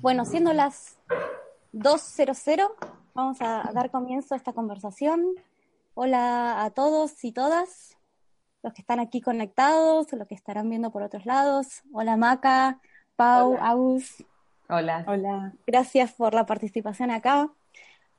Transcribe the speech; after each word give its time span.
Bueno, 0.00 0.24
siendo 0.24 0.54
las 0.54 0.96
2.00, 1.72 2.72
vamos 3.12 3.36
a 3.40 3.70
dar 3.74 3.90
comienzo 3.90 4.34
a 4.34 4.38
esta 4.38 4.54
conversación. 4.54 5.34
Hola 5.94 6.64
a 6.64 6.70
todos 6.70 7.22
y 7.22 7.32
todas, 7.32 7.98
los 8.62 8.72
que 8.72 8.82
están 8.82 9.00
aquí 9.00 9.20
conectados, 9.20 10.12
los 10.12 10.28
que 10.28 10.34
estarán 10.34 10.68
viendo 10.68 10.90
por 10.90 11.02
otros 11.02 11.26
lados. 11.26 11.82
Hola 11.92 12.16
Maca, 12.16 12.80
Pau, 13.16 13.56
Aus. 13.60 14.24
Hola. 14.68 15.04
Hola. 15.08 15.52
Gracias 15.66 16.12
por 16.12 16.34
la 16.34 16.46
participación 16.46 17.10
acá. 17.10 17.50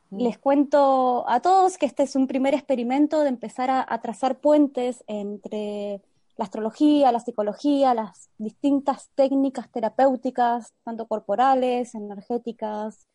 Mm. 0.09 0.21
Les 0.21 0.38
cuento 0.38 1.25
a 1.29 1.39
todos 1.39 1.77
que 1.77 1.85
este 1.85 2.03
es 2.03 2.15
un 2.15 2.27
primer 2.27 2.53
experimento 2.53 3.21
de 3.21 3.29
empezar 3.29 3.70
a, 3.70 3.85
a 3.88 4.01
trazar 4.01 4.39
puentes 4.39 5.03
entre 5.07 6.01
la 6.38 6.45
astrología, 6.45 7.12
la 7.12 7.20
psicología, 7.20 7.93
las 7.93 8.29
distintas 8.37 9.09
técnicas 9.15 9.70
terapéuticas, 9.71 10.73
tanto 10.84 11.07
corporales, 11.07 11.93
energéticas, 11.93 13.07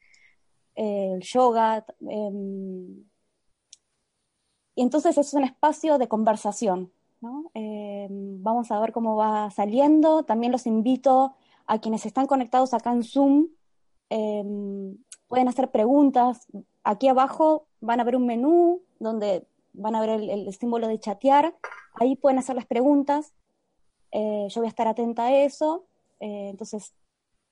eh, 0.76 1.14
el 1.14 1.22
yoga. 1.22 1.84
Em, 2.08 3.04
y 4.74 4.82
entonces 4.82 5.16
es 5.18 5.34
un 5.34 5.44
espacio 5.44 5.98
de 5.98 6.06
conversación. 6.06 6.92
Em, 7.54 8.42
vamos 8.42 8.70
a 8.70 8.80
ver 8.80 8.92
cómo 8.92 9.16
va 9.16 9.50
saliendo. 9.50 10.24
También 10.24 10.52
los 10.52 10.66
invito 10.66 11.34
a 11.66 11.78
quienes 11.78 12.06
están 12.06 12.26
conectados 12.26 12.74
acá 12.74 12.92
en 12.92 13.02
Zoom. 13.02 13.48
Em, 14.10 14.96
pueden 15.28 15.48
hacer 15.48 15.70
preguntas. 15.70 16.46
Aquí 16.84 17.08
abajo 17.08 17.66
van 17.80 18.00
a 18.00 18.04
ver 18.04 18.16
un 18.16 18.26
menú 18.26 18.82
donde 18.98 19.46
van 19.76 19.94
a 19.94 20.00
ver 20.00 20.10
el, 20.10 20.52
símbolo 20.54 20.88
de 20.88 20.98
chatear, 20.98 21.54
ahí 21.94 22.16
pueden 22.16 22.38
hacer 22.38 22.56
las 22.56 22.66
preguntas, 22.66 23.32
eh, 24.10 24.46
yo 24.48 24.60
voy 24.60 24.66
a 24.66 24.70
estar 24.70 24.88
atenta 24.88 25.26
a 25.26 25.36
eso, 25.36 25.86
eh, 26.20 26.48
entonces 26.48 26.94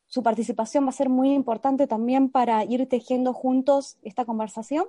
su 0.06 0.22
participación 0.22 0.84
va 0.84 0.90
a 0.90 0.92
ser 0.92 1.08
muy 1.08 1.32
importante 1.32 1.86
también 1.86 2.30
para 2.30 2.64
ir 2.64 2.88
tejiendo 2.88 3.32
juntos 3.32 3.98
esta 4.02 4.24
conversación. 4.24 4.86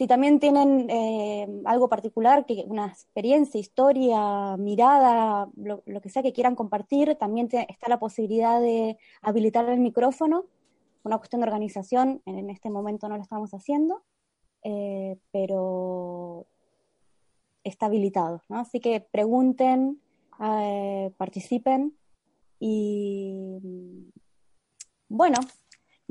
Si 0.00 0.06
también 0.06 0.40
tienen 0.40 0.88
eh, 0.88 1.46
algo 1.66 1.90
particular, 1.90 2.46
que 2.46 2.64
una 2.66 2.86
experiencia, 2.86 3.60
historia, 3.60 4.56
mirada, 4.56 5.50
lo, 5.56 5.82
que 6.00 6.08
sea 6.08 6.22
que 6.22 6.32
quieran 6.32 6.54
compartir, 6.54 7.16
también 7.16 7.50
está 7.52 7.90
la 7.90 7.98
posibilidad 7.98 8.62
de 8.62 8.96
habilitar 9.20 9.68
el 9.68 9.78
micrófono. 9.78 10.46
Una 11.02 11.18
cuestión 11.18 11.42
de 11.42 11.48
organización, 11.48 12.22
en 12.24 12.48
este 12.48 12.70
momento 12.70 13.10
no 13.10 13.16
lo 13.18 13.22
estamos 13.22 13.52
haciendo. 13.52 14.02
Eh, 14.62 15.18
pero 15.32 16.46
está 17.62 17.84
habilitado, 17.84 18.40
¿no? 18.48 18.60
Así 18.60 18.80
que 18.80 19.02
pregunten, 19.02 20.00
eh, 20.42 21.12
participen 21.18 21.94
y 22.58 24.08
bueno, 25.10 25.36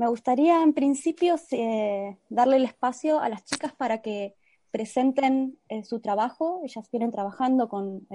me 0.00 0.08
gustaría 0.08 0.62
en 0.62 0.72
principio 0.72 1.36
eh, 1.50 2.16
darle 2.30 2.56
el 2.56 2.64
espacio 2.64 3.20
a 3.20 3.28
las 3.28 3.44
chicas 3.44 3.74
para 3.74 4.00
que 4.00 4.34
presenten 4.70 5.58
su 5.84 6.00
trabajo. 6.00 6.62
Ellas 6.64 6.88
vienen 6.90 7.10
trabajando 7.10 7.68
con, 7.68 8.08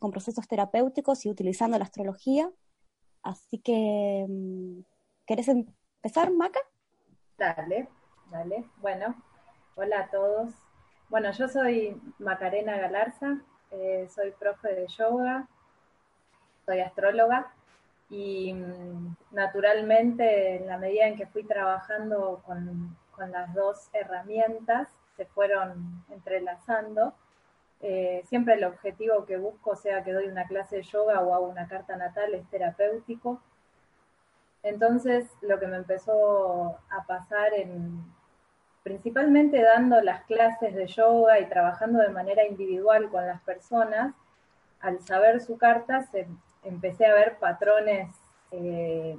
con 0.00 0.10
procesos 0.12 0.48
terapéuticos 0.48 1.26
y 1.26 1.28
utilizando 1.28 1.76
la 1.76 1.84
astrología. 1.84 2.50
Así 3.22 3.58
que, 3.58 4.24
mm, 4.26 4.80
¿querés 5.26 5.48
empezar, 5.48 6.32
Maca? 6.32 6.60
Dale, 7.36 7.86
dale. 8.30 8.64
Bueno, 8.80 9.14
Hola 9.78 10.00
a 10.00 10.10
todos. 10.10 10.54
Bueno, 11.10 11.30
yo 11.32 11.48
soy 11.48 12.00
Macarena 12.18 12.78
Galarza, 12.78 13.42
eh, 13.70 14.08
soy 14.08 14.30
profe 14.30 14.74
de 14.74 14.86
yoga, 14.86 15.46
soy 16.64 16.80
astróloga 16.80 17.52
y 18.08 18.54
mm, 18.54 19.16
naturalmente 19.32 20.56
en 20.56 20.66
la 20.66 20.78
medida 20.78 21.06
en 21.06 21.16
que 21.16 21.26
fui 21.26 21.44
trabajando 21.44 22.42
con, 22.46 22.96
las 23.30 23.54
dos 23.54 23.88
herramientas, 23.94 24.88
se 25.16 25.24
fueron 25.24 26.04
entrelazando. 26.10 27.14
Eh, 27.80 28.22
siempre 28.26 28.54
el 28.54 28.64
objetivo 28.64 29.24
que 29.24 29.38
busco, 29.38 29.74
sea 29.74 30.04
que 30.04 30.12
doy 30.12 30.26
una 30.26 30.46
clase 30.46 30.76
de 30.76 30.82
yoga 30.82 31.20
o 31.22 31.34
hago 31.34 31.48
una 31.48 31.66
carta 31.66 31.96
natal, 31.96 32.34
es 32.34 32.46
terapéutico. 32.50 33.40
Entonces, 34.62 35.30
lo 35.40 35.58
que 35.58 35.66
me 35.66 35.76
empezó 35.76 36.76
a 36.90 37.06
pasar 37.06 37.54
en, 37.54 38.04
principalmente 38.82 39.62
dando 39.62 40.00
las 40.02 40.24
clases 40.24 40.74
de 40.74 40.86
yoga 40.86 41.40
y 41.40 41.48
trabajando 41.48 42.00
de 42.00 42.10
manera 42.10 42.44
individual 42.44 43.08
con 43.08 43.26
las 43.26 43.40
personas, 43.42 44.14
al 44.80 45.00
saber 45.00 45.40
su 45.40 45.56
carta 45.56 46.02
empecé 46.66 47.06
a 47.06 47.14
ver 47.14 47.38
patrones 47.38 48.08
eh, 48.50 49.16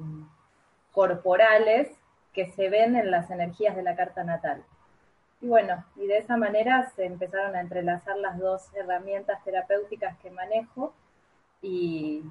corporales 0.92 1.90
que 2.34 2.48
se 2.48 2.70
ven 2.70 2.96
en 2.96 3.10
las 3.10 3.32
energías 3.32 3.76
de 3.76 3.84
la 3.84 3.96
carta 3.96 4.24
natal. 4.24 4.64
Y 5.42 5.48
bueno, 5.48 5.84
y 5.96 6.08
de 6.08 6.18
esa 6.18 6.38
manera 6.38 6.90
se 6.96 7.06
empezaron 7.06 7.56
a 7.56 7.62
entrelazar 7.62 8.18
las 8.18 8.38
dos 8.40 8.74
herramientas 8.76 9.44
terapéuticas 9.44 10.18
que 10.20 10.32
manejo 10.32 10.94
y, 11.62 12.24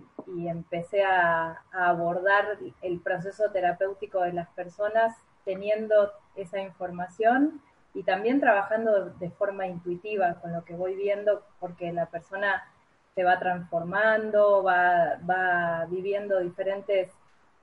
empecé 0.48 1.04
a, 1.04 1.62
abordar 1.72 2.58
el 2.82 3.00
proceso 3.00 3.50
terapéutico 3.52 4.20
de 4.20 4.32
las 4.32 4.48
personas 4.50 5.16
teniendo 5.44 6.12
esa 6.34 6.60
información 6.60 7.62
y 7.94 8.02
también 8.02 8.40
trabajando 8.40 9.10
de 9.10 9.30
forma 9.30 9.66
intuitiva 9.66 10.34
con 10.40 10.52
lo 10.52 10.64
que 10.64 10.74
voy 10.74 10.94
viendo, 10.94 11.42
porque 11.60 11.92
la 11.92 12.06
persona 12.06 12.64
se 13.16 13.24
va 13.24 13.38
transformando, 13.38 14.62
va, 14.62 15.86
viviendo 15.88 16.38
diferentes 16.40 17.10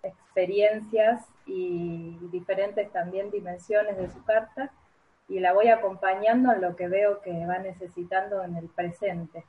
experiencias 0.02 1.28
y 1.46 2.18
diferentes 2.32 2.92
también 2.92 3.30
dimensiones 3.30 3.96
de 3.96 4.10
su 4.10 4.24
carta 4.26 4.72
y 5.30 5.40
la 5.40 5.54
voy 5.54 5.68
acompañando 5.68 6.52
en 6.52 6.60
lo 6.60 6.76
que 6.76 6.88
veo 6.88 7.22
que 7.22 7.46
va 7.46 7.60
necesitando 7.60 8.44
en 8.44 8.56
el 8.58 8.68
presente. 8.68 9.46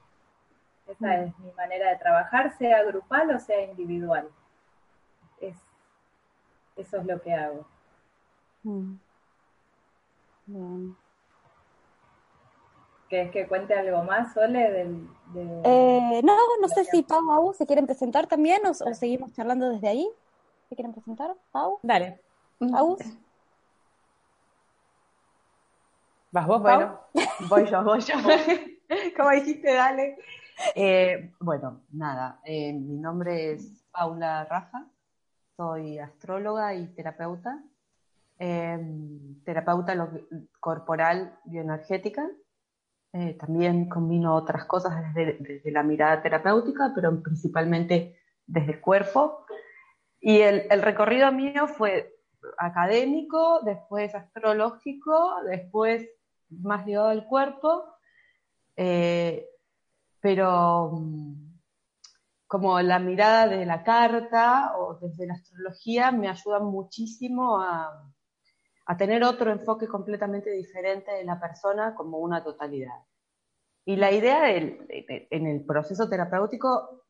Esa 0.87 1.06
mm. 1.06 1.22
es 1.22 1.38
mi 1.38 1.53
manera 1.53 1.88
de 1.88 1.97
trabajar, 1.97 2.54
sea 2.59 2.82
grupal 2.84 3.34
o 3.34 3.41
sea 3.41 3.62
individual. 3.62 4.28
Es, 5.41 5.56
eso 6.76 6.98
es 6.98 7.06
lo 7.06 7.21
que 7.22 7.32
hago. 7.32 7.66
Mm. 8.62 8.97
¿Quieres 13.09 13.31
que 13.31 13.47
cuente 13.47 13.75
algo 13.75 14.03
más, 14.03 14.32
Sole? 14.32 14.70
Del, 14.70 15.09
eh, 15.65 16.20
no, 16.25 16.37
no 16.60 16.69
sé 16.69 16.84
si 16.84 17.03
Pau 17.03 17.48
o 17.48 17.53
se 17.53 17.66
quieren 17.66 17.87
presentar 17.87 18.26
también 18.26 18.62
o, 18.66 18.75
seguimos 18.75 19.32
charlando 19.32 19.69
desde 19.70 19.88
ahí. 19.88 20.09
¿Se 20.69 20.75
quieren 20.75 20.92
presentar? 20.92 21.37
Pau. 21.53 21.78
Dale. 21.82 22.20
Pau. 22.59 22.97
¿Vas 26.31 26.47
vos? 26.47 26.62
Bueno, 26.62 27.00
voy 27.48 27.66
yo, 27.66 27.84
voy 27.84 28.00
yo. 28.00 28.15
Como 29.16 29.31
dijiste, 29.31 29.72
dale. 29.72 30.16
Eh, 30.75 31.32
bueno, 31.41 31.82
nada, 31.92 32.41
eh, 32.44 32.72
mi 32.72 32.97
nombre 32.97 33.53
es 33.53 33.84
Paula 33.91 34.44
Rafa, 34.44 34.86
soy 35.56 35.98
astróloga 35.98 36.75
y 36.75 36.86
terapeuta 36.94 37.60
Em, 38.38 39.41
terapeuta 39.44 39.94
corporal 40.60 41.38
bioenergética. 41.44 42.28
Eh, 43.17 43.35
también 43.39 43.89
combino 43.89 44.34
otras 44.34 44.65
cosas 44.65 45.15
desde, 45.15 45.71
la 45.71 45.84
mirada 45.84 46.21
terapéutica, 46.21 46.91
pero 46.93 47.22
principalmente 47.22 48.19
desde 48.45 48.72
el 48.72 48.81
cuerpo. 48.81 49.47
Y 50.21 50.41
el, 50.41 50.83
recorrido 50.83 51.31
mío 51.31 51.69
fue 51.69 52.16
académico, 52.59 53.61
después 53.63 54.13
astrológico, 54.16 55.37
después 55.49 56.09
más 56.51 56.84
ligado 56.87 57.07
al 57.07 57.25
cuerpo, 57.27 57.84
eh, 58.75 59.49
pero 60.19 60.91
mm, 60.95 61.55
como 62.49 62.81
la 62.81 62.99
mirada 62.99 63.47
de 63.47 63.65
la 63.65 63.84
carta 63.84 64.77
o 64.77 64.95
desde 64.95 65.28
la 65.28 65.34
astrología 65.34 66.10
me 66.10 66.28
ayuda 66.28 66.59
muchísimo 66.59 67.60
a, 67.60 68.13
a 68.86 68.97
tener 68.97 69.25
otro 69.25 69.51
enfoque 69.51 69.89
completamente 69.89 70.51
diferente 70.51 71.13
de 71.13 71.25
la 71.25 71.41
persona 71.41 71.95
como 71.95 72.19
una 72.19 72.42
totalidad. 72.42 73.04
Y 73.84 73.97
la 73.97 74.13
idea 74.13 74.51
en 74.51 75.47
el 75.47 75.65
proceso 75.65 76.09
terapéutico, 76.09 77.04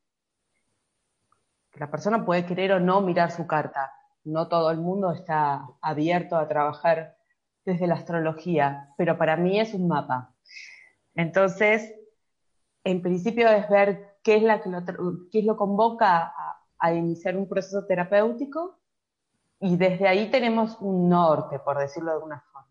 la 1.75 1.91
persona 1.91 2.25
puede 2.25 2.47
querer 2.47 2.73
o 2.73 2.81
no 2.81 3.01
mirar 3.01 3.31
su 3.31 3.47
carta. 3.47 3.93
No 4.25 4.49
todo 4.49 4.71
el 4.71 4.79
mundo 4.79 5.13
está 5.13 5.67
abierto 5.81 6.37
a 6.37 6.49
trabajar 6.49 7.17
desde 7.65 7.87
la 7.87 7.95
astrología, 7.95 8.93
pero 8.97 9.17
para 9.17 9.37
mí 9.37 9.61
es 9.61 9.75
un 9.75 9.89
mapa. 9.89 10.35
Entonces, 11.15 11.95
en 12.85 13.03
principio 13.03 13.49
es 13.49 13.69
ver 13.69 14.19
qué 14.23 14.37
es, 14.37 14.43
la 14.43 14.61
que 14.61 14.71
qué 15.31 15.39
es 15.41 15.45
lo 15.45 15.57
convoca 15.57 16.35
a 16.79 16.93
iniciar 16.93 17.37
un 17.37 17.49
proceso 17.49 17.87
terapéutico 17.87 18.79
y 19.65 19.79
desde 19.79 20.07
ahí 20.07 20.31
tenemos 20.31 20.77
un 20.81 21.09
norte, 21.09 21.59
por 21.59 21.79
decirlo 21.79 22.11
de 22.11 22.17
alguna 22.17 22.45
forma. 22.53 22.69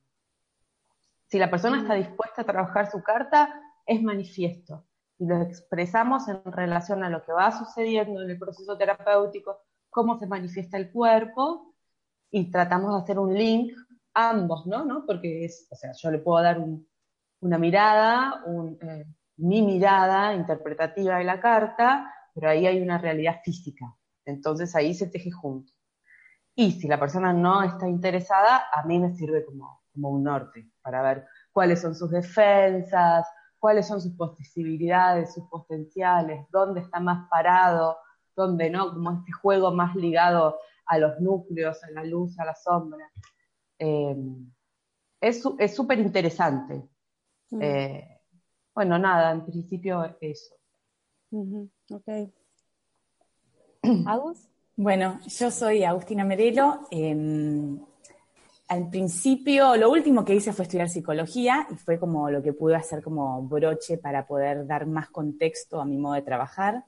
Si 1.26 1.40
la 1.40 1.50
persona 1.50 1.80
está 1.80 1.96
dispuesta 1.96 2.44
a 2.44 2.46
trabajar 2.46 2.92
su 2.92 3.02
carta, 3.02 3.52
es 3.84 4.04
manifiesto. 4.04 4.86
Y 5.18 5.26
lo 5.26 5.42
expresamos 5.42 6.28
en 6.28 6.44
relación 6.52 7.04
a 7.04 7.10
lo 7.10 7.24
que 7.24 7.32
va 7.32 7.52
sucediendo 7.52 8.22
en 8.22 8.30
el 8.30 8.38
proceso 8.38 8.78
terapéutico, 8.78 9.58
cómo 9.90 10.20
se 10.20 10.28
manifiesta 10.28 10.78
el 10.78 10.92
cuerpo, 10.92 11.74
y 12.30 12.52
tratamos 12.52 12.94
de 12.94 13.02
hacer 13.02 13.18
un 13.18 13.34
link 13.34 13.74
ambos, 14.14 14.68
¿no? 14.68 14.86
¿No? 14.86 15.04
Porque 15.08 15.46
es, 15.46 15.68
o 15.72 15.76
sea, 15.76 15.94
yo 15.94 16.12
le 16.12 16.20
puedo 16.20 16.44
dar 16.44 16.64
una 17.40 17.58
mirada, 17.58 18.44
eh, 18.82 19.06
mi 19.38 19.64
mirada 19.64 20.36
interpretativa 20.36 21.18
de 21.18 21.24
la 21.24 21.42
carta, 21.42 22.14
pero 22.36 22.50
ahí 22.50 22.68
hay 22.68 22.80
una 22.80 23.00
realidad 23.00 23.42
física. 23.44 23.98
Entonces 24.26 24.76
ahí 24.76 24.94
se 24.94 25.08
teje 25.08 25.32
junto. 25.32 25.74
Y 26.56 26.72
si 26.72 26.88
la 26.88 27.00
persona 27.00 27.34
no 27.34 27.64
está 27.64 27.88
interesada, 27.88 28.66
a 28.72 28.84
mí 28.84 29.00
me 29.00 29.14
sirve 29.14 29.44
como, 29.46 29.82
como 29.92 30.10
un 30.10 30.24
norte 30.24 30.70
para 30.82 31.02
ver 31.02 31.26
cuáles 31.52 31.82
son 31.82 31.96
sus 31.96 32.12
defensas, 32.12 33.26
cuáles 33.58 33.88
son 33.88 34.02
sus 34.02 34.14
posibilidades, 34.14 35.34
sus 35.34 35.48
potenciales, 35.48 36.46
dónde 36.52 36.82
está 36.82 37.00
más 37.00 37.28
parado, 37.30 37.98
dónde 38.36 38.70
no, 38.70 38.94
como 38.94 39.12
este 39.12 39.32
juego 39.32 39.72
más 39.72 39.96
ligado 39.96 40.58
a 40.86 40.98
los 40.98 41.20
núcleos, 41.20 41.84
a 41.84 41.92
la 41.92 42.04
luz, 42.04 42.38
a 42.40 42.46
la 42.46 42.56
sombra. 42.56 43.10
Eh, 43.80 44.16
es 45.22 45.76
súper 45.76 46.00
interesante. 46.00 46.84
Mm. 47.52 47.62
Eh, 47.62 48.22
bueno, 48.76 49.00
nada, 49.00 49.32
en 49.32 49.46
principio 49.46 50.04
eso. 50.20 50.56
Ok. 51.32 52.08
¿Agus? 54.08 54.50
Bueno, 54.76 55.20
yo 55.28 55.52
soy 55.52 55.84
Agustina 55.84 56.26
Merelo. 56.26 56.88
Em, 56.90 57.78
al 58.70 58.90
principio, 58.90 59.76
lo 59.76 59.92
último 59.92 60.26
que 60.26 60.34
hice 60.34 60.52
fue 60.52 60.64
estudiar 60.64 60.90
psicología 60.90 61.68
y 61.72 61.76
fue 61.76 62.00
como 62.00 62.32
lo 62.32 62.42
que 62.42 62.54
pude 62.54 62.76
hacer 62.76 63.04
como 63.04 63.44
broche 63.44 64.00
para 64.00 64.26
poder 64.26 64.66
dar 64.66 64.88
más 64.88 65.10
contexto 65.10 65.80
a 65.80 65.86
mi 65.86 65.98
modo 65.98 66.16
de 66.16 66.24
trabajar. 66.24 66.86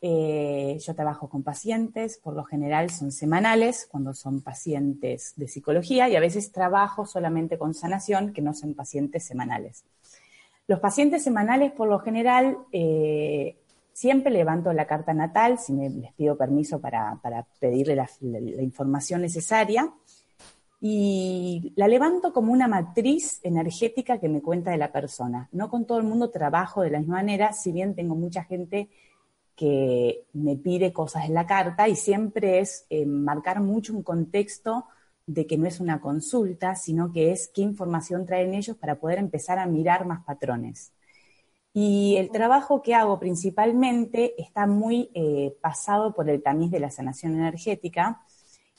Eh, 0.00 0.78
yo 0.80 0.94
trabajo 0.96 1.28
con 1.28 1.44
pacientes, 1.44 2.18
por 2.18 2.34
lo 2.34 2.42
general 2.42 2.90
son 2.90 3.12
semanales, 3.12 3.86
cuando 3.88 4.12
son 4.12 4.40
pacientes 4.40 5.32
de 5.36 5.46
psicología, 5.46 6.08
y 6.08 6.16
a 6.16 6.20
veces 6.20 6.50
trabajo 6.50 7.06
solamente 7.06 7.56
con 7.56 7.72
sanación, 7.72 8.32
que 8.32 8.42
no 8.42 8.52
son 8.52 8.74
pacientes 8.74 9.24
semanales. 9.24 9.84
Los 10.66 10.80
pacientes 10.80 11.22
semanales, 11.22 11.70
por 11.70 11.88
lo 11.88 12.00
general, 12.00 12.58
eh, 12.72 13.56
Siempre 13.96 14.30
levanto 14.30 14.74
la 14.74 14.86
carta 14.86 15.14
natal, 15.14 15.58
si 15.58 15.72
me, 15.72 15.88
les 15.88 16.12
pido 16.12 16.36
permiso 16.36 16.82
para, 16.82 17.18
pedirle 17.58 17.96
la, 17.96 18.06
información 18.60 19.22
necesaria, 19.22 19.90
y 20.82 21.72
la 21.76 21.88
levanto 21.88 22.30
como 22.30 22.52
una 22.52 22.68
matriz 22.68 23.40
energética 23.42 24.18
que 24.18 24.28
me 24.28 24.42
cuenta 24.42 24.70
de 24.70 24.76
la 24.76 24.92
persona. 24.92 25.48
No 25.50 25.70
con 25.70 25.86
todo 25.86 25.96
el 25.96 26.04
mundo 26.04 26.28
trabajo 26.28 26.82
de 26.82 26.90
la 26.90 26.98
misma 26.98 27.14
manera, 27.14 27.54
si 27.54 27.72
bien 27.72 27.94
tengo 27.94 28.14
mucha 28.14 28.44
gente 28.44 28.90
que 29.54 30.26
me 30.34 30.56
pide 30.56 30.92
cosas 30.92 31.24
en 31.24 31.32
la 31.32 31.46
carta 31.46 31.88
y 31.88 31.96
siempre 31.96 32.58
es 32.58 32.84
eh, 32.90 33.06
marcar 33.06 33.62
mucho 33.62 33.94
un 33.94 34.02
contexto 34.02 34.84
de 35.24 35.46
que 35.46 35.56
no 35.56 35.66
es 35.66 35.80
una 35.80 36.02
consulta, 36.02 36.74
sino 36.74 37.10
que 37.12 37.32
es 37.32 37.48
qué 37.48 37.62
información 37.62 38.26
traen 38.26 38.52
ellos 38.52 38.76
para 38.76 38.96
poder 38.96 39.18
empezar 39.18 39.58
a 39.58 39.64
mirar 39.64 40.04
más 40.04 40.22
patrones. 40.22 40.92
Y 41.78 42.16
el 42.16 42.30
trabajo 42.30 42.80
que 42.80 42.94
hago 42.94 43.18
principalmente 43.18 44.32
está 44.40 44.66
muy 44.66 45.10
eh, 45.12 45.54
pasado 45.60 46.14
por 46.14 46.30
el 46.30 46.42
tamiz 46.42 46.70
de 46.70 46.80
la 46.80 46.90
sanación 46.90 47.34
energética 47.34 48.22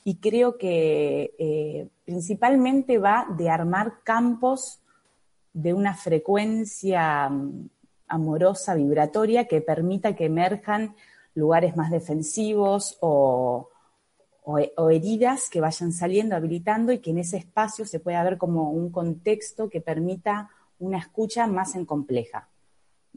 y 0.02 0.16
creo 0.16 0.58
que 0.58 1.32
eh, 1.38 1.86
principalmente 2.04 2.98
va 2.98 3.28
de 3.38 3.50
armar 3.50 4.02
campos 4.02 4.80
de 5.52 5.74
una 5.74 5.94
frecuencia 5.94 7.28
mm, 7.28 7.68
amorosa, 8.08 8.74
vibratoria, 8.74 9.46
que 9.46 9.60
permita 9.60 10.16
que 10.16 10.24
emerjan 10.24 10.96
lugares 11.36 11.76
más 11.76 11.92
defensivos 11.92 12.98
o, 13.00 13.68
o, 14.42 14.90
heridas 14.90 15.48
que 15.50 15.60
vayan 15.60 15.92
saliendo, 15.92 16.34
habilitando 16.34 16.90
y 16.90 16.98
que 16.98 17.10
en 17.10 17.18
ese 17.18 17.36
espacio 17.36 17.86
se 17.86 18.00
pueda 18.00 18.24
ver 18.24 18.38
como 18.38 18.72
un 18.72 18.90
contexto 18.90 19.70
que 19.70 19.80
permita 19.80 20.50
una 20.80 20.98
escucha 20.98 21.46
más 21.46 21.76
en 21.76 21.84
compleja. 21.84 22.48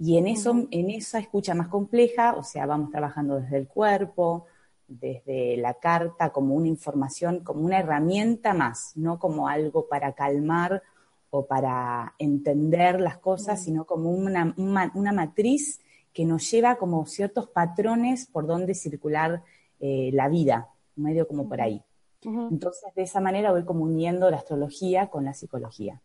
Y 0.04 0.18
en, 0.18 0.26
eso, 0.26 0.68
en 0.72 0.90
esa 0.90 1.20
escucha 1.20 1.54
más 1.54 1.68
compleja, 1.68 2.34
o 2.36 2.42
sea, 2.42 2.66
vamos 2.66 2.90
trabajando 2.90 3.40
desde 3.40 3.58
el 3.58 3.68
cuerpo, 3.68 4.48
desde 4.88 5.58
la 5.58 5.76
carta, 5.76 6.32
como 6.32 6.56
una 6.56 6.68
información, 6.68 7.42
como 7.44 7.62
una 7.62 7.78
herramienta 7.78 8.56
más, 8.56 8.94
no 8.96 9.20
como 9.20 9.48
algo 9.48 9.88
para 9.88 10.14
calmar 10.14 10.82
o 11.30 11.46
para 11.46 12.16
entender 12.18 13.00
las 13.00 13.20
cosas, 13.20 13.64
sino 13.64 13.86
como 13.86 14.10
una, 14.10 14.56
una, 14.58 15.12
matriz 15.12 15.82
que 16.12 16.26
nos 16.26 16.50
lleva 16.50 16.78
como 16.78 17.06
ciertos 17.06 17.48
patrones 17.50 18.26
por 18.26 18.48
donde 18.48 18.74
circular 18.74 19.44
eh, 19.80 20.10
la 20.14 20.30
vida, 20.30 20.70
medio 20.96 21.28
como 21.28 21.48
por 21.48 21.62
ahí. 21.62 21.84
Entonces, 22.24 22.92
de 22.96 23.04
esa 23.04 23.22
manera 23.22 23.52
voy 23.52 23.66
como 23.66 23.84
uniendo 23.84 24.32
la 24.32 24.38
astrología 24.38 25.12
con 25.12 25.26
la 25.26 25.36
psicología. 25.36 26.02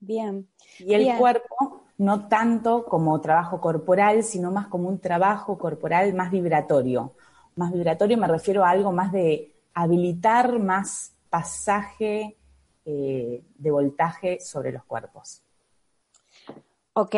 Bien. 0.00 0.48
Y 0.80 0.94
el 0.94 1.16
cuerpo 1.16 1.77
no 1.98 2.28
tanto 2.28 2.84
como 2.84 3.20
trabajo 3.20 3.60
corporal, 3.60 4.22
sino 4.22 4.52
más 4.52 4.68
como 4.68 4.88
un 4.88 5.00
trabajo 5.00 5.58
corporal 5.58 6.14
más 6.14 6.30
vibratorio. 6.30 7.12
Más 7.56 7.72
vibratorio 7.72 8.16
me 8.16 8.28
refiero 8.28 8.64
a 8.64 8.70
algo 8.70 8.92
más 8.92 9.10
de 9.10 9.52
habilitar 9.74 10.60
más 10.60 11.12
pasaje 11.28 12.36
eh, 12.84 13.42
de 13.56 13.70
voltaje 13.70 14.40
sobre 14.40 14.72
los 14.72 14.84
cuerpos. 14.84 15.42
Ok. 16.94 17.14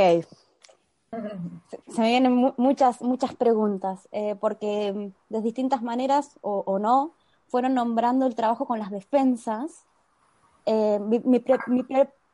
Se 1.89 2.01
me 2.01 2.09
vienen 2.09 2.53
muchas, 2.57 3.03
muchas 3.03 3.35
preguntas, 3.35 4.09
eh, 4.13 4.37
porque 4.41 5.13
de 5.29 5.41
distintas 5.43 5.83
maneras 5.83 6.39
o, 6.41 6.79
no, 6.79 7.15
fueron 7.49 7.75
nombrando 7.75 8.27
el 8.27 8.35
trabajo 8.35 8.65
con 8.65 8.79
las 8.79 8.91
defensas. 8.91 9.85
Eh, 10.67 10.99
mi, 11.01 11.19
mi, 11.19 11.41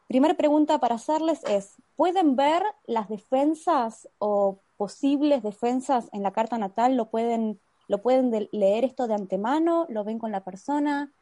Primera 0.08 0.34
pregunta 0.34 0.78
para 0.78 0.94
hacerles 0.94 1.42
es, 1.44 1.74
¿pueden 1.96 2.36
ver 2.36 2.62
las 2.86 3.08
defensas 3.08 4.08
o 4.18 4.60
posibles 4.76 5.42
defensas 5.42 6.08
en 6.12 6.22
la 6.22 6.32
carta 6.32 6.58
natal? 6.58 6.96
¿Lo 6.96 7.10
pueden, 7.10 7.60
lo 7.88 8.02
pueden 8.02 8.48
leer 8.52 8.84
esto 8.84 9.06
de 9.06 9.14
antemano? 9.14 9.86
¿Lo 9.88 10.04
ven 10.04 10.18
con 10.18 10.30
la 10.30 10.44
persona? 10.44 11.12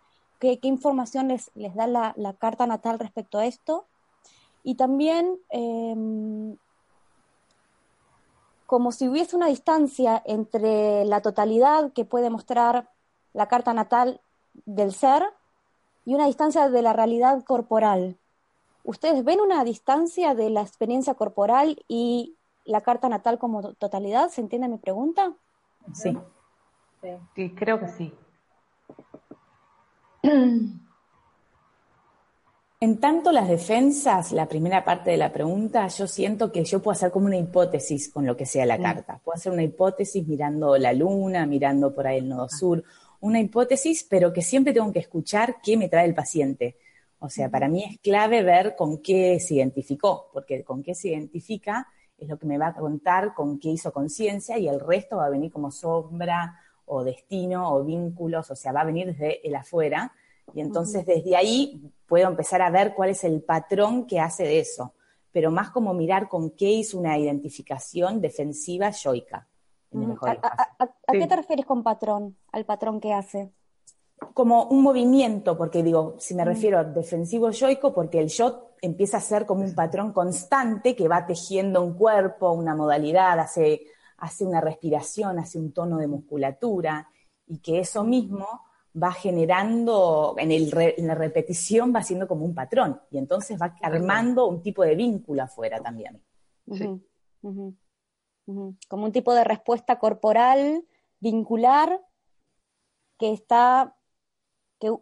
¿Qué, 0.41 0.59
información 0.63 1.29
les, 1.29 1.51
les 1.55 1.75
da 1.75 1.87
la, 1.87 2.37
carta 2.39 2.67
natal 2.67 2.99
respecto 2.99 3.39
a 3.39 3.47
esto? 3.47 3.87
Y 4.63 4.75
también, 4.75 5.39
em, 5.51 6.57
como 8.67 8.93
si 8.93 9.09
hubiese 9.09 9.37
una 9.37 9.47
distancia 9.47 10.23
entre 10.27 11.05
la 11.05 11.21
totalidad 11.23 11.93
que 11.93 12.05
puede 12.05 12.31
mostrar 12.31 12.91
la 13.33 13.47
carta 13.49 13.73
natal 13.75 14.21
del 14.67 14.93
ser 14.93 15.23
y 16.05 16.15
una 16.15 16.27
distancia 16.27 16.69
de 16.69 16.83
la 16.83 16.93
realidad 16.93 17.45
corporal. 17.45 18.19
¿Ustedes 18.85 19.25
ven 19.25 19.41
una 19.41 19.65
distancia 19.65 20.35
de 20.35 20.51
la 20.51 20.61
experiencia 20.61 21.15
corporal 21.15 21.83
y 21.89 22.37
la 22.65 22.83
carta 22.83 23.09
natal 23.09 23.39
como 23.39 23.73
totalidad? 23.75 24.29
¿Se 24.29 24.43
entiende 24.43 24.69
mi 24.69 24.77
pregunta? 24.77 25.35
Sí, 25.93 26.17
sí 27.35 27.55
creo 27.55 27.81
que 27.81 27.89
sí. 27.89 28.13
En 32.81 33.01
tanto 33.01 33.33
las 33.33 33.49
defensas, 33.49 34.33
la 34.33 34.47
primera 34.47 34.85
parte 34.85 35.13
de 35.13 35.17
la 35.17 35.33
pregunta, 35.33 35.89
yo 35.89 36.07
siento 36.07 36.53
que 36.53 36.65
yo 36.65 36.83
puedo 36.83 36.93
hacer 36.93 37.11
como 37.11 37.25
una 37.25 37.39
hipótesis 37.39 38.11
con 38.11 38.27
lo 38.27 38.37
que 38.37 38.45
sea 38.45 38.67
la 38.67 38.79
carta. 38.79 39.19
Puedo 39.25 39.37
hacer 39.37 39.53
una 39.53 39.63
hipótesis 39.63 40.27
mirando 40.29 40.77
la 40.77 40.93
luna, 40.93 41.47
mirando 41.47 41.95
por 41.95 42.07
ahí 42.07 42.19
el 42.19 42.29
nodo 42.29 42.51
sur, 42.51 42.85
una 43.21 43.41
hipótesis, 43.41 44.05
pero 44.05 44.35
que 44.35 44.43
siempre 44.43 44.75
tengo 44.75 44.93
que 44.93 44.99
escuchar 44.99 45.57
qué 45.63 45.79
me 45.79 45.89
trae 45.89 46.05
el 46.05 46.15
paciente. 46.15 46.77
O 47.25 47.31
sea, 47.31 47.49
para 47.49 47.69
mí 47.69 47.83
es 47.83 47.99
clave 48.01 48.43
ver 48.43 48.77
con 48.77 48.99
qué 48.99 49.41
se 49.41 49.55
identificó, 49.55 50.29
porque 50.31 50.63
con 50.63 50.83
qué 50.83 50.95
se 50.95 51.09
identifica 51.09 51.89
es 52.19 52.29
lo 52.29 52.39
que 52.39 52.45
me 52.45 52.59
va 52.59 52.67
a 52.67 52.75
contar 52.75 53.33
con 53.33 53.59
qué 53.59 53.71
hizo 53.71 53.95
conciencia 53.95 54.59
y 54.59 54.69
el 54.69 54.79
resto 54.79 55.17
va 55.17 55.25
a 55.25 55.31
venir 55.31 55.51
como 55.51 55.71
sombra 55.71 56.61
o 56.85 57.03
destino 57.03 57.73
o 57.73 57.83
vínculos, 57.83 58.51
o 58.51 58.55
sea, 58.55 58.73
va 58.73 58.83
a 58.83 58.85
venir 58.85 59.07
desde 59.07 59.47
el 59.49 59.55
afuera. 59.55 60.13
Y 60.53 60.61
entonces 60.61 61.07
desde 61.07 61.35
ahí 61.35 61.91
puedo 62.07 62.29
empezar 62.29 62.61
a 62.61 62.69
ver 62.69 62.93
cuál 62.93 63.09
es 63.09 63.25
el 63.25 63.41
patrón 63.41 64.07
que 64.07 64.21
hace 64.21 64.43
de 64.43 64.59
eso, 64.59 64.93
pero 65.33 65.51
más 65.51 65.71
como 65.71 65.95
mirar 65.95 66.29
con 66.29 66.51
qué 66.51 66.71
hizo 66.71 66.99
una 66.99 67.17
identificación 67.17 68.21
defensiva 68.21 68.91
yoica. 68.91 69.49
¿A, 69.97 70.89
qué 71.11 71.27
te 71.27 71.37
refieres 71.37 71.65
con 71.65 71.83
patrón? 71.83 72.37
Al 72.53 72.67
patrón 72.67 73.01
que 73.01 73.15
hace. 73.15 73.51
Como 74.33 74.65
un 74.65 74.83
movimiento, 74.83 75.57
porque 75.57 75.83
digo, 75.83 76.17
si 76.19 76.35
me 76.35 76.45
mm. 76.45 76.47
refiero 76.47 76.79
a 76.79 76.85
defensivo 76.85 77.51
yoico, 77.51 77.93
porque 77.93 78.21
el 78.21 78.29
yo 78.29 78.75
empieza 78.81 79.19
a 79.19 79.21
ser 79.21 79.47
como 79.47 79.65
un 79.65 79.75
patrón 79.75 80.13
constante 80.13 80.95
que 80.95 81.09
va 81.09 81.27
tejiendo 81.27 81.83
un 81.83 81.95
cuerpo, 81.95 82.53
una 82.53 82.75
modalidad, 82.75 83.39
hace, 83.39 83.87
hace 84.19 84.45
una 84.45 84.61
respiración, 84.61 85.39
hace 85.39 85.59
un 85.59 85.73
tono 85.73 85.99
de 85.99 86.07
musculatura, 86.07 87.09
y 87.47 87.59
que 87.59 87.81
eso 87.81 88.05
mismo 88.05 88.47
va 89.01 89.13
generando, 89.13 90.35
en, 90.39 90.53
el 90.53 90.73
en 90.77 91.07
la 91.07 91.15
repetición 91.15 91.93
va 91.95 92.03
siendo 92.03 92.29
como 92.29 92.45
un 92.45 92.55
patrón, 92.55 93.01
y 93.11 93.19
entonces 93.19 93.61
va 93.61 93.75
armando 93.83 94.47
un 94.47 94.63
tipo 94.63 94.83
de 94.83 94.95
vínculo 94.95 95.43
afuera 95.43 95.81
también. 95.81 96.23
Como 98.89 99.05
un 99.05 99.13
tipo 99.13 99.35
de 99.35 99.45
respuesta 99.45 99.99
corporal, 99.99 100.85
vincular, 101.21 102.01
que 103.19 103.33
está 103.33 103.97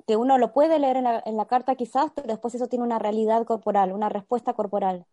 que, 0.07 0.17
uno 0.17 0.39
lo 0.39 0.53
puede 0.53 0.79
leer 0.79 0.97
en 0.97 1.05
la, 1.05 1.23
en 1.25 1.37
la, 1.37 1.47
carta 1.47 1.75
quizás, 1.75 2.11
pero 2.15 2.29
después 2.29 2.55
eso 2.55 2.69
tiene 2.69 2.85
una 2.85 2.99
realidad 2.99 3.45
corporal, 3.45 3.93
una 3.93 4.09
respuesta 4.09 4.53
corporal. 4.53 5.07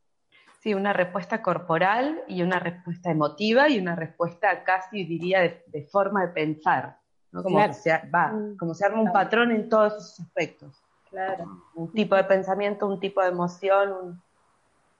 Sí, 0.59 0.73
una 0.73 0.93
respuesta 0.93 1.41
corporal 1.41 2.21
y 2.27 2.41
una 2.41 2.59
respuesta 2.59 3.09
emotiva 3.09 3.69
y 3.69 3.79
una 3.79 3.95
respuesta 3.95 4.63
casi 4.63 5.05
diría 5.05 5.39
de, 5.41 5.87
forma 5.89 6.25
de 6.25 6.33
pensar, 6.33 6.97
¿no? 7.31 7.43
como, 7.43 7.73
se, 7.73 7.91
va, 8.13 8.33
mm. 8.33 8.57
como 8.57 8.73
se 8.73 8.85
arma 8.85 9.01
un 9.01 9.11
patrón 9.11 9.51
en 9.51 9.69
todos 9.69 9.93
esos 9.93 10.19
aspectos. 10.19 10.83
Claro. 11.09 11.63
Un 11.75 11.91
tipo 11.93 12.15
de 12.15 12.25
pensamiento, 12.25 12.87
un 12.87 12.99
tipo 12.99 13.21
de 13.21 13.29
emoción, 13.29 14.21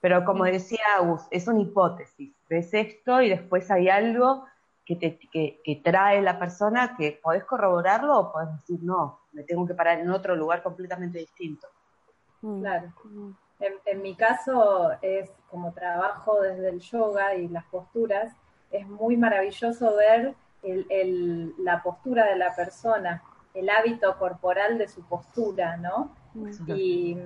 pero 0.00 0.24
como 0.24 0.44
mm. 0.44 0.46
decía 0.46 0.80
Agus, 0.96 1.22
es 1.30 1.46
una 1.46 1.60
hipótesis. 1.60 2.34
Ves 2.48 2.72
esto 2.72 3.20
y 3.20 3.28
después 3.28 3.70
hay 3.70 3.90
algo 3.90 4.46
que, 4.84 4.96
te, 4.96 5.18
que, 5.62 5.80
trae 5.84 6.20
la 6.20 6.38
persona 6.38 6.96
que 6.96 7.20
podés 7.22 7.44
corroborarlo 7.44 8.18
o 8.18 8.32
podés 8.32 8.52
decir 8.56 8.80
no, 8.82 9.20
me 9.32 9.44
tengo 9.44 9.66
que 9.66 9.74
parar 9.74 10.00
en 10.00 10.10
otro 10.10 10.34
lugar 10.34 10.62
completamente 10.62 11.18
distinto. 11.18 11.68
Mm. 12.42 12.60
Claro. 12.60 12.92
Mm. 13.04 13.30
En, 13.84 14.02
mi 14.02 14.14
caso 14.14 14.92
es 15.02 15.30
como 15.50 15.72
trabajo 15.72 16.40
desde 16.40 16.70
el 16.70 16.80
yoga 16.80 17.34
y 17.34 17.48
las 17.48 17.64
posturas, 17.66 18.32
es 18.70 18.88
muy 18.88 19.16
maravilloso 19.16 19.96
ver 19.96 20.34
la 20.62 21.82
postura 21.82 22.26
de 22.26 22.36
la 22.36 22.54
persona, 22.54 23.22
el 23.52 23.68
hábito 23.68 24.16
corporal 24.18 24.78
de 24.78 24.88
su 24.88 25.02
postura, 25.02 25.76
¿no? 25.76 26.14
Y, 26.68 27.18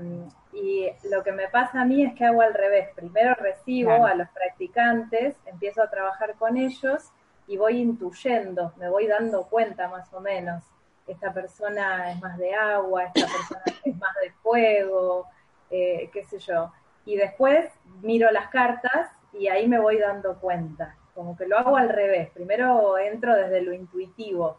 y, 0.52 0.88
lo 1.11 1.23
que 1.23 1.32
me 1.32 1.49
pasa 1.49 1.82
a 1.82 1.84
mí 1.84 2.02
es 2.02 2.14
que 2.14 2.25
hago 2.25 2.40
al 2.40 2.54
revés. 2.54 2.88
Primero 2.96 3.34
recibo 3.34 4.04
a 4.04 4.14
los 4.14 4.28
practicantes, 4.30 5.37
empiezo 5.46 5.82
a 5.82 5.90
trabajar 5.90 6.34
con 6.37 6.56
ellos 6.56 7.12
y 7.47 7.57
voy 7.57 7.79
intuyendo, 7.81 8.73
me 8.77 8.89
voy 8.89 9.07
dando 9.07 9.45
cuenta 9.45 9.89
más 9.89 10.13
o 10.13 10.21
menos. 10.21 10.63
Esta 11.07 11.33
persona 11.33 12.13
es 12.13 12.21
más 12.21 12.39
de 12.39 12.55
agua, 12.55 13.05
esta 13.05 13.27
persona 13.27 13.63
es 13.85 13.97
más 13.97 14.15
de 14.23 14.31
fuego, 14.43 15.27
eh, 15.71 16.09
qué 16.13 16.25
sé 16.25 16.39
yo. 16.39 16.73
Y 17.05 17.17
después 17.17 17.71
miro 18.01 18.31
las 18.31 18.49
cartas 18.49 19.11
y 19.33 19.49
ahí 19.49 19.69
me 19.69 19.79
voy 19.79 19.99
dando 19.99 20.39
cuenta. 20.39 20.97
Como 21.15 21.37
que 21.37 21.47
lo 21.47 21.59
hago 21.59 21.77
al 21.77 21.91
revés. 21.91 22.31
Primero 22.31 22.99
entro 22.99 23.35
desde 23.37 23.61
lo 23.61 23.73
intuitivo 23.73 24.57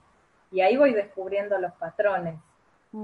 y 0.52 0.62
ahí 0.62 0.78
voy 0.78 0.94
descubriendo 0.94 1.58
los 1.58 1.74
patrones. 1.74 2.36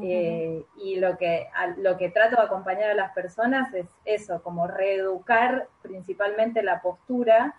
Eh, 0.01 0.63
y 0.77 0.95
lo 1.01 1.17
que, 1.17 1.49
lo 1.75 1.97
que 1.97 2.09
trato 2.09 2.37
de 2.37 2.43
acompañar 2.43 2.91
a 2.91 2.93
las 2.93 3.11
personas 3.11 3.73
es 3.73 3.87
eso, 4.05 4.41
como 4.41 4.65
reeducar 4.65 5.67
principalmente 5.81 6.63
la 6.63 6.81
postura 6.81 7.55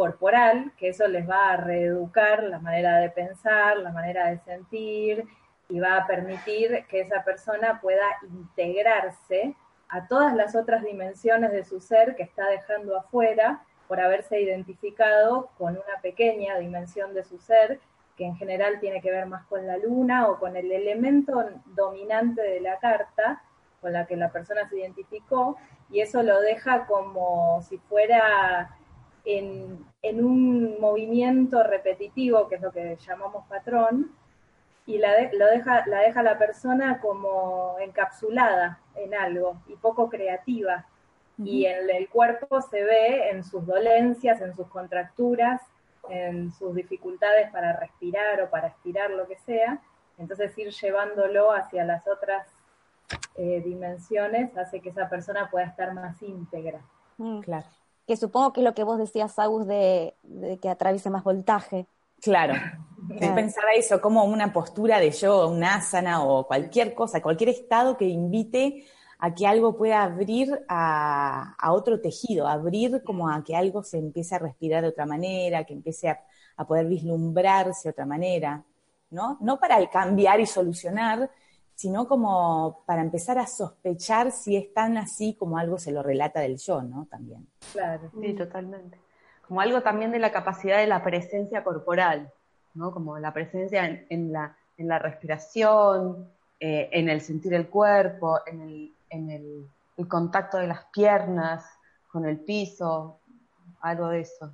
corporal, 0.00 0.72
que 0.78 0.88
eso 0.88 1.06
les 1.08 1.28
va 1.28 1.50
a 1.50 1.56
reeducar 1.58 2.42
la 2.44 2.58
manera 2.58 2.96
de 3.00 3.10
pensar, 3.10 3.76
la 3.76 3.92
manera 3.92 4.28
de 4.28 4.38
sentir 4.38 5.26
y 5.68 5.78
va 5.78 5.98
a 5.98 6.06
permitir 6.06 6.86
que 6.88 7.02
esa 7.02 7.22
persona 7.22 7.82
pueda 7.82 8.06
integrarse 8.22 9.54
a 9.90 10.08
todas 10.08 10.34
las 10.34 10.56
otras 10.56 10.84
dimensiones 10.84 11.52
de 11.52 11.66
su 11.66 11.80
ser 11.80 12.16
que 12.16 12.22
está 12.22 12.48
dejando 12.48 12.96
afuera 12.96 13.62
por 13.88 14.00
haberse 14.00 14.40
identificado 14.40 15.50
con 15.58 15.74
una 15.74 16.00
pequeña 16.00 16.56
dimensión 16.56 17.12
de 17.12 17.22
su 17.22 17.38
ser 17.38 17.78
que 18.16 18.24
en 18.24 18.36
general 18.36 18.80
tiene 18.80 19.02
que 19.02 19.10
ver 19.10 19.26
más 19.26 19.44
con 19.48 19.66
la 19.66 19.76
luna 19.76 20.30
o 20.30 20.38
con 20.38 20.56
el 20.56 20.72
elemento 20.72 21.44
dominante 21.66 22.40
de 22.40 22.60
la 22.62 22.78
carta 22.78 23.42
con 23.82 23.92
la 23.92 24.06
que 24.06 24.16
la 24.16 24.32
persona 24.32 24.66
se 24.66 24.78
identificó 24.78 25.58
y 25.90 26.00
eso 26.00 26.22
lo 26.22 26.40
deja 26.40 26.86
como 26.86 27.60
si 27.68 27.76
fuera 27.76 28.78
en, 29.24 29.86
un 30.02 30.80
movimiento 30.80 31.62
repetitivo, 31.62 32.48
que 32.48 32.56
es 32.56 32.60
lo 32.60 32.72
que 32.72 32.96
llamamos 32.96 33.46
patrón, 33.48 34.12
y 34.86 34.98
la, 34.98 35.10
lo 35.32 35.46
deja, 35.46 35.86
la 35.86 36.00
deja 36.00 36.22
la 36.22 36.38
persona 36.38 37.00
como 37.00 37.76
encapsulada 37.80 38.80
en 38.96 39.14
algo 39.14 39.60
y 39.68 39.76
poco 39.76 40.08
creativa. 40.08 40.86
Y 41.42 41.64
en 41.64 41.88
el 41.88 42.08
cuerpo 42.10 42.60
se 42.60 42.82
ve 42.82 43.30
en 43.30 43.44
sus 43.44 43.64
dolencias, 43.64 44.42
en 44.42 44.54
sus 44.54 44.66
contracturas, 44.68 45.62
en 46.10 46.52
sus 46.52 46.74
dificultades 46.74 47.50
para 47.50 47.72
respirar 47.72 48.42
o 48.42 48.50
para 48.50 48.68
estirar, 48.68 49.10
lo 49.10 49.26
que 49.26 49.36
sea. 49.36 49.80
Entonces 50.18 50.56
ir 50.58 50.70
llevándolo 50.70 51.52
hacia 51.52 51.84
las 51.84 52.06
otras 52.06 52.46
eh, 53.36 53.62
dimensiones 53.64 54.54
hace 54.58 54.80
que 54.80 54.90
esa 54.90 55.08
persona 55.08 55.48
pueda 55.50 55.64
estar 55.64 55.94
más 55.94 56.20
íntegra. 56.20 56.80
Mm. 57.16 57.40
claro 57.40 57.66
que 58.10 58.16
supongo 58.16 58.52
que 58.52 58.58
es 58.58 58.64
lo 58.64 58.74
que 58.74 58.82
vos 58.82 58.98
decías, 58.98 59.38
Agus, 59.38 59.68
de, 59.68 60.16
que 60.60 60.68
atraviese 60.68 61.10
más 61.10 61.22
voltaje. 61.22 61.86
Claro. 62.20 62.54
Yo 63.08 63.32
pensaba 63.36 63.68
eso 63.76 64.00
como 64.00 64.24
una 64.24 64.52
postura 64.52 64.98
de 64.98 65.12
yo, 65.12 65.46
un 65.46 65.62
asana 65.62 66.24
o 66.24 66.44
cualquier 66.44 66.92
cosa, 66.92 67.22
cualquier 67.22 67.50
estado 67.50 67.96
que 67.96 68.06
invite 68.06 68.84
a 69.20 69.32
que 69.32 69.46
algo 69.46 69.76
pueda 69.76 70.02
abrir 70.02 70.48
a, 70.68 71.54
otro 71.70 72.00
tejido, 72.00 72.48
abrir 72.48 73.04
como 73.04 73.30
a 73.30 73.44
que 73.44 73.54
algo 73.54 73.84
se 73.84 73.98
empiece 73.98 74.34
a 74.34 74.40
respirar 74.40 74.82
de 74.82 74.88
otra 74.88 75.06
manera, 75.06 75.62
que 75.62 75.74
empiece 75.74 76.08
a, 76.08 76.20
a 76.56 76.66
poder 76.66 76.86
vislumbrarse 76.86 77.90
de 77.90 77.90
otra 77.92 78.06
manera, 78.06 78.64
¿no? 79.10 79.38
No 79.40 79.60
para 79.60 79.88
cambiar 79.88 80.40
y 80.40 80.46
solucionar, 80.46 81.30
sino 81.80 82.06
como 82.06 82.82
para 82.84 83.00
empezar 83.00 83.38
a 83.38 83.46
sospechar 83.46 84.32
si 84.32 84.54
es 84.54 84.74
tan 84.74 84.98
así 84.98 85.32
como 85.32 85.56
algo 85.56 85.78
se 85.78 85.92
lo 85.92 86.02
relata 86.02 86.40
del 86.40 86.58
yo, 86.58 86.82
¿no? 86.82 87.06
También. 87.06 87.48
Claro, 87.72 88.10
sí, 88.20 88.34
totalmente. 88.34 89.00
Como 89.48 89.62
algo 89.62 89.80
también 89.80 90.12
de 90.12 90.18
la 90.18 90.30
capacidad 90.30 90.76
de 90.76 90.86
la 90.86 91.02
presencia 91.02 91.64
corporal, 91.64 92.30
¿no? 92.74 92.92
Como 92.92 93.18
la 93.18 93.32
presencia 93.32 94.04
en, 94.10 94.30
la, 94.30 94.54
en 94.76 94.88
la, 94.88 94.98
respiración, 94.98 96.28
eh, 96.60 96.90
en 96.92 97.08
el 97.08 97.22
sentir 97.22 97.54
el 97.54 97.70
cuerpo, 97.70 98.40
en 98.46 98.60
el, 98.60 98.94
en 99.08 99.30
el, 99.30 99.66
contacto 100.06 100.58
de 100.58 100.66
las 100.66 100.84
piernas 100.92 101.64
con 102.12 102.26
el 102.26 102.40
piso, 102.40 103.20
algo 103.80 104.08
de 104.08 104.20
eso. 104.20 104.52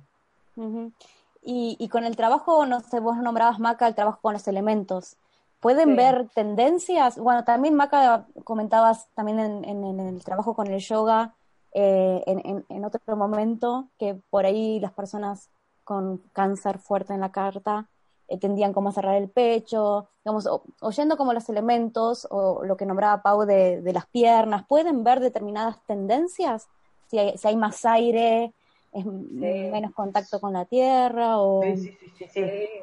y, 1.41 1.75
y, 1.77 1.89
con 1.89 2.05
el 2.05 2.15
trabajo, 2.15 2.65
no 2.65 2.79
sé, 2.79 3.01
vos 3.01 3.17
nombrabas, 3.17 3.59
Maca, 3.59 3.85
el 3.85 3.95
trabajo 3.95 4.19
con 4.21 4.31
los 4.31 4.47
elementos 4.47 5.17
pueden 5.59 5.95
ver 5.95 6.29
tendencias. 6.33 7.17
Bueno, 7.17 7.43
también 7.43 7.75
Maca 7.75 8.27
comentabas 8.43 9.09
también 9.15 9.39
en, 9.39 9.99
el 9.99 10.23
trabajo 10.23 10.55
con 10.55 10.67
el 10.67 10.79
yoga 10.79 11.35
eh, 11.73 12.23
en, 12.25 12.85
otro 12.85 13.15
momento 13.15 13.89
que 13.99 14.15
por 14.29 14.45
ahí 14.45 14.79
las 14.79 14.93
personas 14.93 15.49
con 15.83 16.19
cáncer 16.33 16.79
fuerte 16.79 17.13
en 17.13 17.21
la 17.21 17.31
carta 17.31 17.89
eh, 18.27 18.37
tendían 18.37 18.73
como 18.73 18.89
a 18.89 18.91
cerrar 18.91 19.15
el 19.15 19.29
pecho, 19.29 20.09
digamos, 20.23 20.47
oyendo 20.81 21.17
como 21.17 21.33
los 21.33 21.47
elementos 21.49 22.27
o 22.29 22.63
lo 22.63 22.77
que 22.77 22.85
nombraba 22.85 23.21
Pau 23.21 23.45
de, 23.45 23.81
las 23.93 24.05
piernas, 24.07 24.65
pueden 24.67 25.03
ver 25.03 25.19
determinadas 25.19 25.77
tendencias, 25.85 26.67
si 27.07 27.19
hay, 27.19 27.37
si 27.37 27.47
hay 27.47 27.55
más 27.55 27.85
aire, 27.85 28.53
es 28.91 29.05
menos 29.05 29.93
contacto 29.93 30.39
con 30.39 30.53
la 30.53 30.65
tierra 30.65 31.37
o... 31.37 31.61
Sí, 31.63 31.77
sí, 31.77 31.97
sí, 32.17 32.25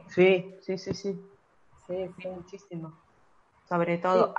sí, 0.09 0.55
sí, 0.63 0.79
sí, 0.79 0.95
sí, 0.95 1.21
sí. 1.87 2.11
Sí, 2.21 2.29
muchísimo. 2.29 2.93
Sobre 3.69 3.99
todo, 3.99 4.35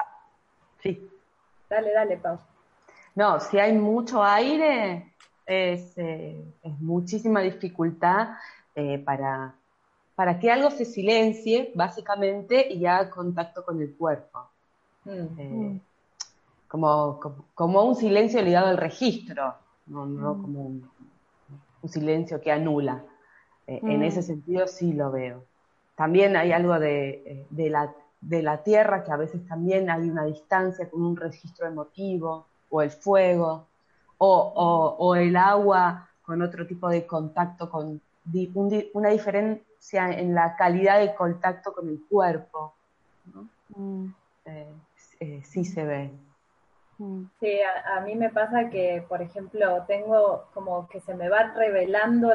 sí. 0.81 1.09
Dale, 1.69 1.93
dale, 1.93 2.17
Pau. 2.17 2.39
No, 3.15 3.39
si 3.39 3.57
hay 3.57 3.73
mucho 3.73 4.23
aire, 4.23 5.13
es, 5.45 5.97
eh, 5.97 6.43
muchísima 6.79 7.41
dificultad 7.41 8.35
eh, 8.75 8.99
para, 8.99 9.55
para 10.15 10.37
que 10.39 10.51
algo 10.51 10.69
se 10.69 10.85
silencie, 10.85 11.71
básicamente, 11.75 12.71
y 12.71 12.85
haga 12.85 13.09
contacto 13.09 13.63
con 13.63 13.81
el 13.81 13.95
cuerpo. 13.95 14.47
Mm. 15.05 15.09
Eh, 15.09 15.49
mm. 15.49 15.79
como, 16.67 17.19
como, 17.53 17.83
un 17.83 17.95
silencio 17.95 18.41
ligado 18.41 18.67
al 18.67 18.77
registro, 18.77 19.55
no, 19.87 20.05
no 20.05 20.35
mm. 20.35 20.41
como 20.41 20.61
un, 20.65 20.91
silencio 21.87 22.41
que 22.41 22.51
anula. 22.51 23.03
En 23.67 24.01
ese 24.03 24.23
sentido 24.23 24.67
sí 24.67 24.93
lo 24.93 25.11
veo. 25.11 25.43
También 25.95 26.35
hay 26.35 26.51
algo 26.51 26.79
de, 26.79 27.45
de, 27.49 27.69
la, 27.69 27.93
de 28.21 28.41
la 28.43 28.63
tierra, 28.63 29.03
que 29.03 29.11
a 29.11 29.17
veces 29.17 29.45
también 29.47 29.89
hay 29.89 30.09
una 30.09 30.25
distancia 30.25 30.89
con 30.89 31.03
un 31.03 31.15
registro 31.15 31.67
emotivo, 31.67 32.47
o 32.69 32.81
el 32.81 32.91
fuego, 32.91 33.67
o, 34.17 34.95
o, 34.97 35.15
el 35.15 35.35
agua 35.35 36.09
con 36.21 36.41
otro 36.41 36.65
tipo 36.65 36.89
de 36.89 37.05
contacto, 37.05 37.69
con 37.69 38.01
una 38.93 39.09
diferencia 39.09 40.09
en 40.11 40.33
la 40.33 40.55
calidad 40.55 40.99
de 40.99 41.13
contacto 41.13 41.73
con 41.73 41.87
el 41.89 42.01
cuerpo. 42.09 42.73
mm. 43.75 44.07
eh, 44.45 44.73
eh, 45.19 45.41
sí 45.43 45.63
se 45.63 45.85
ve. 45.85 46.11
Mm. 46.97 47.25
Sí, 47.39 47.59
a, 47.95 48.01
mí 48.01 48.15
me 48.15 48.29
pasa 48.29 48.69
que, 48.69 49.05
por 49.07 49.21
ejemplo, 49.21 49.83
tengo 49.87 50.45
como 50.53 50.87
que 50.87 51.01
se 51.01 51.13
me 51.13 51.29
va 51.29 51.53
revelando 51.53 52.31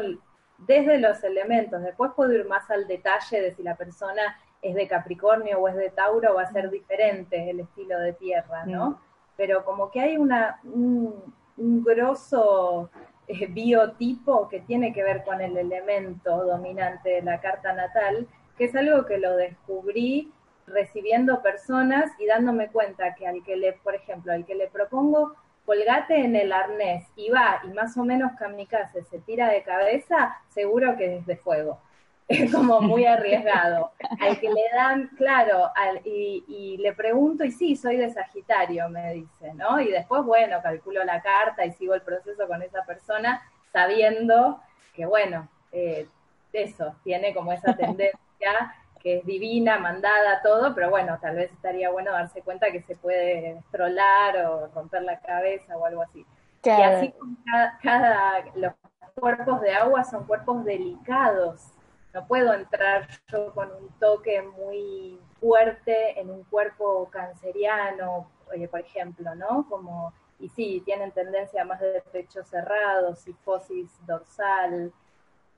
desde 0.66 0.98
los 0.98 1.22
elementos, 1.24 1.82
después 1.82 2.12
puedo 2.14 2.32
ir 2.32 2.46
más 2.46 2.70
al 2.70 2.86
detalle 2.86 3.40
de 3.40 3.52
si 3.52 3.62
la 3.62 3.76
persona 3.76 4.38
es 4.62 4.74
de 4.74 4.86
Capricornio 4.86 5.58
o 5.58 5.68
es 5.68 5.76
de 5.76 5.90
Tauro, 5.90 6.34
va 6.34 6.42
a 6.42 6.52
ser 6.52 6.70
diferente 6.70 7.50
el 7.50 7.60
estilo 7.60 7.98
de 7.98 8.12
tierra, 8.12 8.66
¿no? 8.66 9.00
Pero 9.36 9.64
como 9.64 9.90
que 9.90 10.00
hay 10.00 10.16
una, 10.18 10.60
un, 10.64 11.34
un 11.56 11.82
grosso 11.82 12.90
eh, 13.26 13.46
biotipo 13.46 14.48
que 14.48 14.60
tiene 14.60 14.92
que 14.92 15.02
ver 15.02 15.24
con 15.24 15.40
el 15.40 15.56
elemento 15.56 16.44
dominante 16.44 17.10
de 17.10 17.22
la 17.22 17.40
carta 17.40 17.72
natal, 17.72 18.26
que 18.58 18.64
es 18.64 18.74
algo 18.74 19.06
que 19.06 19.18
lo 19.18 19.36
descubrí 19.36 20.32
recibiendo 20.66 21.42
personas 21.42 22.10
y 22.18 22.26
dándome 22.26 22.68
cuenta 22.68 23.14
que 23.14 23.26
al 23.26 23.42
que 23.44 23.56
le, 23.56 23.72
por 23.74 23.94
ejemplo, 23.94 24.32
al 24.32 24.44
que 24.44 24.54
le 24.54 24.68
propongo 24.68 25.34
colgate 25.70 26.16
en 26.16 26.34
el 26.34 26.50
arnés 26.50 27.06
y 27.14 27.30
va 27.30 27.60
y 27.62 27.68
más 27.68 27.96
o 27.96 28.02
menos 28.02 28.32
kamikaze 28.32 29.04
se 29.04 29.20
tira 29.20 29.48
de 29.50 29.62
cabeza, 29.62 30.36
seguro 30.48 30.96
que 30.96 31.18
es 31.18 31.26
de 31.26 31.36
fuego. 31.36 31.80
Es 32.28 32.52
como 32.52 32.80
muy 32.80 33.06
arriesgado. 33.06 33.92
Al 34.20 34.40
que 34.40 34.48
le 34.48 34.64
dan, 34.74 35.10
claro, 35.16 35.70
y, 36.04 36.76
le 36.78 36.92
pregunto, 36.92 37.44
y 37.44 37.52
sí, 37.52 37.76
soy 37.76 37.96
de 37.98 38.10
Sagitario, 38.10 38.88
me 38.88 39.14
dice, 39.14 39.54
¿no? 39.54 39.80
Y 39.80 39.90
después, 39.90 40.24
bueno, 40.24 40.60
calculo 40.60 41.04
la 41.04 41.22
carta 41.22 41.64
y 41.64 41.72
sigo 41.72 41.94
el 41.94 42.02
proceso 42.02 42.48
con 42.48 42.62
esa 42.62 42.84
persona, 42.84 43.40
sabiendo 43.72 44.60
que, 44.94 45.06
bueno, 45.06 45.48
eh, 45.70 46.08
eso, 46.52 46.96
tiene 47.04 47.32
como 47.32 47.52
esa 47.52 47.76
tendencia 47.76 48.74
que 49.02 49.18
es 49.18 49.26
divina, 49.26 49.78
mandada, 49.78 50.42
todo, 50.42 50.74
pero 50.74 50.90
bueno, 50.90 51.18
tal 51.20 51.36
vez 51.36 51.50
estaría 51.52 51.90
bueno 51.90 52.12
darse 52.12 52.42
cuenta 52.42 52.70
que 52.70 52.82
se 52.82 52.96
puede 52.96 53.62
trolar 53.70 54.36
o 54.46 54.68
romper 54.68 55.02
la 55.02 55.18
cabeza 55.20 55.76
o 55.76 55.86
algo 55.86 56.02
así. 56.02 56.24
Y 56.62 56.70
así 56.70 57.14
cada, 57.46 57.78
cada, 57.82 58.44
los 58.54 58.74
cuerpos 59.14 59.60
de 59.62 59.72
agua 59.72 60.04
son 60.04 60.26
cuerpos 60.26 60.64
delicados. 60.64 61.72
No 62.12 62.26
puedo 62.26 62.52
entrar 62.52 63.08
yo 63.28 63.52
con 63.54 63.70
un 63.70 63.88
toque 63.98 64.42
muy 64.42 65.18
fuerte 65.40 66.20
en 66.20 66.30
un 66.30 66.44
cuerpo 66.44 67.08
canceriano, 67.10 68.30
oye, 68.52 68.68
por 68.68 68.80
ejemplo, 68.80 69.34
¿no? 69.34 69.66
Como, 69.68 70.12
y 70.38 70.48
sí, 70.50 70.82
tienen 70.84 71.12
tendencia 71.12 71.64
más 71.64 71.80
de 71.80 72.02
pecho 72.12 72.42
cerrado, 72.44 73.14
sifosis 73.14 73.90
dorsal, 74.06 74.92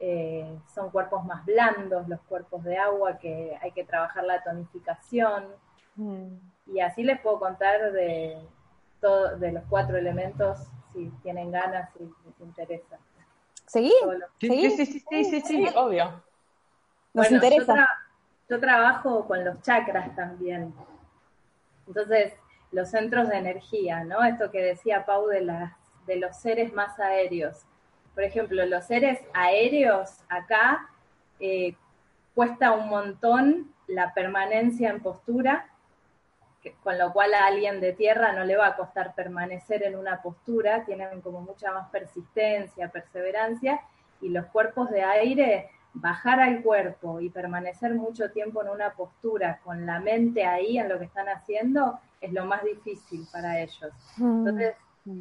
eh, 0.05 0.59
son 0.75 0.91
cuerpos 0.91 1.25
más 1.25 1.47
blandos, 1.47 2.09
los 2.09 2.21
cuerpos 2.23 2.65
de 2.65 2.77
agua, 2.77 3.19
que 3.19 3.57
hay 3.63 3.71
que 3.71 3.85
trabajar 3.85 4.25
la 4.25 4.43
tonificación. 4.43 5.45
Mm. 5.95 6.27
Y 6.67 6.81
así 6.81 7.05
les 7.05 7.21
puedo 7.21 7.39
contar 7.39 7.93
de, 7.93 8.37
todo, 9.01 9.37
de 9.37 9.53
los 9.53 9.63
cuatro 9.71 9.97
elementos, 9.97 10.59
si 10.93 11.09
tienen 11.23 11.53
ganas, 11.53 11.89
si 11.93 12.03
les 12.03 12.41
interesa. 12.41 12.99
¿Seguí? 13.65 13.93
Sí, 14.41 14.71
sí, 14.73 14.87
sí, 14.87 15.25
sí, 15.25 15.41
sí, 15.41 15.67
obvio. 15.77 16.21
Nos 17.15 17.31
interesa. 17.31 17.89
Yo, 18.51 18.59
trabajo 18.59 19.25
con 19.29 19.45
los 19.45 19.63
chakras 19.63 20.17
también. 20.17 20.75
Entonces, 21.87 22.33
los 22.73 22.91
centros 22.91 23.29
de 23.29 23.37
energía, 23.37 24.03
¿no? 24.03 24.25
Esto 24.25 24.51
que 24.51 24.63
decía 24.63 25.07
Pau 25.07 25.29
de, 25.29 25.43
las, 25.43 25.73
de 26.07 26.17
los 26.17 26.37
seres 26.37 26.73
más 26.73 26.99
aéreos 26.99 27.67
por 28.15 28.25
ejemplo, 28.25 28.65
los 28.67 28.85
seres 28.85 29.21
aéreos 29.33 30.19
acá 30.29 30.89
eh, 31.41 31.75
cuesta 32.35 32.73
un 32.73 32.89
montón 32.89 33.73
la 33.87 34.15
permanencia 34.15 34.91
en 34.91 35.01
postura, 35.01 35.69
con 36.83 36.97
lo 36.99 37.13
cual 37.13 37.35
a 37.35 37.47
alguien 37.47 37.81
de 37.81 37.93
tierra 37.93 38.33
no 38.33 38.45
le 38.45 38.57
va 38.57 38.69
a 38.69 38.77
costar 38.77 39.15
permanecer 39.15 39.83
en 39.83 39.97
una 39.97 40.23
postura, 40.23 40.85
tienen 40.85 41.21
como 41.21 41.41
mucha 41.41 41.73
más 41.73 41.89
persistencia, 41.91 42.89
perseverancia, 42.89 43.81
y 44.21 44.29
los 44.29 44.47
cuerpos 44.47 44.91
de 44.91 45.03
aire, 45.03 45.71
bajar 45.95 46.41
al 46.41 46.63
cuerpo 46.63 47.21
y 47.21 47.29
permanecer 47.29 47.95
mucho 47.95 48.31
tiempo 48.31 48.63
en 48.63 48.71
una 48.71 48.93
postura 48.95 49.61
con 49.65 49.85
la 49.85 49.99
mente 49.99 50.45
ahí 50.45 50.79
en 50.79 50.89
lo 50.89 50.99
que 50.99 51.07
están 51.07 51.29
haciendo, 51.29 51.99
es 52.21 52.33
lo 52.33 52.47
más 52.47 52.63
difícil 52.63 53.27
para 53.33 53.61
ellos. 53.61 53.93
Mm. 54.17 54.39
Entonces, 54.39 54.75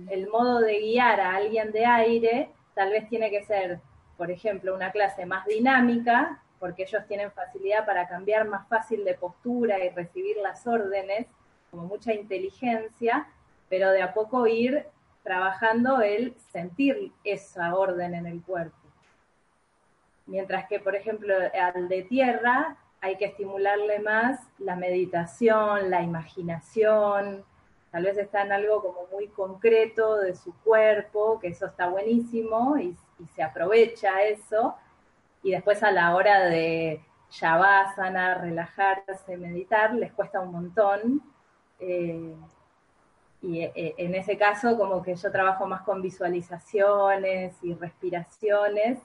el 0.09 0.29
modo 0.29 0.59
de 0.59 0.79
guiar 0.79 1.19
a 1.19 1.35
alguien 1.35 1.71
de 1.71 1.85
aire 1.85 2.51
tal 2.73 2.91
vez 2.91 3.07
tiene 3.09 3.29
que 3.29 3.43
ser, 3.43 3.79
por 4.17 4.31
ejemplo, 4.31 4.73
una 4.73 4.91
clase 4.91 5.25
más 5.25 5.45
dinámica, 5.45 6.41
porque 6.59 6.83
ellos 6.83 7.05
tienen 7.07 7.31
facilidad 7.31 7.85
para 7.85 8.07
cambiar 8.07 8.47
más 8.47 8.67
fácil 8.67 9.03
de 9.03 9.15
postura 9.15 9.83
y 9.83 9.89
recibir 9.89 10.37
las 10.37 10.67
órdenes, 10.67 11.27
como 11.71 11.83
mucha 11.85 12.13
inteligencia, 12.13 13.27
pero 13.69 13.91
de 13.91 14.01
a 14.01 14.13
poco 14.13 14.45
ir 14.47 14.85
trabajando 15.23 16.01
el 16.01 16.35
sentir 16.51 17.11
esa 17.23 17.75
orden 17.75 18.13
en 18.15 18.25
el 18.25 18.41
cuerpo. 18.41 18.75
Mientras 20.25 20.67
que, 20.67 20.79
por 20.79 20.95
ejemplo, 20.95 21.33
al 21.53 21.89
de 21.89 22.03
tierra 22.03 22.77
hay 23.01 23.17
que 23.17 23.25
estimularle 23.25 23.99
más 23.99 24.39
la 24.59 24.75
meditación, 24.75 25.89
la 25.89 26.01
imaginación, 26.01 27.43
tal 27.91 28.03
vez 28.03 28.17
está 28.17 28.43
en 28.43 28.53
algo 28.53 28.81
como 28.81 29.07
muy 29.11 29.27
concreto 29.27 30.17
de 30.17 30.35
su 30.35 30.53
cuerpo, 30.63 31.39
que 31.39 31.49
eso 31.49 31.65
está 31.65 31.87
buenísimo 31.87 32.77
y, 32.77 32.95
se 33.35 33.43
aprovecha 33.43 34.23
eso, 34.23 34.75
y 35.43 35.51
después 35.51 35.83
a 35.83 35.91
la 35.91 36.15
hora 36.15 36.45
de 36.45 37.01
shavasana, 37.29 38.35
relajarse, 38.35 39.37
meditar, 39.37 39.93
les 39.93 40.11
cuesta 40.11 40.39
un 40.39 40.51
montón. 40.51 41.21
Eh, 41.79 42.33
y 43.43 43.61
eh, 43.61 43.93
en 43.97 44.15
ese 44.15 44.37
caso, 44.37 44.75
como 44.77 45.03
que 45.03 45.15
yo 45.15 45.31
trabajo 45.31 45.67
más 45.67 45.81
con 45.83 46.01
visualizaciones 46.01 47.55
y 47.61 47.75
respiraciones 47.75 48.99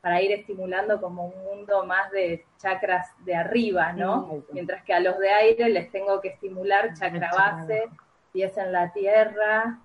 para 0.00 0.20
ir 0.20 0.32
estimulando 0.32 1.00
como 1.00 1.26
un 1.26 1.44
mundo 1.44 1.86
más 1.86 2.10
de 2.10 2.44
chakras 2.58 3.08
de 3.24 3.34
arriba, 3.34 3.94
¿no? 3.94 4.44
Mientras 4.52 4.84
que 4.84 4.92
a 4.92 5.00
los 5.00 5.18
de 5.18 5.30
aire 5.30 5.70
les 5.70 5.90
tengo 5.90 6.20
que 6.20 6.28
estimular 6.28 6.92
chakra 6.92 7.30
base, 7.32 7.88
pies 8.34 8.58
en 8.58 8.72
la 8.72 8.92
tierra. 8.92 9.78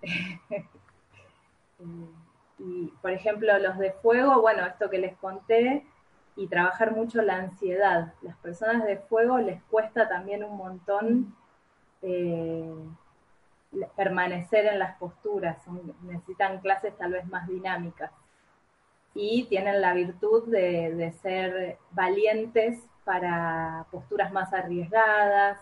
y, 2.58 2.86
por 3.02 3.10
ejemplo, 3.10 3.58
los 3.58 3.76
de 3.76 3.92
fuego, 3.92 4.40
bueno, 4.40 4.64
esto 4.64 4.88
que 4.88 4.98
les 4.98 5.16
conté, 5.16 5.84
y 6.36 6.46
trabajar 6.46 6.92
mucho 6.92 7.20
la 7.20 7.36
ansiedad. 7.36 8.14
Las 8.22 8.36
personas 8.36 8.84
de 8.86 8.96
fuego 8.96 9.38
les 9.38 9.60
cuesta 9.64 10.08
también 10.08 10.44
un 10.44 10.56
montón 10.56 11.34
eh, 12.00 12.72
permanecer 13.96 14.66
en 14.66 14.78
las 14.78 14.96
posturas, 14.98 15.58
necesitan 16.02 16.60
clases 16.60 16.96
tal 16.96 17.12
vez 17.12 17.26
más 17.26 17.48
dinámicas. 17.48 18.12
Y 19.14 19.46
tienen 19.46 19.80
la 19.80 19.94
virtud 19.94 20.46
de, 20.46 20.94
de 20.94 21.10
ser 21.10 21.78
valientes 21.90 22.78
para 23.04 23.86
posturas 23.90 24.32
más 24.32 24.52
arriesgadas, 24.52 25.58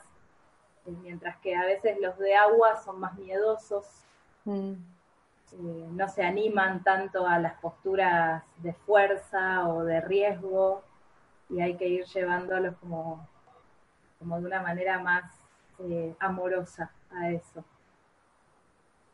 mientras 0.90 1.37
que 1.38 1.55
a 1.55 1.64
veces 1.64 1.96
los 2.01 2.18
de 2.18 2.35
agua 2.35 2.77
son 2.77 3.01
más 3.01 3.16
miedosos, 3.18 3.87
mm. 4.44 4.72
eh, 4.72 5.88
no 5.92 6.09
se 6.09 6.25
animan 6.25 6.83
tanto 6.83 7.27
a 7.27 7.38
las 7.38 7.55
posturas 7.61 8.42
de 8.59 8.72
fuerza 8.72 9.68
o 9.68 9.85
de 9.85 10.01
riesgo 10.01 10.83
y 11.49 11.61
hay 11.61 11.77
que 11.77 11.88
ir 11.88 12.05
llevándolos 12.07 12.77
como, 12.77 13.27
como 14.18 14.40
de 14.40 14.46
una 14.46 14.62
manera 14.62 14.99
más 14.99 15.25
eh, 15.79 16.14
amorosa 16.18 16.90
a 17.11 17.31
eso. 17.31 17.64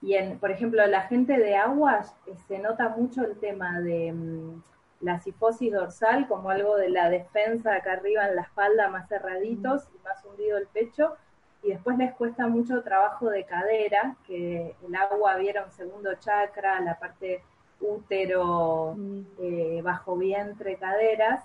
Y 0.01 0.15
en, 0.15 0.39
por 0.39 0.51
ejemplo, 0.51 0.85
la 0.87 1.03
gente 1.03 1.39
de 1.39 1.57
agua 1.57 2.05
eh, 2.27 2.35
se 2.49 2.59
nota 2.59 2.89
mucho 2.89 3.25
el 3.25 3.39
tema 3.39 3.81
de 3.81 4.13
mm, 4.13 4.63
la 5.01 5.21
sifosis 5.21 5.73
dorsal 5.73 6.27
como 6.29 6.51
algo 6.51 6.77
de 6.77 6.89
la 6.89 7.09
defensa 7.11 7.75
acá 7.75 7.93
arriba 7.93 8.27
en 8.29 8.37
la 8.37 8.43
espalda 8.43 8.89
más 8.89 9.09
cerraditos 9.09 9.89
y 9.95 9.99
más 10.05 10.25
hundido 10.25 10.59
el 10.59 10.67
pecho, 10.69 11.17
y 11.63 11.71
después 11.71 11.97
les 11.97 12.13
cuesta 12.15 12.49
mucho 12.49 12.83
trabajo 12.83 13.31
de 13.31 13.45
cadera, 13.45 14.17
que 14.27 14.75
el 14.85 14.95
agua 14.95 15.37
viera 15.37 15.65
un 15.65 15.71
segundo 15.71 16.15
chakra, 16.15 16.81
la 16.81 16.99
parte 16.99 17.43
útero, 17.81 18.95
mm. 18.97 19.21
eh, 19.39 19.81
bajo 19.83 20.17
vientre, 20.17 20.77
caderas, 20.77 21.45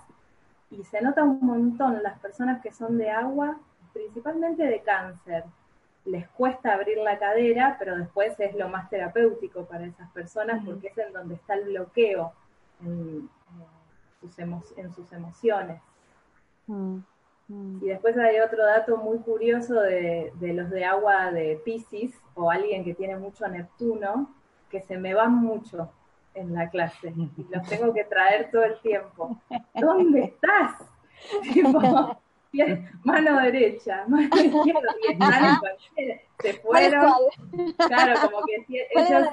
y 0.70 0.82
se 0.84 1.00
nota 1.00 1.22
un 1.22 1.40
montón 1.40 2.02
las 2.02 2.18
personas 2.18 2.60
que 2.62 2.72
son 2.72 2.98
de 2.98 3.10
agua, 3.10 3.58
principalmente 3.92 4.64
de 4.64 4.80
cáncer. 4.82 5.44
Les 6.04 6.28
cuesta 6.28 6.74
abrir 6.74 6.98
la 6.98 7.18
cadera, 7.18 7.76
pero 7.78 7.96
después 7.96 8.38
es 8.40 8.54
lo 8.54 8.68
más 8.68 8.88
terapéutico 8.90 9.64
para 9.66 9.86
esas 9.86 10.10
personas 10.10 10.64
porque 10.64 10.88
es 10.88 10.98
en 10.98 11.12
donde 11.12 11.34
está 11.34 11.54
el 11.54 11.64
bloqueo 11.64 12.32
en, 12.84 13.28
sus, 14.20 14.38
en 14.78 14.92
sus, 14.92 15.12
emociones. 15.12 15.80
Mm. 16.66 16.98
Mm. 17.48 17.78
Y 17.82 17.88
después 17.88 18.16
hay 18.18 18.38
otro 18.40 18.64
dato 18.64 18.96
muy 18.98 19.18
curioso 19.18 19.80
de, 19.80 20.32
los 20.40 20.70
de 20.70 20.84
agua 20.84 21.30
de 21.32 21.60
Pisces 21.64 22.14
o 22.34 22.50
alguien 22.50 22.84
que 22.84 22.94
tiene 22.94 23.16
mucho 23.16 23.48
Neptuno, 23.48 24.34
que 24.70 24.82
se 24.82 24.98
me 24.98 25.14
van 25.14 25.34
mucho 25.34 25.90
en 26.34 26.54
la 26.54 26.68
clase. 26.68 27.12
Los 27.50 27.66
tengo 27.68 27.92
que 27.92 28.04
traer 28.04 28.50
todo 28.50 28.64
el 28.64 28.78
tiempo. 28.80 29.40
¿Dónde 29.74 30.24
estás? 30.24 30.84
mano 33.04 33.40
derecha, 33.40 34.04
mano 34.06 34.28
izquierda, 34.36 35.60
se 36.40 36.54
fueron. 36.54 37.12
Claro, 37.76 38.14
como 38.22 38.44
que 38.44 38.86
ellos, 38.94 39.28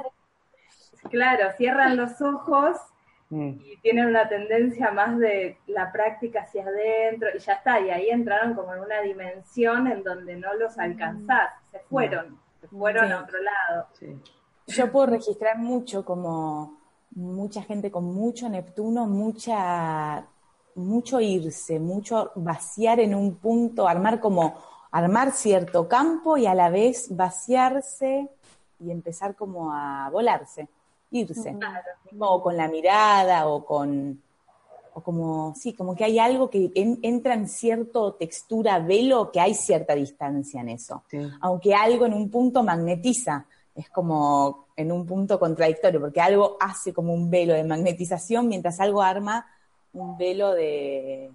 claro, 1.10 1.52
cierran 1.58 1.98
los 1.98 2.22
ojos 2.22 2.78
mm. 3.36 3.62
y 3.66 3.78
tienen 3.82 4.08
una 4.08 4.28
tendencia 4.28 4.92
más 4.92 5.18
de 5.20 5.58
la 5.68 5.92
práctica 5.92 6.42
hacia 6.42 6.66
adentro 6.66 7.30
y 7.36 7.40
ya 7.40 7.54
está, 7.54 7.80
y 7.80 7.90
ahí 7.90 8.10
entraron 8.10 8.54
como 8.54 8.74
en 8.74 8.82
una 8.82 9.02
dimensión 9.02 9.88
en 9.88 10.04
donde 10.04 10.36
no 10.36 10.54
los 10.56 10.78
mm. 10.78 10.82
alcanzás, 10.82 11.50
se 11.72 11.80
fueron, 11.80 12.40
se 12.62 12.68
fueron 12.68 13.12
a 13.12 13.22
otro 13.22 13.38
lado. 13.42 13.88
Yo 14.68 14.92
puedo 14.92 15.08
registrar 15.08 15.58
mucho 15.58 16.04
como 16.04 16.80
mucha 17.12 17.62
gente 17.62 17.92
con 17.92 18.06
mucho 18.06 18.50
Neptuno, 18.50 19.06
mucha 19.06 20.26
mucho 20.76 21.22
irse, 21.22 21.80
mucho 21.80 22.32
vaciar 22.36 23.00
en 23.00 23.16
un 23.16 23.36
punto, 23.38 23.88
armar 23.88 24.20
como, 24.20 24.56
armar 24.92 25.32
cierto 25.32 25.88
campo 25.88 26.38
y 26.38 26.46
a 26.46 26.54
la 26.54 26.70
vez 26.70 27.16
vaciarse 27.16 28.30
y 28.80 28.92
empezar 28.92 29.36
como 29.36 29.74
a 29.74 30.10
volarse, 30.10 30.68
irse. 31.16 31.56
O 32.20 32.42
con 32.42 32.56
la 32.56 32.68
mirada 32.68 33.48
o 33.48 33.66
con, 33.66 34.22
o 34.94 35.02
como, 35.02 35.54
sí, 35.56 35.74
como 35.74 35.96
que 35.96 36.06
hay 36.06 36.20
algo 36.20 36.50
que 36.50 36.72
entra 36.76 37.34
en 37.34 37.48
cierto 37.48 38.14
textura 38.14 38.80
velo, 38.80 39.32
que 39.32 39.40
hay 39.40 39.54
cierta 39.54 39.96
distancia 39.96 40.62
en 40.62 40.70
eso. 40.70 41.04
Aunque 41.42 41.74
algo 41.76 42.06
en 42.06 42.14
un 42.14 42.30
punto 42.30 42.64
magnetiza, 42.64 43.46
es 43.76 43.90
como 43.90 44.68
en 44.76 44.92
un 44.92 45.06
punto 45.06 45.40
contradictorio, 45.40 46.00
porque 46.00 46.22
algo 46.22 46.58
hace 46.60 46.94
como 46.94 47.14
un 47.14 47.30
velo 47.30 47.54
de 47.54 47.64
magnetización 47.64 48.48
mientras 48.48 48.80
algo 48.80 49.02
arma 49.02 49.46
un 49.96 50.18
velo 50.18 50.54
de 50.54 51.32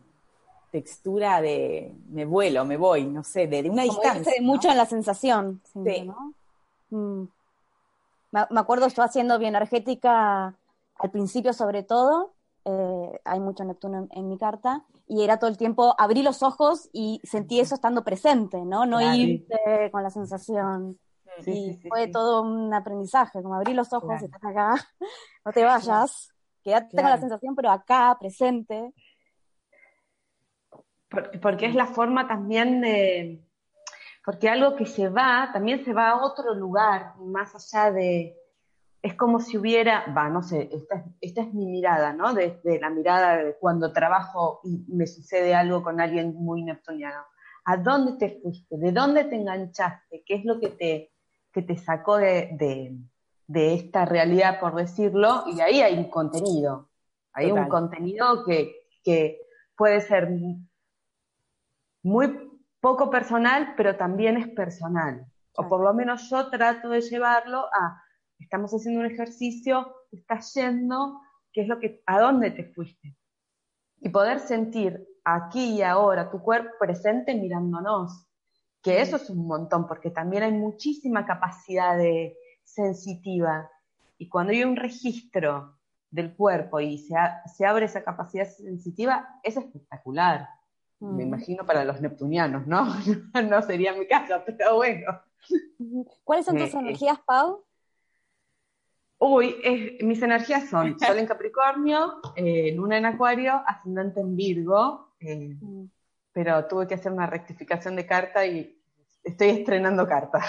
textura 0.70 1.40
de 1.40 1.92
me 2.10 2.24
vuelo, 2.24 2.64
me 2.64 2.76
voy, 2.76 3.04
no 3.06 3.24
sé, 3.24 3.46
de, 3.46 3.68
una 3.68 3.82
distancia. 3.82 4.32
mucho 4.40 4.68
en 4.70 4.76
la 4.76 4.86
sensación. 4.86 5.60
sí. 5.72 6.10
Mm. 6.90 7.24
Me, 8.32 8.60
acuerdo 8.60 8.88
yo 8.88 9.02
haciendo 9.02 9.38
bioenergética 9.38 10.54
al 10.96 11.10
principio 11.10 11.52
sobre 11.52 11.82
todo, 11.82 12.34
eh, 12.64 13.20
hay 13.24 13.40
mucho 13.40 13.64
Neptuno 13.64 14.06
en, 14.10 14.28
mi 14.28 14.38
carta, 14.38 14.84
y 15.08 15.22
era 15.24 15.38
todo 15.38 15.50
el 15.50 15.56
tiempo 15.56 15.94
abrí 15.98 16.22
los 16.22 16.42
ojos 16.42 16.88
y 16.92 17.20
sentí 17.24 17.58
eso 17.58 17.74
estando 17.74 18.04
presente, 18.04 18.64
¿no? 18.64 18.86
No 18.86 19.00
irte 19.00 19.90
con 19.90 20.02
la 20.02 20.10
sensación. 20.10 20.98
y 21.46 21.80
fue 21.88 22.08
todo 22.08 22.42
un 22.42 22.72
aprendizaje, 22.72 23.42
como 23.42 23.54
abrí 23.54 23.72
los 23.72 23.92
ojos 23.92 24.20
y 24.20 24.26
estás 24.26 24.44
acá, 24.44 24.74
no 25.44 25.52
te 25.52 25.64
vayas. 25.64 26.28
Quédate 26.62 26.96
con 26.96 27.10
la 27.10 27.18
sensación, 27.18 27.54
pero 27.54 27.70
acá, 27.70 28.16
presente. 28.20 28.92
Porque, 31.42 31.66
es 31.66 31.74
la 31.74 31.86
forma 31.86 32.28
también 32.28 32.80
de. 32.80 33.42
Porque 34.30 34.48
algo 34.48 34.76
que 34.76 34.86
se 34.86 35.08
va, 35.08 35.50
también 35.52 35.84
se 35.84 35.92
va 35.92 36.10
a 36.10 36.24
otro 36.24 36.54
lugar, 36.54 37.16
más 37.18 37.52
allá 37.52 37.90
de. 37.90 38.36
Es 39.02 39.14
como 39.14 39.40
si 39.40 39.58
hubiera, 39.58 40.04
va, 40.16 40.28
no 40.28 40.40
sé, 40.40 40.68
esta, 40.70 41.04
esta 41.20 41.40
es 41.40 41.52
mi 41.52 41.66
mirada, 41.66 42.12
¿no? 42.12 42.32
Desde 42.32 42.78
la 42.78 42.90
mirada 42.90 43.38
de 43.38 43.56
cuando 43.56 43.92
trabajo 43.92 44.60
y 44.62 44.84
me 44.86 45.08
sucede 45.08 45.52
algo 45.52 45.82
con 45.82 46.00
alguien 46.00 46.32
muy 46.36 46.62
neptuniano. 46.62 47.24
¿A 47.64 47.76
dónde 47.76 48.12
te 48.18 48.40
fuiste? 48.40 48.78
¿De 48.78 48.92
dónde 48.92 49.24
te 49.24 49.34
enganchaste? 49.34 50.22
¿Qué 50.24 50.36
es 50.36 50.44
lo 50.44 50.60
que 50.60 50.68
te, 50.68 51.10
que 51.52 51.62
te 51.62 51.76
sacó 51.76 52.18
de, 52.18 52.96
de 53.48 53.74
esta 53.74 54.04
realidad, 54.04 54.60
por 54.60 54.76
decirlo, 54.76 55.42
y 55.52 55.60
ahí 55.60 55.80
hay 55.82 55.98
un 55.98 56.08
contenido. 56.08 56.88
Hay 57.32 57.50
un 57.50 57.68
contenido 57.68 58.44
que, 58.44 58.86
que, 59.02 59.40
puede 59.76 60.00
ser 60.02 60.28
muy 62.04 62.49
poco 62.80 63.10
personal, 63.10 63.74
pero 63.76 63.96
también 63.96 64.36
es 64.36 64.48
personal. 64.48 65.26
O 65.56 65.68
por 65.68 65.82
lo 65.82 65.92
menos 65.94 66.28
yo 66.30 66.48
trato 66.50 66.88
de 66.90 67.00
llevarlo 67.00 67.66
a, 67.72 68.02
estamos 68.38 68.72
haciendo 68.72 69.00
un 69.00 69.06
ejercicio, 69.06 69.94
estás 70.10 70.54
yendo, 70.54 71.20
¿qué 71.52 71.62
es 71.62 71.68
lo 71.68 71.78
que, 71.78 72.02
a 72.06 72.20
dónde 72.20 72.50
te 72.50 72.64
fuiste? 72.64 73.16
Y 74.00 74.08
poder 74.08 74.40
sentir 74.40 75.06
aquí 75.24 75.76
y 75.76 75.82
ahora 75.82 76.30
tu 76.30 76.40
cuerpo 76.40 76.70
presente 76.78 77.34
mirándonos, 77.34 78.26
que 78.82 79.00
eso 79.00 79.16
es 79.16 79.28
un 79.28 79.46
montón, 79.46 79.86
porque 79.86 80.10
también 80.10 80.42
hay 80.42 80.52
muchísima 80.52 81.26
capacidad 81.26 81.98
de, 81.98 82.36
sensitiva. 82.74 83.70
Y 84.18 84.28
cuando 84.28 84.52
hay 84.52 84.62
un 84.62 84.76
registro 84.76 85.78
del 86.10 86.34
cuerpo 86.34 86.80
y 86.80 86.98
se, 86.98 87.14
se 87.54 87.66
abre 87.66 87.86
esa 87.86 88.02
capacidad 88.02 88.46
sensitiva, 88.46 89.28
es 89.42 89.56
espectacular. 89.56 90.48
Me 91.00 91.24
mm. 91.24 91.28
imagino 91.28 91.66
para 91.66 91.84
los 91.84 92.00
neptunianos, 92.00 92.66
¿no? 92.66 92.84
no 93.48 93.62
sería 93.62 93.94
mi 93.94 94.06
caso, 94.06 94.42
pero 94.44 94.76
bueno. 94.76 95.20
¿Cuáles 96.24 96.44
son 96.44 96.58
tus 96.58 96.74
eh, 96.74 96.78
energías, 96.78 97.18
Pau? 97.20 97.64
Uy, 99.18 99.56
mis 100.02 100.22
energías 100.22 100.68
son 100.68 100.98
Sol 101.00 101.18
en 101.18 101.26
Capricornio, 101.26 102.20
eh, 102.36 102.72
Luna 102.74 102.98
en 102.98 103.06
Acuario, 103.06 103.62
Ascendente 103.66 104.20
en 104.20 104.36
Virgo, 104.36 105.14
eh, 105.20 105.56
mm. 105.60 105.84
pero 106.32 106.66
tuve 106.66 106.86
que 106.86 106.94
hacer 106.94 107.12
una 107.12 107.26
rectificación 107.26 107.96
de 107.96 108.06
carta 108.06 108.44
y 108.46 108.78
estoy 109.24 109.48
estrenando 109.48 110.06
carta. 110.06 110.40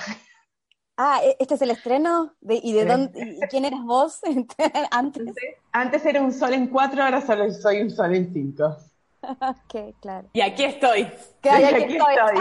Ah, 0.97 1.21
¿e-, 1.23 1.37
¿este 1.39 1.55
es 1.55 1.61
el 1.61 1.71
estreno? 1.71 2.35
¿Y 2.41 2.73
de 2.73 2.85
dónde, 2.85 3.39
quién 3.49 3.65
eras 3.65 3.83
vos 3.83 4.19
antes? 4.91 5.33
Antes 5.71 6.05
era 6.05 6.21
un 6.21 6.33
sol 6.33 6.53
en 6.53 6.67
cuatro, 6.67 7.03
ahora 7.03 7.21
solo 7.21 7.51
soy 7.51 7.81
un 7.81 7.89
sol 7.89 8.13
en 8.15 8.33
cinco. 8.33 8.77
Ok, 9.21 9.95
claro. 10.01 10.27
Y 10.33 10.41
aquí 10.41 10.63
estoy. 10.63 11.07
Que 11.41 11.49
aquí, 11.49 11.97
estoy. 11.97 12.37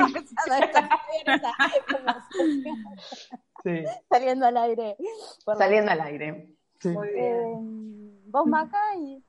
sí. 3.64 3.84
Saliendo 4.08 4.46
al 4.46 4.56
aire. 4.56 4.96
Saliendo 5.44 5.92
al 5.92 6.00
aire. 6.00 6.48
Muy 6.84 7.08
bien. 7.08 7.26
Eh, 7.26 7.54
¿Vos, 8.26 8.46
Maca, 8.46 8.94
y 8.96 9.22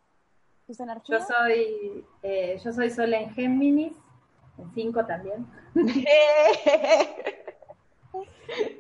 tus 0.68 0.80
energías? 0.80 1.28
Yo 1.28 1.36
soy, 1.36 2.06
eh, 2.24 2.58
yo 2.64 2.72
soy 2.72 2.90
sol 2.90 3.14
en 3.14 3.34
Géminis, 3.34 3.94
en 4.58 4.74
cinco 4.74 5.06
también. 5.06 5.46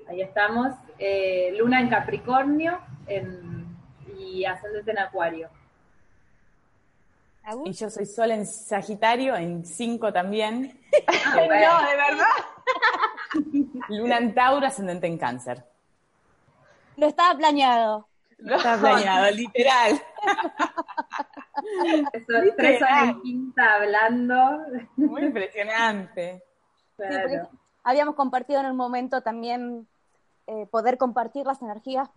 Ahí 0.07 0.21
estamos. 0.21 0.73
Eh, 0.99 1.53
luna 1.57 1.81
en 1.81 1.89
Capricornio 1.89 2.79
y 4.17 4.45
ascendente 4.45 4.91
en 4.91 4.99
Acuario. 4.99 5.49
Y 7.65 7.73
yo 7.73 7.89
soy 7.89 8.05
Sol 8.05 8.31
en 8.31 8.45
Sagitario, 8.45 9.35
en 9.35 9.65
5 9.65 10.13
también. 10.13 10.79
no, 11.35 11.41
de 11.41 11.47
verdad. 11.47 12.27
Luna 13.89 14.17
en 14.17 14.33
Tauro, 14.33 14.67
ascendente 14.67 15.07
en 15.07 15.17
Cáncer. 15.17 15.65
Lo 16.97 17.07
estaba 17.07 17.37
planeado. 17.37 18.07
Lo 18.37 18.55
estaba 18.55 18.79
planeado, 18.79 19.31
literal. 19.31 20.01
Estoy 22.13 22.53
tres 22.55 22.81
horas 22.81 23.09
en 23.09 23.21
quinta 23.21 23.75
hablando. 23.75 24.35
Muy 24.95 25.23
impresionante. 25.23 26.43
Claro 26.95 27.49
habíamos 27.83 28.15
compartido 28.15 28.59
en 28.59 28.67
un 28.67 28.77
momento 28.77 29.21
también 29.21 29.87
eh, 30.47 30.65
poder 30.67 30.97
compartir 30.97 31.45
las 31.45 31.61
energías, 31.61 32.09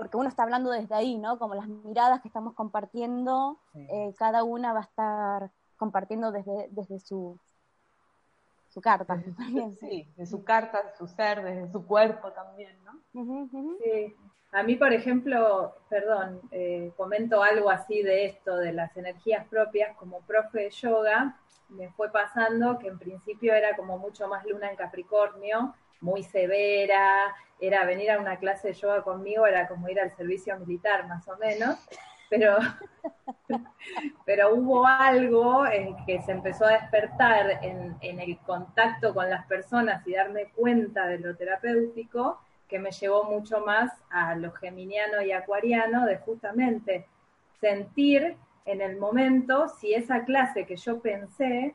porque 0.00 0.16
uno 0.16 0.30
está 0.30 0.44
hablando 0.44 0.70
desde 0.70 0.94
ahí, 0.94 1.18
¿no? 1.18 1.38
Como 1.38 1.54
las 1.54 1.68
miradas 1.68 2.22
que 2.22 2.28
estamos 2.28 2.54
compartiendo, 2.54 3.60
eh, 3.74 4.14
cada 4.16 4.44
una 4.44 4.72
va 4.72 4.80
a 4.80 4.84
estar 4.84 5.50
compartiendo 5.76 6.32
desde, 6.32 6.68
desde 6.70 7.00
su, 7.00 7.38
su 8.70 8.80
carta. 8.80 9.22
sí, 9.78 10.08
de 10.16 10.24
su 10.24 10.42
carta, 10.42 10.82
de 10.82 10.96
su 10.96 11.06
ser, 11.06 11.44
desde 11.44 11.70
su 11.70 11.84
cuerpo 11.86 12.32
también, 12.32 12.74
¿no? 12.82 12.98
Sí. 13.84 14.16
A 14.52 14.62
mí, 14.62 14.76
por 14.76 14.90
ejemplo, 14.94 15.76
perdón, 15.90 16.40
eh, 16.50 16.94
comento 16.96 17.42
algo 17.42 17.70
así 17.70 18.02
de 18.02 18.24
esto, 18.24 18.56
de 18.56 18.72
las 18.72 18.96
energías 18.96 19.46
propias, 19.48 19.94
como 19.98 20.22
profe 20.22 20.60
de 20.60 20.70
yoga, 20.70 21.36
me 21.68 21.90
fue 21.90 22.10
pasando 22.10 22.78
que 22.78 22.88
en 22.88 22.98
principio 22.98 23.52
era 23.52 23.76
como 23.76 23.98
mucho 23.98 24.28
más 24.28 24.46
luna 24.46 24.70
en 24.70 24.76
Capricornio, 24.76 25.74
muy 26.00 26.22
severa, 26.22 27.34
era 27.60 27.84
venir 27.84 28.10
a 28.10 28.18
una 28.18 28.38
clase 28.38 28.68
de 28.68 28.74
yoga 28.74 29.02
conmigo, 29.02 29.46
era 29.46 29.68
como 29.68 29.88
ir 29.88 30.00
al 30.00 30.14
servicio 30.16 30.58
militar 30.58 31.06
más 31.06 31.26
o 31.28 31.36
menos, 31.36 31.76
pero, 32.28 32.56
pero 34.24 34.54
hubo 34.54 34.86
algo 34.86 35.66
en 35.66 35.96
que 36.06 36.22
se 36.22 36.32
empezó 36.32 36.64
a 36.64 36.72
despertar 36.72 37.62
en, 37.62 37.96
en 38.00 38.20
el 38.20 38.38
contacto 38.38 39.12
con 39.12 39.28
las 39.28 39.46
personas 39.46 40.06
y 40.06 40.14
darme 40.14 40.50
cuenta 40.52 41.06
de 41.06 41.18
lo 41.18 41.36
terapéutico 41.36 42.40
que 42.68 42.78
me 42.78 42.92
llevó 42.92 43.24
mucho 43.24 43.60
más 43.60 43.92
a 44.10 44.36
lo 44.36 44.52
geminiano 44.52 45.20
y 45.22 45.32
acuariano 45.32 46.06
de 46.06 46.18
justamente 46.18 47.06
sentir 47.60 48.36
en 48.64 48.80
el 48.80 48.96
momento 48.96 49.68
si 49.68 49.92
esa 49.92 50.24
clase 50.24 50.64
que 50.64 50.76
yo 50.76 51.00
pensé 51.00 51.74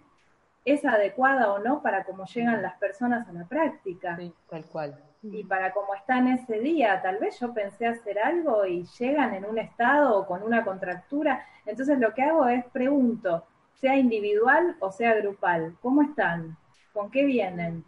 es 0.66 0.84
adecuada 0.84 1.54
o 1.54 1.60
no 1.60 1.82
para 1.82 2.04
cómo 2.04 2.26
llegan 2.26 2.64
las 2.64 2.76
personas 2.78 3.28
a 3.30 3.32
la 3.32 3.46
práctica. 3.46 4.18
Sí, 4.18 4.34
tal 4.50 4.66
cual. 4.66 5.00
Y 5.22 5.44
para 5.44 5.72
cómo 5.72 5.94
están 5.96 6.28
ese 6.28 6.60
día, 6.60 7.02
tal 7.02 7.20
vez 7.20 7.40
yo 7.40 7.54
pensé 7.54 7.88
hacer 7.88 8.20
algo 8.20 8.66
y 8.66 8.84
llegan 9.00 9.34
en 9.34 9.46
un 9.46 9.58
estado 9.60 10.18
o 10.18 10.26
con 10.26 10.44
una 10.44 10.64
contractura. 10.64 11.46
Entonces 11.66 12.00
lo 12.00 12.14
que 12.14 12.24
hago 12.24 12.48
es 12.48 12.66
pregunto, 12.66 13.46
sea 13.74 13.96
individual 13.96 14.76
o 14.80 14.92
sea 14.92 15.14
grupal. 15.16 15.76
¿Cómo 15.82 16.02
están? 16.02 16.58
¿Con 16.94 17.12
qué 17.12 17.26
vienen? 17.26 17.84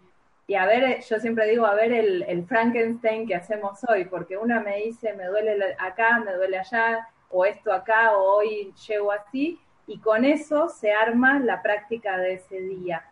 Y 0.46 0.56
a 0.56 0.66
ver, 0.66 1.02
yo 1.02 1.20
siempre 1.20 1.48
digo, 1.48 1.66
a 1.66 1.76
ver 1.76 1.92
el, 1.92 2.24
el 2.24 2.46
Frankenstein 2.46 3.28
que 3.28 3.36
hacemos 3.36 3.84
hoy, 3.90 4.06
porque 4.06 4.38
una 4.38 4.62
me 4.62 4.78
dice, 4.78 5.14
me 5.14 5.26
duele 5.26 5.76
acá, 5.78 6.20
me 6.20 6.34
duele 6.34 6.60
allá, 6.60 7.08
o 7.30 7.46
esto 7.46 7.74
acá, 7.74 8.16
o 8.16 8.38
hoy 8.38 8.74
llego 8.88 9.12
así, 9.12 9.60
y 9.88 10.00
con 10.00 10.26
eso 10.26 10.70
se 10.70 10.92
arma 10.92 11.40
la 11.40 11.62
práctica 11.62 12.18
de 12.18 12.34
ese 12.34 12.60
día, 12.60 13.06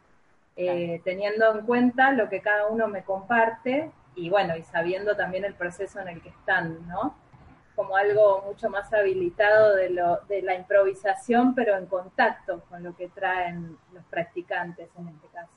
eh, 0.57 1.01
teniendo 1.03 1.57
en 1.57 1.65
cuenta 1.65 2.11
lo 2.11 2.29
que 2.29 2.41
cada 2.41 2.67
uno 2.67 2.87
me 2.87 3.03
comparte 3.03 3.91
y 4.15 4.29
bueno, 4.29 4.55
y 4.55 4.63
sabiendo 4.63 5.15
también 5.15 5.45
el 5.45 5.55
proceso 5.55 5.99
en 5.99 6.09
el 6.09 6.21
que 6.21 6.29
están, 6.29 6.87
¿no? 6.87 7.15
Como 7.75 7.97
algo 7.97 8.43
mucho 8.45 8.69
más 8.69 8.93
habilitado 8.93 9.75
de, 9.75 9.89
lo, 9.89 10.19
de 10.27 10.41
la 10.41 10.55
improvisación, 10.55 11.55
pero 11.55 11.77
en 11.77 11.85
contacto 11.87 12.61
con 12.69 12.83
lo 12.83 12.95
que 12.95 13.09
traen 13.09 13.77
los 13.93 14.03
practicantes 14.05 14.89
en 14.97 15.07
este 15.09 15.27
caso. 15.27 15.51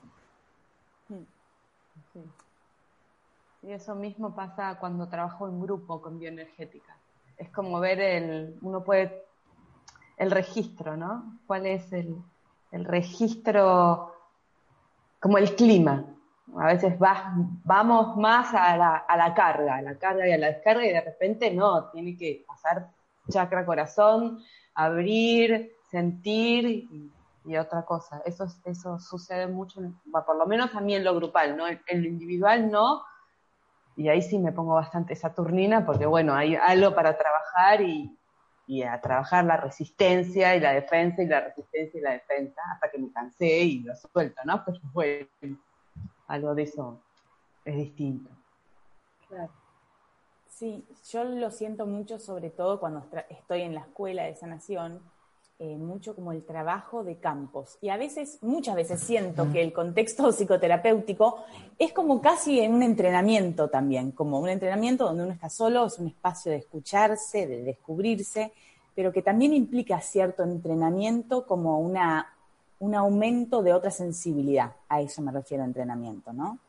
Y 3.62 3.72
eso 3.72 3.94
mismo 3.94 4.34
pasa 4.34 4.78
cuando 4.78 5.08
trabajo 5.08 5.48
en 5.48 5.60
grupo 5.60 6.00
con 6.00 6.18
bioenergética. 6.18 6.96
Es 7.36 7.50
como 7.50 7.80
ver 7.80 8.00
el, 8.00 8.56
uno 8.62 8.82
puede, 8.82 9.24
el 10.18 10.30
registro, 10.30 10.96
¿no? 10.96 11.38
¿Cuál 11.46 11.66
es 11.66 11.92
el, 11.92 12.16
el 12.72 12.84
registro, 12.84 14.14
como 15.20 15.38
el 15.38 15.54
clima? 15.54 16.04
A 16.56 16.66
veces 16.66 16.98
vas, 16.98 17.22
vamos 17.64 18.16
más 18.16 18.52
a 18.54 18.76
la, 18.76 18.96
a 18.96 19.16
la 19.16 19.34
carga, 19.34 19.76
a 19.76 19.82
la 19.82 19.98
carga 19.98 20.26
y 20.26 20.32
a 20.32 20.38
la 20.38 20.48
descarga 20.48 20.84
y 20.86 20.92
de 20.92 21.00
repente 21.00 21.50
no, 21.52 21.90
tiene 21.90 22.16
que 22.16 22.44
pasar 22.46 22.90
chakra 23.30 23.64
corazón, 23.64 24.42
abrir, 24.74 25.72
sentir 25.90 26.66
y, 26.66 27.12
otra 27.56 27.82
cosa. 27.82 28.20
Eso, 28.26 28.46
eso 28.66 28.98
sucede 28.98 29.46
mucho, 29.46 29.80
por 30.26 30.36
lo 30.36 30.46
menos 30.46 30.74
a 30.74 30.82
mí 30.82 30.94
en 30.94 31.02
lo 31.02 31.14
grupal, 31.14 31.56
¿no? 31.56 31.66
En, 31.66 32.02
lo 32.02 32.06
individual 32.06 32.70
no, 32.70 33.02
y 33.96 34.10
ahí 34.10 34.20
sí 34.20 34.38
me 34.38 34.52
pongo 34.52 34.74
bastante 34.74 35.16
saturnina 35.16 35.86
porque 35.86 36.04
bueno, 36.04 36.34
hay 36.34 36.56
algo 36.56 36.94
para 36.94 37.16
trabajar 37.16 37.80
y, 37.80 38.17
y, 38.68 38.82
a 38.82 39.00
trabajar 39.00 39.44
la 39.44 39.56
resistencia 39.56 40.54
y 40.54 40.60
la 40.60 40.72
defensa 40.72 41.22
y 41.22 41.26
la 41.26 41.40
resistencia 41.40 41.98
y 41.98 42.02
la 42.02 42.12
defensa 42.12 42.60
hasta 42.72 42.90
que 42.90 42.98
me 42.98 43.10
cansé 43.10 43.60
y 43.60 43.80
lo 43.80 43.94
suelto, 43.96 44.42
¿no? 44.44 44.62
Pero 44.64 44.78
bueno, 44.92 45.58
algo 46.28 46.54
de 46.54 46.62
eso 46.62 47.00
es 47.64 47.76
distinto. 47.76 48.30
Claro. 49.28 49.50
Sí, 50.48 50.84
yo 51.10 51.24
lo 51.24 51.50
siento 51.50 51.86
mucho, 51.86 52.18
sobre 52.18 52.50
todo 52.50 52.78
cuando 52.78 53.06
estoy 53.28 53.62
en 53.62 53.74
la 53.74 53.80
escuela 53.80 54.24
de 54.24 54.34
sanación, 54.34 55.00
eh, 55.60 55.76
mucho 55.76 56.14
como 56.14 56.30
el 56.30 56.44
trabajo 56.44 57.02
de 57.02 57.16
campos. 57.16 57.78
Y 57.80 57.88
a 57.88 57.96
veces, 57.96 58.38
muchas 58.42 58.76
veces 58.76 59.00
siento 59.00 59.50
que 59.50 59.60
el 59.60 59.72
contexto 59.72 60.30
psicoterapéutico 60.32 61.44
es 61.76 61.92
como 61.92 62.20
casi 62.20 62.60
un 62.68 62.82
entrenamiento 62.84 63.68
también, 63.68 64.12
como 64.12 64.38
un 64.38 64.48
entrenamiento 64.48 65.06
donde 65.06 65.24
uno 65.24 65.32
está 65.32 65.48
solo, 65.48 65.86
es 65.86 65.98
un 65.98 66.06
espacio 66.06 66.52
de 66.52 66.58
escucharse, 66.58 67.48
de 67.48 67.64
descubrirse, 67.64 68.52
pero 68.94 69.12
que 69.12 69.20
también 69.20 69.52
implica 69.52 70.00
cierto 70.00 70.44
entrenamiento 70.44 71.44
como 71.44 71.80
una, 71.80 72.34
un 72.78 72.94
aumento 72.94 73.60
de 73.60 73.72
otra 73.72 73.90
sensibilidad. 73.90 74.72
A 74.88 75.00
eso 75.00 75.22
me 75.22 75.32
refiero 75.32 75.64
entrenamiento, 75.64 76.32
¿no? 76.32 76.60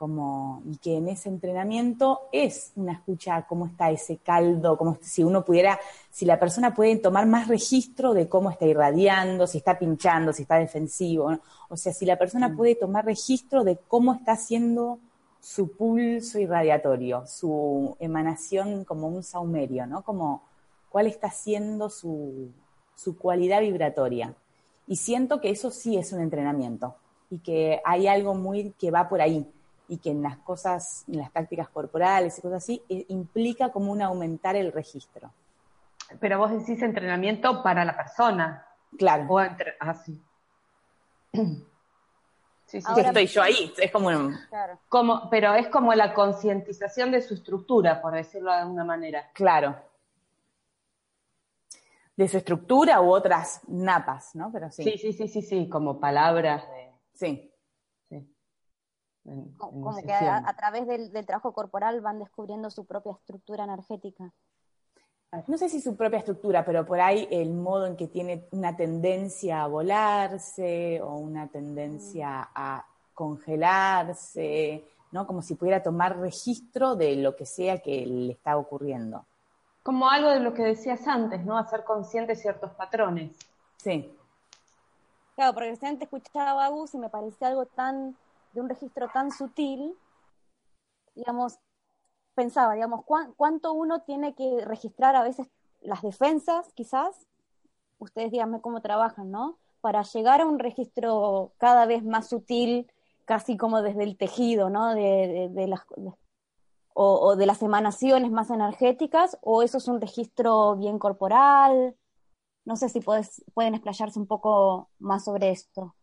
Como, 0.00 0.62
y 0.64 0.78
que 0.78 0.96
en 0.96 1.08
ese 1.08 1.28
entrenamiento 1.28 2.20
es 2.32 2.72
una 2.74 2.92
escucha 2.94 3.46
cómo 3.46 3.66
está 3.66 3.90
ese 3.90 4.16
caldo, 4.16 4.78
como 4.78 4.96
si 5.02 5.22
uno 5.22 5.44
pudiera, 5.44 5.78
si 6.10 6.24
la 6.24 6.40
persona 6.40 6.74
puede 6.74 6.96
tomar 6.96 7.26
más 7.26 7.48
registro 7.48 8.14
de 8.14 8.26
cómo 8.26 8.50
está 8.50 8.64
irradiando, 8.64 9.46
si 9.46 9.58
está 9.58 9.78
pinchando, 9.78 10.32
si 10.32 10.40
está 10.40 10.56
defensivo, 10.56 11.38
o 11.68 11.76
sea, 11.76 11.92
si 11.92 12.06
la 12.06 12.16
persona 12.16 12.48
mm. 12.48 12.56
puede 12.56 12.76
tomar 12.76 13.04
registro 13.04 13.62
de 13.62 13.76
cómo 13.76 14.14
está 14.14 14.32
haciendo 14.32 15.00
su 15.38 15.76
pulso 15.76 16.38
irradiatorio, 16.38 17.26
su 17.26 17.94
emanación 18.00 18.86
como 18.86 19.06
un 19.06 19.22
saumerio, 19.22 19.86
¿no? 19.86 20.00
Como 20.02 20.44
cuál 20.88 21.08
está 21.08 21.30
siendo 21.30 21.90
su, 21.90 22.48
su 22.94 23.18
cualidad 23.18 23.60
vibratoria. 23.60 24.34
Y 24.86 24.96
siento 24.96 25.42
que 25.42 25.50
eso 25.50 25.70
sí 25.70 25.98
es 25.98 26.14
un 26.14 26.22
entrenamiento 26.22 26.94
y 27.28 27.40
que 27.40 27.82
hay 27.84 28.06
algo 28.06 28.34
muy 28.34 28.72
que 28.78 28.90
va 28.90 29.06
por 29.06 29.20
ahí 29.20 29.46
y 29.90 29.98
que 29.98 30.10
en 30.12 30.22
las 30.22 30.38
cosas, 30.38 31.04
en 31.08 31.18
las 31.18 31.30
prácticas 31.32 31.68
corporales 31.68 32.38
y 32.38 32.42
cosas 32.42 32.62
así, 32.62 32.80
eh, 32.88 33.06
implica 33.08 33.70
como 33.70 33.90
un 33.90 34.00
aumentar 34.00 34.54
el 34.54 34.70
registro. 34.70 35.32
Pero 36.20 36.38
vos 36.38 36.52
decís 36.52 36.80
entrenamiento 36.80 37.60
para 37.60 37.84
la 37.84 37.96
persona. 37.96 38.64
Claro. 38.96 39.26
O 39.28 39.40
entre... 39.40 39.74
Ah, 39.80 39.94
sí. 39.94 40.22
Sí, 42.66 42.80
sí, 42.80 43.00
estoy 43.00 43.26
yo 43.26 43.42
ahí, 43.42 43.74
es 43.78 43.90
como, 43.90 44.10
como 44.88 45.28
Pero 45.28 45.54
es 45.54 45.66
como 45.66 45.92
la 45.92 46.14
concientización 46.14 47.10
de 47.10 47.20
su 47.20 47.34
estructura, 47.34 48.00
por 48.00 48.14
decirlo 48.14 48.52
de 48.52 48.58
alguna 48.58 48.84
manera. 48.84 49.28
Claro. 49.34 49.74
De 52.14 52.28
su 52.28 52.36
estructura 52.36 53.00
u 53.00 53.10
otras 53.10 53.60
napas, 53.66 54.36
¿no? 54.36 54.52
Pero 54.52 54.70
sí. 54.70 54.84
Sí, 54.84 54.98
sí, 54.98 55.12
sí, 55.12 55.26
sí, 55.26 55.42
sí, 55.42 55.68
como 55.68 55.98
palabras 55.98 56.62
de... 56.70 56.92
Sí 57.12 57.49
como 59.56 59.96
que 59.96 60.12
a, 60.12 60.54
través 60.56 60.86
del, 60.86 61.10
trabajo 61.26 61.52
corporal 61.52 62.00
van 62.00 62.18
descubriendo 62.18 62.70
su 62.70 62.84
propia 62.84 63.12
estructura 63.12 63.64
energética. 63.64 64.32
No 65.46 65.58
sé 65.58 65.68
si 65.68 65.80
su 65.80 65.96
propia 65.96 66.18
estructura, 66.18 66.64
pero 66.64 66.84
por 66.84 67.00
ahí 67.00 67.28
el 67.30 67.50
modo 67.50 67.86
en 67.86 67.96
que 67.96 68.08
tiene 68.08 68.48
una 68.50 68.76
tendencia 68.76 69.62
a 69.62 69.68
volarse 69.68 71.00
o 71.02 71.16
una 71.16 71.46
tendencia 71.48 72.40
mm. 72.40 72.48
a 72.54 72.86
congelarse, 73.14 74.84
¿no? 75.12 75.26
Como 75.26 75.42
si 75.42 75.54
pudiera 75.54 75.82
tomar 75.82 76.18
registro 76.18 76.96
de 76.96 77.14
lo 77.16 77.36
que 77.36 77.46
sea 77.46 77.78
que 77.78 78.04
le 78.06 78.32
está 78.32 78.56
ocurriendo. 78.56 79.24
Como 79.84 80.10
algo 80.10 80.30
de 80.30 80.40
lo 80.40 80.52
que 80.52 80.62
decías 80.62 81.06
antes, 81.06 81.44
¿no? 81.44 81.56
Hacer 81.56 81.84
consciente 81.84 82.34
ciertos 82.34 82.72
patrones. 82.72 83.36
Sí. 83.76 84.12
Claro, 85.36 85.54
porque 85.54 85.70
recién 85.70 85.98
escuchaba 86.00 86.64
a 86.64 86.68
Gus 86.68 86.94
y 86.94 86.98
me 86.98 87.08
parecía 87.08 87.48
algo 87.48 87.66
tan 87.66 88.16
de 88.52 88.60
un 88.60 88.68
registro 88.68 89.08
tan 89.12 89.30
sutil, 89.30 89.96
digamos, 91.14 91.58
pensaba, 92.34 92.74
digamos, 92.74 93.04
cuánto 93.36 93.72
uno 93.72 94.02
tiene 94.02 94.34
que 94.34 94.64
registrar 94.64 95.16
a 95.16 95.22
veces 95.22 95.48
las 95.80 96.02
defensas, 96.02 96.72
quizás, 96.74 97.26
ustedes 97.98 98.30
díganme 98.30 98.60
cómo 98.60 98.80
trabajan, 98.80 99.30
¿no? 99.30 99.58
Para 99.80 100.02
llegar 100.02 100.40
a 100.40 100.46
un 100.46 100.58
registro 100.58 101.52
cada 101.58 101.86
vez 101.86 102.04
más 102.04 102.28
sutil, 102.28 102.90
casi 103.24 103.56
como 103.56 103.82
desde 103.82 104.04
el 104.04 104.16
tejido, 104.16 104.70
¿no? 104.70 104.94
De, 104.94 105.66
las, 105.68 105.80
o, 106.92 107.36
de 107.36 107.46
las 107.46 107.62
emanaciones 107.62 108.30
más 108.30 108.50
energéticas, 108.50 109.38
o 109.42 109.62
eso 109.62 109.78
es 109.78 109.88
un 109.88 110.00
registro 110.00 110.76
bien 110.76 110.98
corporal. 110.98 111.96
No 112.64 112.76
sé 112.76 112.88
si 112.88 113.00
pueden 113.00 113.74
explayarse 113.74 114.18
un 114.18 114.26
poco 114.26 114.90
más 114.98 115.24
sobre 115.24 115.50
esto. 115.50 115.94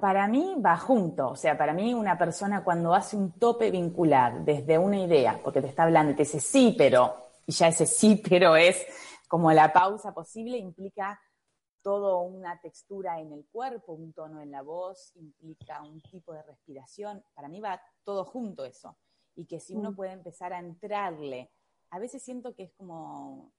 Para 0.00 0.28
mí 0.28 0.56
va 0.64 0.76
junto, 0.76 1.28
o 1.30 1.36
sea, 1.36 1.56
para 1.56 1.72
mí 1.72 1.94
una 1.94 2.18
persona 2.18 2.62
cuando 2.64 2.94
hace 2.94 3.16
un 3.16 3.32
tope 3.32 3.70
vincular 3.70 4.44
desde 4.44 4.78
una 4.78 4.98
idea, 4.98 5.40
porque 5.42 5.60
te 5.60 5.68
está 5.68 5.84
hablando 5.84 6.12
y 6.12 6.16
te 6.16 6.22
dice 6.22 6.40
sí, 6.40 6.74
pero, 6.76 7.14
y 7.46 7.52
ya 7.52 7.68
ese 7.68 7.86
sí, 7.86 8.22
pero 8.28 8.56
es 8.56 8.86
como 9.28 9.52
la 9.52 9.72
pausa 9.72 10.12
posible, 10.12 10.58
implica 10.58 11.20
todo 11.82 12.18
una 12.22 12.60
textura 12.60 13.20
en 13.20 13.32
el 13.32 13.46
cuerpo, 13.46 13.92
un 13.92 14.12
tono 14.12 14.40
en 14.42 14.50
la 14.50 14.62
voz, 14.62 15.12
implica 15.14 15.82
un 15.82 16.00
tipo 16.00 16.32
de 16.32 16.42
respiración. 16.42 17.24
Para 17.32 17.48
mí 17.48 17.60
va 17.60 17.80
todo 18.02 18.24
junto 18.24 18.64
eso. 18.64 18.98
Y 19.36 19.46
que 19.46 19.60
si 19.60 19.76
uno 19.76 19.92
mm. 19.92 19.94
puede 19.94 20.10
empezar 20.10 20.52
a 20.52 20.58
entrarle, 20.58 21.52
a 21.90 22.00
veces 22.00 22.24
siento 22.24 22.56
que 22.56 22.64
es 22.64 22.72
como 22.72 23.52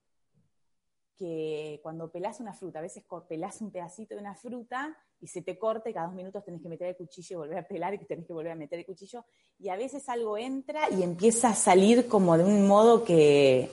que 1.15 1.79
cuando 1.81 2.11
pelas 2.11 2.41
una 2.41 2.53
fruta, 2.53 2.79
a 2.79 2.81
veces 2.81 3.05
pelas 3.29 3.61
un 3.61 3.71
pedacito 3.71 4.15
de 4.15 4.19
una 4.19 4.35
fruta 4.35 4.97
y 5.19 5.27
se 5.27 5.41
te 5.41 5.57
corta 5.57 5.89
y 5.89 5.93
cada 5.93 6.07
dos 6.07 6.15
minutos 6.15 6.43
tenés 6.43 6.61
que 6.61 6.69
meter 6.69 6.87
el 6.89 6.95
cuchillo 6.95 7.35
y 7.35 7.39
volver 7.39 7.57
a 7.57 7.67
pelar 7.67 7.93
y 7.93 7.97
tenés 7.99 8.25
que 8.25 8.33
volver 8.33 8.51
a 8.51 8.55
meter 8.55 8.79
el 8.79 8.85
cuchillo 8.85 9.25
y 9.59 9.69
a 9.69 9.75
veces 9.75 10.07
algo 10.09 10.37
entra 10.37 10.89
y 10.91 11.03
empieza 11.03 11.49
a 11.49 11.55
salir 11.55 12.07
como 12.07 12.37
de 12.37 12.43
un 12.43 12.67
modo 12.67 13.03
que, 13.03 13.71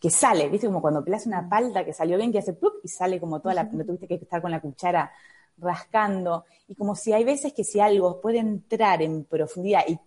que 0.00 0.10
sale, 0.10 0.48
¿viste? 0.48 0.66
Como 0.66 0.80
cuando 0.80 1.04
pelas 1.04 1.26
una 1.26 1.48
palta 1.48 1.84
que 1.84 1.92
salió 1.92 2.16
bien, 2.16 2.32
que 2.32 2.38
hace 2.38 2.54
¡plup! 2.54 2.74
y 2.82 2.88
sale 2.88 3.20
como 3.20 3.40
toda 3.40 3.54
la, 3.54 3.64
no 3.64 3.84
tuviste 3.84 4.08
que 4.08 4.14
estar 4.14 4.40
con 4.40 4.50
la 4.50 4.60
cuchara 4.60 5.12
rascando 5.58 6.46
y 6.68 6.74
como 6.74 6.94
si 6.94 7.12
hay 7.12 7.24
veces 7.24 7.52
que 7.52 7.64
si 7.64 7.80
algo 7.80 8.20
puede 8.20 8.38
entrar 8.38 9.02
en 9.02 9.24
profundidad 9.24 9.82
y, 9.86 9.98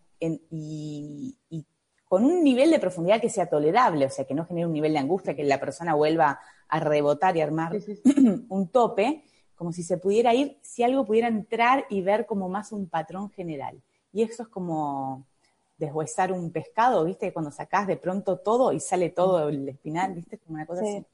y, 0.50 1.38
y 1.50 1.66
con 2.14 2.26
un 2.26 2.44
nivel 2.44 2.72
de 2.72 2.80
profundidad 2.80 3.20
que 3.20 3.30
sea 3.30 3.48
tolerable, 3.48 4.06
o 4.06 4.10
sea, 4.12 4.26
que 4.26 4.36
no 4.36 4.46
genere 4.46 4.68
un 4.68 4.74
nivel 4.74 4.94
de 4.94 5.00
angustia, 5.00 5.36
que 5.36 5.44
la 5.44 5.60
persona 5.60 5.96
vuelva 5.96 6.40
a 6.68 6.80
rebotar 6.80 7.36
y 7.36 7.42
armar 7.42 7.76
un 8.50 8.68
tope, 8.70 9.24
como 9.64 9.72
si 9.72 9.82
se 9.82 9.98
pudiera 9.98 10.34
ir, 10.34 10.58
si 10.62 10.84
algo 10.84 11.06
pudiera 11.06 11.30
entrar 11.30 11.86
y 11.90 12.02
ver 12.02 12.26
como 12.26 12.50
más 12.50 12.74
un 12.74 12.90
patrón 12.90 13.30
general. 13.30 13.82
Y 14.12 14.22
eso 14.22 14.44
es 14.44 14.50
como 14.50 15.26
deshuesar 15.78 16.34
un 16.34 16.52
pescado, 16.52 17.06
¿viste? 17.06 17.32
Cuando 17.32 17.50
sacás 17.50 17.88
de 17.88 17.96
pronto 17.96 18.40
todo 18.40 18.74
y 18.74 18.82
sale 18.82 19.10
todo 19.10 19.48
el 19.48 19.70
espinal, 19.70 20.16
¿viste? 20.16 20.38
Como 20.38 20.56
una 20.56 20.66
cosa 20.66 20.82
así. 20.82 21.06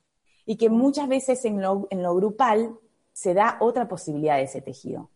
Y 0.47 0.55
que 0.55 0.67
muchas 0.67 1.07
veces 1.07 1.45
en 1.45 1.61
lo, 1.61 1.87
en 1.91 2.01
lo 2.01 2.15
grupal 2.15 2.75
se 3.13 3.35
da 3.35 3.57
otra 3.59 3.87
posibilidad 3.87 4.37
de 4.37 4.43
ese 4.45 4.61
tejido. 4.61 5.11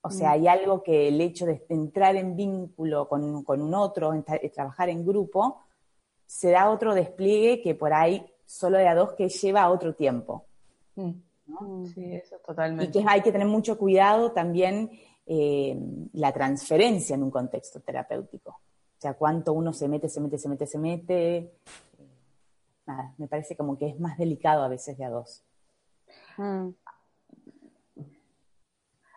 O 0.00 0.10
sea, 0.10 0.30
hay 0.30 0.48
algo 0.48 0.82
que 0.82 1.08
el 1.08 1.20
hecho 1.20 1.44
de 1.44 1.62
entrar 1.68 2.16
en 2.16 2.36
vínculo 2.36 3.06
con, 3.06 3.22
un 3.22 3.74
otro, 3.74 4.12
trabajar 4.54 4.88
en 4.88 5.04
grupo, 5.04 5.60
se 6.24 6.52
da 6.52 6.70
otro 6.70 6.94
despliegue 6.94 7.60
que 7.60 7.74
por 7.74 7.92
ahí 7.92 8.24
solo 8.46 8.78
de 8.78 8.88
a 8.88 8.94
dos 8.94 9.12
que 9.12 9.28
lleva 9.28 9.70
otro 9.70 9.94
tiempo. 9.94 10.46
Mm. 10.94 11.10
Mm. 11.46 11.86
Sí, 11.86 12.14
eso 12.14 12.36
totalmente. 12.44 12.98
Y 12.98 13.02
que 13.02 13.08
hay 13.08 13.22
que 13.22 13.32
tener 13.32 13.46
mucho 13.46 13.78
cuidado 13.78 14.32
también 14.32 14.90
eh, 15.26 15.78
la 16.12 16.32
transferencia 16.32 17.14
en 17.14 17.22
un 17.22 17.30
contexto 17.30 17.80
terapéutico. 17.80 18.50
O 18.50 19.00
sea, 19.00 19.14
cuánto 19.14 19.52
uno 19.52 19.72
se 19.72 19.88
mete, 19.88 20.08
se 20.08 20.20
mete, 20.20 20.38
se 20.38 20.48
mete, 20.48 20.66
se 20.66 20.78
mete. 20.78 21.36
Eh, 21.36 21.52
nada, 22.86 23.14
me 23.18 23.26
parece 23.26 23.56
como 23.56 23.76
que 23.76 23.88
es 23.88 24.00
más 24.00 24.16
delicado 24.18 24.62
a 24.62 24.68
veces 24.68 24.96
de 24.96 25.04
a 25.04 25.10
dos. 25.10 25.44
Mm. 26.36 26.70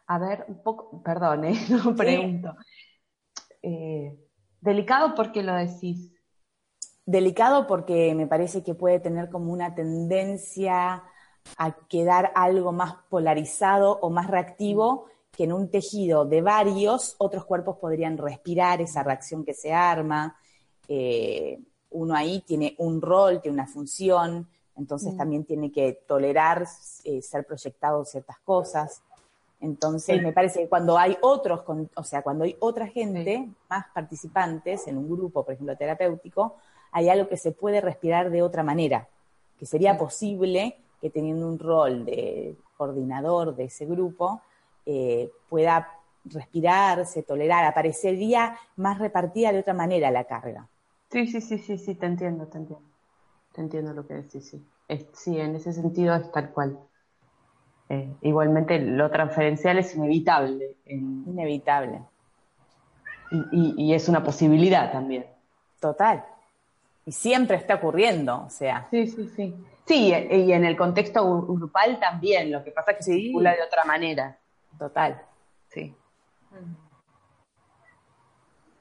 A 0.09 0.19
ver, 0.19 0.45
un 0.47 0.63
poco, 0.63 1.01
perdón, 1.03 1.45
¿eh? 1.45 1.53
no 1.69 1.95
pregunto. 1.95 2.55
Eh, 3.61 4.17
¿Delicado 4.61 5.13
porque 5.15 5.43
lo 5.43 5.53
decís? 5.53 6.13
Delicado 7.05 7.67
porque 7.67 8.15
me 8.15 8.27
parece 8.27 8.63
que 8.63 8.73
puede 8.73 8.99
tener 8.99 9.29
como 9.29 9.51
una 9.51 9.75
tendencia 9.75 11.03
a 11.57 11.71
quedar 11.88 12.31
algo 12.36 12.71
más 12.71 12.95
polarizado 13.10 13.99
o 14.01 14.10
más 14.10 14.27
reactivo 14.27 15.05
que 15.38 15.43
en 15.43 15.53
un 15.53 15.69
tejido 15.69 16.25
de 16.25 16.41
varios 16.41 17.15
otros 17.19 17.45
cuerpos 17.45 17.77
podrían 17.77 18.17
respirar 18.17 18.81
esa 18.81 19.03
reacción 19.03 19.45
que 19.45 19.53
se 19.53 19.71
arma. 19.71 20.36
Eh, 20.88 21.60
uno 21.91 22.15
ahí 22.15 22.41
tiene 22.41 22.75
un 22.79 23.01
rol, 23.01 23.39
tiene 23.41 23.53
una 23.53 23.67
función, 23.67 24.47
entonces 24.75 25.13
mm. 25.13 25.17
también 25.17 25.43
tiene 25.45 25.71
que 25.71 25.93
tolerar 26.07 26.65
eh, 27.03 27.21
ser 27.21 27.45
proyectado 27.45 28.03
ciertas 28.03 28.39
cosas. 28.39 29.01
Entonces 29.60 30.21
me 30.21 30.33
parece 30.33 30.62
que 30.62 30.69
cuando 30.69 30.97
hay 30.97 31.17
otros, 31.21 31.62
o 31.95 32.03
sea, 32.03 32.21
cuando 32.21 32.43
hay 32.43 32.55
otra 32.60 32.88
gente, 32.88 33.49
más 33.69 33.86
participantes 33.93 34.88
en 34.88 34.97
un 34.97 35.10
grupo, 35.10 35.43
por 35.43 35.53
ejemplo, 35.53 35.75
terapéutico, 35.75 36.55
hay 36.91 37.10
algo 37.10 37.27
que 37.27 37.38
se 37.38 37.51
puede 37.51 37.81
respirar 37.81 38.29
de 38.29 38.43
otra 38.43 38.63
manera, 38.63 39.07
que 39.60 39.65
sería 39.65 39.97
posible 39.97 40.77
que 41.01 41.10
teniendo 41.10 41.47
un 41.47 41.60
rol 41.60 42.05
de 42.05 42.55
coordinador 42.77 43.55
de 43.55 43.65
ese 43.65 43.86
grupo, 43.86 44.41
eh, 44.86 45.31
pueda 45.49 45.88
respirarse, 46.25 47.23
tolerar, 47.23 47.65
aparecería 47.65 48.57
más 48.75 48.99
repartida 48.99 49.51
de 49.51 49.60
otra 49.60 49.73
manera 49.73 50.12
la 50.12 50.25
carga. 50.25 50.67
Sí, 51.10 51.27
sí, 51.27 51.41
sí, 51.41 51.57
sí, 51.57 51.77
sí, 51.77 51.95
te 51.95 52.05
entiendo, 52.05 52.47
te 52.47 52.57
entiendo. 52.57 52.86
Te 53.53 53.62
entiendo 53.62 53.93
lo 53.93 54.05
que 54.05 54.13
decís, 54.13 54.49
sí. 54.49 54.63
sí, 55.13 55.39
en 55.39 55.55
ese 55.55 55.73
sentido 55.73 56.15
es 56.15 56.31
tal 56.31 56.51
cual. 56.51 56.77
Eh, 57.89 58.13
igualmente 58.21 58.79
lo 58.79 59.10
transferencial 59.10 59.79
es 59.79 59.95
inevitable. 59.95 60.75
Inevitable. 60.86 62.01
Y, 63.51 63.93
es 63.93 64.07
una 64.07 64.23
posibilidad 64.23 64.91
también. 64.91 65.25
Total. 65.79 66.23
Y 67.05 67.12
siempre 67.12 67.57
está 67.57 67.75
ocurriendo, 67.75 68.43
o 68.45 68.49
sea. 68.49 68.88
Sí, 68.91 69.07
sí, 69.07 69.27
sí. 69.36 69.55
Sí, 69.88 70.10
y 70.10 70.52
en 70.52 70.65
el 70.65 70.76
contexto 70.76 71.43
grupal 71.43 71.97
también, 71.97 72.52
lo 72.52 72.62
que 72.62 72.71
pasa 72.71 72.91
es 72.91 72.97
que 72.97 73.04
se 73.04 73.13
circula 73.13 73.56
de 73.56 73.63
otra 73.63 73.86
manera. 73.86 74.38
Total. 74.78 75.21
Sí. 75.69 75.95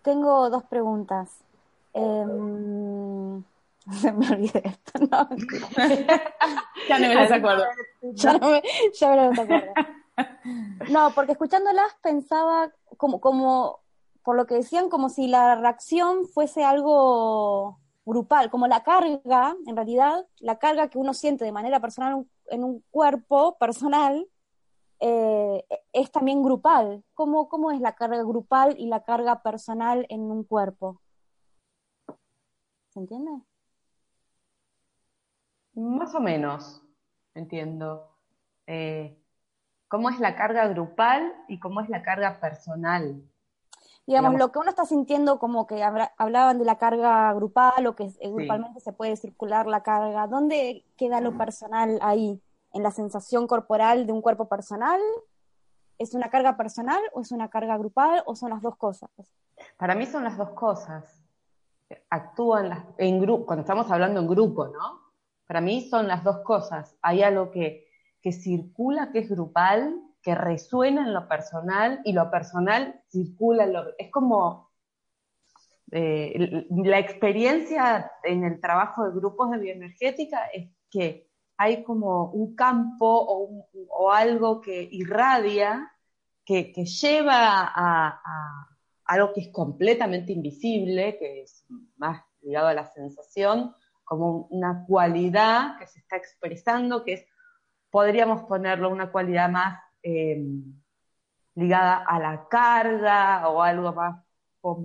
Tengo 0.03 0.51
dos 0.51 0.65
preguntas. 0.65 1.45
Em, 1.93 3.43
se 3.93 4.13
me 4.13 4.29
olvidé 4.31 4.63
esto, 4.65 4.99
¿no? 4.99 5.29
ya 6.89 6.99
no 6.99 7.09
me 7.09 7.15
las 7.15 7.31
acuerdo. 7.31 7.65
Ya, 8.03 8.33
no 8.39 8.51
me, 8.51 8.63
ya 8.93 9.11
me 9.11 9.17
las 9.17 9.39
acuerdo. 9.39 9.73
No, 10.91 11.13
porque 11.15 11.33
escuchándolas 11.33 11.95
pensaba 12.03 12.73
como, 12.97 13.21
como, 13.21 13.79
por 14.25 14.35
lo 14.35 14.47
que 14.47 14.57
decían, 14.57 14.89
como 14.89 15.09
si 15.09 15.29
la 15.29 15.55
reacción 15.55 16.27
fuese 16.27 16.65
algo 16.65 17.79
grupal, 18.07 18.51
como 18.51 18.69
la 18.69 18.83
carga, 18.85 19.57
en 19.67 19.77
realidad, 19.77 20.27
la 20.39 20.59
carga 20.59 20.89
que 20.89 20.99
uno 20.99 21.13
siente 21.13 21.45
de 21.45 21.53
manera 21.53 21.81
personal 21.81 22.25
en 22.47 22.65
un 22.65 22.83
cuerpo 22.91 23.59
personal 23.59 24.27
eh, 25.01 25.65
es 25.93 26.11
también 26.13 26.43
grupal. 26.43 27.05
¿Cómo, 27.15 27.49
¿Cómo 27.49 27.73
es 27.73 27.81
la 27.81 27.97
carga 27.97 28.23
grupal 28.23 28.77
y 28.79 28.87
la 28.87 29.03
carga 29.03 29.43
personal 29.43 30.07
en 30.09 30.21
un 30.23 30.45
cuerpo? 30.45 31.03
¿Se 32.91 33.01
entiende? 33.01 33.33
Más 35.75 36.15
o 36.15 36.21
menos, 36.21 36.83
entiendo. 37.35 38.17
Eh, 38.67 39.21
¿Cómo 39.89 40.09
es 40.11 40.19
la 40.21 40.37
carga 40.37 40.67
grupal 40.69 41.35
y 41.49 41.59
cómo 41.59 41.81
es 41.81 41.89
la 41.89 42.03
carga 42.03 42.41
personal? 42.41 43.23
Digamos, 44.07 44.39
lo 44.39 44.53
que 44.53 44.61
uno 44.61 44.71
está 44.71 44.87
sintiendo 44.87 45.39
como 45.39 45.67
que 45.67 45.83
hablaban 45.83 46.59
de 46.59 46.65
la 46.65 46.79
carga 46.79 47.33
grupal 47.35 47.87
o 47.89 47.97
que 47.97 48.05
eh, 48.05 48.31
grupalmente 48.31 48.79
se 48.81 48.93
puede 48.93 49.17
circular 49.17 49.67
la 49.67 49.83
carga. 49.83 50.29
¿Dónde 50.29 50.85
queda 50.97 51.21
lo 51.21 51.37
personal 51.37 51.99
ahí? 52.01 52.41
en 52.77 52.83
la 52.83 52.91
sensación 52.91 53.47
corporal 53.47 54.07
de 54.07 54.13
un 54.13 54.21
cuerpo 54.21 54.49
personal? 54.49 55.01
¿Es 55.99 56.15
una 56.15 56.29
carga 56.29 56.57
personal 56.57 57.01
o 57.15 57.23
es 57.23 57.33
una 57.33 57.49
carga 57.49 57.77
grupal 57.79 58.23
o 58.27 58.37
son 58.37 58.51
las 58.51 58.61
dos 58.61 58.77
cosas? 58.77 59.11
Para 59.79 59.95
mí 59.95 60.05
son 60.05 60.25
las 60.25 60.37
dos 60.37 60.51
cosas. 60.51 61.25
Actúan 62.11 62.95
en 62.99 63.21
grupo, 63.21 63.47
cuando 63.47 63.63
estamos 63.63 63.91
hablando 63.91 64.21
en 64.21 64.29
grupo, 64.29 64.69
¿no? 64.69 65.01
Para 65.47 65.63
mí 65.63 65.89
son 65.89 66.07
las 66.07 66.23
dos 66.23 66.39
cosas. 66.39 66.97
Hay 67.01 67.23
algo 67.23 67.51
que, 67.51 67.89
que 68.21 68.33
circula, 68.33 69.11
que 69.11 69.21
es 69.21 69.31
grupal, 69.31 69.99
que 70.27 70.35
resuena 70.35 71.03
en 71.03 71.15
lo 71.15 71.29
personal 71.29 72.01
y 72.05 72.13
lo 72.13 72.29
personal 72.33 73.01
circula. 73.13 73.65
Es 73.97 74.11
como 74.11 74.73
eh, 75.93 76.67
la 76.69 76.99
experiencia 76.99 78.11
en 78.25 78.43
el 78.43 78.61
trabajo 78.61 79.05
de 79.05 79.15
grupos 79.15 79.53
de 79.53 79.59
bioenergética 79.59 80.47
es 80.47 80.69
que 80.91 81.31
hay 81.57 81.85
como 81.85 82.33
un 82.33 82.57
campo 82.57 83.07
o, 83.07 84.11
algo 84.11 84.61
que 84.61 84.89
irradia, 84.91 85.93
que, 86.45 86.73
lleva 86.73 87.71
a, 87.73 88.21
algo 89.05 89.33
que 89.33 89.43
es 89.43 89.53
completamente 89.53 90.33
invisible, 90.33 91.19
que 91.19 91.43
es 91.43 91.65
más 91.99 92.25
ligado 92.43 92.67
a 92.67 92.75
la 92.75 92.87
sensación, 92.87 93.77
como 94.03 94.49
una 94.51 94.85
cualidad 94.89 95.79
que 95.79 95.87
se 95.87 96.01
está 96.01 96.17
expresando, 96.17 97.05
que 97.05 97.13
es, 97.13 97.27
podríamos 97.91 98.43
ponerlo 98.43 98.91
una 98.91 99.13
cualidad 99.13 99.49
más 99.49 99.86
em, 100.03 100.63
ligada 101.55 102.05
a 102.07 102.19
la 102.19 102.49
carga 102.49 103.49
o 103.49 103.63
algo 103.63 103.93
más 103.93 104.23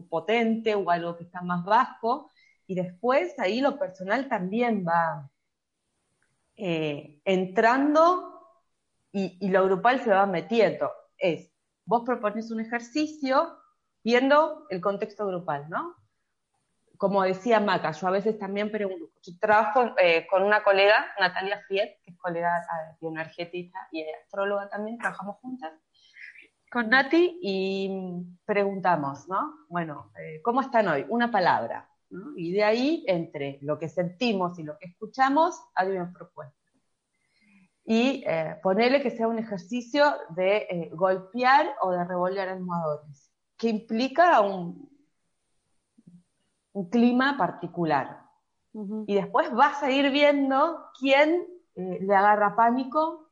potente 0.09 0.75
o 0.75 0.89
algo 0.89 1.17
que 1.17 1.23
está 1.23 1.41
más 1.41 1.63
bajo, 1.65 2.29
y 2.67 2.75
después 2.75 3.37
ahí 3.39 3.61
lo 3.61 3.77
personal 3.77 4.29
también 4.29 4.85
va, 4.87 5.29
eh, 6.55 7.19
entrando 7.25 8.31
y, 9.11 9.49
lo 9.49 9.65
grupal 9.65 10.01
se 10.01 10.11
va 10.11 10.25
metiendo. 10.25 10.89
Es, 11.17 11.51
vos 11.85 12.03
propones 12.05 12.51
un 12.51 12.61
ejercicio 12.61 13.57
viendo 14.03 14.67
el 14.69 14.79
contexto 14.79 15.27
grupal, 15.27 15.69
¿no? 15.69 15.95
Como 17.01 17.23
decía 17.23 17.59
Maca, 17.59 17.93
yo 17.93 18.07
a 18.07 18.11
veces 18.11 18.37
también 18.37 18.69
pregunto, 18.69 19.09
yo 19.23 19.33
trabajo 19.39 19.95
eh, 19.97 20.27
con 20.29 20.43
una 20.43 20.63
colega, 20.63 21.07
Natalia 21.19 21.59
Fiet, 21.67 21.99
que 22.03 22.11
es 22.11 22.17
colega 22.19 22.61
bioenergética 22.99 23.87
y 23.91 24.05
astróloga 24.23 24.69
también, 24.69 24.99
trabajamos 24.99 25.37
juntas 25.37 25.73
con 26.69 26.89
Nati 26.89 27.39
y 27.41 27.89
preguntamos, 28.45 29.27
¿no? 29.27 29.65
Bueno, 29.67 30.11
eh, 30.19 30.43
¿cómo 30.43 30.61
están 30.61 30.89
hoy? 30.89 31.03
Una 31.09 31.31
palabra. 31.31 31.89
Y 32.35 32.51
de 32.51 32.63
ahí, 32.63 33.03
entre 33.07 33.57
lo 33.63 33.79
que 33.79 33.89
sentimos 33.89 34.59
y 34.59 34.63
lo 34.63 34.77
que 34.77 34.89
escuchamos, 34.89 35.59
hay 35.73 35.89
una 35.89 36.13
propuesta. 36.13 36.55
Y 37.83 38.23
eh, 38.27 38.57
ponerle 38.61 39.01
que 39.01 39.09
sea 39.09 39.27
un 39.27 39.39
ejercicio 39.39 40.05
de 40.35 40.67
eh, 40.69 40.91
golpear 40.93 41.73
o 41.81 41.89
de 41.93 42.05
revolver 42.05 42.47
almohadones, 42.47 43.33
que 43.57 43.69
implica 43.69 44.39
un, 44.41 44.90
un 46.73 46.89
clima 46.89 47.37
particular. 47.37 48.21
Y 49.05 49.15
después 49.15 49.51
vas 49.53 49.83
a 49.83 49.91
ir 49.91 50.11
viendo 50.11 50.85
quién 50.97 51.45
eh, 51.75 51.99
le 52.01 52.15
agarra 52.15 52.55
pánico, 52.55 53.27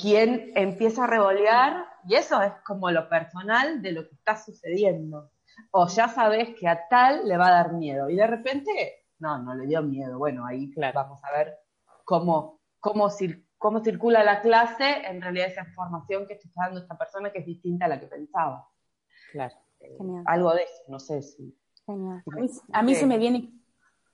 quién 0.00 0.52
empieza 0.54 1.02
a 1.02 1.06
revolear, 1.08 1.84
y 2.06 2.14
eso 2.14 2.40
es 2.42 2.52
como 2.64 2.92
lo 2.92 3.08
personal 3.08 3.82
de 3.82 3.90
lo 3.90 4.08
que 4.08 4.14
está 4.14 4.36
sucediendo 4.36 5.32
o 5.70 5.86
ya 5.88 6.08
sabes 6.08 6.54
que 6.58 6.68
a 6.68 6.88
tal 6.88 7.26
le 7.26 7.36
va 7.36 7.48
a 7.48 7.52
dar 7.52 7.72
miedo 7.72 8.08
y 8.08 8.16
de 8.16 8.26
repente, 8.26 9.06
no, 9.18 9.38
no 9.38 9.54
le 9.54 9.66
dio 9.66 9.82
miedo. 9.82 10.18
Bueno, 10.18 10.46
ahí 10.46 10.72
vamos 10.94 11.22
a 11.24 11.32
ver 11.32 11.58
cómo, 12.04 12.60
cómo, 12.80 13.08
cómo 13.58 13.80
circula 13.80 14.22
la 14.22 14.40
clase, 14.40 15.06
en 15.06 15.20
realidad 15.20 15.48
esa 15.48 15.62
información 15.62 16.26
que 16.26 16.34
está 16.34 16.48
dando 16.56 16.80
esta 16.80 16.96
persona 16.96 17.30
que 17.30 17.40
es 17.40 17.46
distinta 17.46 17.86
a 17.86 17.88
la 17.88 18.00
que 18.00 18.06
pensaba. 18.06 18.68
Claro. 19.32 19.56
Eh, 19.80 19.96
algo 20.26 20.54
de 20.54 20.62
eso, 20.62 20.82
no 20.88 20.98
sé 20.98 21.22
si. 21.22 21.56
A 22.72 22.82
mí, 22.82 22.94
se 22.94 23.06
me 23.06 23.18
viene 23.18 23.50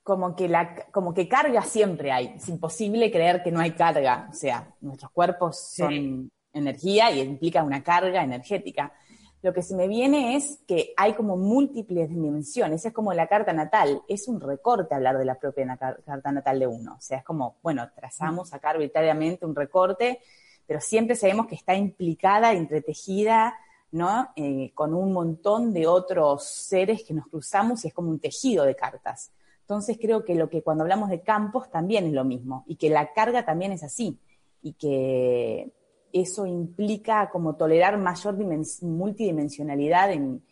como 0.03 0.35
que, 0.35 0.47
la, 0.47 0.85
como 0.91 1.13
que 1.13 1.27
carga 1.27 1.61
siempre 1.63 2.11
hay. 2.11 2.33
Es 2.37 2.47
imposible 2.47 3.11
creer 3.11 3.43
que 3.43 3.51
no 3.51 3.59
hay 3.59 3.71
carga. 3.71 4.29
O 4.29 4.33
sea, 4.33 4.73
nuestros 4.81 5.11
cuerpos 5.11 5.59
son 5.59 6.31
energía 6.53 7.11
y 7.11 7.21
implica 7.21 7.63
una 7.63 7.83
carga 7.83 8.23
energética. 8.23 8.93
Lo 9.41 9.53
que 9.53 9.61
se 9.61 9.75
me 9.75 9.87
viene 9.87 10.35
es 10.35 10.59
que 10.67 10.93
hay 10.97 11.13
como 11.13 11.37
múltiples 11.37 12.09
dimensiones. 12.09 12.85
Es 12.85 12.93
como 12.93 13.13
la 13.13 13.27
carta 13.27 13.53
natal. 13.53 14.01
Es 14.07 14.27
un 14.27 14.39
recorte 14.39 14.95
hablar 14.95 15.17
de 15.17 15.25
la 15.25 15.35
propia 15.35 15.77
carta 15.77 16.31
natal 16.31 16.59
de 16.59 16.67
uno. 16.67 16.95
O 16.95 17.01
sea, 17.01 17.19
es 17.19 17.23
como, 17.23 17.57
bueno, 17.61 17.87
trazamos 17.95 18.53
acá 18.53 18.71
arbitrariamente 18.71 19.45
un 19.45 19.55
recorte, 19.55 20.19
pero 20.65 20.81
siempre 20.81 21.15
sabemos 21.15 21.47
que 21.47 21.55
está 21.55 21.75
implicada, 21.75 22.53
entretejida, 22.53 23.55
¿no? 23.95 24.27
Eh, 24.35 24.71
con 24.73 24.93
un 24.93 25.13
montón 25.13 25.71
de 25.71 25.87
otros 25.87 26.43
seres 26.43 27.03
que 27.03 27.13
nos 27.13 27.27
cruzamos 27.27 27.83
y 27.83 27.87
es 27.87 27.93
como 27.93 28.09
un 28.09 28.19
tejido 28.19 28.65
de 28.65 28.75
cartas. 28.75 29.31
Entonces 29.61 29.97
creo 29.99 30.25
que 30.25 30.35
lo 30.35 30.49
que 30.49 30.61
cuando 30.61 30.83
hablamos 30.83 31.09
de 31.09 31.21
campos 31.21 31.71
también 31.71 32.05
es 32.05 32.11
lo 32.11 32.25
mismo 32.25 32.65
y 32.67 32.75
que 32.75 32.89
la 32.89 33.13
carga 33.13 33.45
también 33.45 33.71
es 33.71 33.83
así 33.83 34.19
y 34.61 34.73
que 34.73 35.71
eso 36.11 36.45
implica 36.45 37.29
como 37.29 37.55
tolerar 37.55 37.97
mayor 37.97 38.35
multidimensionalidad 38.81 40.11
en, 40.11 40.43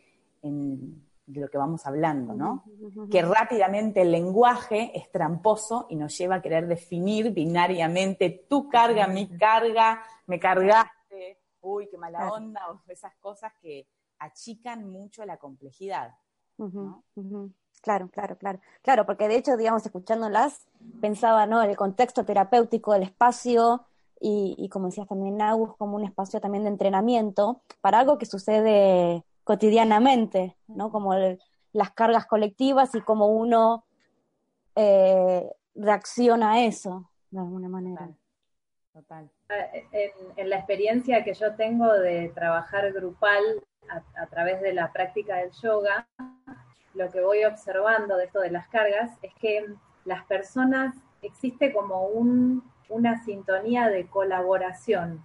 lo 1.28 1.50
que 1.50 1.58
vamos 1.58 1.86
hablando, 1.86 2.34
¿no? 2.34 2.64
Que 3.10 3.22
rápidamente 3.22 4.02
el 4.02 4.12
lenguaje 4.12 4.91
es 4.94 5.10
tramposo 5.12 5.88
y 5.89 5.96
nos 5.96 6.18
lleva 6.18 6.36
a 6.36 6.41
querer 6.41 6.68
definir 6.68 7.32
binariamente 7.32 8.46
tu 8.50 8.70
carga, 8.70 9.08
mi 9.08 9.28
carga, 9.28 10.02
me 10.28 10.39
cargaste, 10.39 10.91
uy, 11.64 11.89
qué 11.89 11.97
mala 11.97 12.32
onda, 12.32 12.70
o 12.70 12.82
esas 12.88 13.16
cosas 13.16 13.53
que 13.61 13.88
achican 14.20 14.89
mucho 14.89 15.26
la 15.26 15.38
complejidad. 15.38 16.16
¿no? 16.57 17.03
Claro, 17.82 18.09
claro, 18.09 18.38
claro. 18.38 18.59
Claro, 18.82 19.05
porque 19.05 19.28
de 19.28 19.36
hecho, 19.36 19.57
digamos, 19.57 19.86
escuchándolas, 19.86 20.68
pensaba, 21.01 21.45
¿no? 21.45 21.61
El 21.61 21.76
contexto 21.76 22.24
terapéutico, 22.24 22.93
el 22.93 23.03
espacio, 23.03 23.86
y, 24.26 24.70
como 24.70 24.86
decías 24.86 25.07
también, 25.07 25.41
Agus, 25.41 25.76
como 25.76 25.97
un 25.97 26.05
espacio 26.05 26.39
también 26.39 26.64
de 26.64 26.70
entrenamiento 26.70 27.61
para 27.82 27.99
algo 27.99 28.18
que 28.18 28.26
sucede 28.26 29.26
cotidianamente, 29.43 30.55
¿no? 30.68 30.91
Como 30.91 31.14
las 31.74 31.91
cargas 31.91 32.26
colectivas 32.26 32.95
y 32.95 33.01
cómo 33.01 33.28
uno 33.28 33.84
eh, 34.76 35.51
reacciona 35.76 36.53
a 36.53 36.61
eso, 36.61 37.09
de 37.32 37.39
alguna 37.39 37.68
manera. 37.68 38.09
Total. 38.93 39.30
En, 40.36 40.49
la 40.49 40.58
experiencia 40.58 41.24
que 41.24 41.34
yo 41.34 41.56
tengo 41.56 41.91
de 41.93 42.30
trabajar 42.30 42.91
grupal 42.91 43.43
a 44.16 44.26
través 44.28 44.62
de 44.62 44.74
la 44.74 44.91
práctica 44.91 45.38
del 45.38 45.51
yoga, 45.51 46.08
lo 46.93 47.10
que 47.10 47.22
voy 47.22 47.43
observando 47.43 48.18
de 48.18 48.26
esto 48.26 48.39
de 48.39 48.51
las 48.51 48.68
cargas 48.68 49.12
es 49.22 49.34
que 49.36 49.66
las 50.06 50.24
personas 50.26 50.95
existe 51.22 51.74
como 51.74 52.08
un, 52.08 52.64
una 52.89 53.24
sintonía 53.24 53.89
de 53.89 54.08
colaboración 54.08 55.24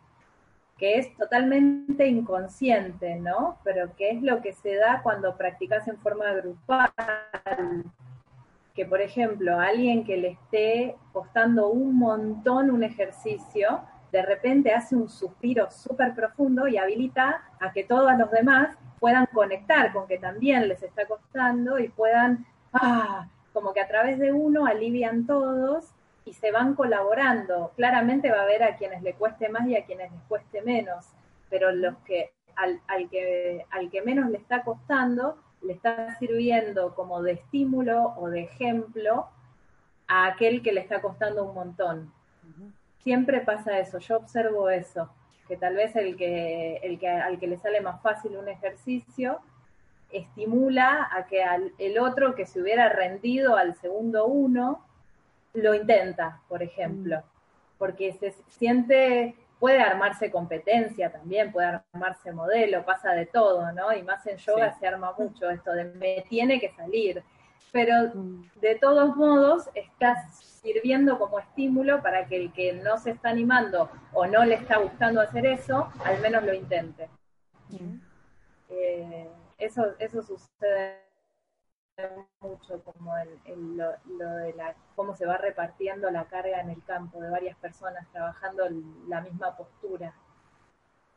que 0.78 0.96
es 0.96 1.14
totalmente 1.16 2.06
inconsciente, 2.06 3.16
¿no? 3.16 3.58
Pero 3.64 3.94
que 3.96 4.10
es 4.10 4.22
lo 4.22 4.40
que 4.40 4.52
se 4.52 4.76
da 4.76 5.02
cuando 5.02 5.36
practicas 5.36 5.88
en 5.88 5.98
forma 5.98 6.32
grupal. 6.34 6.92
Que, 8.74 8.86
por 8.86 9.00
ejemplo, 9.00 9.58
alguien 9.58 10.04
que 10.04 10.16
le 10.16 10.28
esté 10.28 10.96
costando 11.12 11.68
un 11.68 11.98
montón 11.98 12.70
un 12.70 12.84
ejercicio, 12.84 13.80
de 14.12 14.22
repente 14.22 14.72
hace 14.72 14.96
un 14.96 15.08
suspiro 15.08 15.70
súper 15.70 16.14
profundo 16.14 16.66
y 16.66 16.76
habilita 16.76 17.42
a 17.60 17.72
que 17.72 17.84
todos 17.84 18.16
los 18.18 18.30
demás 18.30 18.76
puedan 18.98 19.26
conectar 19.26 19.92
con 19.92 20.06
que 20.06 20.18
también 20.18 20.68
les 20.68 20.82
está 20.82 21.06
costando 21.06 21.78
y 21.78 21.88
puedan, 21.88 22.46
ah, 22.72 23.28
como 23.52 23.72
que 23.72 23.80
a 23.80 23.88
través 23.88 24.18
de 24.18 24.32
uno 24.32 24.66
alivian 24.66 25.26
todos 25.26 25.92
y 26.24 26.34
se 26.34 26.50
van 26.50 26.74
colaborando. 26.74 27.72
Claramente 27.76 28.30
va 28.30 28.40
a 28.40 28.42
haber 28.42 28.62
a 28.62 28.76
quienes 28.76 29.02
le 29.02 29.14
cueste 29.14 29.48
más 29.48 29.66
y 29.66 29.76
a 29.76 29.84
quienes 29.84 30.10
les 30.12 30.20
cueste 30.22 30.62
menos, 30.62 31.06
pero 31.48 31.70
los 31.70 31.96
que 31.98 32.32
al, 32.56 32.80
que 33.08 33.64
al 33.70 33.90
que 33.90 34.02
menos 34.02 34.30
le 34.30 34.38
está 34.38 34.62
costando 34.62 35.38
le 35.62 35.72
está 35.72 36.16
sirviendo 36.18 36.94
como 36.94 37.22
de 37.22 37.32
estímulo 37.32 38.14
o 38.16 38.28
de 38.30 38.42
ejemplo 38.42 39.26
a 40.06 40.26
aquel 40.26 40.62
que 40.62 40.72
le 40.72 40.80
está 40.80 41.00
costando 41.00 41.44
un 41.44 41.54
montón. 41.54 42.12
Siempre 43.02 43.40
pasa 43.40 43.78
eso, 43.78 43.98
yo 43.98 44.16
observo 44.16 44.68
eso 44.70 45.10
que 45.48 45.56
tal 45.56 45.74
vez 45.74 45.96
el 45.96 46.16
que, 46.16 46.76
el 46.82 46.98
que 46.98 47.08
al 47.08 47.40
que 47.40 47.46
le 47.46 47.56
sale 47.56 47.80
más 47.80 48.00
fácil 48.02 48.36
un 48.36 48.48
ejercicio 48.48 49.40
estimula 50.12 51.08
a 51.10 51.26
que 51.26 51.42
al, 51.42 51.72
el 51.78 51.98
otro 51.98 52.34
que 52.34 52.46
se 52.46 52.60
hubiera 52.60 52.90
rendido 52.90 53.56
al 53.56 53.74
segundo 53.76 54.26
uno 54.26 54.84
lo 55.54 55.74
intenta, 55.74 56.40
por 56.48 56.62
ejemplo, 56.62 57.18
mm. 57.18 57.78
porque 57.78 58.12
se 58.12 58.34
siente, 58.48 59.34
puede 59.58 59.80
armarse 59.80 60.30
competencia 60.30 61.10
también, 61.10 61.50
puede 61.50 61.82
armarse 61.92 62.30
modelo, 62.32 62.84
pasa 62.84 63.12
de 63.12 63.26
todo, 63.26 63.72
¿no? 63.72 63.92
Y 63.94 64.02
más 64.02 64.26
en 64.26 64.36
yoga 64.36 64.78
se 64.78 64.86
arma 64.86 65.14
mucho 65.18 65.50
esto 65.50 65.72
de 65.72 65.84
me 65.84 66.24
tiene 66.28 66.60
que 66.60 66.70
salir, 66.70 67.22
pero 67.72 68.14
mm. 68.14 68.50
de 68.60 68.74
todos 68.76 69.16
modos 69.16 69.68
estás 69.74 70.36
sirviendo 70.62 71.18
como 71.18 71.38
estímulo 71.38 72.02
para 72.02 72.26
que 72.26 72.36
el 72.36 72.52
que 72.52 72.72
no 72.72 72.98
se 72.98 73.10
está 73.10 73.30
animando 73.30 73.90
o 74.12 74.26
no 74.26 74.44
le 74.44 74.54
está 74.54 74.78
gustando 74.78 75.20
hacer 75.20 75.46
eso, 75.46 75.90
al 76.04 76.20
menos 76.20 76.42
lo 76.44 76.52
intente. 76.52 77.08
Eh, 78.68 79.28
eso, 79.58 79.94
eso 79.98 80.22
sucede 80.22 81.08
mucho 82.40 82.82
como 82.84 83.16
el, 83.16 83.76
lo, 83.76 83.90
de 84.36 84.52
la, 84.54 84.74
cómo 84.94 85.16
se 85.16 85.26
va 85.26 85.36
repartiendo 85.36 86.10
la 86.10 86.26
carga 86.26 86.60
en 86.60 86.70
el 86.70 86.82
campo 86.84 87.20
de 87.20 87.30
varias 87.30 87.56
personas 87.58 88.06
trabajando 88.12 88.64
la 89.08 89.20
misma 89.20 89.56
postura. 89.56 90.14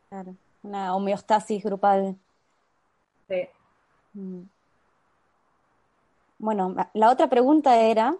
Claro, 0.09 0.35
una 0.63 0.95
homeostasis 0.95 1.63
grupal. 1.63 2.17
Sí. 3.27 3.47
Mm. 4.13 4.43
Bueno, 6.41 6.75
la 6.95 7.11
otra 7.11 7.29
pregunta 7.29 7.79
era, 7.79 8.15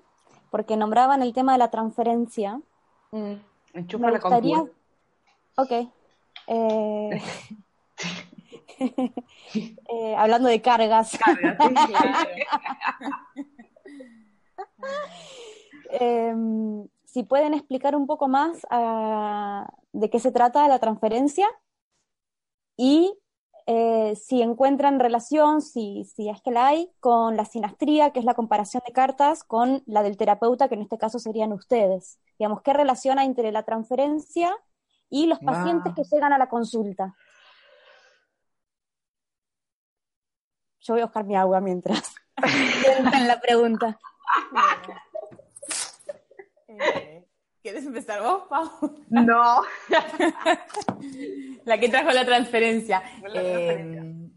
porque 0.51 0.77
nombraban 0.77 1.23
el 1.23 1.33
tema 1.33 1.53
de 1.53 1.57
la 1.57 1.71
transferencia. 1.71 2.61
Mm, 3.09 3.33
Me 3.73 4.11
gustaría... 4.11 4.63
Ok. 5.57 5.71
Eh, 6.45 7.21
eh, 9.55 10.15
hablando 10.15 10.49
de 10.49 10.61
cargas. 10.61 11.17
Em, 15.93 16.87
si 17.03 17.23
pueden 17.23 17.53
explicar 17.53 17.95
un 17.97 18.07
poco 18.07 18.29
más 18.29 18.65
ah, 18.69 19.67
de 19.91 20.09
qué 20.09 20.19
se 20.19 20.31
trata 20.31 20.67
la 20.69 20.79
transferencia 20.79 21.49
y 22.77 23.13
eh, 23.67 24.15
si 24.15 24.41
encuentran 24.41 24.99
relación, 24.99 25.61
si, 25.61 26.03
si 26.05 26.29
es 26.29 26.41
que 26.41 26.51
la 26.51 26.67
hay, 26.67 26.91
con 26.99 27.37
la 27.37 27.45
sinastría, 27.45 28.11
que 28.11 28.19
es 28.19 28.25
la 28.25 28.33
comparación 28.33 28.81
de 28.85 28.93
cartas, 28.93 29.43
con 29.43 29.83
la 29.85 30.03
del 30.03 30.17
terapeuta, 30.17 30.67
que 30.67 30.75
en 30.75 30.81
este 30.81 30.97
caso 30.97 31.19
serían 31.19 31.53
ustedes. 31.53 32.19
Digamos, 32.39 32.61
¿qué 32.61 32.73
relación 32.73 33.19
hay 33.19 33.27
entre 33.27 33.51
la 33.51 33.63
transferencia 33.63 34.55
y 35.09 35.27
los 35.27 35.39
pacientes 35.39 35.93
que 35.93 36.03
llegan 36.03 36.33
a 36.33 36.37
la 36.37 36.49
consulta? 36.49 37.15
Yo 40.79 40.95
voy 40.95 41.01
a 41.01 41.05
buscar 41.05 41.25
mi 41.25 41.35
agua 41.35 41.61
mientras 41.61 42.15
en 43.13 43.27
la 43.27 43.39
pregunta. 43.39 43.99
¿Quieres 47.61 47.85
empezar 47.85 48.21
vos, 48.21 48.43
Pau? 48.49 48.69
No. 49.09 49.61
la 51.65 51.79
que 51.79 51.89
trajo 51.89 52.11
la 52.11 52.25
transferencia. 52.25 53.03
Eh, 53.35 54.29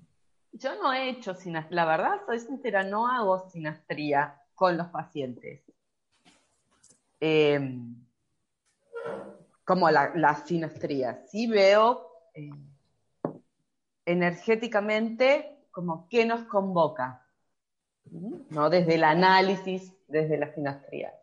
yo 0.53 0.75
no 0.77 0.93
he 0.93 1.09
hecho 1.09 1.35
sinastría, 1.35 1.75
la 1.75 1.85
verdad, 1.87 2.20
soy 2.27 2.41
sincera, 2.41 2.83
no 2.83 3.09
hago 3.09 3.49
sinastría 3.49 4.43
con 4.55 4.77
los 4.77 4.89
pacientes. 4.89 5.62
Eh, 7.20 7.79
como 9.64 9.91
la, 9.91 10.43
sinastría. 10.45 11.25
Sí 11.27 11.47
veo 11.47 12.07
eh, 12.35 12.51
energéticamente 14.05 15.66
como 15.70 16.09
qué 16.09 16.27
nos 16.27 16.45
convoca, 16.45 17.27
¿no? 18.51 18.68
Desde 18.68 18.97
el 18.97 19.05
análisis, 19.05 19.95
desde 20.09 20.37
la 20.37 20.53
sinastría. 20.55 21.14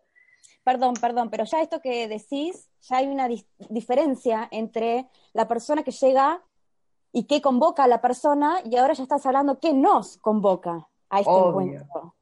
Perdón, 0.63 0.93
perdón, 1.01 1.29
pero 1.29 1.43
ya 1.43 1.61
esto 1.61 1.81
que 1.81 2.07
decís, 2.07 2.69
ya 2.81 2.97
hay 2.97 3.07
una 3.07 3.27
diferencia 3.69 4.47
entre 4.51 5.09
la 5.33 5.47
persona 5.47 5.83
que 5.83 5.91
llega 5.91 6.43
y 7.11 7.25
qué 7.25 7.41
convoca 7.41 7.83
a 7.83 7.87
la 7.87 7.99
persona, 7.99 8.61
y 8.63 8.77
ahora 8.77 8.93
ya 8.93 9.03
estás 9.03 9.25
hablando 9.25 9.59
qué 9.59 9.73
nos 9.73 10.17
convoca 10.17 10.87
a 11.09 11.19
este 11.19 11.31
encuentro. 11.31 12.15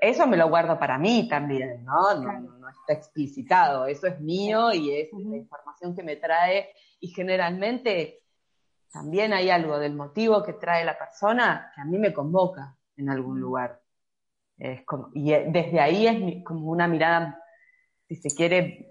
Eso 0.00 0.26
me 0.26 0.36
lo 0.36 0.48
guardo 0.48 0.78
para 0.78 0.98
mí 0.98 1.28
también, 1.28 1.84
¿no? 1.84 2.14
No, 2.14 2.68
está 2.68 2.94
explicitado, 2.94 3.86
eso 3.86 4.08
es 4.08 4.18
mío 4.20 4.72
y 4.72 4.96
es 4.96 5.12
la 5.12 5.36
información 5.36 5.94
que 5.94 6.02
me 6.02 6.16
trae, 6.16 6.70
y 6.98 7.08
generalmente 7.08 8.22
también 8.90 9.32
hay 9.32 9.50
algo 9.50 9.78
del 9.78 9.94
motivo 9.94 10.42
que 10.42 10.54
trae 10.54 10.84
la 10.84 10.98
persona 10.98 11.70
que 11.74 11.82
a 11.82 11.84
mí 11.84 11.98
me 11.98 12.12
convoca 12.12 12.76
en 12.96 13.10
algún 13.10 13.38
lugar. 13.38 13.80
Y 15.14 15.32
eh, 15.32 15.46
desde 15.48 15.80
ahí 15.80 16.06
es 16.06 16.44
como 16.44 16.70
una 16.70 16.88
mirada, 16.88 17.42
si 18.08 18.16
se 18.16 18.34
quiere, 18.34 18.88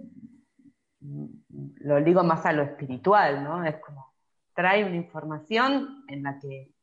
lo 1.00 2.04
digo 2.04 2.24
más 2.24 2.46
a 2.46 2.54
lo 2.54 2.64
espiritual, 2.64 3.44
¿no? 3.44 3.64
Es 3.64 3.78
como, 3.78 4.14
trae 4.54 4.86
una 4.86 4.96
información 4.96 6.04
en 6.08 6.24
la 6.24 6.40
que 6.40 6.74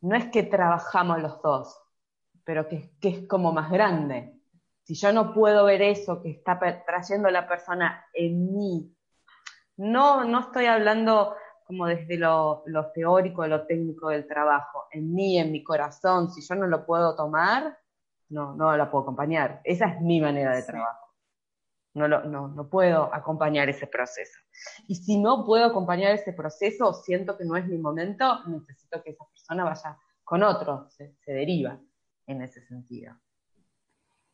no 0.00 0.16
es 0.16 0.26
que 0.30 0.42
trabajamos 0.42 1.22
los 1.22 1.40
dos, 1.42 1.78
pero 2.44 2.68
que, 2.68 2.92
que 3.00 3.08
es 3.08 3.28
como 3.28 3.52
más 3.52 3.70
grande. 3.70 4.36
Si 4.82 4.94
yo 4.94 5.12
no 5.12 5.32
puedo 5.32 5.64
ver 5.64 5.80
eso 5.80 6.20
que 6.20 6.30
está 6.30 6.58
trayendo 6.84 7.30
la 7.30 7.46
persona 7.46 8.04
en 8.12 8.52
mí, 8.52 8.96
no, 9.76 10.24
no 10.24 10.40
estoy 10.40 10.66
hablando 10.66 11.36
como 11.64 11.86
desde 11.86 12.18
lo, 12.18 12.64
lo 12.66 12.90
teórico, 12.90 13.46
lo 13.46 13.64
técnico 13.64 14.08
del 14.08 14.26
trabajo, 14.26 14.86
en 14.90 15.14
mí, 15.14 15.38
en 15.38 15.52
mi 15.52 15.62
corazón, 15.62 16.30
si 16.30 16.42
yo 16.46 16.56
no 16.56 16.66
lo 16.66 16.84
puedo 16.84 17.14
tomar, 17.14 17.78
no, 18.32 18.54
no 18.54 18.76
la 18.76 18.90
puedo 18.90 19.02
acompañar. 19.02 19.60
Esa 19.64 19.86
es 19.86 20.00
mi 20.00 20.20
manera 20.20 20.54
de 20.56 20.62
trabajo. 20.62 21.08
No, 21.94 22.08
no, 22.08 22.48
no 22.48 22.68
puedo 22.70 23.14
acompañar 23.14 23.68
ese 23.68 23.86
proceso. 23.86 24.38
Y 24.88 24.94
si 24.94 25.18
no 25.18 25.44
puedo 25.44 25.66
acompañar 25.66 26.12
ese 26.14 26.32
proceso, 26.32 26.94
siento 26.94 27.36
que 27.36 27.44
no 27.44 27.56
es 27.56 27.66
mi 27.66 27.76
momento, 27.76 28.42
necesito 28.46 29.02
que 29.02 29.10
esa 29.10 29.26
persona 29.26 29.64
vaya 29.64 29.98
con 30.24 30.42
otro, 30.42 30.88
se, 30.88 31.14
deriva 31.26 31.78
en 32.26 32.40
ese 32.40 32.62
sentido. 32.66 33.14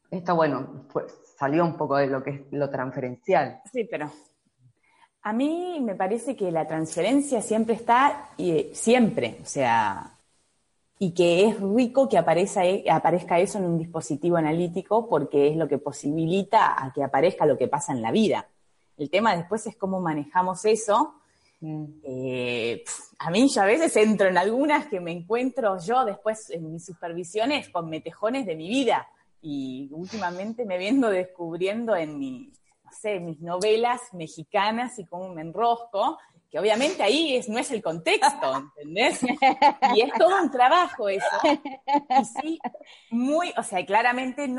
Esto, 0.09 0.37
bueno, 0.37 0.87
pues, 0.93 1.13
salió 1.37 1.65
un 1.65 1.77
poco 1.77 1.97
de 1.97 2.07
lo 2.07 2.23
que 2.23 2.31
es 2.31 2.41
lo 2.53 2.71
transferencial. 2.71 3.61
Sí, 3.73 3.89
pero 3.91 4.11
a 5.23 5.33
mí 5.33 5.81
me 5.81 5.97
parece 5.97 6.37
que 6.37 6.53
la 6.53 6.67
transferencia 6.67 7.43
siempre 7.43 7.75
está, 7.75 8.31
y 8.37 8.71
siempre, 8.73 9.39
o 9.43 9.47
sea, 9.47 10.18
y 10.99 11.13
que 11.13 11.47
es 11.47 11.61
rico 11.61 12.09
que 12.09 12.19
aparezca, 12.19 12.63
aparezca 12.91 13.39
eso 13.39 13.59
en 13.59 13.65
un 13.65 13.79
dispositivo 13.79 14.37
analítico 14.37 15.09
porque 15.09 15.49
es 15.49 15.57
lo 15.57 15.69
que 15.69 15.79
posibilita 15.79 16.83
a 16.83 16.93
que 16.93 17.05
aparezca 17.05 17.47
lo 17.47 17.57
que 17.57 17.69
pasa 17.69 17.93
en 17.93 18.03
la 18.03 18.11
vida. 18.11 18.49
El 18.97 19.09
tema 19.11 19.37
después 19.37 19.65
es 19.67 19.77
cómo 19.77 20.01
manejamos 20.01 20.65
eso. 20.65 21.15
Mm. 21.61 21.85
Eh, 22.03 22.85
a 23.19 23.31
mí 23.31 23.49
yo 23.49 23.63
a 23.63 23.67
veces 23.67 23.97
entro 23.97 24.29
en 24.29 24.39
algunas 24.39 24.87
que 24.87 25.01
me 25.01 25.13
encuentro 25.13 25.79
yo 25.79 26.05
después 26.05 26.51
en 26.51 26.73
mis 26.73 26.85
supervisiones 26.85 27.69
con 27.69 27.89
metejones 27.89 28.45
de 28.47 28.57
mi 28.57 28.69
vida 28.69 29.09
y 29.41 29.89
últimamente 29.93 30.65
me 30.65 30.79
viendo 30.79 31.11
descubriendo 31.11 31.95
en 31.95 32.19
mi, 32.19 32.53
no 32.85 32.91
sé, 32.91 33.21
mis 33.21 33.41
novelas 33.41 34.01
mexicanas 34.15 34.99
y 34.99 35.05
cómo 35.05 35.29
me 35.33 35.43
enrosco 35.43 36.19
que 36.51 36.59
obviamente 36.59 37.03
ahí 37.03 37.37
es, 37.37 37.49
no 37.49 37.59
es 37.59 37.71
el 37.71 37.83
contexto, 37.83 38.57
¿entendés? 38.57 39.21
Y 39.95 40.01
es 40.01 40.13
todo 40.19 40.41
un 40.43 40.51
trabajo 40.51 41.09
eso. 41.09 41.27
Y 41.45 42.25
sí, 42.25 42.59
muy, 43.11 43.53
o 43.57 43.63
sea, 43.63 43.85
claramente, 43.85 44.51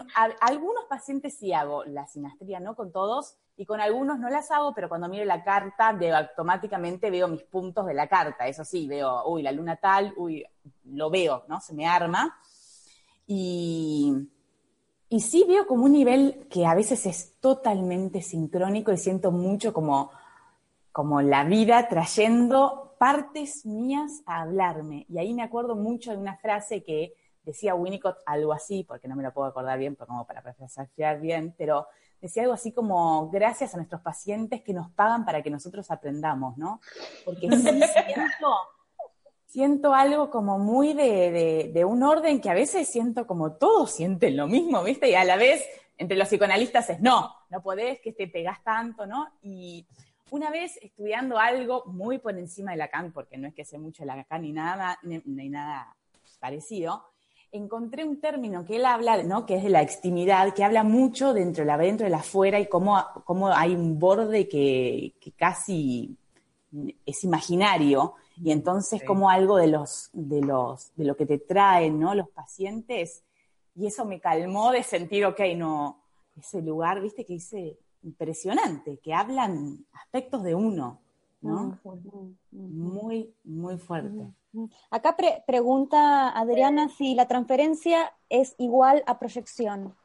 algunos 0.42 0.86
pacientes 0.88 1.38
sí 1.38 1.52
hago 1.52 1.84
la 1.86 2.06
sinastría, 2.08 2.60
¿no? 2.60 2.76
Con 2.76 2.92
todos, 2.92 3.38
y 3.60 3.66
con 3.66 3.82
algunos 3.82 4.20
no 4.20 4.30
las 4.30 4.52
hago, 4.52 4.74
pero 4.74 4.88
cuando 4.88 5.10
miro 5.10 5.26
la 5.26 5.44
carta, 5.44 5.92
veo, 5.92 6.16
automáticamente 6.16 7.12
veo 7.12 7.28
mis 7.28 7.44
puntos 7.44 7.86
de 7.86 7.94
la 7.94 8.08
carta, 8.08 8.48
eso 8.48 8.64
sí, 8.64 8.88
veo, 8.88 9.28
uy, 9.28 9.42
la 9.42 9.52
luna 9.52 9.76
tal, 9.76 10.14
uy, 10.16 10.46
lo 10.86 11.10
veo, 11.10 11.44
¿no? 11.50 11.60
Se 11.60 11.74
me 11.74 11.86
arma. 11.86 12.40
Y, 13.28 14.14
y 15.10 15.20
sí 15.20 15.44
veo 15.46 15.68
como 15.68 15.84
un 15.86 15.92
nivel 15.92 16.48
que 16.50 16.66
a 16.66 16.74
veces 16.74 17.06
es 17.06 17.34
totalmente 17.42 18.22
sincrónico 18.22 18.94
y 18.94 18.98
siento 18.98 19.32
mucho 19.32 19.74
como 19.74 20.12
como 20.92 21.22
la 21.22 21.44
vida 21.44 21.88
trayendo 21.88 22.96
partes 23.00 23.66
mías 23.66 24.22
a 24.26 24.42
hablarme. 24.42 25.06
Y 25.10 25.18
ahí 25.18 25.34
me 25.34 25.44
acuerdo 25.44 25.76
mucho 25.76 26.12
de 26.12 26.18
una 26.18 26.38
frase 26.38 26.84
que 26.84 27.14
decía 27.44 27.76
Winnicott, 27.76 28.18
algo 28.26 28.54
así, 28.54 28.84
porque 28.84 29.08
no 29.08 29.16
me 29.16 29.24
lo 29.24 29.34
puedo 29.34 29.48
acordar 29.48 29.80
bien, 29.80 29.96
como 29.96 30.26
para 30.28 30.42
parafrasear 30.42 31.20
bien, 31.20 31.56
pero 31.58 31.88
decía 32.22 32.44
algo 32.44 32.54
así 32.54 32.72
como, 32.72 33.30
gracias 33.30 33.74
a 33.74 33.78
nuestros 33.78 34.02
pacientes 34.02 34.62
que 34.62 34.74
nos 34.74 34.92
pagan 34.92 35.26
para 35.26 35.42
que 35.42 35.50
nosotros 35.50 35.90
aprendamos, 35.90 36.58
¿no? 36.58 36.82
Porque 37.26 37.50
sí 37.50 37.82
siento, 39.48 39.94
algo 39.96 40.30
como 40.30 40.60
muy 40.60 40.94
de, 40.94 41.72
de, 41.74 41.86
un 41.86 42.04
orden 42.04 42.40
que 42.40 42.52
a 42.52 42.54
veces 42.54 42.88
siento 42.88 43.26
como 43.26 43.54
todos 43.54 43.92
sienten 43.92 44.38
lo 44.38 44.48
mismo, 44.48 44.84
¿viste? 44.84 45.10
Y 45.10 45.16
a 45.16 45.24
la 45.24 45.38
vez, 45.38 45.66
entre 45.98 46.18
los 46.18 46.28
psicoanalistas 46.28 46.90
es, 46.92 47.02
no, 47.02 47.34
no 47.50 47.62
podés, 47.64 48.00
que 48.00 48.14
te 48.14 48.28
pegás 48.28 48.64
tanto, 48.64 49.08
¿no? 49.08 49.28
Y 49.42 49.88
una 50.32 50.49
vez 50.49 50.77
estudiando 50.82 51.38
algo 51.38 51.84
muy 51.86 52.17
por 52.17 52.38
encima 52.38 52.71
de 52.71 52.77
Lacan, 52.77 53.11
porque 53.11 53.38
no 53.38 53.47
es 53.47 53.53
que 53.53 53.65
sé 53.65 53.77
mucho 53.77 54.03
de 54.03 54.07
Lacan 54.07 54.41
ni 54.41 54.51
nada, 54.51 54.99
ni, 55.03 55.49
nada 55.49 55.95
parecido, 56.39 57.03
encontré 57.51 58.03
un 58.05 58.21
término 58.21 58.63
que 58.65 58.77
él 58.77 58.86
habla, 58.86 59.21
¿no? 59.23 59.45
que 59.45 59.55
es 59.55 59.63
de 59.63 59.69
la 59.69 59.82
extimidad, 59.82 60.53
que 60.53 60.63
habla 60.63 60.84
mucho 60.84 61.34
dentro 61.34 61.63
de 61.63 61.67
la 61.67 61.77
dentro 61.77 62.05
de 62.05 62.11
la 62.11 62.19
afuera 62.19 62.59
y 62.59 62.67
cómo, 62.67 63.03
cómo 63.25 63.49
hay 63.49 63.75
un 63.75 63.99
borde 63.99 64.47
que, 64.47 65.13
casi 65.38 66.15
es 67.05 67.23
imaginario, 67.23 68.15
y 68.41 68.51
entonces 68.51 69.03
como 69.03 69.30
algo 69.30 69.57
de 69.57 69.67
los, 69.67 70.09
de 70.13 70.41
los, 70.41 70.95
de 70.95 71.03
lo 71.03 71.17
que 71.17 71.25
te 71.25 71.39
traen, 71.39 71.99
¿no? 71.99 72.15
Los 72.15 72.30
pacientes, 72.30 73.23
y 73.75 73.88
eso 73.88 74.05
me 74.05 74.21
calmó 74.21 74.71
de 74.71 74.84
sentir, 74.84 75.25
ok, 75.25 75.41
no, 75.57 76.01
ese 76.38 76.61
lugar, 76.61 77.01
viste, 77.01 77.25
que 77.25 77.34
dice, 77.34 77.77
impresionante, 78.04 79.00
que 79.00 79.14
hablan 79.14 79.86
aspectos 79.93 80.43
de 80.43 80.56
uno, 80.56 81.00
¿no? 81.41 81.80
Muy, 82.52 83.34
muy 83.43 83.78
fuerte. 83.78 84.28
Acá 84.89 85.16
pregunta 85.45 86.30
Adriana 86.30 86.89
si 86.89 87.14
la 87.14 87.28
transferencia 87.28 88.12
es 88.30 88.56
igual 88.58 89.04
a 89.06 89.20
proyección. 89.20 89.95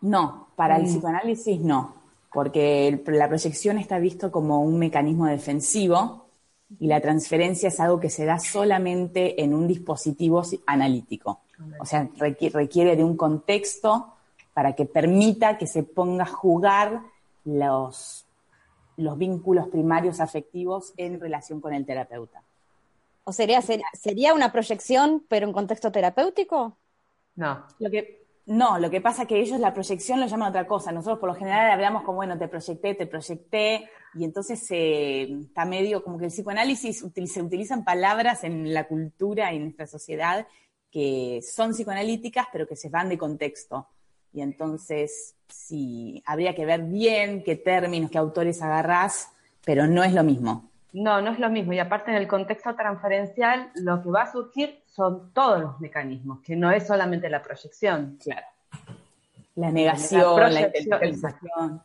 No, 0.00 0.48
para 0.56 0.76
el 0.76 0.82
mm. 0.82 0.86
psicoanálisis 0.86 1.60
no, 1.60 1.94
porque 2.32 3.02
la 3.06 3.28
proyección 3.28 3.78
está 3.78 3.98
visto 3.98 4.32
como 4.32 4.62
un 4.62 4.78
mecanismo 4.78 5.26
defensivo 5.26 6.26
y 6.80 6.86
la 6.86 7.00
transferencia 7.00 7.68
es 7.68 7.78
algo 7.78 8.00
que 8.00 8.10
se 8.10 8.24
da 8.24 8.38
solamente 8.38 9.42
en 9.42 9.54
un 9.54 9.68
dispositivo 9.68 10.42
analítico. 10.66 11.40
O 11.78 11.84
sea, 11.84 12.08
requiere 12.16 12.96
de 12.96 13.04
un 13.04 13.16
contexto 13.16 14.11
para 14.54 14.74
que 14.74 14.84
permita 14.84 15.58
que 15.58 15.66
se 15.66 15.82
ponga 15.82 16.24
a 16.24 16.26
jugar 16.26 17.02
los, 17.44 18.26
los 18.96 19.18
vínculos 19.18 19.68
primarios 19.68 20.20
afectivos 20.20 20.92
en 20.96 21.20
relación 21.20 21.60
con 21.60 21.74
el 21.74 21.86
terapeuta. 21.86 22.42
¿O 23.24 23.32
sería, 23.32 23.60
sería 23.62 24.34
una 24.34 24.52
proyección, 24.52 25.24
pero 25.28 25.46
en 25.46 25.52
contexto 25.52 25.92
terapéutico? 25.92 26.76
No. 27.36 27.64
Lo 27.78 27.90
que, 27.90 28.26
no, 28.46 28.78
lo 28.78 28.90
que 28.90 29.00
pasa 29.00 29.22
es 29.22 29.28
que 29.28 29.40
ellos 29.40 29.60
la 29.60 29.72
proyección 29.72 30.20
lo 30.20 30.26
llaman 30.26 30.50
otra 30.50 30.66
cosa. 30.66 30.90
Nosotros 30.90 31.20
por 31.20 31.28
lo 31.28 31.34
general 31.36 31.70
hablamos 31.70 32.02
como, 32.02 32.16
bueno, 32.16 32.36
te 32.36 32.48
proyecté, 32.48 32.94
te 32.94 33.06
proyecté, 33.06 33.88
y 34.14 34.24
entonces 34.24 34.66
está 34.70 35.64
medio 35.64 36.02
como 36.02 36.18
que 36.18 36.26
el 36.26 36.30
psicoanálisis 36.30 37.04
se 37.26 37.42
utilizan 37.42 37.84
palabras 37.84 38.44
en 38.44 38.74
la 38.74 38.86
cultura 38.86 39.52
y 39.52 39.56
en 39.56 39.62
nuestra 39.62 39.86
sociedad 39.86 40.46
que 40.90 41.40
son 41.42 41.70
psicoanalíticas, 41.70 42.48
pero 42.52 42.66
que 42.66 42.76
se 42.76 42.90
van 42.90 43.08
de 43.08 43.16
contexto. 43.16 43.86
Y 44.32 44.40
entonces, 44.40 45.34
sí, 45.48 46.22
habría 46.26 46.54
que 46.54 46.64
ver 46.64 46.82
bien 46.82 47.42
qué 47.44 47.56
términos, 47.56 48.10
qué 48.10 48.18
autores 48.18 48.62
agarrás, 48.62 49.28
pero 49.64 49.86
no 49.86 50.02
es 50.02 50.12
lo 50.12 50.24
mismo. 50.24 50.70
No, 50.92 51.22
no 51.22 51.32
es 51.32 51.38
lo 51.38 51.48
mismo. 51.48 51.72
Y 51.72 51.78
aparte 51.78 52.10
en 52.10 52.16
el 52.16 52.28
contexto 52.28 52.74
transferencial, 52.74 53.70
lo 53.74 54.02
que 54.02 54.10
va 54.10 54.22
a 54.22 54.32
surgir 54.32 54.82
son 54.86 55.32
todos 55.32 55.60
los 55.60 55.80
mecanismos, 55.80 56.40
que 56.42 56.56
no 56.56 56.70
es 56.70 56.86
solamente 56.86 57.30
la 57.30 57.42
proyección. 57.42 58.18
Claro. 58.22 58.46
La 59.54 59.70
negación, 59.70 60.40
la, 60.40 60.50
la 60.50 61.84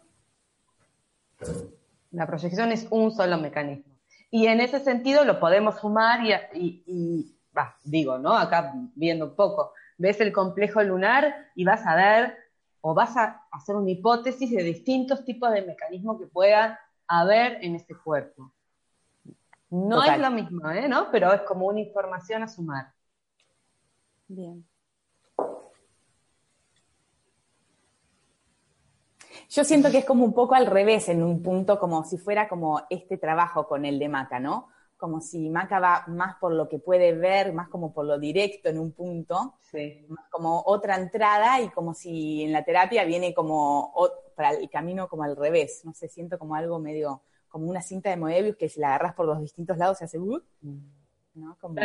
La 2.12 2.28
proyección 2.28 2.72
es 2.72 2.88
un 2.90 3.12
solo 3.12 3.38
mecanismo. 3.38 3.94
Y 4.32 4.48
en 4.48 4.60
ese 4.60 4.80
sentido 4.80 5.24
lo 5.24 5.40
podemos 5.40 5.80
sumar 5.80 6.22
y, 6.26 6.34
y, 6.60 6.84
y 6.88 7.36
digo, 7.84 8.18
¿no? 8.18 8.36
Acá 8.36 8.74
viendo 8.96 9.26
un 9.26 9.36
poco, 9.36 9.74
ves 9.98 10.20
el 10.22 10.32
complejo 10.32 10.82
lunar 10.84 11.52
y 11.56 11.66
vas 11.66 11.86
a 11.86 11.96
ver 11.96 12.38
o 12.82 12.94
vas 12.94 13.18
a 13.18 13.46
hacer 13.52 13.76
una 13.76 13.92
hipótesis 13.92 14.52
de 14.52 14.64
distintos 14.64 15.26
tipos 15.26 15.52
de 15.52 15.64
mecanismos 15.64 16.20
que 16.20 16.28
pueda 16.28 16.80
haber 17.08 17.64
en 17.64 17.76
ese 17.76 17.96
cuerpo. 17.96 18.52
No 19.70 20.04
es 20.04 20.18
lo 20.20 20.32
mismo, 20.32 20.70
¿eh? 20.70 20.88
¿no? 20.88 21.12
Pero 21.12 21.34
es 21.34 21.42
como 21.42 21.66
una 21.66 21.82
información 21.82 22.44
a 22.44 22.48
sumar. 22.48 22.94
Bien. 24.28 24.66
Yo 29.50 29.64
siento 29.64 29.90
que 29.92 30.00
es 30.00 30.06
como 30.06 30.26
un 30.26 30.34
poco 30.34 30.56
al 30.56 30.66
revés 30.66 31.10
en 31.10 31.24
un 31.24 31.42
punto, 31.42 31.80
como 31.80 32.04
si 32.04 32.18
fuera 32.18 32.48
como 32.48 32.82
este 32.90 33.18
trabajo 33.18 33.68
con 33.68 33.86
el 33.86 34.00
de 34.00 34.10
Maca, 34.10 34.40
¿no? 34.40 34.70
Como 34.98 35.22
si 35.22 35.50
Maca 35.50 35.80
va 35.80 36.04
más 36.08 36.36
por 36.38 36.52
lo 36.52 36.68
que 36.68 36.80
puede 36.80 37.14
ver, 37.14 37.54
más 37.54 37.70
como 37.70 37.94
por 37.94 38.06
lo 38.06 38.18
directo 38.18 38.68
en 38.70 38.80
un 38.80 38.92
punto, 38.92 39.56
como 40.32 40.64
otra 40.66 40.96
entrada 40.96 41.62
y 41.62 41.70
como 41.70 41.94
si 41.94 42.44
en 42.44 42.52
la 42.52 42.66
terapia 42.66 43.06
viene 43.06 43.34
como 43.34 43.94
para 44.36 44.52
el 44.52 44.70
camino 44.70 45.08
como 45.08 45.24
al 45.24 45.36
revés, 45.36 45.82
no 45.86 45.94
sé, 45.94 46.10
siento 46.10 46.40
como 46.40 46.56
algo 46.56 46.80
medio, 46.80 47.22
como 47.48 47.70
una 47.70 47.82
cinta 47.82 48.10
de 48.10 48.18
Moebius 48.18 48.58
que 48.58 48.70
si 48.70 48.80
la 48.80 48.90
agarras 48.90 49.14
por 49.14 49.28
los 49.28 49.40
distintos 49.40 49.78
lados 49.78 50.00
se 50.00 50.06
hace, 50.06 50.20
uh, 50.20 50.42
¿no? 51.36 51.58
Como, 51.62 51.76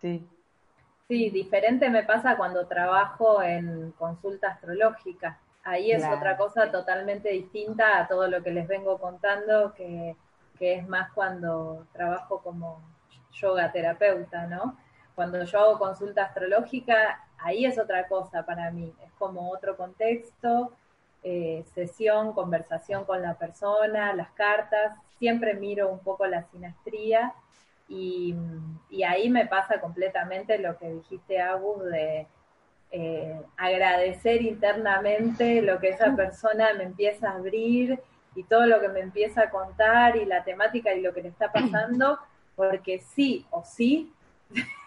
Sí. 0.00 0.26
Sí, 1.08 1.30
diferente 1.30 1.88
me 1.88 2.04
pasa 2.04 2.36
cuando 2.36 2.66
trabajo 2.66 3.42
en 3.42 3.92
consulta 3.92 4.48
astrológica. 4.48 5.40
Ahí 5.64 5.90
es 5.90 6.04
otra 6.04 6.36
cosa 6.36 6.70
totalmente 6.70 7.30
distinta 7.30 7.98
a 7.98 8.08
todo 8.08 8.28
lo 8.28 8.42
que 8.42 8.50
les 8.50 8.68
vengo 8.68 8.98
contando, 8.98 9.74
que, 9.74 10.16
que 10.58 10.74
es 10.74 10.88
más 10.88 11.12
cuando 11.12 11.86
trabajo 11.92 12.40
como 12.42 12.82
yoga 13.32 13.70
terapeuta, 13.72 14.46
¿no? 14.46 14.76
Cuando 15.14 15.42
yo 15.44 15.58
hago 15.58 15.78
consulta 15.78 16.24
astrológica, 16.24 17.24
ahí 17.38 17.64
es 17.64 17.78
otra 17.78 18.06
cosa 18.08 18.44
para 18.44 18.70
mí, 18.70 18.92
es 19.04 19.12
como 19.18 19.50
otro 19.50 19.76
contexto, 19.76 20.72
eh, 21.22 21.64
sesión, 21.74 22.32
conversación 22.32 23.04
con 23.04 23.22
la 23.22 23.34
persona, 23.34 24.14
las 24.14 24.30
cartas, 24.30 24.96
siempre 25.18 25.54
miro 25.54 25.90
un 25.90 25.98
poco 25.98 26.26
la 26.26 26.44
sinastría 26.44 27.34
y, 27.88 28.36
ahí 29.06 29.30
me 29.30 29.46
pasa 29.46 29.80
completamente 29.80 30.58
lo 30.58 30.76
que 30.78 30.90
dijiste, 30.90 31.40
Agus, 31.40 31.84
de 31.84 32.26
eh, 32.90 33.42
agradecer 33.56 34.42
internamente 34.42 35.62
lo 35.62 35.78
que 35.78 35.88
esa 35.90 36.14
persona 36.16 36.74
me 36.74 36.84
empieza 36.84 37.30
a 37.30 37.36
abrir 37.36 38.00
y 38.38 38.44
todo 38.44 38.66
lo 38.66 38.80
que 38.80 38.88
me 38.88 39.00
empieza 39.00 39.42
a 39.42 39.50
contar 39.50 40.16
y 40.16 40.24
la 40.24 40.44
temática 40.44 40.94
y 40.94 41.00
lo 41.00 41.12
que 41.12 41.22
le 41.22 41.28
está 41.28 41.50
pasando, 41.50 42.20
porque 42.56 43.00
sí 43.00 43.44
o 43.50 43.64
sí. 43.64 44.12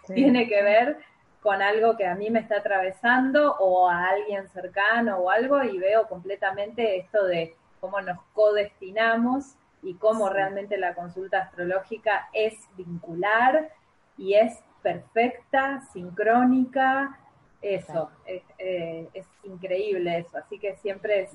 tiene 0.07 0.47
que 0.47 0.63
ver 0.63 0.97
con 1.41 1.61
algo 1.61 1.97
que 1.97 2.05
a 2.05 2.15
mí 2.15 2.29
me 2.29 2.39
está 2.39 2.59
atravesando 2.59 3.55
o 3.59 3.89
a 3.89 4.07
alguien 4.07 4.47
cercano 4.49 5.17
o 5.17 5.29
algo 5.29 5.61
y 5.63 5.77
veo 5.77 6.07
completamente 6.07 6.97
esto 6.97 7.25
de 7.25 7.53
cómo 7.81 7.99
nos 7.99 8.19
codestinamos 8.33 9.55
y 9.83 9.95
cómo 9.95 10.29
realmente 10.29 10.77
la 10.77 10.93
consulta 10.93 11.39
astrológica 11.39 12.29
es 12.31 12.53
vincular 12.77 13.69
y 14.17 14.35
es 14.35 14.59
perfecta, 14.81 15.81
sincrónica, 15.91 17.19
eso, 17.61 18.09
eh, 18.25 19.07
es, 19.13 19.25
increíble 19.43 20.19
eso, 20.19 20.37
así 20.37 20.57
que 20.59 20.75
siempre 20.77 21.23
es 21.23 21.31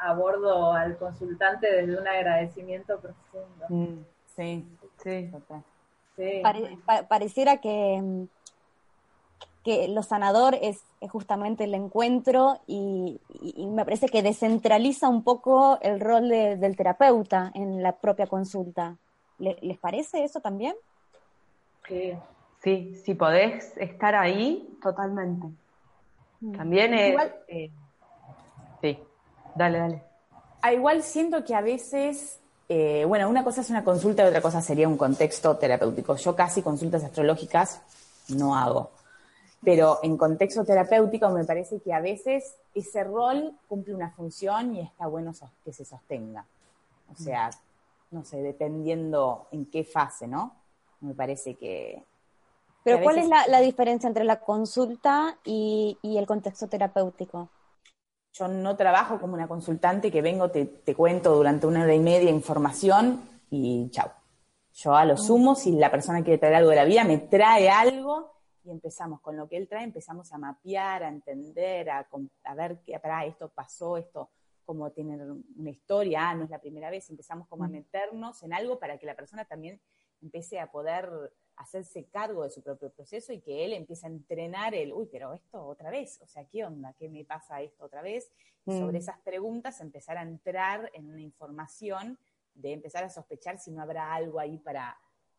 abordo 0.00 0.72
al 0.72 0.96
consultante 0.96 1.70
desde 1.70 1.98
un 2.00 2.06
agradecimiento 2.06 3.00
profundo. 3.00 3.66
Mm, 3.68 4.04
sí, 4.36 4.66
sí, 5.02 5.30
pareciera 7.08 7.56
que 7.58 8.00
mm, 8.00 8.24
que 9.64 9.88
lo 9.88 10.02
sanador 10.02 10.54
es, 10.60 10.84
justamente 11.08 11.64
el 11.64 11.74
encuentro 11.74 12.60
y, 12.66 13.20
me 13.58 13.84
parece 13.84 14.08
que 14.08 14.22
descentraliza 14.22 15.08
un 15.08 15.22
poco 15.22 15.78
el 15.82 16.00
rol 16.00 16.28
del 16.28 16.76
terapeuta 16.76 17.50
en 17.54 17.82
la 17.82 17.92
propia 17.92 18.26
consulta. 18.26 18.96
¿Les 19.38 19.78
parece 19.78 20.24
eso 20.24 20.40
también? 20.40 20.74
Sí, 21.88 22.12
sí, 22.62 22.94
si 23.04 23.14
podés 23.14 23.76
estar 23.76 24.14
ahí, 24.14 24.78
totalmente. 24.82 25.48
También 26.52 26.94
es... 26.94 27.16
Eh, 27.48 27.70
sí, 28.80 28.98
dale, 29.54 29.78
dale. 29.78 30.02
Ah, 30.62 30.72
igual 30.72 31.02
siento 31.02 31.44
que 31.44 31.54
a 31.54 31.60
veces 31.60 32.40
eh, 32.68 33.04
bueno, 33.06 33.28
una 33.28 33.44
cosa 33.44 33.60
es 33.60 33.70
una 33.70 33.84
consulta 33.84 34.24
y 34.24 34.28
otra 34.28 34.40
cosa 34.40 34.62
sería 34.62 34.88
un 34.88 34.96
contexto 34.96 35.56
terapéutico. 35.56 36.16
Yo 36.16 36.34
casi 36.34 36.62
consultas 36.62 37.04
astrológicas 37.04 37.82
no 38.28 38.56
hago. 38.56 38.90
Pero 39.62 39.98
en 40.02 40.16
contexto 40.16 40.64
terapéutico 40.64 41.28
me 41.30 41.44
parece 41.44 41.80
que 41.80 41.92
a 41.92 42.00
veces 42.00 42.56
ese 42.74 43.04
rol 43.04 43.52
cumple 43.68 43.94
una 43.94 44.10
función 44.10 44.76
y 44.76 44.80
está 44.80 45.06
bueno 45.06 45.32
que 45.64 45.72
se 45.72 45.84
sostenga. 45.84 46.44
O 47.12 47.16
sea, 47.16 47.50
no 48.10 48.24
sé, 48.24 48.42
dependiendo 48.42 49.48
en 49.52 49.66
qué 49.66 49.84
fase, 49.84 50.26
¿no? 50.26 50.54
Me 51.00 51.14
parece 51.14 51.54
que... 51.54 52.02
Pero 52.84 53.02
¿cuál 53.02 53.18
es 53.18 53.28
la, 53.28 53.60
diferencia 53.60 54.06
entre 54.06 54.24
la 54.24 54.40
consulta 54.40 55.38
y, 55.44 55.98
el 56.02 56.26
contexto 56.26 56.68
terapéutico? 56.68 57.48
Yo 58.34 58.46
no 58.46 58.76
trabajo 58.76 59.18
como 59.18 59.34
una 59.34 59.48
consultante 59.48 60.10
que 60.10 60.20
vengo, 60.20 60.50
te, 60.50 60.66
te 60.66 60.94
cuento 60.94 61.34
durante 61.34 61.66
una 61.66 61.82
hora 61.82 61.94
y 61.94 62.00
media 62.00 62.30
información 62.30 63.22
y 63.48 63.88
chao. 63.90 64.12
Yo 64.74 64.94
a 64.94 65.04
lo 65.04 65.16
sumo, 65.16 65.54
si 65.54 65.72
la 65.72 65.90
persona 65.90 66.22
quiere 66.22 66.38
traer 66.38 66.56
algo 66.56 66.70
de 66.70 66.76
la 66.76 66.84
vida, 66.84 67.04
me 67.04 67.18
trae 67.18 67.70
algo 67.70 68.34
y 68.64 68.70
empezamos. 68.70 69.20
Con 69.20 69.36
lo 69.36 69.48
que 69.48 69.56
él 69.56 69.68
trae, 69.68 69.84
empezamos 69.84 70.32
a 70.32 70.38
mapear, 70.38 71.04
a 71.04 71.08
entender, 71.08 71.88
a, 71.90 72.06
ver 72.56 72.80
qué, 72.84 72.98
para 72.98 73.24
esto 73.24 73.48
pasó, 73.48 73.96
esto 73.96 74.30
como 74.64 74.90
tener 74.90 75.20
una 75.30 75.70
historia, 75.70 76.30
ah, 76.30 76.34
no 76.34 76.44
es 76.44 76.50
la 76.50 76.58
primera 76.58 76.90
vez, 76.90 77.08
empezamos 77.10 77.46
como 77.48 77.64
a 77.64 77.68
meternos 77.68 78.42
en 78.42 78.54
algo 78.54 78.78
para 78.78 78.98
que 78.98 79.04
la 79.04 79.14
persona 79.14 79.44
también 79.44 79.78
empiece 80.22 80.58
a 80.58 80.70
poder 80.72 81.10
hacerse 81.56 82.04
cargo 82.06 82.42
de 82.42 82.50
su 82.50 82.62
propio 82.62 82.90
proceso 82.90 83.32
y 83.32 83.40
que 83.40 83.64
él 83.64 83.72
empiece 83.72 84.06
a 84.06 84.10
entrenar 84.10 84.74
el, 84.74 84.92
uy, 84.92 85.08
pero 85.10 85.32
esto 85.34 85.64
otra 85.64 85.90
vez, 85.90 86.20
o 86.22 86.26
sea, 86.26 86.44
¿qué 86.46 86.64
onda? 86.64 86.92
¿Qué 86.94 87.08
me 87.08 87.24
pasa 87.24 87.62
esto 87.62 87.84
otra 87.84 88.02
vez? 88.02 88.30
Y 88.66 88.72
sobre 88.72 88.98
mm. 88.98 89.02
esas 89.02 89.18
preguntas 89.20 89.80
empezar 89.80 90.16
a 90.16 90.22
entrar 90.22 90.90
en 90.94 91.10
una 91.10 91.20
información 91.20 92.18
de 92.54 92.72
empezar 92.72 93.04
a 93.04 93.08
sospechar 93.08 93.58
si 93.58 93.70
no 93.70 93.82
habrá 93.82 94.14
algo 94.14 94.40
ahí 94.40 94.58
para, 94.58 94.96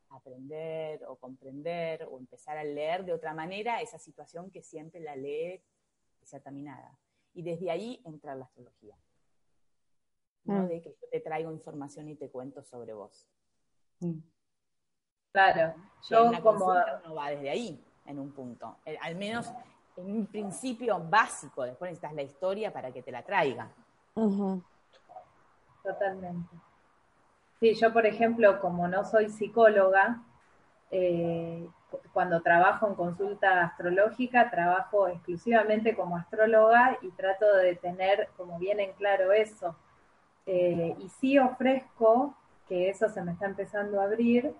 aprender 0.09 1.03
o 1.05 1.16
comprender 1.16 2.07
o 2.09 2.18
empezar 2.18 2.57
a 2.57 2.63
leer 2.63 3.05
de 3.05 3.13
otra 3.13 3.34
manera 3.34 3.82
esa 3.82 3.99
situación 3.99 4.51
que 4.51 4.61
siempre 4.61 4.99
la 4.99 5.16
lee 5.16 5.61
desaterminada. 6.20 6.97
Y 7.34 7.43
desde 7.43 7.70
ahí 7.70 8.01
entra 8.05 8.36
la 8.36 8.45
astrología. 8.45 8.97
No 10.45 10.63
mm. 10.63 10.68
de 10.68 10.82
que 10.82 10.89
yo 10.89 11.07
te 11.11 11.20
traigo 11.20 11.51
información 11.51 12.07
y 12.09 12.16
te 12.16 12.30
cuento 12.30 12.63
sobre 12.63 12.93
vos. 12.93 13.28
Mm. 13.99 14.20
Claro, 15.36 15.73
yo 16.09 16.31
como... 16.41 16.73
no 17.05 17.15
va 17.15 17.29
desde 17.29 17.49
ahí, 17.49 17.83
en 18.05 18.19
un 18.19 18.31
punto. 18.31 18.77
Eh, 18.86 18.97
al 19.01 19.15
menos 19.15 19.51
en 19.97 20.09
un 20.09 20.27
principio 20.27 20.97
básico, 20.97 21.63
después 21.63 21.91
necesitas 21.91 22.13
la 22.13 22.21
historia 22.21 22.71
para 22.71 22.89
que 22.93 23.01
te 23.01 23.11
la 23.11 23.21
traiga. 23.21 23.67
Totalmente. 25.83 26.55
Sí, 27.59 27.73
yo 27.73 27.91
por 27.91 28.05
ejemplo, 28.05 28.61
como 28.61 28.88
no 28.88 29.03
soy 29.03 29.27
psicóloga, 29.27 30.21
eh, 30.89 31.67
cuando 32.13 32.41
trabajo 32.41 32.88
en 32.88 32.95
consulta 32.95 33.61
astrológica, 33.61 34.49
trabajo 34.49 35.09
exclusivamente 35.09 35.97
como 35.97 36.15
astróloga 36.15 36.97
y 37.01 37.09
trato 37.11 37.53
de 37.57 37.75
tener 37.75 38.29
como 38.38 38.57
bien 38.57 38.79
en 38.79 38.93
claro 38.93 39.33
eso. 39.33 39.75
Eh, 40.45 40.95
y 40.97 41.09
sí 41.09 41.38
ofrezco, 41.38 42.38
que 42.69 42.88
eso 42.89 43.09
se 43.09 43.21
me 43.21 43.33
está 43.33 43.47
empezando 43.47 43.99
a 43.99 44.05
abrir, 44.05 44.55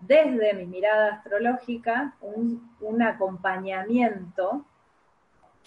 desde 0.00 0.54
mi 0.54 0.66
mirada 0.66 1.14
astrológica, 1.14 2.14
un, 2.20 3.02
acompañamiento, 3.02 4.64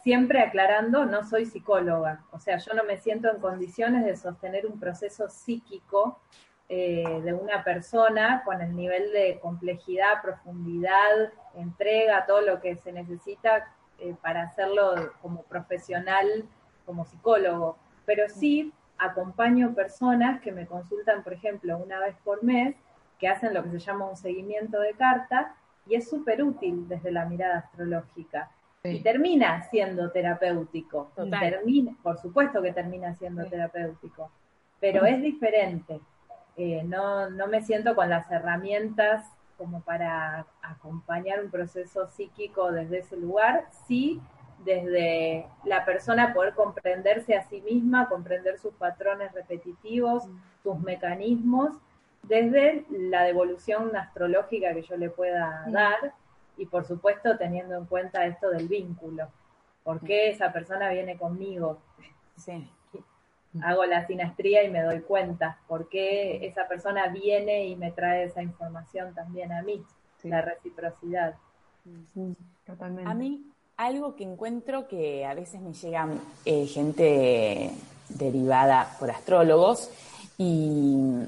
siempre 0.03 0.41
aclarando, 0.41 1.05
no 1.05 1.23
soy 1.23 1.45
psicóloga, 1.45 2.23
o 2.31 2.39
sea, 2.39 2.57
yo 2.57 2.73
no 2.73 2.84
me 2.84 2.97
siento 2.97 3.29
en 3.29 3.39
condiciones 3.39 4.05
de 4.05 4.17
sostener 4.17 4.65
un 4.65 4.79
proceso 4.79 5.29
psíquico 5.29 6.19
eh, 6.67 7.21
de 7.23 7.34
una 7.34 7.63
persona 7.63 8.43
con 8.43 8.61
el 8.61 8.75
nivel 8.75 9.11
de 9.11 9.39
complejidad, 9.41 10.21
profundidad, 10.21 11.31
entrega, 11.55 12.25
todo 12.25 12.41
lo 12.41 12.59
que 12.59 12.75
se 12.75 12.91
necesita 12.91 13.73
eh, 13.99 14.15
para 14.21 14.43
hacerlo 14.43 15.13
como 15.21 15.43
profesional, 15.43 16.45
como 16.86 17.05
psicólogo. 17.05 17.77
Pero 18.05 18.27
sí 18.27 18.73
acompaño 18.97 19.73
personas 19.73 20.41
que 20.41 20.51
me 20.51 20.65
consultan, 20.65 21.23
por 21.23 21.34
ejemplo, 21.34 21.77
una 21.77 21.99
vez 21.99 22.15
por 22.23 22.43
mes, 22.43 22.75
que 23.20 23.28
hacen 23.28 23.53
lo 23.53 23.64
que 23.64 23.72
se 23.72 23.80
llama 23.80 24.09
un 24.09 24.18
seguimiento 24.18 24.80
de 24.80 24.93
carta 24.93 25.55
y 25.88 25.95
es 25.95 26.09
súper 26.09 26.43
útil 26.43 26.88
desde 26.88 27.11
la 27.11 27.26
mirada 27.26 27.59
astrológica. 27.59 28.51
Y 28.84 29.01
termina 29.01 29.64
siendo 29.64 30.11
terapéutico. 30.11 31.11
termina, 31.16 31.95
por 32.03 32.18
supuesto 32.18 32.61
que 32.61 32.74
termina 32.74 33.16
siendo 33.16 33.45
terapéutico, 33.45 34.30
pero 34.80 35.05
es 35.05 35.22
diferente. 35.22 36.01
Eh, 36.57 36.84
no, 36.84 37.30
no 37.30 37.47
me 37.47 37.61
siento 37.61 37.95
con 37.95 38.09
las 38.09 38.30
herramientas 38.30 39.26
como 39.57 39.82
para 39.82 40.45
acompañar 40.61 41.41
un 41.41 41.49
proceso 41.49 42.07
psíquico 42.07 42.72
desde 42.72 42.99
ese 42.99 43.16
lugar, 43.16 43.66
sí 43.88 44.22
desde 44.66 45.47
la 45.66 45.86
persona 45.86 46.34
poder 46.34 46.53
comprenderse 46.53 47.36
a 47.36 47.43
sí 47.43 47.61
misma, 47.61 48.07
comprender 48.07 48.59
sus 48.59 48.74
patrones 48.76 49.32
repetitivos, 49.34 50.24
sus 50.61 50.80
mecanismos, 50.80 51.78
desde 52.24 52.86
la 52.89 53.24
devolución 53.24 53.95
astrológica 53.95 54.74
que 54.74 54.82
yo 54.82 54.97
le 54.97 55.09
pueda 55.09 55.65
dar 55.67 56.13
y 56.57 56.65
por 56.65 56.86
supuesto 56.86 57.38
teniendo 57.38 57.76
en 57.78 57.86
cuenta 57.86 58.26
esto 58.26 58.49
del 58.49 58.67
vínculo. 58.67 59.28
¿Por 59.84 59.99
qué 60.01 60.30
esa 60.30 60.51
persona 60.53 60.89
viene 60.89 61.17
conmigo? 61.17 61.80
Sí 62.38 62.69
hago 63.61 63.86
la 63.86 64.05
sinastría 64.07 64.63
y 64.63 64.71
me 64.71 64.82
doy 64.82 65.01
cuenta 65.01 65.59
por 65.67 65.89
qué 65.89 66.45
esa 66.45 66.67
persona 66.67 67.07
viene 67.07 67.65
y 67.67 67.76
me 67.76 67.91
trae 67.91 68.26
esa 68.26 68.41
información 68.41 69.13
también 69.13 69.51
a 69.51 69.61
mí, 69.61 69.84
la 70.24 70.41
reciprocidad. 70.41 71.36
totalmente. 72.65 73.09
A 73.09 73.13
mí 73.13 73.45
algo 73.78 74.15
que 74.15 74.24
encuentro 74.24 74.88
que 74.88 75.26
a 75.26 75.34
veces 75.34 75.61
me 75.61 75.74
llega 75.74 76.07
eh, 76.45 76.65
gente 76.67 77.71
derivada 78.09 78.95
por 78.99 79.11
astrólogos 79.11 79.89
y 80.38 81.28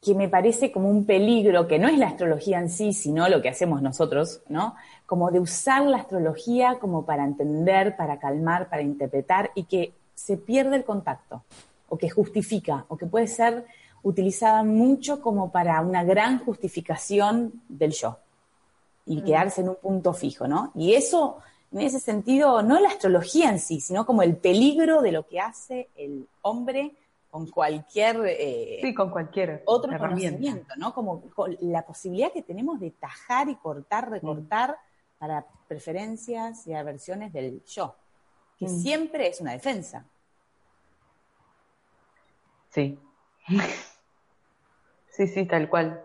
que 0.00 0.14
me 0.14 0.28
parece 0.28 0.70
como 0.70 0.88
un 0.88 1.04
peligro, 1.04 1.66
que 1.66 1.78
no 1.78 1.88
es 1.88 1.98
la 1.98 2.08
astrología 2.08 2.58
en 2.58 2.70
sí, 2.70 2.92
sino 2.92 3.28
lo 3.28 3.42
que 3.42 3.48
hacemos 3.48 3.82
nosotros, 3.82 4.42
¿no? 4.48 4.76
Como 5.06 5.30
de 5.30 5.40
usar 5.40 5.82
la 5.86 5.98
astrología 5.98 6.78
como 6.78 7.04
para 7.04 7.24
entender, 7.24 7.96
para 7.96 8.18
calmar, 8.18 8.68
para 8.68 8.82
interpretar 8.82 9.50
y 9.54 9.64
que 9.64 9.92
se 10.14 10.36
pierde 10.36 10.76
el 10.76 10.84
contacto, 10.84 11.42
o 11.88 11.96
que 11.96 12.10
justifica, 12.10 12.84
o 12.88 12.96
que 12.96 13.06
puede 13.06 13.26
ser 13.26 13.64
utilizada 14.02 14.62
mucho 14.62 15.20
como 15.20 15.50
para 15.50 15.80
una 15.80 16.04
gran 16.04 16.38
justificación 16.44 17.52
del 17.68 17.92
yo 17.92 18.18
y 19.06 19.16
mm. 19.16 19.24
quedarse 19.24 19.60
en 19.62 19.70
un 19.70 19.76
punto 19.76 20.12
fijo, 20.12 20.46
¿no? 20.46 20.70
Y 20.74 20.94
eso, 20.94 21.38
en 21.72 21.80
ese 21.80 21.98
sentido, 21.98 22.62
no 22.62 22.78
la 22.78 22.88
astrología 22.88 23.50
en 23.50 23.58
sí, 23.58 23.80
sino 23.80 24.06
como 24.06 24.22
el 24.22 24.36
peligro 24.36 25.02
de 25.02 25.12
lo 25.12 25.26
que 25.26 25.40
hace 25.40 25.88
el 25.96 26.28
hombre 26.42 26.92
con 27.30 27.46
cualquier 27.50 28.24
eh, 28.26 28.78
sí, 28.80 28.94
con 28.94 29.10
cualquier 29.10 29.62
otro 29.66 29.96
conocimiento, 29.98 30.74
¿no? 30.76 30.94
Como 30.94 31.24
la 31.60 31.84
posibilidad 31.84 32.32
que 32.32 32.42
tenemos 32.42 32.80
de 32.80 32.90
tajar 32.90 33.48
y 33.48 33.56
cortar, 33.56 34.10
recortar 34.10 34.70
mm. 34.70 35.18
para 35.18 35.46
preferencias 35.66 36.66
y 36.66 36.74
aversiones 36.74 37.32
del 37.32 37.62
yo, 37.64 37.94
que 38.58 38.66
mm. 38.66 38.82
siempre 38.82 39.28
es 39.28 39.40
una 39.40 39.52
defensa. 39.52 40.04
Sí. 42.70 42.98
sí, 45.10 45.26
sí, 45.26 45.44
tal 45.46 45.68
cual. 45.68 46.04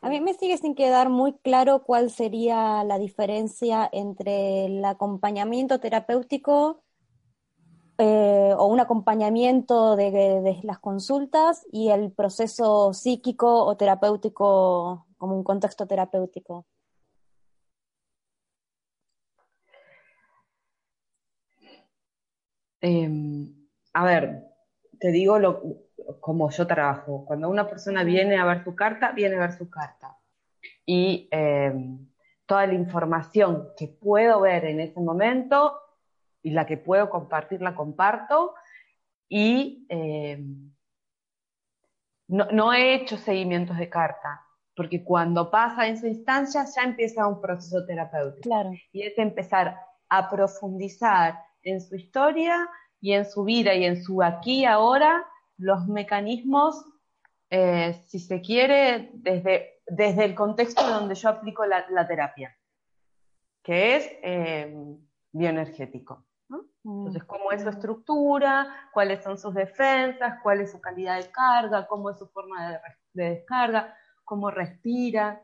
A 0.00 0.08
mí 0.08 0.20
me 0.20 0.32
sigue 0.34 0.56
sin 0.56 0.74
quedar 0.74 1.08
muy 1.08 1.32
claro 1.32 1.82
cuál 1.82 2.10
sería 2.10 2.84
la 2.84 2.98
diferencia 2.98 3.88
entre 3.92 4.66
el 4.66 4.84
acompañamiento 4.84 5.80
terapéutico 5.80 6.82
eh, 8.00 8.54
o 8.56 8.66
un 8.66 8.78
acompañamiento 8.78 9.96
de, 9.96 10.60
las 10.62 10.78
consultas 10.78 11.66
y 11.72 11.90
el 11.90 12.12
proceso 12.12 12.92
psíquico 12.92 13.64
o 13.64 13.76
terapéutico 13.76 15.06
como 15.16 15.34
un 15.36 15.42
contexto 15.42 15.86
terapéutico. 15.86 16.64
Em, 22.80 23.68
a 23.92 24.04
ver, 24.04 24.44
te 25.00 25.10
digo 25.10 25.40
lo, 25.40 25.62
como 26.20 26.50
yo 26.50 26.66
trabajo. 26.68 27.24
Cuando 27.26 27.48
una 27.48 27.66
persona 27.68 28.04
viene 28.04 28.36
a 28.38 28.44
ver 28.44 28.62
su 28.62 28.76
carta, 28.76 29.10
viene 29.12 29.36
a 29.36 29.40
ver 29.40 29.52
su 29.52 29.68
carta. 29.68 30.16
Y 30.86 31.28
em, 31.32 32.08
toda 32.46 32.66
la 32.66 32.74
información 32.74 33.70
que 33.76 33.88
puedo 33.88 34.40
ver 34.40 34.66
en 34.66 34.80
ese 34.80 35.00
momento 35.00 35.74
y 36.42 36.50
la 36.50 36.66
que 36.66 36.76
puedo 36.76 37.10
compartir 37.10 37.60
la 37.60 37.74
comparto 37.74 38.54
y 39.28 39.86
eh, 39.88 40.42
no, 42.28 42.72
he 42.72 42.94
hecho 42.94 43.16
seguimientos 43.16 43.78
de 43.78 43.88
carta, 43.88 44.44
porque 44.76 45.02
cuando 45.02 45.50
pasa 45.50 45.86
esa 45.86 46.08
instancia 46.08 46.64
ya 46.64 46.82
empieza 46.82 47.26
un 47.26 47.40
proceso 47.40 47.84
terapéutico. 47.86 48.48
Y 48.92 49.02
es 49.02 49.16
empezar 49.18 49.78
a 50.08 50.30
profundizar 50.30 51.38
en 51.62 51.80
su 51.80 51.96
historia 51.96 52.68
y 53.00 53.12
en 53.12 53.24
su 53.24 53.44
vida 53.44 53.74
y 53.74 53.84
en 53.84 54.02
su 54.02 54.22
aquí 54.22 54.60
y 54.60 54.64
ahora 54.64 55.26
los 55.56 55.86
mecanismos, 55.88 56.84
eh, 57.50 58.00
si 58.06 58.18
se 58.18 58.40
quiere, 58.40 59.10
desde, 59.14 59.80
desde 59.86 60.24
el 60.24 60.34
contexto 60.34 60.86
donde 60.86 61.14
yo 61.14 61.30
aplico 61.30 61.64
la, 61.64 62.06
terapia, 62.06 62.56
que 63.62 63.96
es 63.96 64.10
eh, 64.22 64.74
bioenergético. 65.32 66.27
Entonces, 66.84 67.24
cómo 67.24 67.52
es 67.52 67.62
su 67.62 67.68
estructura, 67.68 68.88
cuáles 68.92 69.22
son 69.22 69.36
sus 69.36 69.54
defensas, 69.54 70.40
cuál 70.42 70.60
es 70.60 70.70
su 70.70 70.80
calidad 70.80 71.16
de 71.16 71.30
carga, 71.30 71.86
cómo 71.86 72.10
es 72.10 72.18
su 72.18 72.26
forma 72.28 72.80
de, 73.12 73.30
descarga, 73.30 73.96
cómo 74.24 74.50
respira. 74.50 75.42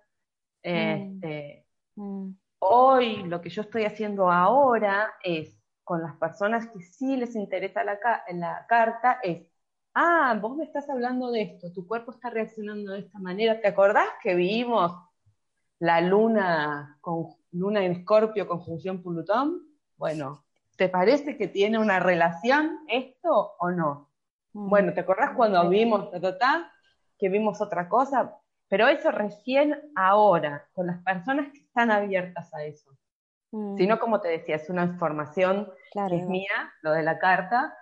Este, 0.62 1.66
mm. 1.96 2.30
Hoy 2.60 3.24
lo 3.24 3.42
que 3.42 3.50
yo 3.50 3.62
estoy 3.62 3.84
haciendo 3.84 4.30
ahora 4.30 5.14
es, 5.22 5.60
con 5.82 6.02
las 6.02 6.16
personas 6.16 6.66
que 6.68 6.80
sí 6.80 7.16
les 7.16 7.36
interesa 7.36 7.84
la, 7.84 7.98
la 8.32 8.64
carta, 8.66 9.18
es, 9.22 9.46
ah, 9.94 10.38
vos 10.40 10.56
me 10.56 10.64
estás 10.64 10.88
hablando 10.88 11.30
de 11.30 11.42
esto, 11.42 11.72
tu 11.72 11.86
cuerpo 11.86 12.12
está 12.12 12.30
reaccionando 12.30 12.92
de 12.92 13.00
esta 13.00 13.18
manera. 13.18 13.60
¿Te 13.60 13.68
acordás 13.68 14.08
que 14.22 14.34
vimos 14.34 14.92
la 15.78 16.00
luna, 16.00 16.96
con, 17.00 17.26
luna 17.52 17.84
en 17.84 17.92
escorpio 17.92 18.48
conjunción 18.48 19.02
Plutón? 19.02 19.62
Bueno, 19.96 20.43
¿te 20.76 20.88
parece 20.88 21.36
que 21.36 21.48
tiene 21.48 21.78
una 21.78 22.00
relación 22.00 22.80
esto 22.88 23.54
o 23.58 23.70
no? 23.70 24.10
Mm. 24.52 24.68
Bueno, 24.68 24.92
¿te 24.94 25.00
acordás 25.00 25.32
cuando 25.36 25.68
vimos 25.68 26.08
que 27.18 27.28
vimos 27.28 27.60
otra 27.60 27.88
cosa? 27.88 28.36
Pero 28.68 28.88
eso 28.88 29.10
recién 29.10 29.92
ahora, 29.94 30.68
con 30.72 30.86
las 30.86 31.02
personas 31.02 31.52
que 31.52 31.58
están 31.58 31.90
abiertas 31.90 32.52
a 32.54 32.64
eso. 32.64 32.90
Mm. 33.52 33.76
Si 33.76 33.86
no, 33.86 33.98
como 33.98 34.20
te 34.20 34.28
decía, 34.28 34.56
es 34.56 34.68
una 34.70 34.84
información 34.84 35.70
que 35.92 36.16
es 36.16 36.26
mía, 36.26 36.72
lo 36.82 36.92
de 36.92 37.02
la 37.02 37.18
carta, 37.18 37.76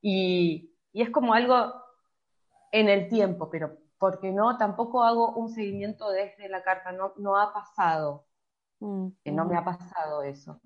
y, 0.00 0.70
es 0.92 1.10
como 1.10 1.34
algo 1.34 1.72
en 2.70 2.88
el 2.88 3.08
tiempo, 3.08 3.48
pero 3.50 3.78
porque 3.98 4.30
no, 4.32 4.58
tampoco 4.58 5.02
hago 5.02 5.34
un 5.34 5.48
seguimiento 5.48 6.10
desde 6.10 6.48
la 6.48 6.62
carta, 6.62 6.92
no, 6.92 7.14
no 7.16 7.38
ha 7.38 7.52
pasado, 7.52 8.26
mm. 8.80 9.08
que 9.24 9.32
no 9.32 9.46
me 9.46 9.56
ha 9.56 9.64
pasado 9.64 10.22
eso. 10.22 10.60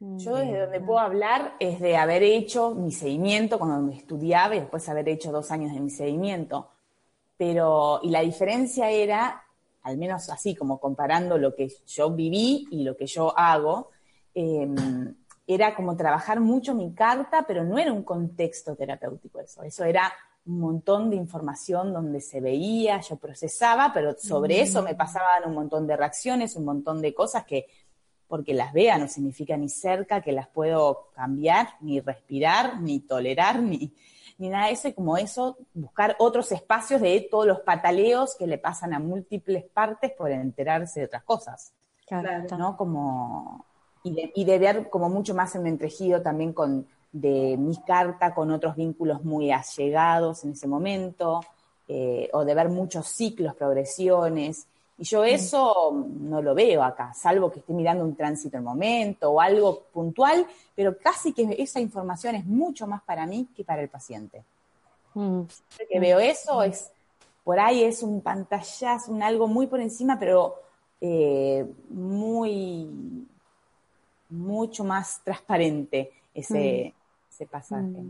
Yo 0.00 0.36
desde 0.36 0.60
donde 0.60 0.80
puedo 0.80 1.00
hablar 1.00 1.54
es 1.58 1.80
de 1.80 1.96
haber 1.96 2.22
hecho 2.22 2.72
mi 2.72 2.92
seguimiento 2.92 3.58
cuando 3.58 3.80
me 3.80 3.96
estudiaba 3.96 4.54
y 4.54 4.60
después 4.60 4.88
haber 4.88 5.08
hecho 5.08 5.32
dos 5.32 5.50
años 5.50 5.72
de 5.72 5.80
mi 5.80 5.90
seguimiento. 5.90 6.68
Pero, 7.36 7.98
y 8.02 8.10
la 8.10 8.20
diferencia 8.20 8.90
era, 8.90 9.42
al 9.82 9.98
menos 9.98 10.30
así 10.30 10.54
como 10.54 10.78
comparando 10.78 11.36
lo 11.36 11.52
que 11.54 11.72
yo 11.86 12.10
viví 12.12 12.68
y 12.70 12.84
lo 12.84 12.96
que 12.96 13.06
yo 13.06 13.36
hago, 13.36 13.90
em, 14.34 15.16
era 15.48 15.74
como 15.74 15.96
trabajar 15.96 16.38
mucho 16.38 16.74
mi 16.74 16.92
carta, 16.92 17.44
pero 17.48 17.64
no 17.64 17.76
era 17.76 17.92
un 17.92 18.04
contexto 18.04 18.76
terapéutico 18.76 19.40
eso. 19.40 19.62
Eso 19.64 19.82
era 19.82 20.12
un 20.46 20.60
montón 20.60 21.10
de 21.10 21.16
información 21.16 21.92
donde 21.92 22.20
se 22.20 22.40
veía, 22.40 23.00
yo 23.00 23.16
procesaba, 23.16 23.90
pero 23.92 24.14
sobre 24.16 24.60
eso 24.60 24.82
me 24.82 24.94
pasaban 24.94 25.44
un 25.46 25.54
montón 25.54 25.86
de 25.86 25.96
reacciones, 25.96 26.54
un 26.54 26.64
montón 26.64 27.02
de 27.02 27.14
cosas 27.14 27.44
que 27.44 27.66
porque 28.28 28.54
las 28.54 28.72
vea 28.72 28.98
no 28.98 29.08
significa 29.08 29.56
ni 29.56 29.68
cerca 29.68 30.20
que 30.20 30.32
las 30.32 30.48
puedo 30.48 31.08
cambiar, 31.14 31.68
ni 31.80 32.00
respirar, 32.00 32.80
ni 32.80 33.00
tolerar, 33.00 33.60
ni, 33.60 33.92
ni 34.38 34.48
nada 34.50 34.66
de 34.66 34.72
eso, 34.72 34.88
y 34.88 34.92
como 34.92 35.16
eso, 35.16 35.56
buscar 35.74 36.14
otros 36.18 36.52
espacios 36.52 37.00
de 37.00 37.26
todos 37.30 37.46
los 37.46 37.60
pataleos 37.60 38.36
que 38.36 38.46
le 38.46 38.58
pasan 38.58 38.94
a 38.94 38.98
múltiples 38.98 39.64
partes 39.64 40.12
por 40.12 40.30
enterarse 40.30 41.00
de 41.00 41.06
otras 41.06 41.24
cosas. 41.24 41.72
Claro. 42.06 42.56
¿no? 42.56 42.76
Como, 42.76 43.64
y, 44.02 44.14
de, 44.14 44.32
y 44.34 44.44
de 44.44 44.58
ver 44.58 44.88
como 44.90 45.08
mucho 45.08 45.34
más 45.34 45.54
en 45.56 45.66
entrejido 45.66 46.22
también 46.22 46.52
con 46.52 46.86
de 47.12 47.56
mi 47.58 47.76
carta 47.82 48.34
con 48.34 48.50
otros 48.50 48.76
vínculos 48.76 49.24
muy 49.24 49.50
allegados 49.50 50.44
en 50.44 50.52
ese 50.52 50.66
momento, 50.66 51.40
eh, 51.86 52.28
o 52.32 52.44
de 52.44 52.54
ver 52.54 52.68
muchos 52.68 53.08
ciclos, 53.08 53.54
progresiones, 53.54 54.66
y 54.98 55.04
yo 55.04 55.22
eso 55.24 55.92
no 55.92 56.42
lo 56.42 56.54
veo 56.54 56.82
acá, 56.82 57.14
salvo 57.14 57.52
que 57.52 57.60
esté 57.60 57.72
mirando 57.72 58.04
un 58.04 58.16
tránsito 58.16 58.56
en 58.56 58.64
momento 58.64 59.30
o 59.30 59.40
algo 59.40 59.84
puntual, 59.92 60.44
pero 60.74 60.98
casi 60.98 61.32
que 61.32 61.54
esa 61.56 61.78
información 61.78 62.34
es 62.34 62.44
mucho 62.44 62.86
más 62.88 63.02
para 63.02 63.24
mí 63.24 63.48
que 63.56 63.64
para 63.64 63.80
el 63.80 63.88
paciente. 63.88 64.42
Mm. 65.14 65.42
que 65.88 66.00
veo 66.00 66.18
eso 66.18 66.62
es, 66.62 66.90
por 67.44 67.58
ahí 67.58 67.82
es 67.82 68.02
un 68.02 68.20
pantallazo, 68.20 69.12
un 69.12 69.22
algo 69.22 69.46
muy 69.46 69.68
por 69.68 69.80
encima, 69.80 70.18
pero 70.18 70.56
eh, 71.00 71.64
muy, 71.90 72.88
mucho 74.28 74.84
más 74.84 75.22
transparente 75.22 76.12
ese, 76.34 76.92
mm. 76.94 77.32
ese 77.32 77.46
pasaje. 77.46 78.02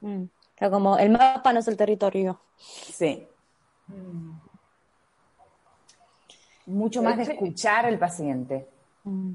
Mm. 0.00 0.22
O 0.24 0.58
sea, 0.58 0.70
como 0.70 0.98
el 0.98 1.10
mapa 1.10 1.52
no 1.52 1.60
es 1.60 1.68
el 1.68 1.76
territorio. 1.76 2.38
Sí 2.58 3.26
mucho 6.66 7.02
más 7.02 7.16
de 7.16 7.24
escuchar 7.24 7.86
al 7.86 7.98
paciente. 7.98 8.68
Mm. 9.04 9.34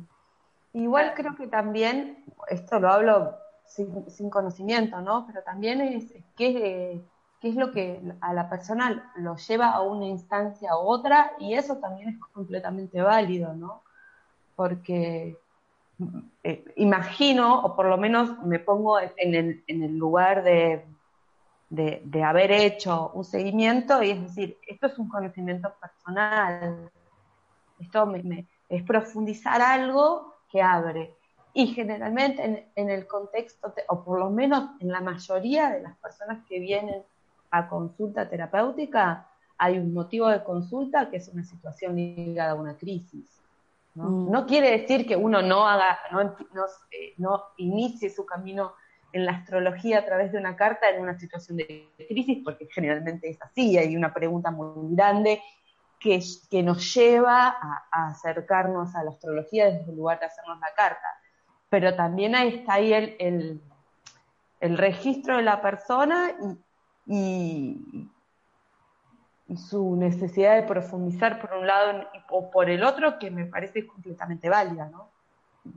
Igual 0.74 1.14
creo 1.16 1.36
que 1.36 1.48
también, 1.48 2.24
esto 2.48 2.80
lo 2.80 2.90
hablo 2.90 3.36
sin, 3.66 4.30
conocimiento, 4.30 5.02
¿no? 5.02 5.26
Pero 5.28 5.42
también 5.42 5.82
es 5.82 6.14
qué, 6.36 7.02
es 7.42 7.56
lo 7.56 7.72
que 7.72 8.02
a 8.22 8.34
la 8.34 8.50
persona 8.50 9.12
lo 9.18 9.36
lleva 9.38 9.72
a 9.72 9.82
una 9.82 10.06
instancia 10.06 10.76
u 10.76 10.82
otra 10.82 11.34
y 11.40 11.54
eso 11.54 11.78
también 11.78 12.10
es 12.10 12.20
completamente 12.34 13.02
válido, 13.02 13.54
¿no? 13.54 13.82
Porque 14.56 15.38
eh, 16.44 16.66
imagino, 16.76 17.62
o 17.62 17.76
por 17.76 17.86
lo 17.88 17.98
menos 17.98 18.38
me 18.44 18.60
pongo 18.60 19.00
en 19.00 19.36
el, 19.36 19.64
en 19.68 19.84
el 19.84 19.98
lugar 19.98 20.44
de, 20.44 20.86
de, 21.70 22.02
de, 22.06 22.24
haber 22.24 22.52
hecho 22.52 23.12
un 23.14 23.26
seguimiento 23.26 24.02
y 24.04 24.12
es 24.12 24.22
decir, 24.22 24.58
esto 24.68 24.88
es 24.88 24.98
un 24.98 25.10
conocimiento 25.10 25.74
personal, 25.80 26.90
esto 27.80 28.12
es 28.70 28.84
profundizar 28.84 29.62
algo 29.62 30.36
que 30.50 30.62
abre. 30.62 31.16
Y 31.54 31.68
generalmente 31.68 32.70
en, 32.76 32.90
el 32.90 33.08
contexto, 33.08 33.74
o 33.88 34.04
por 34.04 34.20
lo 34.20 34.30
menos 34.30 34.70
en 34.80 34.90
la 34.90 35.02
mayoría 35.02 35.70
de 35.72 35.82
las 35.82 35.98
personas 35.98 36.46
que 36.48 36.60
vienen 36.60 37.02
a 37.52 37.68
consulta 37.68 38.30
terapéutica, 38.30 39.28
hay 39.58 39.80
un 39.80 39.94
motivo 39.94 40.28
de 40.28 40.44
consulta 40.44 41.10
que 41.10 41.18
es 41.18 41.28
una 41.30 41.44
situación 41.44 41.96
ligada 41.96 42.52
a 42.52 42.56
una 42.56 42.78
crisis. 42.78 43.42
¿no? 43.96 44.44
Mm. 44.44 44.46
quiere 44.46 44.72
decir 44.80 45.08
que 45.08 45.16
uno 45.16 45.42
no 45.42 45.68
haga, 45.68 46.00
no, 46.12 46.22
eh, 46.92 47.14
no, 47.18 47.44
inicie 47.58 48.10
su 48.10 48.26
camino 48.26 48.74
en 49.12 49.26
la 49.26 49.32
astrología 49.32 50.00
a 50.00 50.06
través 50.06 50.32
de 50.32 50.38
una 50.38 50.56
carta 50.56 50.90
en 50.90 51.02
una 51.02 51.18
situación 51.18 51.58
de 51.58 51.90
crisis, 52.08 52.42
porque 52.44 52.68
generalmente 52.72 53.28
es 53.28 53.42
así, 53.42 53.78
hay 53.78 53.98
una 53.98 54.14
pregunta 54.14 54.52
muy 54.52 54.96
grande 54.96 55.42
que, 56.00 56.22
que 56.50 56.64
nos 56.64 56.94
lleva 56.94 57.48
a, 57.48 58.10
acercarnos 58.10 58.96
a 58.96 59.04
la 59.04 59.12
astrología 59.12 59.66
desde 59.66 59.92
el 59.92 59.98
lugar 59.98 60.20
de 60.20 60.28
hacernos 60.28 60.60
la 60.60 60.74
carta. 60.76 61.08
Pero 61.70 61.96
también 61.96 62.36
ahí 62.36 62.56
está 62.56 62.74
ahí 62.76 62.94
el, 62.94 63.62
el, 64.60 64.78
registro 64.78 65.38
de 65.38 65.44
la 65.44 65.62
persona 65.62 66.32
y, 67.06 68.10
y, 69.48 69.58
su 69.58 69.96
necesidad 69.96 70.56
de 70.56 70.64
profundizar 70.64 71.42
por 71.42 71.54
un 71.54 71.68
lado 71.68 72.08
o 72.30 72.52
por 72.52 72.70
el 72.70 72.84
otro, 72.84 73.18
que 73.18 73.32
me 73.32 73.46
parece 73.46 73.86
completamente 73.86 74.48
válida, 74.48 74.90
¿no? 74.90 75.10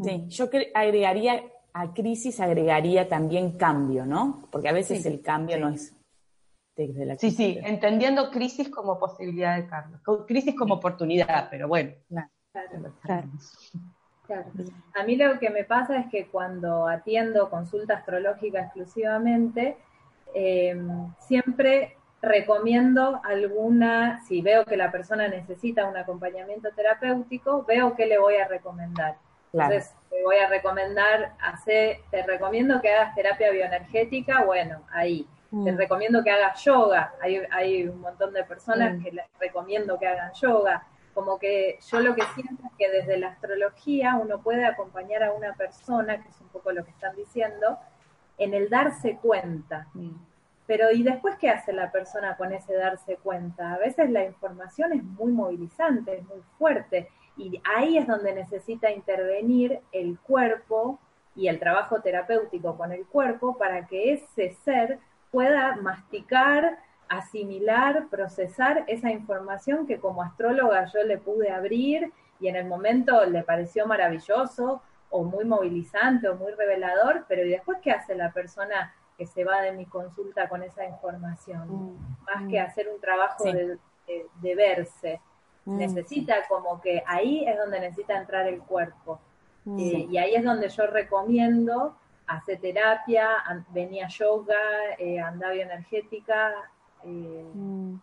Sí, 0.03 0.27
yo 0.29 0.49
agregaría 0.75 1.43
a 1.75 1.93
crisis 1.95 2.39
agregaría 2.41 3.09
también 3.09 3.53
cambio, 3.53 4.05
¿no? 4.05 4.47
Porque 4.51 4.69
a 4.69 4.73
veces 4.73 5.05
el 5.07 5.23
cambio 5.23 5.59
no 5.59 5.71
es 5.71 5.95
desde 6.77 7.07
la 7.07 7.17
crisis. 7.17 7.37
Sí, 7.37 7.55
sí, 7.55 7.61
entendiendo 7.63 8.31
crisis 8.31 8.69
como 8.69 8.99
posibilidad 8.99 9.57
de 9.57 9.67
cambio, 9.67 10.01
crisis 10.27 10.55
como 10.57 10.75
oportunidad, 10.75 11.49
pero 11.51 11.69
bueno. 11.69 11.93
Claro, 12.53 13.29
claro. 14.27 14.51
A 14.95 15.05
mí 15.05 15.17
lo 15.17 15.39
que 15.39 15.51
me 15.51 15.65
pasa 15.65 15.99
es 15.99 16.07
que 16.11 16.27
cuando 16.27 16.87
atiendo 16.87 17.51
consulta 17.51 17.95
astrológica 17.95 18.61
exclusivamente, 18.61 19.77
em, 20.35 21.13
siempre 21.19 21.97
recomiendo 22.23 23.21
alguna, 23.25 24.21
si 24.27 24.43
veo 24.43 24.65
que 24.65 24.77
la 24.77 24.93
persona 24.93 25.29
necesita 25.29 25.87
un 25.87 25.97
acompañamiento 25.97 26.71
terapéutico, 26.75 27.65
veo 27.65 27.95
qué 27.97 28.07
le 28.07 28.19
voy 28.19 28.37
a 28.37 28.47
recomendar. 28.47 29.17
Entonces, 29.53 29.95
te 30.09 30.23
voy 30.23 30.37
a 30.37 30.49
recomendar, 30.49 31.35
hacer, 31.41 31.99
te 32.11 32.23
recomiendo 32.23 32.81
que 32.81 32.91
hagas 32.91 33.15
terapia 33.15 33.51
bioenergética, 33.51 34.45
bueno, 34.45 34.83
ahí. 34.91 35.27
Mm. 35.53 35.77
recomiendo 35.77 36.25
que 36.25 36.31
hagas 36.31 36.65
yoga. 36.65 37.15
Hay, 37.21 37.43
hay 37.51 37.87
un 37.87 38.01
montón 38.01 38.33
de 38.33 38.43
personas 38.43 38.99
mm. 38.99 39.03
que 39.03 39.13
les 39.13 39.27
recomiendo 39.39 39.99
que 39.99 40.09
hagan 40.09 40.33
yoga. 40.33 40.87
Como 41.13 41.39
que 41.39 41.79
yo 41.91 42.01
lo 42.01 42.15
que 42.15 42.23
siento 42.35 42.63
es 42.65 42.73
que 42.79 42.91
desde 42.91 43.19
la 43.19 43.29
astrología 43.29 44.17
uno 44.17 44.41
puede 44.41 44.65
acompañar 44.65 45.23
a 45.23 45.33
una 45.33 45.53
persona, 45.53 46.23
que 46.23 46.31
es 46.31 46.41
un 46.41 46.49
poco 46.49 46.73
lo 46.73 46.83
que 46.85 46.91
están 46.91 47.15
diciendo, 47.15 47.79
en 48.39 48.55
el 48.55 48.71
darse 48.71 49.19
cuenta. 49.19 49.89
Mm. 49.93 50.13
Pero 50.67 50.91
¿y 50.91 51.03
después 51.03 51.37
qué 51.39 51.51
hace 51.51 51.75
la 51.75 51.93
persona 51.93 52.39
con 52.39 52.53
ese 52.55 52.75
darse 52.75 53.17
cuenta? 53.17 53.75
A 53.75 53.79
veces 53.79 54.09
la 54.11 54.25
información 54.25 54.95
es 54.95 55.03
muy 55.03 55.33
movilizante, 55.33 56.17
es 56.17 56.25
muy 56.25 56.41
fuerte 56.59 57.11
y 57.37 57.61
ahí 57.77 57.99
es 57.99 58.07
donde 58.07 58.33
necesita 58.33 58.91
intervenir 58.91 59.81
el 59.93 60.19
cuerpo 60.19 60.99
y 61.35 61.49
el 61.49 61.59
trabajo 61.59 62.01
terapéutico 62.01 62.77
con 62.77 62.93
el 62.93 63.07
cuerpo 63.07 63.59
para 63.59 63.87
que 63.87 64.15
ese 64.15 64.55
ser 64.65 64.99
pueda 65.33 65.75
masticar, 65.77 66.79
asimilar, 67.09 68.07
procesar 68.09 68.85
esa 68.87 69.11
información 69.11 69.87
que 69.87 69.99
como 69.99 70.23
astróloga 70.23 70.85
yo 70.85 71.03
le 71.03 71.19
pude 71.19 71.51
abrir 71.51 72.13
y 72.39 72.47
en 72.49 72.57
el 72.57 72.67
momento 72.67 73.25
le 73.25 73.43
pareció 73.43 73.87
maravilloso 73.87 74.83
o 75.11 75.25
muy 75.25 75.45
movilizante 75.45 76.29
o 76.29 76.37
muy 76.37 76.53
revelador, 76.53 77.25
pero 77.29 77.45
¿y 77.45 77.51
después 77.51 77.79
qué 77.83 77.91
hace 77.91 78.15
la 78.15 78.33
persona 78.33 78.95
que 79.19 79.27
se 79.27 79.45
va 79.45 79.61
de 79.61 79.73
mi 79.73 79.87
consulta 79.87 80.49
con 80.49 80.63
esa 80.63 80.87
información? 80.87 81.69
Mm, 81.69 82.25
Más 82.25 82.51
que 82.51 82.61
mm. 82.61 82.65
hacer 82.65 82.89
un 82.89 83.01
trabajo 83.01 83.45
de 83.45 84.55
verse. 84.55 85.21
Mm. 85.65 85.77
Necesita 85.79 86.47
como 86.49 86.81
que 86.81 87.03
ahí 87.07 87.45
es 87.47 87.57
donde 87.57 87.81
necesita 87.81 88.17
entrar 88.17 88.47
el 88.47 88.61
cuerpo. 88.61 89.21
Eh, 89.79 90.09
y 90.11 90.19
ahí 90.19 90.35
es 90.35 90.43
donde 90.43 90.69
yo 90.69 90.87
recomiendo 90.89 91.97
hacer 92.37 92.61
terapia, 92.61 93.29
venía 93.69 94.09
yoga, 94.09 94.55
eh, 94.99 95.21
anda 95.21 95.51
bioenergética. 95.51 96.53
Eh, 97.05 97.51
mm. 97.55 97.95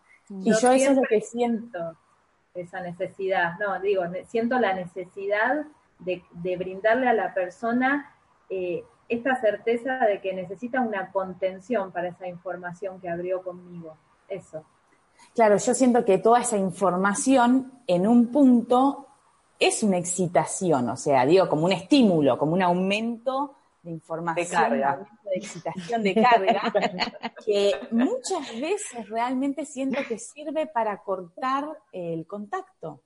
Y 0.41 0.51
yo 0.51 0.71
eso 0.71 0.71
es 0.71 0.95
lo 0.95 1.03
que 1.03 1.21
siento. 1.21 1.97
Esa 2.53 2.81
necesidad, 2.81 3.57
no, 3.59 3.79
digo, 3.79 4.03
siento 4.27 4.59
la 4.59 4.73
necesidad 4.73 5.65
de, 5.99 6.23
de 6.31 6.57
brindarle 6.57 7.07
a 7.07 7.13
la 7.13 7.33
persona 7.33 8.13
eh, 8.49 8.83
esta 9.07 9.39
certeza 9.41 9.99
de 10.05 10.21
que 10.21 10.33
necesita 10.33 10.81
una 10.81 11.11
contención 11.11 11.91
para 11.91 12.09
esa 12.09 12.27
información 12.27 12.99
que 12.99 13.09
abrió 13.09 13.41
conmigo. 13.41 13.95
Eso. 14.27 14.63
Claro, 15.33 15.57
yo 15.57 15.73
siento 15.73 16.05
que 16.05 16.19
toda 16.19 16.41
esa 16.41 16.57
información 16.57 17.71
en 17.87 18.07
un 18.07 18.27
punto 18.27 19.07
es 19.59 19.83
una 19.83 19.97
excitación, 19.97 20.89
o 20.89 20.95
sea, 20.95 21.25
digo, 21.25 21.49
como 21.49 21.65
un 21.65 21.73
estímulo, 21.73 22.37
como 22.37 22.53
un 22.53 22.61
aumento 22.61 23.55
de 23.81 23.91
información, 23.91 24.45
de, 24.45 24.55
carga. 24.55 25.07
de 25.23 25.35
excitación, 25.35 26.03
de 26.03 26.13
carga, 26.21 26.73
que 27.45 27.73
muchas 27.91 28.59
veces 28.59 29.09
realmente 29.09 29.65
siento 29.65 30.01
que 30.07 30.17
sirve 30.17 30.67
para 30.67 31.01
cortar 31.03 31.65
el 31.91 32.25
contacto. 32.27 33.01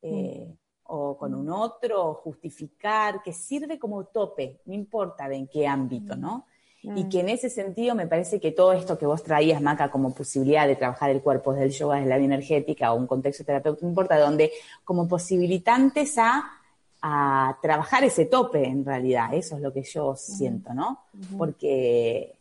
Eh, 0.00 0.54
o 0.90 1.18
con 1.18 1.34
un 1.34 1.50
otro, 1.50 2.14
justificar, 2.14 3.22
que 3.22 3.32
sirve 3.32 3.78
como 3.78 4.06
tope, 4.06 4.60
no 4.64 4.72
importa 4.72 5.28
de 5.28 5.36
en 5.36 5.46
qué 5.46 5.66
ámbito, 5.66 6.16
¿no? 6.16 6.46
Y 6.82 7.04
mm. 7.04 7.08
que 7.10 7.20
en 7.20 7.28
ese 7.28 7.50
sentido 7.50 7.94
me 7.94 8.06
parece 8.06 8.40
que 8.40 8.52
todo 8.52 8.72
esto 8.72 8.96
que 8.96 9.04
vos 9.04 9.22
traías, 9.22 9.60
Maca, 9.60 9.90
como 9.90 10.14
posibilidad 10.14 10.66
de 10.66 10.76
trabajar 10.76 11.10
el 11.10 11.20
cuerpo 11.20 11.52
desde 11.52 11.66
el 11.66 11.72
yoga, 11.72 11.96
desde 11.96 12.08
la 12.08 12.16
bioenergética 12.16 12.92
o 12.92 12.96
un 12.96 13.06
contexto 13.06 13.44
terapéutico, 13.44 13.84
no 13.84 13.90
importa, 13.90 14.18
donde 14.18 14.52
como 14.84 15.06
posibilitantes 15.06 16.16
a, 16.16 16.57
trabajar 17.00 18.04
ese 18.04 18.26
tope 18.26 18.64
en 18.66 18.84
realidad, 18.84 19.32
eso 19.34 19.56
es 19.56 19.62
lo 19.62 19.72
que 19.72 19.82
yo 19.82 20.16
siento, 20.16 20.74
¿no? 20.74 21.04
Porque, 21.36 22.34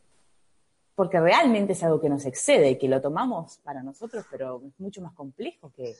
porque 0.95 1.19
realmente 1.19 1.73
es 1.73 1.83
algo 1.83 2.01
que 2.01 2.09
nos 2.09 2.25
excede, 2.25 2.71
y 2.71 2.77
que 2.77 2.87
lo 2.87 3.01
tomamos 3.01 3.59
para 3.63 3.83
nosotros, 3.83 4.25
pero 4.31 4.61
es 4.65 4.79
mucho 4.79 5.01
más 5.01 5.13
complejo 5.13 5.71
que, 5.75 5.95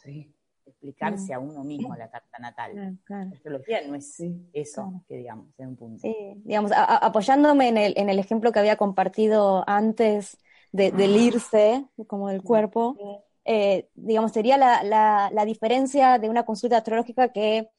explicarse 0.66 1.32
mm. 1.32 1.36
a 1.36 1.40
uno 1.40 1.64
mismo 1.64 1.96
la 1.96 2.10
carta 2.10 2.40
natal. 2.40 3.00
La 3.08 3.22
astrología 3.22 3.88
no 3.88 3.96
es 3.96 4.22
eso 4.52 5.02
que 5.08 5.16
digamos, 5.16 5.48
en 5.58 5.70
un 5.70 5.76
punto. 5.78 6.02
Sí, 6.02 6.16
digamos, 6.44 6.72
apoyándome 6.76 7.70
en 7.70 7.78
el, 7.78 7.94
en 7.96 8.10
el 8.10 8.20
ejemplo 8.20 8.52
que 8.52 8.60
había 8.60 8.76
compartido 8.76 9.64
antes 9.66 10.38
de, 10.74 10.92
del 10.92 11.16
irse, 11.16 11.86
como 12.08 12.28
del 12.28 12.44
cuerpo, 12.44 12.98
eh, 13.46 13.88
digamos, 13.96 14.34
sería 14.34 14.58
la, 14.58 14.84
la, 14.84 15.30
la, 15.32 15.46
diferencia 15.46 16.20
de 16.20 16.30
una 16.30 16.44
consulta 16.44 16.78
astrológica 16.78 17.30
que 17.30 17.70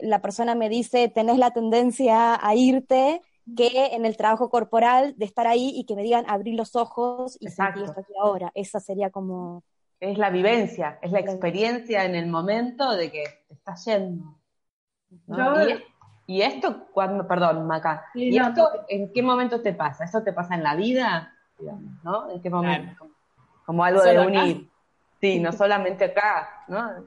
la 0.00 0.20
persona 0.20 0.54
me 0.54 0.68
dice, 0.68 1.08
tenés 1.08 1.38
la 1.38 1.50
tendencia 1.50 2.38
a 2.40 2.54
irte, 2.54 3.20
que 3.56 3.94
en 3.94 4.04
el 4.04 4.16
trabajo 4.16 4.50
corporal 4.50 5.14
de 5.16 5.24
estar 5.24 5.46
ahí 5.46 5.72
y 5.74 5.84
que 5.84 5.96
me 5.96 6.02
digan 6.02 6.24
abrir 6.28 6.54
los 6.54 6.76
ojos 6.76 7.38
y 7.40 7.48
sentir 7.48 7.84
esto 7.84 8.00
aquí 8.00 8.12
ahora. 8.20 8.50
Esa 8.54 8.78
sería 8.78 9.10
como 9.10 9.62
es 10.00 10.18
la 10.18 10.30
vivencia, 10.30 10.98
es 11.02 11.10
la 11.10 11.20
experiencia 11.20 12.04
en 12.04 12.14
el 12.14 12.26
momento 12.26 12.94
de 12.94 13.10
que 13.10 13.24
te 13.48 13.54
estás 13.54 13.84
yendo. 13.84 14.38
y, 16.26 16.42
esto, 16.42 16.86
cuando, 16.92 17.26
perdón, 17.26 17.66
Maca, 17.66 18.06
¿y 18.14 18.38
esto 18.38 18.68
en 18.88 19.12
qué 19.12 19.22
momento 19.22 19.60
te 19.60 19.72
pasa? 19.72 20.04
¿Eso 20.04 20.22
te 20.22 20.32
pasa 20.32 20.54
en 20.54 20.62
la 20.62 20.76
vida? 20.76 21.34
¿no? 22.04 22.30
¿En 22.30 22.40
qué 22.40 22.50
momento? 22.50 23.08
Como, 23.64 23.84
algo 23.84 24.02
de 24.02 24.18
unir. 24.18 24.70
Sí, 25.20 25.40
no 25.40 25.52
solamente 25.52 26.04
acá, 26.04 26.64
¿no? 26.68 27.04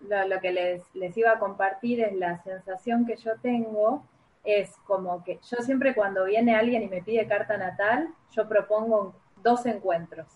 Lo, 0.00 0.40
que 0.40 0.52
les, 0.52 0.82
les 0.94 1.16
iba 1.16 1.32
a 1.32 1.38
compartir 1.38 2.00
es 2.00 2.14
la 2.14 2.42
sensación 2.42 3.06
que 3.06 3.16
yo 3.16 3.32
tengo, 3.40 4.04
es 4.44 4.74
como 4.86 5.22
que 5.22 5.38
yo 5.50 5.58
siempre 5.58 5.94
cuando 5.94 6.24
viene 6.24 6.56
alguien 6.56 6.82
y 6.82 6.88
me 6.88 7.02
pide 7.02 7.26
carta 7.26 7.56
natal, 7.56 8.08
yo 8.32 8.48
propongo 8.48 9.14
dos 9.42 9.66
encuentros. 9.66 10.26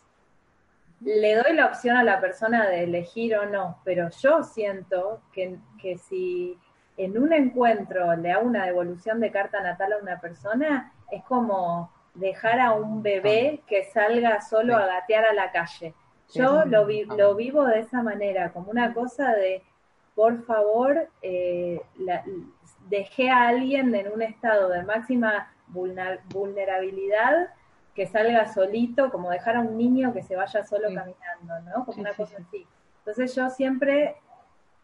Le 1.00 1.34
doy 1.34 1.52
la 1.54 1.66
opción 1.66 1.96
a 1.96 2.04
la 2.04 2.20
persona 2.20 2.68
de 2.68 2.84
elegir 2.84 3.36
o 3.36 3.46
no, 3.46 3.78
pero 3.84 4.08
yo 4.10 4.42
siento 4.42 5.20
que, 5.32 5.58
que 5.80 5.98
si 5.98 6.58
en 6.96 7.18
un 7.18 7.32
encuentro 7.32 8.14
le 8.16 8.32
hago 8.32 8.46
una 8.46 8.66
devolución 8.66 9.20
de 9.20 9.30
carta 9.30 9.60
natal 9.60 9.94
a 9.94 9.98
una 9.98 10.20
persona, 10.20 10.92
es 11.10 11.22
como 11.24 11.90
dejar 12.14 12.60
a 12.60 12.72
un 12.72 13.02
bebé 13.02 13.62
que 13.66 13.84
salga 13.84 14.40
solo 14.40 14.76
a 14.76 14.86
gatear 14.86 15.24
a 15.24 15.32
la 15.32 15.50
calle. 15.50 15.94
Yo 16.32 16.64
lo, 16.64 16.86
lo 16.86 17.34
vivo 17.34 17.64
de 17.64 17.80
esa 17.80 18.02
manera, 18.02 18.52
como 18.52 18.70
una 18.70 18.94
cosa 18.94 19.32
de, 19.34 19.62
por 20.14 20.42
favor, 20.44 21.08
eh, 21.22 21.80
dejé 22.88 23.30
a 23.30 23.48
alguien 23.48 23.94
en 23.94 24.12
un 24.12 24.22
estado 24.22 24.68
de 24.68 24.82
máxima 24.82 25.52
vulnerabilidad 25.68 27.50
que 27.94 28.06
salga 28.06 28.52
solito, 28.52 29.10
como 29.10 29.30
dejar 29.30 29.56
a 29.56 29.60
un 29.60 29.76
niño 29.76 30.12
que 30.12 30.22
se 30.22 30.36
vaya 30.36 30.64
solo 30.64 30.88
caminando, 30.88 31.70
¿no? 31.70 31.84
Como 31.84 32.00
una 32.00 32.12
cosa 32.14 32.36
así. 32.38 32.66
Entonces 32.98 33.34
yo 33.34 33.50
siempre 33.50 34.16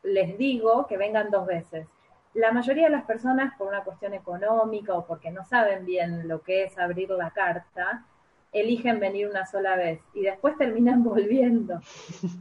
les 0.02 0.38
digo 0.38 0.86
que 0.86 0.96
vengan 0.96 1.30
dos 1.30 1.46
veces. 1.46 1.86
La 2.34 2.52
mayoría 2.52 2.84
de 2.84 2.90
las 2.90 3.04
personas, 3.04 3.56
por 3.56 3.66
una 3.66 3.82
cuestión 3.82 4.14
económica 4.14 4.94
o 4.94 5.04
porque 5.04 5.30
no 5.32 5.44
saben 5.44 5.84
bien 5.84 6.28
lo 6.28 6.42
que 6.42 6.64
es 6.64 6.78
abrir 6.78 7.10
la 7.10 7.30
carta, 7.30 8.04
eligen 8.52 8.98
venir 8.98 9.28
una 9.28 9.46
sola 9.46 9.76
vez 9.76 10.00
y 10.14 10.22
después 10.22 10.56
terminan 10.56 11.04
volviendo. 11.04 11.80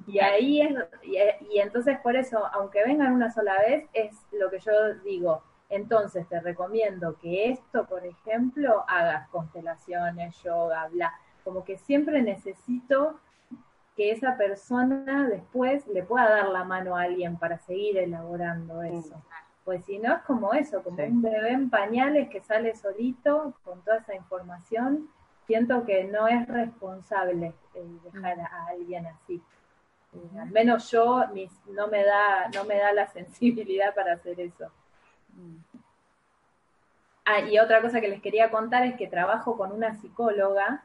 Y 0.07 0.19
ahí 0.19 0.61
es, 0.61 0.75
y, 1.03 1.59
entonces 1.59 1.97
por 1.99 2.15
eso, 2.15 2.45
aunque 2.53 2.83
vengan 2.83 3.13
una 3.13 3.31
sola 3.31 3.55
vez, 3.59 3.87
es 3.93 4.15
lo 4.31 4.49
que 4.49 4.59
yo 4.59 4.71
digo. 5.03 5.43
Entonces 5.69 6.27
te 6.27 6.39
recomiendo 6.39 7.15
que 7.19 7.51
esto, 7.51 7.85
por 7.85 8.03
ejemplo, 8.03 8.83
hagas 8.87 9.29
constelaciones, 9.29 10.41
yoga, 10.41 10.87
bla. 10.87 11.13
Como 11.43 11.63
que 11.63 11.77
siempre 11.77 12.21
necesito 12.23 13.19
que 13.95 14.11
esa 14.11 14.35
persona 14.35 15.27
después 15.27 15.85
le 15.87 16.03
pueda 16.03 16.27
dar 16.27 16.49
la 16.49 16.63
mano 16.63 16.95
a 16.95 17.03
alguien 17.03 17.37
para 17.37 17.59
seguir 17.59 17.97
elaborando 17.97 18.81
eso. 18.81 19.21
Pues 19.63 19.85
si 19.85 19.99
no 19.99 20.15
es 20.15 20.21
como 20.23 20.53
eso, 20.53 20.81
como 20.81 21.03
un 21.03 21.21
bebé 21.21 21.51
en 21.51 21.69
pañales 21.69 22.29
que 22.29 22.41
sale 22.41 22.75
solito 22.75 23.53
con 23.63 23.83
toda 23.83 23.97
esa 23.97 24.15
información 24.15 25.09
siento 25.49 25.83
que 25.83 26.03
no 26.03 26.27
es 26.27 26.47
responsable 26.47 27.55
dejar 27.73 28.37
mm. 28.37 28.41
a 28.41 28.67
alguien 28.67 29.07
así. 29.07 29.41
Eh, 30.13 30.39
al 30.39 30.51
menos 30.51 30.91
yo 30.91 31.25
no, 31.65 31.87
me 31.87 32.03
da, 32.05 32.49
no 32.53 32.65
me 32.65 32.77
da 32.77 32.93
la 32.93 33.07
sensibilidad 33.17 33.95
para 33.95 34.13
hacer 34.13 34.39
eso. 34.39 34.71
Mm. 35.33 35.55
Ah, 37.25 37.39
y 37.41 37.57
otra 37.57 37.81
cosa 37.81 37.99
que 37.99 38.09
les 38.09 38.21
quería 38.21 38.51
contar 38.51 38.85
es 38.85 38.95
que 38.95 39.07
trabajo 39.07 39.57
con 39.57 39.71
una 39.71 39.95
psicóloga 39.95 40.83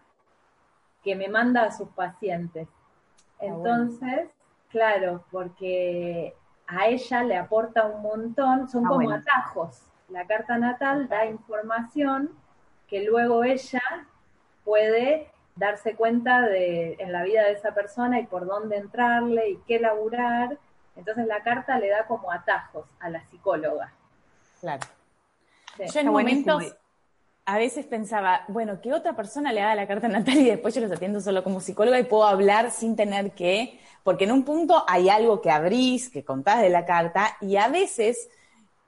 que 1.02 1.14
me 1.14 1.28
manda 1.28 1.64
a 1.64 1.70
sus 1.70 1.90
pacientes. 1.90 2.66
Ah, 3.38 3.44
Entonces, 3.44 4.30
claro, 4.70 5.26
porque 5.30 6.34
a 6.66 6.86
ella 6.86 7.22
le 7.22 7.36
aporta 7.36 7.84
un 7.84 8.00
montón, 8.00 8.66
son 8.70 8.86
ah, 8.86 8.88
como 8.88 9.10
atajos. 9.10 9.82
La 10.08 10.26
carta 10.26 10.56
natal 10.56 11.06
da 11.06 11.26
información 11.26 12.30
que 12.88 13.04
luego 13.04 13.44
ella 13.44 13.82
puede 14.64 15.28
darse 15.56 15.94
cuenta 15.94 16.42
de 16.42 16.96
en 16.98 17.12
la 17.12 17.22
vida 17.22 17.44
de 17.44 17.52
esa 17.52 17.74
persona 17.74 18.20
y 18.20 18.26
por 18.26 18.46
dónde 18.46 18.76
entrarle 18.76 19.50
y 19.50 19.56
qué 19.66 19.78
laburar. 19.78 20.58
Entonces 20.96 21.26
la 21.26 21.42
carta 21.42 21.78
le 21.78 21.88
da 21.88 22.06
como 22.06 22.30
atajos 22.32 22.86
a 23.00 23.08
la 23.10 23.24
psicóloga. 23.26 23.92
Claro. 24.60 24.82
Yo 25.92 26.00
en 26.00 26.08
momentos 26.08 26.76
a 27.46 27.58
veces 27.58 27.84
pensaba, 27.84 28.44
bueno, 28.48 28.80
que 28.80 28.92
otra 28.92 29.14
persona 29.14 29.52
le 29.52 29.60
haga 29.60 29.74
la 29.74 29.86
carta 29.86 30.08
natal 30.08 30.36
y 30.38 30.48
después 30.48 30.74
yo 30.74 30.80
los 30.80 30.90
atiendo 30.90 31.20
solo 31.20 31.44
como 31.44 31.60
psicóloga 31.60 31.98
y 31.98 32.04
puedo 32.04 32.24
hablar 32.24 32.70
sin 32.70 32.96
tener 32.96 33.32
que, 33.32 33.80
porque 34.02 34.24
en 34.24 34.32
un 34.32 34.44
punto 34.44 34.84
hay 34.88 35.08
algo 35.08 35.42
que 35.42 35.50
abrís, 35.50 36.08
que 36.08 36.24
contás 36.24 36.62
de 36.62 36.70
la 36.70 36.86
carta 36.86 37.36
y 37.40 37.56
a 37.56 37.68
veces 37.68 38.28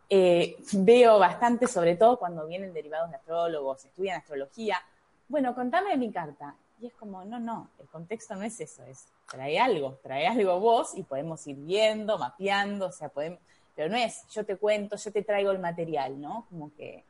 eh, 0.09 0.57
veo 0.73 1.19
bastante, 1.19 1.67
sobre 1.67 1.97
todo 1.97 2.19
cuando 2.19 2.47
vienen 2.47 2.73
derivados 2.73 3.11
de 3.11 3.17
astrólogos, 3.17 3.85
estudian 3.85 4.19
astrología, 4.19 4.81
bueno, 5.29 5.55
contame 5.55 5.97
mi 5.97 6.11
carta. 6.11 6.55
Y 6.81 6.87
es 6.87 6.95
como, 6.95 7.25
no, 7.25 7.41
no, 7.41 7.71
el 7.81 7.87
contexto 7.87 8.35
no 8.37 8.43
es 8.43 8.61
eso, 8.61 8.85
es 8.85 9.07
trae 9.31 9.59
algo, 9.59 9.99
trae 10.03 10.27
algo 10.27 10.61
vos 10.61 10.93
y 10.95 11.03
podemos 11.03 11.47
ir 11.47 11.57
viendo, 11.57 12.19
mapeando, 12.19 12.89
o 12.89 12.93
sea, 12.93 13.09
podemos, 13.09 13.39
pero 13.75 13.89
no 13.89 13.97
es 13.97 14.27
yo 14.31 14.45
te 14.45 14.57
cuento, 14.57 14.97
yo 14.97 15.11
te 15.11 15.23
traigo 15.23 15.53
el 15.53 15.59
material, 15.59 16.21
¿no? 16.21 16.47
Como 16.51 16.71
que, 16.75 17.03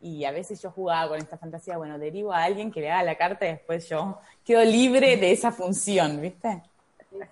y 0.00 0.24
a 0.24 0.30
veces 0.30 0.62
yo 0.62 0.70
jugaba 0.70 1.08
con 1.08 1.18
esta 1.18 1.36
fantasía, 1.36 1.76
bueno, 1.76 1.98
derivo 1.98 2.32
a 2.32 2.44
alguien 2.44 2.70
que 2.70 2.80
le 2.80 2.90
haga 2.90 3.02
la 3.02 3.16
carta 3.16 3.46
y 3.46 3.52
después 3.52 3.88
yo 3.88 4.18
quedo 4.44 4.64
libre 4.64 5.16
de 5.16 5.32
esa 5.32 5.50
función, 5.50 6.20
¿viste? 6.20 6.62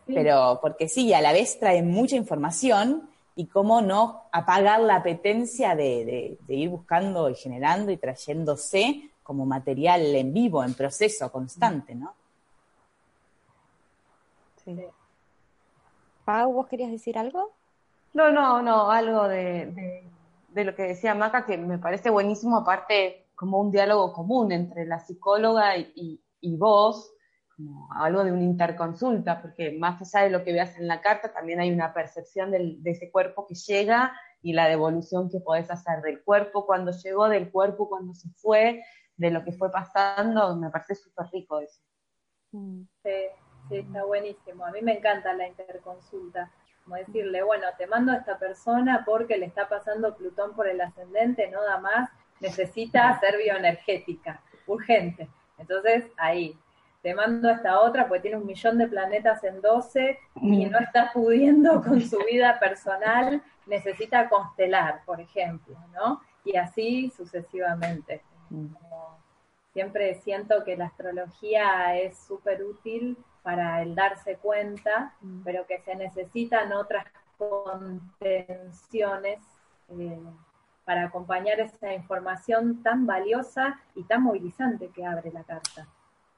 Pero 0.07 0.59
porque 0.61 0.89
sí, 0.89 1.15
a 1.15 1.21
la 1.21 1.33
vez 1.33 1.61
trae 1.61 1.85
mucha 1.85 2.17
información 2.17 3.09
y 3.37 3.47
cómo 3.47 3.81
no 3.81 4.25
apagar 4.33 4.81
la 4.81 4.97
apetencia 4.97 5.77
de, 5.77 6.37
de 6.41 6.55
ir 6.55 6.69
buscando 6.69 7.31
y 7.31 7.37
generando 7.37 7.93
y 7.93 7.97
trayéndose 7.97 9.11
como 9.29 9.45
material 9.45 10.01
en 10.15 10.33
vivo, 10.33 10.65
en 10.65 10.73
proceso 10.73 11.31
constante, 11.31 11.95
¿no? 11.95 12.15
Sí. 14.65 14.75
Pau, 16.25 16.51
¿vos 16.51 16.67
querías 16.67 16.91
decir 16.91 17.19
algo? 17.19 17.53
No, 18.15 18.33
no, 18.33 18.63
no, 18.63 18.91
algo 18.91 19.29
de, 19.29 20.03
lo 20.55 20.75
que 20.75 20.85
decía 20.85 21.15
Maca, 21.15 21.45
que 21.45 21.59
me 21.59 21.77
parece 21.77 22.09
buenísimo, 22.09 22.57
aparte 22.57 23.27
como 23.35 23.61
un 23.61 23.71
diálogo 23.71 24.15
común 24.15 24.51
entre 24.51 24.87
la 24.87 24.99
psicóloga 24.99 25.77
y, 25.77 26.23
vos, 26.57 27.13
como 27.55 27.93
algo 27.93 28.25
de 28.25 28.33
una 28.33 28.45
interconsulta, 28.45 29.43
porque 29.43 29.77
más 29.79 30.01
allá 30.01 30.25
de 30.25 30.31
lo 30.31 30.43
que 30.43 30.55
veas 30.55 30.75
en 30.79 30.89
la 30.89 31.03
carta, 31.03 31.35
también 31.35 31.61
hay 31.61 31.71
una 31.71 31.93
percepción 31.93 32.51
de 32.51 32.91
ese 32.91 33.11
cuerpo 33.11 33.47
que 33.47 33.57
llega 33.57 34.15
y 34.43 34.53
la 34.53 34.69
devolución 34.69 35.29
que 35.29 35.41
podés 35.41 35.71
hacer 35.71 36.01
del 36.01 36.23
cuerpo 36.23 36.65
cuando 36.65 36.93
llegó, 36.93 37.29
del 37.29 37.51
cuerpo 37.51 37.89
cuando 37.89 38.15
se 38.15 38.31
fue, 38.31 38.83
de 39.19 39.31
lo 39.31 39.45
que 39.45 39.53
fue 39.53 39.71
pasando, 39.71 40.57
me 40.57 40.71
parece 40.71 40.95
súper 40.95 41.27
rico 41.33 41.61
eso. 41.61 41.83
Mm. 42.53 42.83
Sí, 43.03 43.21
sí, 43.69 43.77
está 43.77 44.05
buenísimo. 44.05 44.65
A 44.65 44.71
mí 44.71 44.81
me 44.81 44.97
encanta 44.97 45.35
la 45.35 45.47
interconsulta. 45.47 46.51
Como 46.85 46.97
decirle, 46.97 47.43
bueno, 47.43 47.67
te 47.77 47.87
mando 47.87 48.13
a 48.13 48.17
esta 48.17 48.39
persona 48.39 49.03
porque 49.05 49.37
le 49.37 49.47
está 49.47 49.69
pasando 49.69 50.17
Plutón 50.17 50.55
por 50.55 50.67
el 50.69 50.81
ascendente, 50.81 51.51
no 51.51 51.63
da 51.63 51.79
más, 51.79 52.09
necesita 52.41 53.19
ser 53.21 53.37
bioenergética, 53.37 54.41
urgente. 54.67 55.29
Entonces, 55.59 56.07
ahí, 56.17 56.57
te 57.03 57.15
mando 57.15 57.49
a 57.49 57.55
esta 57.55 57.81
otra 57.81 58.09
porque 58.09 58.23
tiene 58.23 58.39
un 58.39 58.47
millón 58.47 58.79
de 58.79 58.87
planetas 58.87 59.43
en 59.45 59.61
12 59.61 60.19
y 60.37 60.67
mm. 60.67 60.71
no 60.71 60.79
está 60.79 61.11
pudiendo 61.13 61.83
con 61.83 62.01
su 62.01 62.19
vida 62.25 62.59
personal, 62.59 63.43
necesita 63.67 64.29
constelar, 64.29 65.03
por 65.05 65.21
ejemplo, 65.21 65.77
¿no? 65.93 66.23
Y 66.45 66.57
así 66.57 67.11
sucesivamente. 67.11 68.23
Siempre 69.73 70.15
siento 70.17 70.65
que 70.65 70.77
la 70.77 70.87
astrología 70.87 71.97
es 71.97 72.19
súper 72.19 72.65
útil 72.65 73.17
para 73.43 73.83
el 73.83 73.95
darse 73.95 74.37
cuenta, 74.37 75.15
mm. 75.21 75.43
pero 75.45 75.67
que 75.67 75.79
se 75.81 75.95
necesitan 75.95 76.73
otras 76.73 77.07
contenciones 77.39 79.39
eh, 79.91 80.21
para 80.85 81.05
acompañar 81.05 81.61
esa 81.61 81.93
información 81.93 82.83
tan 82.83 83.07
valiosa 83.07 83.79
y 83.95 84.03
tan 84.05 84.23
movilizante 84.23 84.89
que 84.89 85.05
abre 85.05 85.31
la 85.31 85.45
carta. 85.45 85.87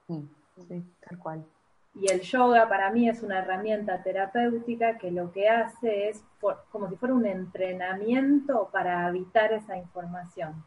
Sí, 0.07 0.85
tal 1.09 1.19
cual. 1.19 1.47
Y 1.95 2.11
el 2.11 2.21
yoga 2.21 2.69
para 2.69 2.91
mí 2.91 3.09
es 3.09 3.23
una 3.23 3.39
herramienta 3.39 4.03
terapéutica 4.03 4.99
que 4.99 5.11
lo 5.11 5.33
que 5.33 5.49
hace 5.49 6.09
es 6.09 6.25
como 6.71 6.89
si 6.89 6.97
fuera 6.97 7.15
un 7.15 7.27
entrenamiento 7.27 8.69
para 8.73 9.07
habitar 9.07 9.53
esa 9.53 9.77
información. 9.77 10.65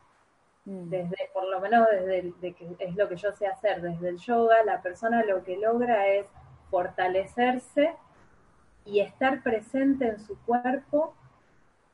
Desde, 0.66 1.30
por 1.34 1.46
lo 1.50 1.60
menos 1.60 1.88
desde 1.90 2.54
que 2.54 2.76
es 2.80 2.96
lo 2.96 3.10
que 3.10 3.18
yo 3.18 3.34
sé 3.34 3.48
hacer, 3.48 3.82
desde 3.82 4.10
el 4.10 4.18
yoga, 4.18 4.64
la 4.64 4.82
persona 4.82 5.24
lo 5.26 5.44
que 5.44 5.58
logra 5.58 6.08
es 6.08 6.26
fortalecerse 6.70 7.94
y 8.86 9.02
estar 9.02 9.44
presente 9.44 10.08
en 10.08 10.20
su 10.20 10.38
cuerpo, 10.46 11.16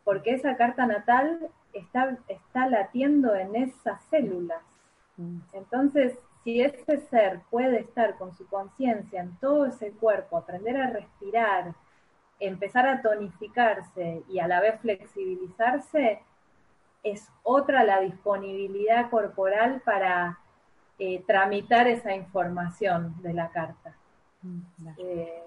porque 0.04 0.36
esa 0.36 0.56
carta 0.56 0.86
natal 0.86 1.50
está, 1.74 2.18
está 2.28 2.68
latiendo 2.68 3.36
en 3.36 3.56
esas 3.56 4.04
células. 4.06 4.62
Entonces, 5.52 6.18
si 6.44 6.62
ese 6.62 7.00
ser 7.10 7.42
puede 7.50 7.80
estar 7.80 8.18
con 8.18 8.34
su 8.36 8.48
conciencia 8.48 9.22
en 9.22 9.36
todo 9.38 9.66
ese 9.66 9.92
cuerpo, 9.92 10.38
aprender 10.38 10.78
a 10.78 10.92
respirar, 10.92 11.74
empezar 12.40 12.88
a 12.88 13.02
tonificarse 13.02 14.24
y 14.30 14.40
a 14.40 14.48
la 14.48 14.62
vez 14.62 14.80
flexibilizarse, 14.80 16.22
es 17.04 17.28
otra 17.43 17.84
la 17.84 18.00
disponibilidad 18.00 19.10
corporal 19.10 19.82
para 19.86 20.39
eh, 20.97 21.24
tramitar 21.26 21.88
esa 21.88 22.14
información 22.14 23.16
de 23.22 23.34
la 23.34 23.50
carta. 23.50 23.95
Mm, 24.41 24.62
eh, 24.97 25.43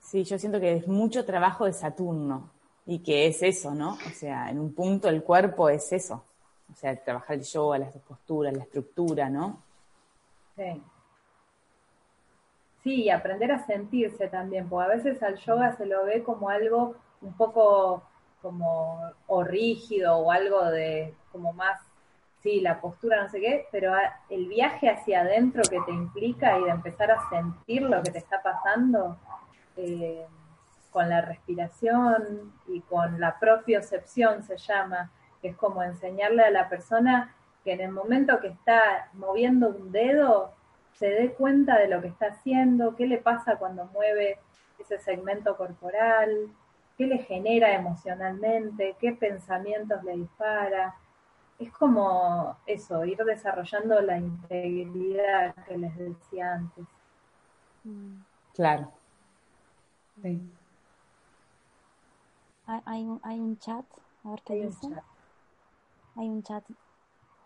sí, 0.00 0.24
yo 0.24 0.38
siento 0.38 0.60
que 0.60 0.76
es 0.76 0.88
mucho 0.88 1.24
trabajo 1.24 1.66
de 1.66 1.72
Saturno 1.72 2.50
y 2.86 3.00
que 3.00 3.26
es 3.26 3.42
eso, 3.42 3.74
¿no? 3.74 3.92
O 3.92 4.10
sea, 4.14 4.50
en 4.50 4.58
un 4.58 4.74
punto 4.74 5.08
el 5.08 5.22
cuerpo 5.22 5.68
es 5.68 5.92
eso. 5.92 6.24
O 6.72 6.74
sea, 6.74 6.96
trabajar 6.96 7.36
el 7.36 7.42
yoga, 7.42 7.78
las 7.78 7.96
posturas, 7.98 8.56
la 8.56 8.62
estructura, 8.62 9.28
¿no? 9.28 9.62
Sí. 10.56 10.82
Sí, 12.82 13.02
y 13.04 13.10
aprender 13.10 13.52
a 13.52 13.66
sentirse 13.66 14.28
también, 14.28 14.68
porque 14.68 14.92
a 14.92 14.96
veces 14.96 15.22
al 15.22 15.36
yoga 15.36 15.76
se 15.76 15.84
lo 15.84 16.04
ve 16.04 16.22
como 16.22 16.48
algo 16.48 16.94
un 17.20 17.34
poco 17.34 18.02
como 18.42 19.00
o 19.26 19.44
rígido 19.44 20.16
o 20.16 20.30
algo 20.30 20.64
de 20.66 21.14
como 21.32 21.52
más, 21.52 21.80
sí, 22.42 22.60
la 22.60 22.80
postura 22.80 23.22
no 23.22 23.28
sé 23.28 23.40
qué, 23.40 23.66
pero 23.70 23.92
el 24.28 24.46
viaje 24.48 24.88
hacia 24.88 25.20
adentro 25.20 25.62
que 25.62 25.80
te 25.86 25.92
implica 25.92 26.58
y 26.58 26.64
de 26.64 26.70
empezar 26.70 27.10
a 27.10 27.28
sentir 27.28 27.82
lo 27.82 28.02
que 28.02 28.10
te 28.10 28.18
está 28.18 28.42
pasando 28.42 29.18
eh, 29.76 30.26
con 30.90 31.08
la 31.08 31.20
respiración 31.20 32.52
y 32.66 32.80
con 32.80 33.20
la 33.20 33.38
propiocepción 33.38 34.42
se 34.42 34.56
llama, 34.56 35.10
que 35.40 35.48
es 35.48 35.56
como 35.56 35.82
enseñarle 35.82 36.44
a 36.44 36.50
la 36.50 36.68
persona 36.68 37.34
que 37.64 37.72
en 37.72 37.80
el 37.80 37.92
momento 37.92 38.40
que 38.40 38.48
está 38.48 39.08
moviendo 39.12 39.68
un 39.68 39.92
dedo, 39.92 40.52
se 40.94 41.08
dé 41.08 41.32
cuenta 41.32 41.78
de 41.78 41.88
lo 41.88 42.00
que 42.00 42.08
está 42.08 42.26
haciendo, 42.26 42.96
qué 42.96 43.06
le 43.06 43.18
pasa 43.18 43.56
cuando 43.56 43.86
mueve 43.86 44.38
ese 44.78 44.98
segmento 44.98 45.56
corporal, 45.56 46.48
qué 47.00 47.06
le 47.06 47.18
genera 47.20 47.72
emocionalmente, 47.72 48.94
qué 49.00 49.12
pensamientos 49.12 50.04
le 50.04 50.18
dispara, 50.18 50.94
es 51.58 51.72
como 51.72 52.58
eso, 52.66 53.06
ir 53.06 53.16
desarrollando 53.24 54.02
la 54.02 54.18
integridad 54.18 55.54
que 55.64 55.78
les 55.78 55.96
decía 55.96 56.56
antes. 56.56 56.84
Mm. 57.84 58.16
Claro. 58.52 58.92
Sí. 60.20 60.42
Hay, 62.66 63.08
hay, 63.22 63.40
un 63.40 63.58
chat, 63.58 63.86
a 64.24 64.30
ver 64.32 64.42
qué 64.44 64.52
hay 64.52 64.66
dice. 64.66 64.86
Un 64.86 64.94
chat. 64.94 65.04
Hay 66.16 66.28
un 66.28 66.42
chat. 66.42 66.64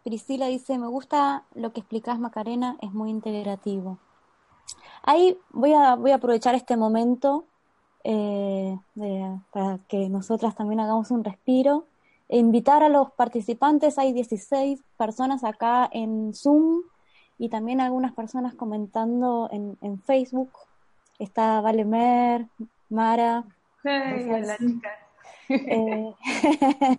Priscila 0.03 0.47
dice, 0.49 0.79
me 0.79 0.89
gusta 0.89 1.45
lo 1.55 1.73
que 1.73 1.79
explicas 1.79 2.19
Macarena, 2.19 2.77
es 2.83 2.93
muy 2.93 3.11
integrativo. 3.11 3.99
Ahí 5.05 5.39
voy 5.51 5.75
a, 5.75 5.95
voy 5.95 6.11
a 6.11 6.17
aprovechar 6.17 6.57
este 6.57 6.77
momento 6.77 7.47
eh, 8.05 8.79
para 9.51 9.79
que 9.89 10.09
nosotras 10.11 10.55
también 10.55 10.81
hagamos 10.81 11.11
un 11.11 11.25
respiro 11.25 11.87
e 12.29 12.39
invitar 12.39 12.83
a 12.83 12.89
los 12.89 13.11
participantes, 13.13 13.99
hay 13.99 14.13
16 14.13 14.83
personas 14.97 15.43
acá 15.45 15.89
en 15.93 16.35
Zoom 16.35 16.83
y 17.39 17.49
también 17.49 17.81
algunas 17.81 18.13
personas 18.13 18.55
comentando 18.55 19.49
en, 19.51 19.77
en 19.81 20.01
Facebook. 20.01 20.51
Está 21.19 21.61
Valemer, 21.61 22.47
Mara. 22.91 23.45
hola 23.85 24.57
chicas. 24.59 24.93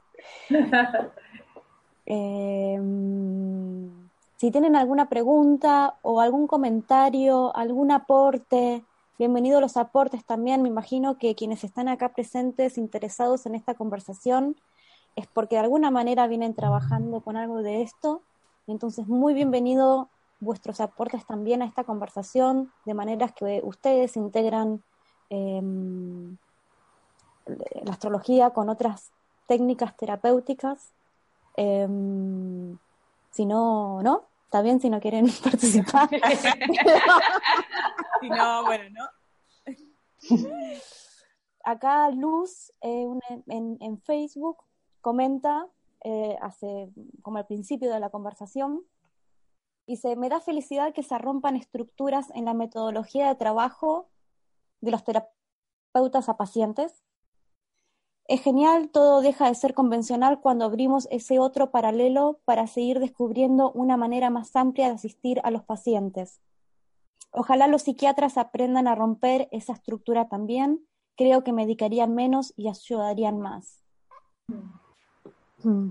Eh, 2.07 2.75
em, 2.75 3.89
si 4.37 4.51
tienen 4.51 4.75
alguna 4.75 5.09
pregunta 5.09 5.95
o 6.03 6.21
algún 6.21 6.45
comentario, 6.47 7.55
algún 7.55 7.91
aporte, 7.91 8.83
bienvenidos 9.17 9.61
los 9.61 9.77
aportes 9.77 10.25
también. 10.25 10.61
Me 10.61 10.69
imagino 10.69 11.17
que 11.17 11.35
quienes 11.35 11.63
están 11.63 11.87
acá 11.87 12.09
presentes, 12.09 12.77
interesados 12.77 13.45
en 13.45 13.55
esta 13.55 13.73
conversación, 13.75 14.55
es 15.15 15.27
porque 15.27 15.55
de 15.55 15.61
alguna 15.61 15.91
manera 15.91 16.27
vienen 16.27 16.53
trabajando 16.53 17.21
con 17.21 17.37
algo 17.37 17.61
de 17.61 17.81
esto. 17.81 18.21
Entonces, 18.67 19.07
muy 19.07 19.33
bienvenido 19.33 20.09
vuestros 20.39 20.81
aportes 20.81 21.25
también 21.25 21.61
a 21.61 21.65
esta 21.65 21.83
conversación, 21.83 22.71
de 22.85 22.93
maneras 22.93 23.31
que 23.33 23.61
ustedes 23.63 24.17
integran 24.17 24.83
em, 25.29 26.37
la 27.45 27.91
astrología 27.91 28.49
con 28.49 28.69
otras 28.69 29.11
técnicas 29.47 29.95
terapéuticas. 29.95 30.91
Em, 31.55 32.77
si 33.31 33.45
no, 33.45 34.01
¿no? 34.01 34.23
Está 34.55 34.63
bien 34.63 34.79
si 34.79 34.89
no 34.89 35.01
quieren 35.01 35.27
participar. 35.43 36.07
si 38.21 38.29
no, 38.29 38.63
bueno, 38.63 38.85
¿no? 38.91 39.05
Acá 41.65 42.09
Luz 42.11 42.71
eh, 42.79 43.05
en, 43.47 43.77
en, 43.81 43.99
Facebook 43.99 44.63
comenta, 45.01 45.67
eh, 46.05 46.37
hace 46.41 46.89
como 47.21 47.37
al 47.37 47.47
principio 47.47 47.91
de 47.91 47.99
la 47.99 48.11
conversación, 48.11 48.85
Dice, 49.87 50.15
me 50.15 50.29
da 50.29 50.39
felicidad 50.39 50.93
que 50.93 51.03
se 51.03 51.17
rompan 51.17 51.57
estructuras 51.57 52.31
en 52.33 52.45
la 52.45 52.53
metodología 52.53 53.27
de 53.27 53.35
trabajo 53.35 54.09
de 54.79 54.91
los 54.91 55.03
terapeutas 55.03 56.29
a 56.29 56.37
pacientes. 56.37 57.03
Es 58.27 58.41
genial, 58.41 58.89
todo 58.89 59.21
deja 59.21 59.47
de 59.47 59.55
ser 59.55 59.75
convencional 59.75 60.39
cuando 60.39 60.65
abrimos 60.65 61.07
ese 61.11 61.37
otro 61.37 61.69
paralelo 61.69 62.39
para 62.45 62.65
seguir 62.65 62.99
descubriendo 62.99 63.71
una 63.71 63.97
manera 63.97 64.31
más 64.31 64.55
amplia 64.55 64.87
de 64.87 64.95
asistir 64.95 65.39
a 65.43 65.51
los 65.51 65.63
pacientes. 65.63 66.41
Ojalá 67.31 67.67
los 67.67 67.83
psiquiatras 67.83 68.37
aprendan 68.37 68.87
a 68.87 68.95
romper 68.95 69.47
esa 69.51 69.73
estructura 69.73 70.27
también. 70.27 70.79
Creo 71.15 71.43
que 71.43 71.53
medicarían 71.53 72.15
menos 72.15 72.53
y 72.55 72.67
ayudarían 72.67 73.39
más. 73.39 73.83
Mm. 75.63 75.89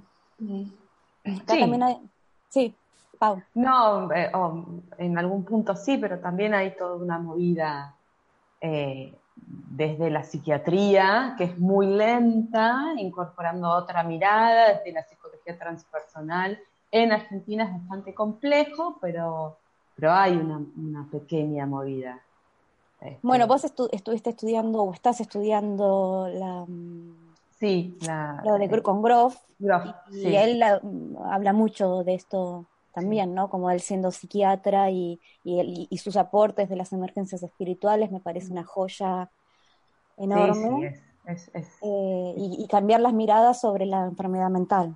sí. 2.48 2.74
No, 3.54 4.12
eh, 4.12 4.30
en 4.98 5.18
algún 5.18 5.44
punto 5.44 5.76
sí, 5.76 5.98
pero 5.98 6.18
también 6.18 6.52
hay 6.52 6.76
toda 6.76 6.96
una 6.96 7.18
movida 7.18 7.94
eh, 8.60 9.14
desde 9.68 10.10
la 10.10 10.22
psiquiatría, 10.22 11.34
que 11.36 11.44
es 11.44 11.58
muy 11.58 11.86
lenta, 11.86 12.92
incorporando 12.96 13.68
otra 13.70 14.02
mirada, 14.02 14.74
desde 14.74 14.92
la 14.92 15.02
psicología 15.04 15.58
transpersonal. 15.58 16.58
En 16.90 17.12
Argentina 17.12 17.64
es 17.64 17.72
bastante 17.72 18.14
complejo, 18.14 18.98
pero, 19.00 19.58
pero 19.96 20.12
hay 20.12 20.36
una, 20.36 21.08
pequeña 21.10 21.66
movida. 21.66 22.20
Este, 23.00 23.18
bueno, 23.22 23.46
vos 23.46 23.64
estuviste 23.64 24.30
estudiando 24.30 24.82
o 24.82 24.92
estás 24.92 25.20
estudiando 25.20 26.28
la... 26.32 26.64
Sí, 27.58 27.96
la, 28.00 28.42
lo 28.44 28.54
de 28.58 28.82
con 28.82 29.02
Groff. 29.02 29.36
y, 30.10 30.34
él 30.34 30.62
habla 30.62 31.52
mucho 31.52 32.04
de 32.04 32.14
esto 32.14 32.66
también, 32.92 33.34
¿no? 33.34 33.50
Como 33.50 33.70
él 33.70 33.80
siendo 33.80 34.10
psiquiatra 34.10 34.90
y, 34.90 35.20
y, 35.42 35.98
sus 35.98 36.16
aportes 36.16 36.68
de 36.68 36.76
las 36.76 36.92
emergencias 36.92 37.42
espirituales 37.42 38.10
me 38.12 38.20
parece 38.20 38.52
una 38.52 38.64
joya 38.64 39.30
enorme. 40.16 40.94
Eh, 41.26 42.34
y, 42.36 42.66
cambiar 42.68 43.00
las 43.00 43.14
miradas 43.14 43.60
sobre 43.60 43.86
la 43.86 44.04
enfermedad 44.04 44.50
mental. 44.50 44.94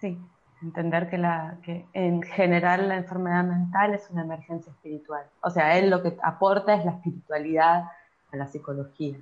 Sí, 0.00 0.18
entender 0.62 1.10
que, 1.10 1.18
la, 1.18 1.58
que 1.62 1.84
en 1.92 2.22
general 2.22 2.88
la 2.88 2.96
enfermedad 2.96 3.44
mental 3.44 3.94
es 3.94 4.08
una 4.10 4.22
emergencia 4.22 4.72
espiritual. 4.72 5.26
O 5.42 5.50
sea, 5.50 5.76
él 5.76 5.90
lo 5.90 6.02
que 6.02 6.16
aporta 6.22 6.74
es 6.74 6.84
la 6.84 6.92
espiritualidad 6.92 7.90
a 8.32 8.36
la 8.36 8.46
psicología. 8.46 9.18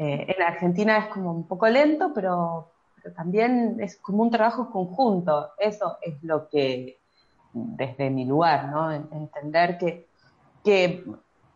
Eh, 0.00 0.34
en 0.36 0.42
Argentina 0.42 0.98
es 0.98 1.06
como 1.06 1.32
un 1.32 1.46
poco 1.46 1.68
lento, 1.68 2.12
pero, 2.12 2.72
pero 2.96 3.14
también 3.14 3.76
es 3.80 3.96
como 3.96 4.24
un 4.24 4.30
trabajo 4.30 4.70
conjunto. 4.70 5.52
Eso 5.58 5.98
es 6.02 6.22
lo 6.24 6.48
que 6.48 6.98
desde 7.52 8.10
mi 8.10 8.24
lugar, 8.24 8.68
¿no? 8.68 8.92
Entender 8.92 9.78
que, 9.78 10.08
que 10.64 11.04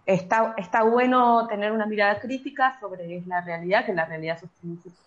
está, 0.06 0.54
está 0.58 0.82
bueno 0.82 1.46
tener 1.46 1.72
una 1.72 1.86
mirada 1.86 2.20
crítica 2.20 2.78
sobre 2.80 3.22
la 3.26 3.40
realidad, 3.40 3.86
que 3.86 3.94
la 3.94 4.04
realidad 4.04 4.38
es 4.42 4.50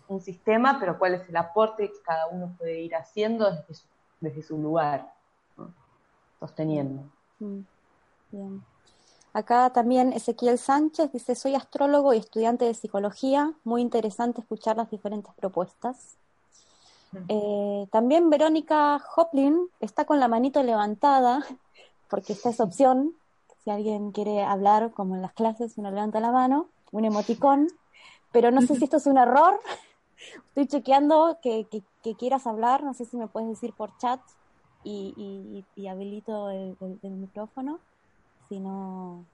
un, 0.07 0.21
sistema, 0.21 0.77
pero 0.79 0.97
cuál 0.97 1.15
es 1.15 1.27
el 1.27 1.35
aporte 1.35 1.89
que 1.89 2.01
cada 2.03 2.27
uno 2.27 2.55
puede 2.57 2.81
ir 2.81 2.95
haciendo 2.95 3.51
desde 3.51 3.73
su, 3.73 3.87
desde 4.21 4.41
su 4.41 4.57
lugar, 4.57 5.11
sosteniendo. 6.39 7.03
Mm, 7.39 7.61
bien. 8.31 8.63
Acá 9.33 9.69
también 9.71 10.13
Ezequiel 10.13 10.57
Sánchez 10.57 11.11
dice, 11.11 11.35
soy 11.35 11.55
astrólogo 11.55 12.13
y 12.13 12.17
estudiante 12.19 12.63
de 12.63 12.73
psicología, 12.73 13.51
muy 13.65 13.81
interesante 13.81 14.39
escuchar 14.39 14.77
las 14.77 14.89
diferentes 14.89 15.33
propuestas. 15.33 16.15
Eh, 17.27 17.87
también 17.91 18.29
Verónica 18.29 19.01
Hoplin 19.15 19.67
está 19.81 20.05
con 20.05 20.21
la 20.21 20.29
manito 20.29 20.63
levantada, 20.63 21.45
porque 22.09 22.31
esta 22.31 22.49
es 22.49 22.61
opción, 22.61 23.13
si 23.65 23.71
alguien 23.71 24.11
quiere 24.11 24.43
hablar, 24.43 24.91
como 24.93 25.15
en 25.15 25.23
las 25.23 25.33
clases, 25.33 25.77
uno 25.77 25.89
levanta 25.89 26.19
la 26.19 26.31
mano, 26.31 26.69
un 26.91 27.03
emoticón, 27.03 27.67
pero 28.31 28.51
no 28.51 28.61
sé 28.61 28.75
si 28.75 28.83
esto 28.85 28.97
es 28.97 29.07
un 29.07 29.17
error, 29.17 29.59
estoy 30.49 30.67
chequeando 30.67 31.39
que, 31.41 31.67
quieras 32.19 32.45
hablar, 32.45 32.83
no 32.83 32.93
sé 32.93 33.05
si 33.05 33.17
me 33.17 33.27
puedes 33.27 33.49
decir 33.49 33.73
por 33.73 33.97
chat 33.97 34.21
y, 34.83 35.65
habilito 35.89 36.51
el, 36.51 36.77
micrófono, 37.01 37.79
si 38.47 38.59
no, 38.59 39.25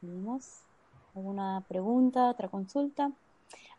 seguimos. 0.00 0.60
¿Alguna 1.14 1.62
pregunta, 1.68 2.30
otra 2.30 2.48
consulta? 2.48 3.10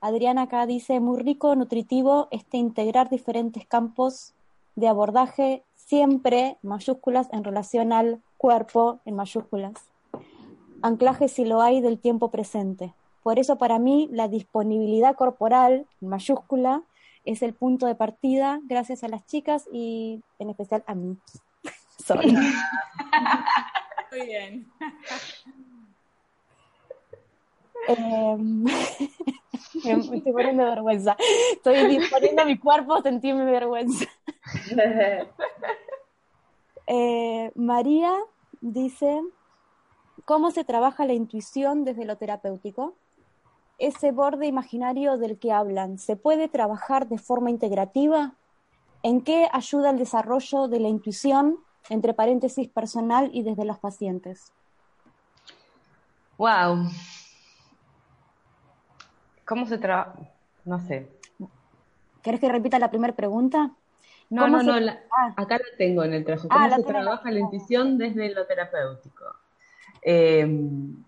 Adriana 0.01 0.43
acá 0.43 0.67
dice, 0.67 0.99
muy 0.99 1.19
rico, 1.19 1.55
nutritivo, 1.55 2.27
este 2.29 2.57
integrar 2.57 3.09
diferentes 3.09 3.65
campos 3.65 4.33
de 4.75 4.89
abordaje, 4.89 5.63
siempre 5.75 6.57
mayúsculas 6.61 7.29
en 7.31 7.43
relación 7.43 7.93
al 7.93 8.21
cuerpo, 8.37 8.99
en 9.05 9.15
mayúsculas. 9.15 9.92
Anclaje 10.83 11.29
si 11.29 11.45
lo 11.45 11.61
hay 11.61 11.79
del 11.79 11.97
tiempo 11.97 12.29
presente. 12.29 12.93
Por 13.23 13.39
eso 13.39 13.57
para 13.57 13.79
mí 13.79 14.09
la 14.11 14.27
disponibilidad 14.27 15.15
corporal, 15.15 15.87
mayúscula, 16.01 16.83
es 17.23 17.41
el 17.41 17.53
punto 17.53 17.85
de 17.85 17.95
partida, 17.95 18.59
gracias 18.65 19.01
a 19.05 19.07
las 19.07 19.25
chicas 19.25 19.65
y 19.71 20.21
en 20.39 20.49
especial 20.49 20.83
a 20.85 20.93
mí. 20.93 21.15
Muy 24.11 24.25
bien. 24.25 24.67
Em, 27.87 28.63
me 29.85 30.17
estoy 30.17 30.33
poniendo 30.33 30.65
vergüenza. 30.65 31.15
Estoy 31.53 31.97
disponiendo 31.97 32.45
mi 32.45 32.57
cuerpo 32.57 32.95
a 32.95 33.01
sentirme 33.01 33.45
vergüenza. 33.45 34.05
Eh, 36.85 37.49
María 37.55 38.13
dice, 38.59 39.21
¿cómo 40.25 40.51
se 40.51 40.63
trabaja 40.63 41.05
la 41.05 41.13
intuición 41.13 41.83
desde 41.83 42.05
lo 42.05 42.17
terapéutico? 42.17 42.95
Ese 43.77 44.11
borde 44.11 44.47
imaginario 44.47 45.17
del 45.17 45.37
que 45.37 45.51
hablan, 45.51 45.97
¿se 45.97 46.15
puede 46.15 46.47
trabajar 46.47 47.07
de 47.07 47.17
forma 47.17 47.49
integrativa? 47.49 48.35
¿En 49.01 49.21
qué 49.21 49.49
ayuda 49.51 49.89
el 49.89 49.97
desarrollo 49.97 50.67
de 50.67 50.79
la 50.79 50.87
intuición, 50.87 51.57
entre 51.89 52.13
paréntesis 52.13 52.69
personal 52.69 53.29
y 53.33 53.43
desde 53.43 53.65
los 53.65 53.79
pacientes? 53.79 54.53
Wow, 56.37 56.89
¿Cómo 59.45 59.65
se 59.65 59.77
trabaja? 59.77 60.13
No 60.65 60.79
sé. 60.79 61.09
¿Querés 62.21 62.39
que 62.39 62.49
repita 62.49 62.79
la 62.79 62.89
primera 62.89 63.13
pregunta? 63.13 63.71
No, 64.29 64.47
no, 64.47 64.63
no, 64.63 64.73
ah. 64.73 65.33
acá 65.35 65.57
la 65.57 65.77
tengo 65.77 66.03
en 66.03 66.13
el 66.13 66.23
trabajo. 66.23 66.47
Ah, 66.49 66.69
¿Cómo 66.69 66.75
se 66.77 66.83
trabaja 66.83 67.31
la 67.31 67.39
intuición 67.39 67.97
desde 67.97 68.33
lo 68.33 68.45
terapéutico? 68.47 69.25
Em, 70.05 71.03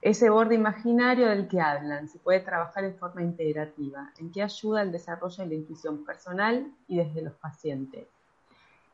ese 0.00 0.28
borde 0.28 0.54
imaginario 0.54 1.28
del 1.28 1.48
que 1.48 1.60
hablan 1.60 2.08
se 2.08 2.18
puede 2.18 2.40
trabajar 2.40 2.84
en 2.84 2.96
forma 2.96 3.22
integrativa, 3.22 4.12
en 4.18 4.30
qué 4.30 4.42
ayuda 4.42 4.82
al 4.82 4.92
desarrollo 4.92 5.42
de 5.42 5.48
la 5.48 5.54
intuición 5.54 6.04
personal 6.04 6.70
y 6.86 6.98
desde 6.98 7.22
los 7.22 7.32
pacientes. 7.34 8.06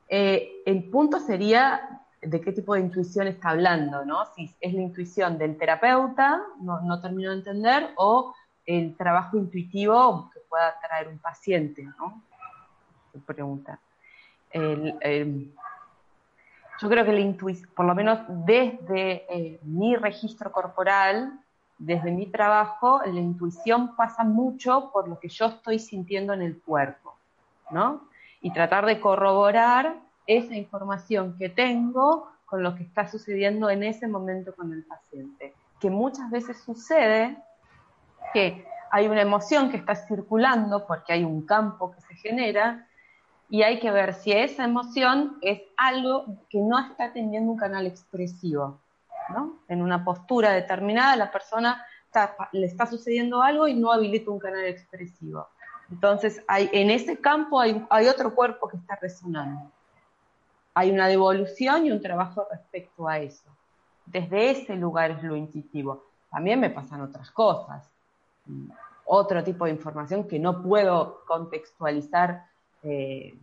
Eh, 0.09 0.63
el 0.65 0.85
punto 0.85 1.19
sería 1.19 2.01
de 2.23 2.41
qué 2.41 2.53
tipo 2.53 2.75
de 2.75 2.81
intuición 2.81 3.27
está 3.27 3.51
hablando, 3.51 4.05
¿no? 4.05 4.25
Si 4.35 4.55
es 4.61 4.73
la 4.73 4.83
intuición 4.83 5.37
del 5.37 5.57
terapeuta, 5.57 6.43
no, 6.61 6.81
no 6.83 7.01
termino 7.01 7.31
de 7.31 7.39
entender, 7.39 7.91
o 7.97 8.35
el 8.67 8.97
trabajo 8.97 9.37
intuitivo 9.37 10.31
que 10.33 10.41
pueda 10.49 10.79
traer 10.81 11.09
un 11.09 11.19
paciente, 11.19 11.83
¿no? 11.99 12.23
Pregunta. 13.27 13.81
Yo 16.81 16.89
creo 16.89 17.05
que 17.05 17.13
la 17.13 17.21
intuición, 17.21 17.71
por 17.75 17.85
lo 17.85 17.95
menos 17.95 18.21
desde 18.29 19.27
eh, 19.29 19.61
mi 19.63 19.97
registro 19.97 20.51
corporal, 20.51 21.39
desde 21.77 22.11
mi 22.11 22.27
trabajo, 22.27 23.01
la 23.05 23.21
intuición 23.21 23.95
pasa 23.97 24.25
mucho 24.25 24.91
por 24.93 25.09
lo 25.09 25.19
que 25.19 25.29
yo 25.29 25.47
estoy 25.47 25.79
sintiendo 25.79 26.33
en 26.33 26.43
el 26.43 26.61
cuerpo, 26.61 27.17
¿no? 27.71 28.09
Y 28.41 28.53
tratar 28.53 28.87
de 28.87 28.99
corroborar 28.99 29.95
esa 30.27 30.55
información 30.55 31.37
que 31.39 31.51
tengo 31.51 32.31
con 32.47 32.63
lo 32.63 32.75
que 32.75 32.83
está 32.83 33.07
sucediendo 33.09 33.69
en 33.69 33.83
ese 33.83 34.09
momento 34.09 34.55
con 34.55 34.73
el 34.73 34.83
paciente. 34.85 35.55
Que 35.79 35.91
muchas 35.91 36.31
veces 36.31 36.63
sucede 36.63 37.37
que 38.33 38.67
hay 38.91 39.07
una 39.07 39.23
emoción 39.23 39.71
que 39.71 39.77
está 39.77 39.95
circulando 39.95 40.87
porque 40.87 41.13
hay 41.13 41.25
un 41.25 41.45
campo 41.47 41.93
que 41.93 42.01
se 42.01 42.15
genera 42.15 42.87
y 43.51 43.63
hay 43.63 43.81
que 43.81 43.91
ver 43.91 44.15
si 44.15 44.33
esa 44.33 44.65
emoción 44.65 45.37
es 45.43 45.61
algo 45.77 46.25
que 46.49 46.61
no 46.61 46.79
está 46.79 47.13
teniendo 47.13 47.51
un 47.51 47.59
canal 47.59 47.87
expresivo. 47.87 48.81
¿no? 49.31 49.59
En 49.69 49.83
una 49.83 50.05
postura 50.05 50.53
determinada 50.53 51.17
la 51.17 51.31
persona 51.31 51.85
le 52.53 52.67
está 52.67 52.87
sucediendo 52.87 53.43
algo 53.43 53.69
y 53.69 53.75
no 53.75 53.93
habilita 53.93 54.31
un 54.31 54.39
canal 54.39 54.65
expresivo. 54.67 55.49
Entonces, 55.91 56.43
hay, 56.47 56.71
en 56.73 56.91
ese 56.91 57.19
campo 57.19 57.61
hay, 57.61 57.85
hay 57.91 58.07
otro 58.07 58.35
cuerpo 58.35 58.69
que 58.69 58.77
está 58.77 58.97
resonando. 58.97 59.71
Hay 60.75 60.91
una 60.91 61.09
devolución 61.09 61.87
y 61.87 61.91
un 61.91 62.01
trabajo 62.01 62.47
respecto 62.51 63.09
a 63.09 63.19
eso. 63.19 63.51
Desde 64.07 64.51
ese 64.51 64.77
lugar 64.77 65.11
es 65.11 65.23
lo 65.23 65.35
intuitivo. 65.35 66.05
También 66.31 66.61
me 66.61 66.71
pasan 66.71 67.01
otras 67.01 67.31
cosas 67.33 67.91
otro 69.13 69.43
tipo 69.43 69.65
de 69.65 69.73
información 69.73 70.29
que 70.29 70.39
no 70.39 70.63
puedo 70.63 71.25
contextualizar 71.27 72.47
eh, 72.83 73.35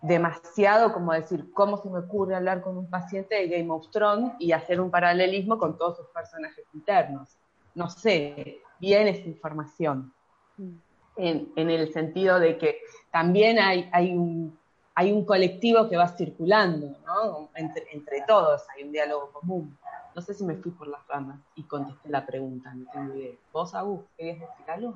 demasiado, 0.00 0.92
como 0.92 1.12
decir, 1.12 1.52
¿cómo 1.52 1.76
se 1.78 1.90
me 1.90 1.98
ocurre 1.98 2.36
hablar 2.36 2.62
con 2.62 2.76
un 2.76 2.88
paciente 2.88 3.34
de 3.34 3.48
Game 3.48 3.70
of 3.70 3.90
Thrones 3.90 4.32
y 4.38 4.52
hacer 4.52 4.80
un 4.80 4.90
paralelismo 4.90 5.58
con 5.58 5.76
todos 5.76 5.96
sus 5.96 6.06
personajes 6.08 6.64
internos? 6.72 7.36
No 7.74 7.90
sé, 7.90 8.60
bien 8.78 9.08
esa 9.08 9.26
información. 9.26 10.12
Mm. 10.56 10.76
En, 11.16 11.70
el 11.70 11.92
sentido 11.92 12.38
de 12.38 12.56
que 12.58 12.78
también 13.10 13.58
hay, 13.58 13.88
hay, 13.92 14.14
un, 14.14 14.56
hay 14.94 15.10
un 15.10 15.24
colectivo 15.24 15.88
que 15.88 15.96
va 15.96 16.06
circulando, 16.06 16.96
¿no? 17.04 17.48
Entre, 17.56 17.86
entre 17.92 18.22
todos 18.22 18.62
hay 18.70 18.84
un 18.84 18.92
diálogo 18.92 19.32
común. 19.32 19.76
No 20.14 20.22
sé 20.22 20.34
si 20.34 20.44
me 20.44 20.54
fui 20.54 20.70
por 20.70 20.86
las 20.86 21.04
ramas 21.08 21.40
y 21.56 21.64
contesté 21.64 22.08
la 22.08 22.24
pregunta, 22.24 22.72
no 22.72 22.88
tengo 22.92 23.14
idea. 23.14 23.34
¿Vos, 23.52 23.74
Agus, 23.74 24.04
querías 24.16 24.38
decir 24.38 24.70
algo? 24.70 24.94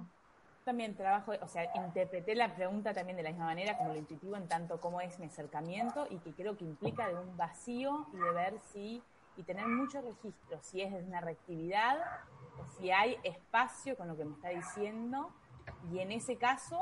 También 0.65 0.95
trabajo, 0.95 1.33
o 1.41 1.49
sea, 1.49 1.71
interpreté 1.75 2.37
la 2.37 2.55
pregunta 2.55 2.95
también 2.95 3.17
de 3.17 3.25
la 3.25 3.31
misma 3.31 3.47
manera 3.47 3.77
como 3.77 3.91
lo 3.91 3.99
intuitivo 3.99 4.37
en 4.37 4.47
tanto 4.47 4.81
como 4.81 5.01
es 5.01 5.19
mi 5.19 5.27
acercamiento 5.27 6.07
y 6.09 6.19
que 6.19 6.33
creo 6.33 6.57
que 6.57 6.65
implica 6.65 7.09
de 7.09 7.17
un 7.17 7.37
vacío 7.37 8.07
y 8.13 8.17
de 8.17 8.31
ver 8.31 8.61
si, 8.73 9.03
y 9.37 9.43
tener 9.43 9.67
mucho 9.67 10.01
registro, 10.01 10.61
si 10.63 10.81
es 10.81 10.93
una 10.93 11.21
reactividad 11.21 11.99
o 12.61 12.67
si 12.79 12.93
hay 12.93 13.19
espacio 13.25 13.97
con 13.97 14.07
lo 14.07 14.17
que 14.17 14.25
me 14.25 14.35
está 14.35 14.51
diciendo 14.51 15.33
y 15.91 15.99
en 15.99 16.13
ese 16.13 16.37
caso 16.37 16.81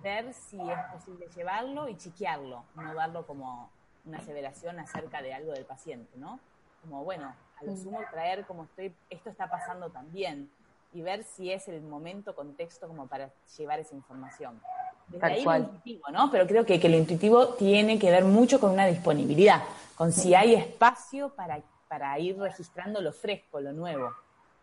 ver 0.00 0.32
si 0.32 0.60
es 0.60 0.78
posible 0.92 1.26
llevarlo 1.34 1.88
y 1.88 1.96
chequearlo, 1.96 2.64
no 2.76 2.94
darlo 2.94 3.26
como 3.26 3.68
una 4.04 4.18
aseveración 4.18 4.78
acerca 4.78 5.22
de 5.22 5.34
algo 5.34 5.50
del 5.52 5.64
paciente, 5.64 6.16
¿no? 6.16 6.38
Como, 6.82 7.02
bueno, 7.02 7.34
a 7.60 7.64
lo 7.64 7.76
sumo 7.76 8.00
traer 8.12 8.46
como 8.46 8.62
estoy, 8.62 8.94
esto 9.10 9.28
está 9.28 9.50
pasando 9.50 9.90
también 9.90 10.48
y 10.92 11.02
ver 11.02 11.24
si 11.24 11.52
es 11.52 11.68
el 11.68 11.82
momento, 11.82 12.34
contexto 12.34 12.88
como 12.88 13.06
para 13.06 13.30
llevar 13.56 13.80
esa 13.80 13.94
información. 13.94 14.60
Desde 15.08 15.26
ahí 15.26 15.44
lo 15.44 15.56
intuitivo, 15.56 16.10
¿no? 16.10 16.30
Pero 16.30 16.46
creo 16.46 16.66
que, 16.66 16.80
que, 16.80 16.88
lo 16.88 16.96
intuitivo 16.96 17.48
tiene 17.54 17.98
que 17.98 18.10
ver 18.10 18.24
mucho 18.24 18.60
con 18.60 18.70
una 18.70 18.86
disponibilidad, 18.86 19.62
con 19.96 20.12
si 20.12 20.34
hay 20.34 20.54
espacio 20.54 21.30
para, 21.30 21.60
para 21.88 22.18
ir 22.18 22.38
registrando 22.38 23.00
lo 23.00 23.12
fresco, 23.12 23.60
lo 23.60 23.72
nuevo, 23.72 24.12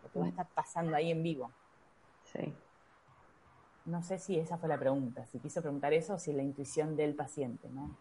lo 0.04 0.12
que 0.12 0.20
va 0.20 0.26
a 0.26 0.30
estar 0.30 0.48
pasando 0.54 0.96
ahí 0.96 1.12
en 1.12 1.24
vivo. 1.24 1.52
Sí. 2.32 2.54
No 3.86 4.02
sé 4.02 4.18
si 4.18 4.40
esa 4.40 4.58
fue 4.58 4.68
la 4.68 4.80
pregunta, 4.80 5.26
si 5.28 5.40
quiso 5.40 5.62
preguntar 5.62 5.94
eso 5.94 6.16
o 6.16 6.20
si 6.20 6.34
la 6.34 6.42
intuición 6.42 6.96
del 6.96 7.14
paciente, 7.14 7.70
¿no? 7.70 7.96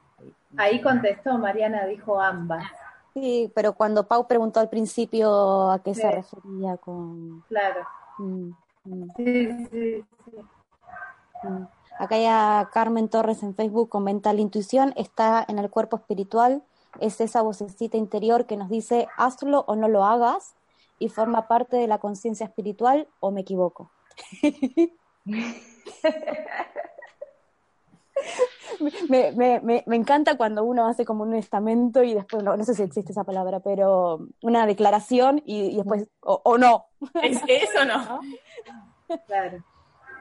Ahí, 0.56 0.80
contestó, 0.80 1.36
Mariana 1.36 1.84
dijo 1.84 2.20
ambas. 2.20 2.64
Sí, 3.12 3.52
pero 3.54 3.74
cuando 3.74 4.06
Pau 4.06 4.26
preguntó 4.26 4.60
al 4.60 4.70
principio 4.70 5.70
a 5.70 5.82
qué 5.82 5.94
se 5.94 6.10
refería 6.10 6.78
con... 6.78 7.42
Claro. 7.48 7.86
Mm, 8.18 8.50
mm. 8.84 9.10
Sí, 9.16 9.66
sí, 9.70 10.04
sí. 10.24 10.36
Mm. 11.42 11.66
Acá 11.98 12.18
ya 12.18 12.70
Carmen 12.72 13.08
Torres 13.08 13.42
en 13.42 13.54
Facebook 13.54 13.88
comenta, 13.88 14.32
la 14.32 14.40
intuición 14.40 14.92
está 14.96 15.44
en 15.46 15.58
el 15.58 15.70
cuerpo 15.70 15.96
espiritual, 15.96 16.64
es 17.00 17.20
esa 17.20 17.42
vocecita 17.42 17.96
interior 17.96 18.46
que 18.46 18.56
nos 18.56 18.68
dice, 18.68 19.06
hazlo 19.16 19.64
o 19.68 19.76
no 19.76 19.88
lo 19.88 20.04
hagas, 20.04 20.56
y 20.98 21.08
forma 21.08 21.46
parte 21.48 21.76
de 21.76 21.86
la 21.86 21.98
conciencia 21.98 22.46
espiritual, 22.46 23.08
o 23.20 23.30
me 23.30 23.42
equivoco. 23.42 23.90
me, 29.08 29.32
me, 29.32 29.60
me, 29.60 29.84
me, 29.86 29.96
encanta 29.96 30.36
cuando 30.36 30.64
uno 30.64 30.86
hace 30.86 31.04
como 31.04 31.22
un 31.22 31.34
estamento 31.34 32.02
y 32.02 32.14
después, 32.14 32.42
no, 32.42 32.56
no 32.56 32.64
sé 32.64 32.74
si 32.74 32.82
existe 32.82 33.12
esa 33.12 33.24
palabra, 33.24 33.60
pero 33.60 34.26
una 34.42 34.66
declaración 34.66 35.42
y, 35.44 35.76
después, 35.76 36.08
o, 36.20 36.58
no. 36.58 36.86
¿Es 37.22 37.40
eso 37.46 37.84
no? 37.84 38.20
Claro. 39.26 39.62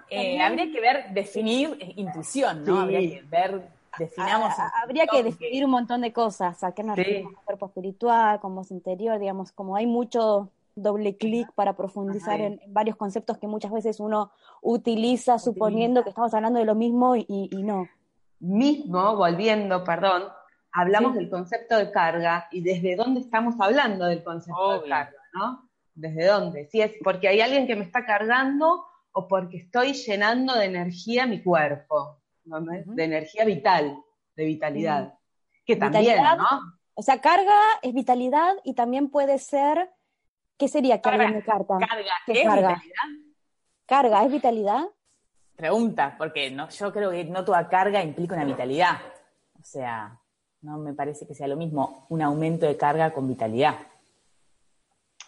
Eh, 0.09 0.41
habría 0.41 0.71
que 0.71 0.79
ver, 0.79 1.13
definir 1.13 1.77
intuición, 1.95 2.63
¿no? 2.65 2.81
Habría 2.81 2.99
que 2.99 3.21
ver, 3.27 3.67
definamos. 3.97 4.53
habría 4.83 5.07
que 5.07 5.23
definir 5.23 5.65
un 5.65 5.71
montón 5.71 6.01
de 6.01 6.11
cosas, 6.11 6.63
a 6.63 6.73
qué 6.73 6.83
nos 6.83 6.97
referimos, 6.97 7.33
cuerpo 7.45 7.67
espiritual, 7.67 8.39
con 8.39 8.53
voz 8.53 8.69
interior, 8.71 9.17
digamos, 9.19 9.51
como 9.51 9.75
hay 9.75 9.87
mucho 9.87 10.51
doble 10.75 11.17
clic 11.17 11.51
para 11.53 11.75
profundizar 11.75 12.39
en, 12.41 12.59
varios 12.67 12.95
conceptos 12.95 13.37
que 13.37 13.47
muchas 13.47 13.71
veces 13.71 13.99
uno 13.99 14.31
utiliza 14.61 15.39
suponiendo 15.39 16.03
que 16.03 16.09
estamos 16.09 16.33
hablando 16.33 16.59
de 16.59 16.65
lo 16.65 16.75
mismo 16.75 17.15
y, 17.15 17.49
no. 17.63 17.87
Mismo, 18.43 19.15
volviendo, 19.15 19.83
perdón, 19.83 20.23
hablamos 20.71 21.15
del 21.15 21.29
concepto 21.29 21.77
de 21.77 21.91
carga 21.91 22.47
y 22.51 22.61
desde 22.61 22.95
dónde 22.95 23.21
estamos 23.21 23.55
hablando 23.59 24.05
del 24.05 24.23
concepto 24.23 24.81
de 24.81 24.89
carga, 24.89 25.17
¿no? 25.33 25.69
¿Desde 25.93 26.25
dónde? 26.25 26.65
Si 26.67 26.81
es 26.81 26.93
porque 27.03 27.27
hay 27.27 27.41
alguien 27.41 27.67
que 27.67 27.75
me 27.75 27.83
está 27.83 28.05
cargando 28.05 28.85
o 29.11 29.27
porque 29.27 29.57
estoy 29.57 29.93
llenando 29.93 30.55
de 30.55 30.65
energía 30.65 31.25
mi 31.25 31.41
cuerpo, 31.41 32.21
de 32.43 33.03
energía 33.03 33.45
vital, 33.45 33.97
de 34.35 34.45
vitalidad. 34.45 35.13
Que 35.65 35.75
también, 35.75 36.21
¿no? 36.21 36.79
O 36.95 37.01
sea, 37.01 37.21
carga 37.21 37.59
es 37.81 37.93
vitalidad 37.93 38.55
y 38.63 38.73
también 38.73 39.09
puede 39.09 39.39
ser 39.39 39.89
¿Qué 40.57 40.67
sería 40.67 41.01
carga, 41.01 41.25
alguien 41.25 41.39
me 41.39 41.45
carta? 41.45 41.77
Carga, 41.79 42.13
¿es 42.27 42.33
vitalidad? 42.33 42.77
¿Carga 43.85 44.23
es 44.23 44.31
vitalidad? 44.31 44.83
Pregunta, 45.63 46.13
porque 46.17 46.51
no, 46.51 46.67
yo 46.67 46.91
creo 46.91 47.09
que 47.11 47.23
no 47.23 47.45
toda 47.45 47.69
carga 47.69 48.03
implica 48.03 48.35
una 48.35 48.43
vitalidad. 48.43 48.97
O 49.57 49.63
sea, 49.63 50.19
no 50.59 50.77
me 50.77 50.93
parece 50.93 51.25
que 51.25 51.33
sea 51.33 51.47
lo 51.47 51.55
mismo 51.55 52.05
un 52.09 52.21
aumento 52.21 52.65
de 52.65 52.75
carga 52.75 53.13
con 53.13 53.29
vitalidad. 53.29 53.75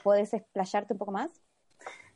¿Puedes 0.03 0.34
explayarte 0.34 0.91
un 0.91 0.99
poco 0.99 1.14
más? 1.14 1.32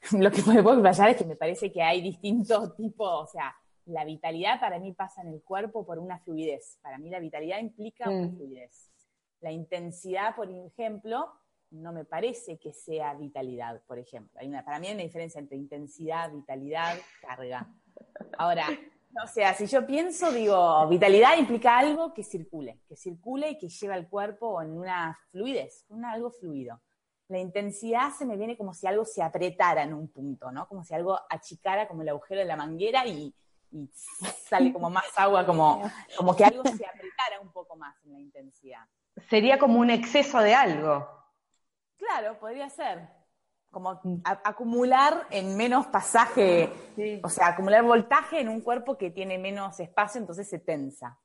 lo 0.11 0.29
que 0.31 0.41
puedo 0.41 0.73
explayar 0.73 1.11
es 1.11 1.15
que 1.15 1.23
me 1.23 1.37
parece 1.37 1.71
que 1.71 1.81
hay 1.81 2.01
distintos 2.01 2.75
tipos, 2.75 3.07
o 3.09 3.25
sea, 3.25 3.55
la 3.85 4.03
vitalidad 4.03 4.59
para 4.59 4.79
mí 4.79 4.91
pasa 4.91 5.21
en 5.21 5.29
el 5.29 5.41
cuerpo 5.41 5.85
por 5.85 5.97
una 5.97 6.19
fluidez. 6.19 6.77
Para 6.81 6.97
mí 6.97 7.09
la 7.09 7.21
vitalidad 7.21 7.59
implica 7.59 8.09
una 8.09 8.27
mm. 8.27 8.35
fluidez. 8.35 8.91
La 9.39 9.53
intensidad, 9.53 10.35
por 10.35 10.51
ejemplo, 10.51 11.31
no 11.71 11.93
me 11.93 12.03
parece 12.03 12.57
que 12.57 12.73
sea 12.73 13.13
vitalidad, 13.13 13.81
por 13.87 13.97
ejemplo. 13.97 14.37
Hay 14.41 14.49
una, 14.49 14.65
para 14.65 14.77
mí 14.77 14.87
hay 14.87 14.95
una 14.95 15.03
diferencia 15.03 15.39
entre 15.39 15.55
intensidad, 15.55 16.29
vitalidad, 16.33 16.97
carga. 17.21 17.65
Ahora, 18.37 18.67
o 19.23 19.27
sea, 19.27 19.53
si 19.53 19.65
yo 19.65 19.85
pienso, 19.85 20.31
digo, 20.31 20.87
vitalidad 20.87 21.37
implica 21.37 21.77
algo 21.77 22.13
que 22.13 22.23
circule, 22.23 22.81
que 22.87 22.95
circule 22.95 23.51
y 23.51 23.57
que 23.57 23.69
lleva 23.69 23.95
el 23.95 24.07
cuerpo 24.07 24.61
en 24.61 24.77
una 24.77 25.17
fluidez, 25.31 25.85
una, 25.89 26.11
algo 26.11 26.31
fluido. 26.31 26.79
La 27.27 27.39
intensidad 27.39 28.11
se 28.11 28.25
me 28.25 28.37
viene 28.37 28.57
como 28.57 28.73
si 28.73 28.87
algo 28.87 29.05
se 29.05 29.21
apretara 29.21 29.83
en 29.83 29.93
un 29.93 30.07
punto, 30.07 30.51
¿no? 30.51 30.67
Como 30.67 30.83
si 30.83 30.93
algo 30.93 31.19
achicara 31.29 31.87
como 31.87 32.01
el 32.01 32.09
agujero 32.09 32.39
de 32.39 32.47
la 32.47 32.55
manguera 32.55 33.05
y, 33.05 33.33
y 33.71 33.89
sale 33.93 34.73
como 34.73 34.89
más 34.89 35.05
agua, 35.15 35.45
como, 35.45 35.81
como 36.17 36.35
que 36.35 36.45
algo 36.45 36.63
se 36.63 36.85
apretara 36.85 37.39
un 37.41 37.51
poco 37.51 37.75
más 37.75 37.95
en 38.05 38.13
la 38.13 38.19
intensidad. 38.19 38.85
Sería 39.29 39.59
como 39.59 39.79
un 39.79 39.89
exceso 39.89 40.39
de 40.39 40.55
algo. 40.55 41.07
Claro, 41.97 42.39
podría 42.39 42.69
ser. 42.69 43.18
Como 43.71 44.01
acumular 44.23 45.27
en 45.29 45.55
menos 45.55 45.85
pasaje, 45.87 46.71
o 47.23 47.29
sea, 47.29 47.49
acumular 47.49 47.83
voltaje 47.83 48.39
en 48.39 48.49
un 48.49 48.61
cuerpo 48.61 48.97
que 48.97 49.11
tiene 49.11 49.37
menos 49.37 49.79
espacio, 49.79 50.19
entonces 50.19 50.49
se 50.49 50.59
tensa. 50.59 51.19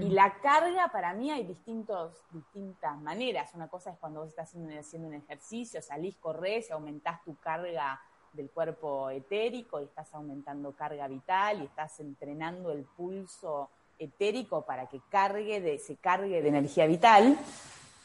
Y 0.00 0.10
mm. 0.10 0.12
la 0.12 0.34
carga, 0.40 0.88
para 0.88 1.12
mí 1.14 1.30
hay 1.30 1.44
distintos, 1.44 2.16
distintas 2.30 2.98
maneras. 2.98 3.52
Una 3.54 3.68
cosa 3.68 3.90
es 3.90 3.98
cuando 3.98 4.20
vos 4.20 4.30
estás 4.30 4.48
haciendo, 4.48 5.08
un 5.08 5.14
ejercicio, 5.14 5.82
salís, 5.82 6.16
corres 6.16 6.70
aumentás 6.70 7.22
tu 7.24 7.36
carga 7.36 8.00
del 8.32 8.50
cuerpo 8.50 9.10
etérico 9.10 9.80
y 9.80 9.84
estás 9.84 10.12
aumentando 10.14 10.72
carga 10.72 11.06
vital 11.06 11.60
y 11.60 11.66
estás 11.66 12.00
entrenando 12.00 12.72
el 12.72 12.84
pulso 12.84 13.70
etérico 13.98 14.64
para 14.64 14.86
que 14.86 15.00
cargue 15.10 15.60
de, 15.60 15.78
se 15.78 15.96
cargue 15.96 16.40
de 16.40 16.48
energía 16.48 16.86
vital. 16.86 17.38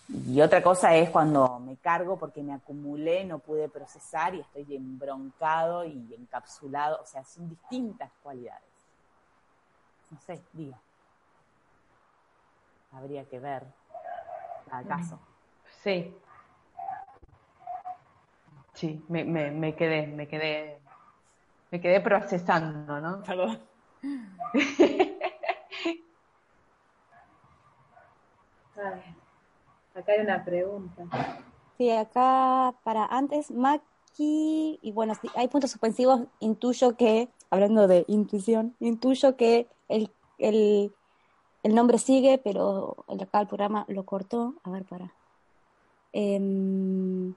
Y 0.10 0.42
otra 0.42 0.64
cosa 0.64 0.96
es 0.96 1.10
cuando 1.10 1.60
me 1.60 1.76
cargo 1.78 2.18
porque 2.18 2.42
me 2.42 2.54
acumulé, 2.54 3.26
no 3.26 3.40
pude 3.40 3.68
procesar 3.68 4.36
y 4.36 4.40
estoy 4.40 4.76
embroncado 4.76 5.84
y 5.84 6.16
encapsulado. 6.18 7.02
O 7.02 7.06
sea, 7.06 7.24
son 7.26 7.50
distintas 7.50 8.12
cualidades. 8.24 8.64
No 10.10 10.20
sé, 10.22 10.42
digo 10.54 10.78
habría 12.92 13.26
que 13.26 13.40
ver 13.40 13.64
acaso. 14.72 15.20
Sí. 15.84 16.16
Sí, 18.74 19.04
me, 19.08 19.24
me, 19.24 19.76
quedé, 19.76 20.06
me 20.06 20.28
quedé, 20.28 20.80
me 21.72 21.82
quedé 21.82 22.00
procesando, 22.00 23.02
¿no? 23.02 23.24
Perdón. 23.24 23.60
Acá 29.98 30.14
hay 30.14 30.22
una 30.22 30.44
pregunta. 30.44 31.06
Sí, 31.78 31.92
acá 31.92 32.74
para 32.84 33.06
antes, 33.06 33.52
Maki, 33.52 34.80
y 34.82 34.92
bueno, 34.94 35.14
si 35.16 35.30
hay 35.36 35.48
puntos 35.48 35.72
suspensivos, 35.72 36.22
intuyo 36.40 36.96
que, 36.96 37.30
hablando 37.50 37.88
de 37.88 38.06
intuición, 38.08 38.76
intuyo 38.80 39.36
que 39.36 39.68
el, 39.90 40.12
el 40.38 40.92
el 41.68 41.76
nombre 41.76 41.98
sigue, 41.98 42.38
pero 42.38 43.04
acá 43.08 43.42
el 43.42 43.48
programa 43.48 43.84
lo 43.90 44.06
cortó. 44.06 44.56
A 44.64 44.70
ver, 44.70 44.86
para. 44.86 45.14
Em, 46.14 47.36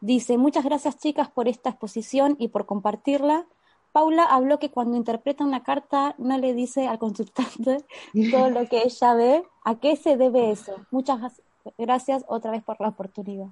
dice, 0.00 0.38
muchas 0.38 0.64
gracias 0.64 0.98
chicas 0.98 1.28
por 1.28 1.48
esta 1.48 1.70
exposición 1.70 2.36
y 2.38 2.48
por 2.48 2.64
compartirla. 2.64 3.46
Paula 3.90 4.24
habló 4.24 4.60
que 4.60 4.70
cuando 4.70 4.96
interpreta 4.96 5.44
una 5.44 5.64
carta 5.64 6.14
no 6.16 6.38
le 6.38 6.54
dice 6.54 6.86
al 6.86 7.00
consultante 7.00 7.84
todo 8.30 8.50
lo 8.50 8.68
que 8.68 8.82
ella 8.84 9.14
ve. 9.14 9.44
¿A 9.64 9.74
qué 9.74 9.96
se 9.96 10.16
debe 10.16 10.52
eso? 10.52 10.76
Muchas 10.92 11.42
gracias 11.78 12.24
otra 12.28 12.50
vez 12.50 12.62
por 12.62 12.80
la 12.80 12.88
oportunidad. 12.88 13.48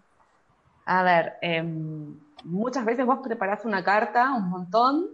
A 0.87 1.03
ver, 1.03 1.35
em, 1.43 2.19
muchas 2.45 2.85
veces 2.85 3.07
vos 3.07 3.21
preparás 3.23 3.65
una 3.65 3.85
carta, 3.85 4.33
un 4.35 4.49
montón, 4.49 5.09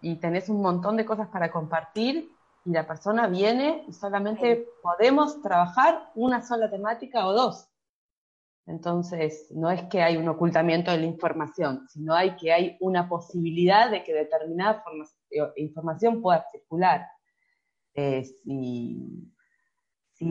y 0.00 0.16
tenés 0.16 0.48
un 0.48 0.60
montón 0.60 0.96
de 0.96 1.06
cosas 1.06 1.28
para 1.28 1.50
compartir, 1.50 2.30
y 2.64 2.70
la 2.70 2.86
persona 2.86 3.26
viene 3.26 3.84
y 3.86 3.92
solamente 3.92 4.68
podemos 4.82 5.40
trabajar 5.42 6.10
una 6.14 6.42
sola 6.42 6.70
temática 6.70 7.26
o 7.26 7.32
dos. 7.32 7.68
Entonces, 8.66 9.48
no 9.50 9.70
es 9.70 9.82
que 9.84 10.02
hay 10.02 10.16
un 10.16 10.28
ocultamiento 10.28 10.90
de 10.90 10.98
la 10.98 11.04
información, 11.04 11.86
sino 11.88 12.14
hay 12.14 12.34
que 12.36 12.52
hay 12.52 12.78
una 12.80 13.08
posibilidad 13.08 13.90
de 13.90 14.02
que 14.02 14.14
determinada 14.14 14.82
eh, 15.30 15.52
información 15.56 16.22
pueda 16.22 16.46
circular. 16.50 17.06
Eh, 17.94 18.24
si, 18.24 19.30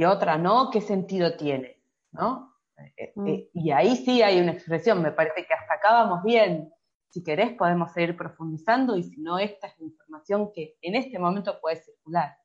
otra 0.04 0.38
no, 0.40 0.72
¿qué 0.72 0.82
sentido 0.82 1.38
tiene? 1.38 1.73
¿No? 2.14 2.54
Eh, 2.98 3.14
mm. 3.16 3.28
y 3.54 3.72
ahí 3.72 3.96
sí 3.98 4.22
hay 4.22 4.40
una 4.40 4.54
expresión, 4.54 5.02
me 5.02 5.12
parece 5.12 5.46
que 5.46 5.54
hasta 5.54 5.76
acá 5.76 5.92
vamos 5.92 6.24
bien. 6.24 6.72
Si 7.10 7.24
querés 7.24 7.54
podemos 7.54 7.92
seguir 7.92 8.18
profundizando 8.18 8.96
y 8.96 9.04
si 9.04 9.22
no, 9.22 9.38
esta 9.38 9.68
es 9.68 9.80
la 9.80 9.86
información 9.86 10.52
que 10.52 10.78
en 10.82 10.96
este 10.96 11.20
momento 11.20 11.60
puede 11.62 11.76
circular. 11.84 12.36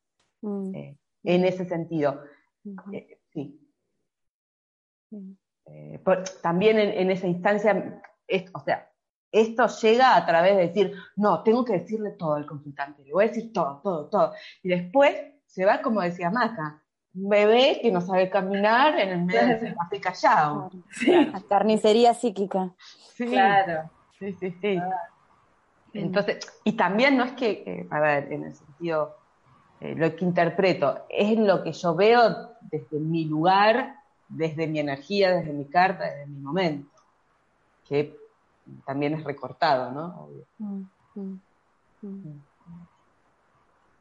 Mm. 0.42 0.74
Eh, 0.74 0.98
en 1.24 1.44
ese 1.44 1.64
sentido. 1.66 2.22
Eh, 2.92 3.20
sí. 3.32 3.60
Eh, 5.66 6.02
también 6.42 6.78
en, 6.78 7.10
esa 7.10 7.26
instancia, 7.26 8.02
o 8.54 8.60
sea, 8.60 8.90
esto 9.30 9.66
llega 9.82 10.16
a 10.16 10.24
través 10.24 10.56
de 10.56 10.68
decir, 10.68 10.94
no, 11.16 11.42
tengo 11.42 11.64
que 11.64 11.74
decirle 11.74 12.12
todo 12.12 12.34
al 12.34 12.46
consultante, 12.46 13.04
le 13.04 13.12
voy 13.12 13.24
a 13.24 13.28
decir 13.28 13.52
todo, 13.52 13.80
todo, 13.82 14.08
todo. 14.08 14.32
Y 14.62 14.68
después 14.68 15.14
se 15.46 15.64
va, 15.64 15.82
como 15.82 16.00
decía 16.00 16.30
Maca, 16.30 16.82
un 17.14 17.28
bebé 17.28 17.80
que 17.82 17.90
no 17.90 18.00
sabe 18.00 18.30
caminar 18.30 18.98
en 18.98 19.08
el 19.08 19.24
medio 19.24 19.58
del 19.58 19.76
de 19.90 20.00
callado. 20.00 20.70
La 21.06 21.42
carnicería 21.48 22.14
psíquica. 22.14 22.70
Claro. 23.16 23.90
Sí, 24.18 24.32
sí, 24.34 24.50
sí. 24.60 24.76
Ah. 24.76 24.90
Entonces, 25.92 26.38
y 26.64 26.72
también 26.72 27.16
no 27.16 27.24
es 27.24 27.32
que, 27.32 27.86
a 27.90 28.00
ver, 28.00 28.32
en 28.32 28.44
el 28.44 28.54
sentido, 28.54 29.16
eh, 29.80 29.94
lo 29.96 30.14
que 30.14 30.24
interpreto, 30.24 31.06
es 31.08 31.38
lo 31.38 31.62
que 31.62 31.72
yo 31.72 31.94
veo 31.94 32.50
desde 32.60 32.98
mi 32.98 33.24
lugar, 33.24 33.96
desde 34.28 34.66
mi 34.66 34.80
energía, 34.80 35.30
desde 35.32 35.52
mi 35.52 35.64
carta, 35.64 36.04
desde 36.04 36.26
mi 36.26 36.40
momento, 36.40 36.90
que 37.88 38.16
también 38.84 39.14
es 39.14 39.24
recortado, 39.24 39.90
¿no? 39.92 40.28
Mm, 40.58 40.82
mm, 41.14 41.40
mm. 42.02 42.42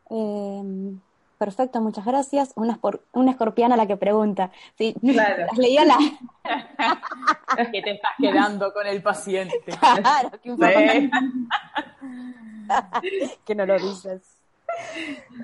Em, 0.10 1.00
perfecto, 1.38 1.82
muchas 1.82 2.06
gracias. 2.06 2.52
Una, 2.56 2.80
una 3.14 3.32
escorpiana 3.32 3.78
la 3.78 3.88
que 3.88 3.98
pregunta. 3.98 4.52
Sí, 4.78 4.96
claro. 5.02 5.48
leía 5.58 5.86
la... 5.86 5.98
que 7.72 7.82
te 7.82 7.92
estás 7.92 8.12
quedando 8.18 8.74
con 8.74 8.88
el 8.88 9.02
paciente. 9.02 9.60
Claro, 9.80 10.32
que 13.46 13.56
no 13.56 13.66
lo 13.66 13.80
dices. 13.80 14.22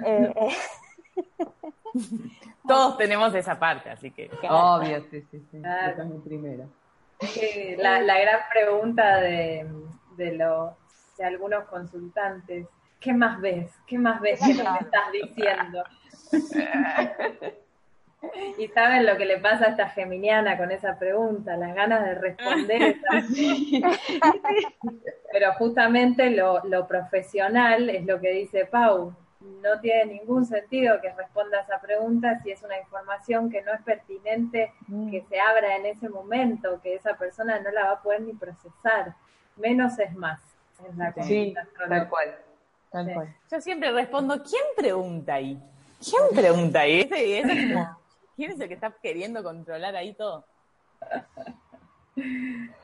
Eh, 0.06 0.34
eh. 0.36 0.56
Todos 2.68 2.98
tenemos 2.98 3.34
esa 3.36 3.58
parte, 3.60 3.90
así 3.90 4.12
que. 4.12 4.30
Obvio, 4.50 5.02
sí, 5.10 5.22
sí, 5.32 5.42
sí. 5.52 5.62
primera. 6.24 6.66
La, 7.78 8.02
la, 8.02 8.20
gran 8.20 8.42
pregunta 8.52 9.22
de, 9.22 9.66
de, 10.18 10.32
los, 10.34 10.74
de 11.18 11.26
algunos 11.26 11.66
consultantes: 11.66 12.68
¿qué 13.04 13.14
más 13.14 13.40
ves? 13.42 13.70
¿Qué 13.86 14.00
más 14.00 14.22
ves? 14.22 14.40
¿Qué 14.40 14.54
me 14.54 14.64
estás 14.80 15.12
diciendo? 15.12 15.84
Y 18.58 18.70
saben 18.70 19.06
lo 19.06 19.18
que 19.18 19.26
le 19.26 19.38
pasa 19.40 19.66
a 19.66 19.70
esta 19.72 19.90
geminiana 19.90 20.58
con 20.58 20.72
esa 20.72 20.98
pregunta, 20.98 21.58
las 21.58 21.76
ganas 21.76 22.06
de 22.06 22.16
responder. 22.16 22.96
Pero 25.34 25.54
justamente 25.56 26.30
lo, 26.30 26.64
lo, 26.64 26.88
profesional 26.88 27.90
es 27.90 28.06
lo 28.06 28.22
que 28.22 28.32
dice 28.32 28.66
Pau. 28.66 29.14
No 29.42 29.82
tiene 29.82 30.06
ningún 30.14 30.46
sentido 30.46 31.02
que 31.02 31.12
responda 31.12 31.58
a 31.58 31.62
esa 31.64 31.82
pregunta 31.82 32.40
si 32.44 32.52
es 32.52 32.64
una 32.64 32.80
información 32.80 33.50
que 33.50 33.62
no 33.62 33.74
es 33.74 33.82
pertinente 33.82 34.72
mm. 34.88 35.12
que 35.12 35.22
se 35.24 35.42
abra 35.42 35.76
en 35.76 35.88
ese 35.88 36.08
momento, 36.08 36.80
que 36.82 36.96
esa 36.96 37.16
persona 37.16 37.60
no 37.60 37.72
la 37.72 37.88
va 37.88 37.92
a 37.92 38.02
poder 38.02 38.22
ni 38.22 38.32
procesar. 38.32 39.16
Menos 39.58 40.00
es 40.00 40.16
más. 40.16 40.40
Es 40.80 41.26
sí, 41.26 41.54
tal 41.90 42.08
cual. 42.08 42.36
Yo 43.52 43.62
siempre 43.62 43.92
respondo, 43.92 44.42
¿quién 44.44 44.64
pregunta 44.76 45.36
ahí? 45.36 45.60
¿Quién 46.00 46.24
pregunta 46.36 46.82
ahí? 46.82 47.02
Ese, 47.02 47.40
ese 47.40 47.74
como 47.74 47.98
¿Quién 48.36 48.52
es 48.52 48.60
el 48.60 48.68
que 48.68 48.74
está 48.74 48.92
queriendo 48.92 49.44
controlar 49.44 49.96
ahí 49.96 50.14
todo? 50.14 50.46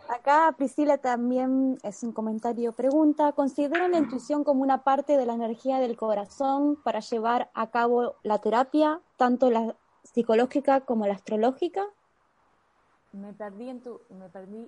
Acá 0.09 0.53
Priscila 0.57 0.97
también 0.97 1.77
es 1.83 2.01
un 2.03 2.11
comentario, 2.11 2.71
pregunta, 2.73 3.31
¿consideran 3.33 3.91
la 3.91 3.99
intuición 3.99 4.43
como 4.43 4.63
una 4.63 4.83
parte 4.83 5.17
de 5.17 5.25
la 5.25 5.33
energía 5.33 5.79
del 5.79 5.95
corazón 5.97 6.77
para 6.83 6.99
llevar 6.99 7.51
a 7.53 7.69
cabo 7.69 8.15
la 8.23 8.39
terapia, 8.39 9.01
tanto 9.17 9.51
la 9.51 9.75
psicológica 10.03 10.81
como 10.81 11.05
la 11.05 11.13
astrológica? 11.13 11.85
Me 13.11 13.33
perdí 13.33 13.69
en 13.69 13.81
tu, 13.81 14.01
me 14.09 14.29
perdí, 14.29 14.67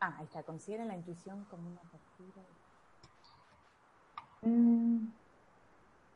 ah, 0.00 0.16
ahí 0.18 0.24
está, 0.24 0.42
¿consideran 0.42 0.88
la 0.88 0.96
intuición 0.96 1.44
como 1.50 1.68
una? 1.68 1.80
Mm. 4.44 5.08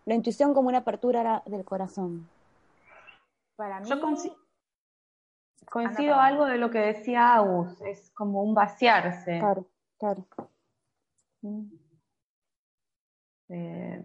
La 0.06 0.14
intuición 0.14 0.54
como 0.54 0.68
una 0.68 0.78
apertura 0.78 1.42
del 1.46 1.64
corazón. 1.64 2.28
Para 3.56 3.80
mí... 3.80 3.88
Yo 3.88 4.00
coincido, 5.70 6.14
algo 6.14 6.46
de 6.46 6.56
lo 6.56 6.70
que 6.70 6.78
decía 6.78 7.34
Agus, 7.34 7.80
es 7.82 8.10
como 8.12 8.42
un 8.42 8.54
vaciarse. 8.54 9.38
Claro, 9.38 9.66
claro. 9.98 10.24
Eh, 13.50 14.02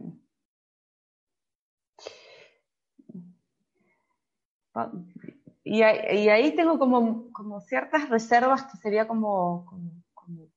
y, 5.64 5.82
ahí 5.82 6.56
tengo 6.56 6.78
como, 6.78 7.32
como, 7.32 7.62
ciertas 7.62 8.10
reservas 8.10 8.64
que 8.64 8.78
sería 8.78 9.08
como, 9.08 9.66
como, 9.66 10.03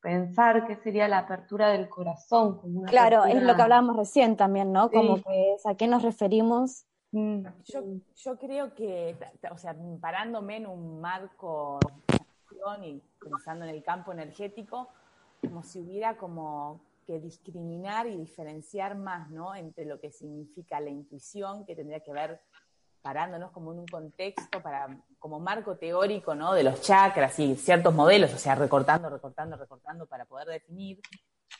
pensar 0.00 0.66
que 0.66 0.76
sería 0.76 1.08
la 1.08 1.18
apertura 1.18 1.68
del 1.68 1.88
corazón. 1.88 2.58
Como 2.58 2.82
claro, 2.82 3.24
es 3.24 3.42
lo 3.42 3.54
que 3.56 3.62
hablábamos 3.62 3.96
recién 3.96 4.36
también, 4.36 4.72
¿no? 4.72 4.90
Como 4.90 5.22
que 5.22 5.54
es 5.54 5.66
a 5.66 5.74
qué 5.74 5.86
nos 5.86 6.02
referimos. 6.02 6.86
Mm. 7.12 7.46
Yo, 7.64 7.82
yo 8.16 8.38
creo 8.38 8.74
que, 8.74 9.16
o 9.50 9.58
sea, 9.58 9.76
parándome 10.00 10.56
en 10.56 10.66
un 10.66 11.00
marco 11.00 11.78
y 12.82 13.00
pensando 13.20 13.64
en 13.64 13.70
el 13.70 13.82
campo 13.82 14.12
energético, 14.12 14.88
como 15.40 15.62
si 15.62 15.80
hubiera 15.80 16.16
como 16.16 16.80
que 17.06 17.20
discriminar 17.20 18.06
y 18.06 18.16
diferenciar 18.16 18.96
más, 18.96 19.30
¿no? 19.30 19.54
Entre 19.54 19.84
lo 19.84 20.00
que 20.00 20.10
significa 20.10 20.80
la 20.80 20.90
intuición, 20.90 21.64
que 21.64 21.76
tendría 21.76 22.00
que 22.00 22.12
ver 22.12 22.40
parándonos 23.02 23.52
como 23.52 23.72
en 23.72 23.78
un 23.78 23.86
contexto 23.86 24.60
para, 24.60 24.88
como 25.26 25.40
marco 25.40 25.74
teórico, 25.74 26.36
¿no? 26.36 26.54
De 26.54 26.62
los 26.62 26.80
chakras 26.82 27.36
y 27.40 27.56
ciertos 27.56 27.92
modelos, 27.92 28.32
o 28.32 28.38
sea, 28.38 28.54
recortando, 28.54 29.10
recortando, 29.10 29.56
recortando 29.56 30.06
para 30.06 30.24
poder 30.24 30.46
definir. 30.46 31.00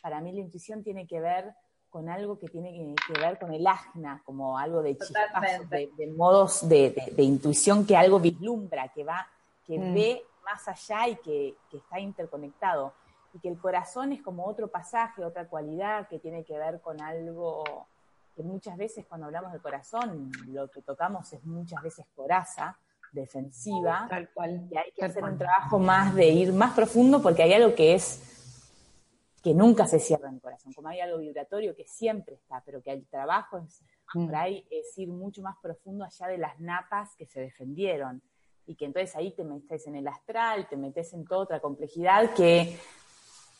Para 0.01 0.21
mí 0.21 0.31
la 0.31 0.39
intuición 0.39 0.85
tiene 0.85 1.05
que 1.05 1.19
ver 1.19 1.53
con 1.89 2.07
algo 2.07 2.39
que 2.39 2.47
tiene 2.47 2.95
que, 3.05 3.19
ver 3.19 3.37
con 3.37 3.51
el 3.51 3.67
ajna, 3.67 4.21
como 4.23 4.57
algo 4.57 4.81
de 4.81 4.97
chispazos, 4.97 5.69
de, 5.69 6.13
modos 6.15 6.69
de, 6.69 6.95
intuición 7.17 7.85
que 7.85 7.97
algo 7.97 8.21
vislumbra, 8.21 8.87
que 8.87 9.03
va, 9.03 9.27
que 9.65 9.77
mm. 9.77 9.93
ve 9.93 10.23
más 10.45 10.65
allá 10.69 11.09
y 11.09 11.17
que, 11.17 11.57
que 11.69 11.75
está 11.75 11.99
interconectado 11.99 12.93
y 13.33 13.39
que 13.39 13.49
el 13.49 13.59
corazón 13.59 14.13
es 14.13 14.21
como 14.21 14.45
otro 14.45 14.69
pasaje, 14.69 15.25
otra 15.25 15.49
cualidad 15.49 16.07
que 16.07 16.19
tiene 16.19 16.45
que 16.45 16.57
ver 16.57 16.79
con 16.79 17.01
algo 17.01 17.65
que 18.33 18.43
muchas 18.43 18.77
veces 18.77 19.05
cuando 19.05 19.25
hablamos 19.25 19.51
de 19.51 19.59
corazón, 19.59 20.31
lo 20.47 20.69
que 20.69 20.81
tocamos 20.81 21.33
es 21.33 21.43
muchas 21.43 21.81
veces 21.81 22.05
coraza, 22.15 22.77
defensiva, 23.21 24.07
tal 24.09 24.29
cual, 24.29 24.67
y 24.71 24.77
hay 24.77 24.91
que 24.91 25.05
hacer 25.05 25.23
un 25.23 25.37
trabajo 25.37 25.79
más 25.79 26.15
de 26.15 26.27
ir 26.27 26.53
más 26.53 26.73
profundo 26.73 27.21
porque 27.21 27.43
hay 27.43 27.53
algo 27.53 27.75
que 27.75 27.95
es 27.95 28.23
que 29.43 29.53
nunca 29.53 29.87
se 29.87 29.99
cierra 29.99 30.29
en 30.29 30.35
el 30.35 30.41
corazón, 30.41 30.73
como 30.73 30.89
hay 30.89 30.99
algo 30.99 31.19
vibratorio 31.19 31.75
que 31.75 31.85
siempre 31.85 32.35
está, 32.35 32.61
pero 32.65 32.81
que 32.81 32.91
el 32.91 33.05
trabajo 33.07 33.59
es, 33.59 33.81
mm. 34.13 34.25
por 34.25 34.35
ahí 34.35 34.65
es 34.69 34.97
ir 34.97 35.09
mucho 35.09 35.41
más 35.41 35.55
profundo 35.61 36.03
allá 36.03 36.27
de 36.27 36.37
las 36.37 36.59
napas 36.59 37.15
que 37.15 37.25
se 37.25 37.39
defendieron 37.39 38.21
y 38.65 38.75
que 38.75 38.85
entonces 38.85 39.15
ahí 39.15 39.31
te 39.31 39.43
metes 39.43 39.87
en 39.87 39.95
el 39.95 40.07
astral, 40.07 40.67
te 40.67 40.75
metes 40.75 41.13
en 41.13 41.25
toda 41.25 41.41
otra 41.41 41.59
complejidad 41.61 42.33
que 42.33 42.77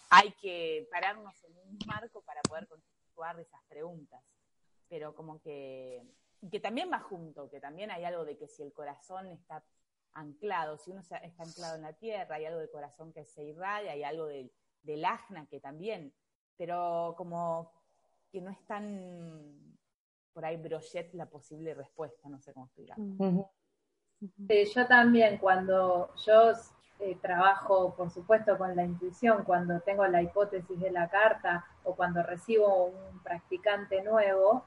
hay 0.09 0.31
que 0.41 0.87
pararnos 0.91 1.33
en 1.45 1.57
un 1.57 1.77
marco 1.85 2.21
para 2.21 2.41
poder 2.41 2.67
continuar 2.67 3.39
esas 3.39 3.61
preguntas. 3.67 4.21
Pero 4.89 5.13
como 5.15 5.39
que, 5.41 6.03
que 6.51 6.59
también 6.59 6.91
va 6.91 6.99
junto, 6.99 7.49
que 7.49 7.59
también 7.59 7.91
hay 7.91 8.03
algo 8.03 8.25
de 8.25 8.37
que 8.37 8.47
si 8.47 8.63
el 8.63 8.73
corazón 8.73 9.27
está 9.27 9.63
anclado, 10.13 10.77
si 10.77 10.91
uno 10.91 11.01
está 11.01 11.21
anclado 11.43 11.75
en 11.75 11.83
la 11.83 11.93
tierra, 11.93 12.35
hay 12.35 12.45
algo 12.45 12.59
del 12.59 12.69
corazón 12.69 13.13
que 13.13 13.25
se 13.25 13.43
irradia, 13.43 13.91
hay 13.91 14.03
algo 14.03 14.25
del, 14.25 14.51
del 14.81 15.05
ajna 15.05 15.45
que 15.47 15.59
también, 15.59 16.13
pero 16.57 17.13
como 17.17 17.71
que 18.31 18.41
no 18.41 18.49
es 18.49 18.65
tan 18.65 19.77
por 20.33 20.45
ahí 20.45 20.57
brochet 20.57 21.13
la 21.15 21.25
posible 21.25 21.73
respuesta, 21.73 22.29
no 22.29 22.39
sé 22.39 22.53
cómo 22.53 22.67
explicarlo. 22.67 23.49
yo 24.47 24.87
también 24.87 25.39
cuando 25.39 26.13
yo 26.25 26.51
eh, 26.99 27.17
trabajo, 27.21 27.95
por 27.95 28.11
supuesto, 28.11 28.57
con 28.57 28.75
la 28.75 28.83
intuición 28.83 29.43
cuando 29.43 29.79
tengo 29.81 30.05
la 30.07 30.21
hipótesis 30.21 30.79
de 30.79 30.91
la 30.91 31.09
carta 31.09 31.65
o 31.83 31.95
cuando 31.95 32.21
recibo 32.21 32.85
un 32.85 33.21
practicante 33.23 34.03
nuevo 34.03 34.63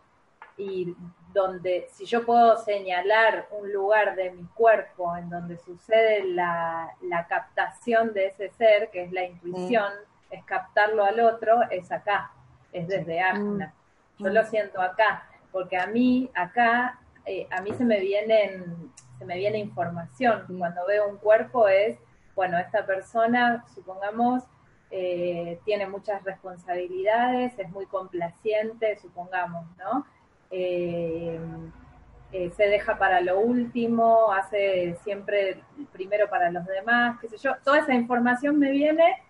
y 0.61 0.97
donde 1.33 1.87
si 1.93 2.05
yo 2.05 2.27
puedo 2.27 2.57
señalar 2.59 3.49
un 3.51 3.73
lugar 3.73 4.17
de 4.17 4.31
mi 4.31 4.45
cuerpo 4.47 5.17
en 5.17 5.31
donde 5.31 5.57
sucede 5.59 6.25
la, 6.25 6.93
captación 7.29 8.13
de 8.13 8.27
ese 8.27 8.51
ser, 8.51 8.91
que 8.91 9.05
es 9.05 9.13
la 9.13 9.25
intuición, 9.25 9.93
mm. 9.93 10.35
es 10.35 10.45
captarlo 10.45 11.05
al 11.05 11.21
otro, 11.21 11.63
es 11.71 11.91
acá, 11.93 12.33
es 12.73 12.89
desde 12.89 13.21
Asna. 13.21 13.75
Mm. 14.19 14.25
Yo 14.25 14.31
lo 14.31 14.45
siento 14.45 14.81
acá, 14.81 15.29
porque 15.53 15.77
a 15.77 15.87
mí 15.87 16.31
acá, 16.35 16.99
eh, 17.25 17.47
a 17.51 17.63
mí 17.63 17.73
se 17.73 17.85
me 17.85 18.01
vienen, 18.01 18.93
se 19.19 19.25
me 19.25 19.37
viene 19.37 19.59
información. 19.59 20.45
Mm. 20.49 20.59
Cuando 20.59 20.87
veo 20.87 21.09
un 21.09 21.19
cuerpo 21.19 21.69
es 21.69 21.99
bueno, 22.35 22.59
esta 22.59 22.87
persona, 22.87 23.65
supongamos, 23.75 24.45
eh, 24.91 25.61
tiene 25.65 25.87
muchas 25.87 26.25
responsabilidades, 26.25 27.59
es 27.59 27.71
muy 27.71 27.87
complaciente, 27.87 28.97
supongamos, 28.97 29.67
¿no? 29.77 30.07
Eh, 30.51 31.39
eh, 32.33 32.51
se 32.51 32.65
deja 32.69 32.97
para 32.97 33.21
lo 33.21 33.41
último, 33.41 34.33
hace 34.33 34.97
siempre 35.03 35.63
primero 35.93 36.29
para 36.29 36.51
los 36.51 36.65
demás, 36.65 37.19
qué 37.21 37.29
sé 37.29 37.37
yo. 37.39 37.57
Toda 37.65 37.81
esa 37.81 37.95
información 37.95 38.59
me 38.59 38.71
viene 38.71 39.23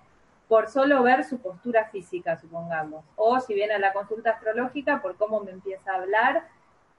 por 0.49 0.69
solo 0.69 1.03
ver 1.03 1.25
su 1.25 1.41
postura 1.41 1.87
física, 1.87 2.37
supongamos. 2.37 3.05
O 3.17 3.41
si 3.41 3.55
viene 3.55 3.75
a 3.75 3.79
la 3.79 3.93
consulta 3.93 4.33
astrológica, 4.33 5.01
por 5.01 5.17
cómo 5.17 5.41
me 5.41 5.53
empieza 5.53 5.93
a 5.93 5.97
hablar 5.97 6.49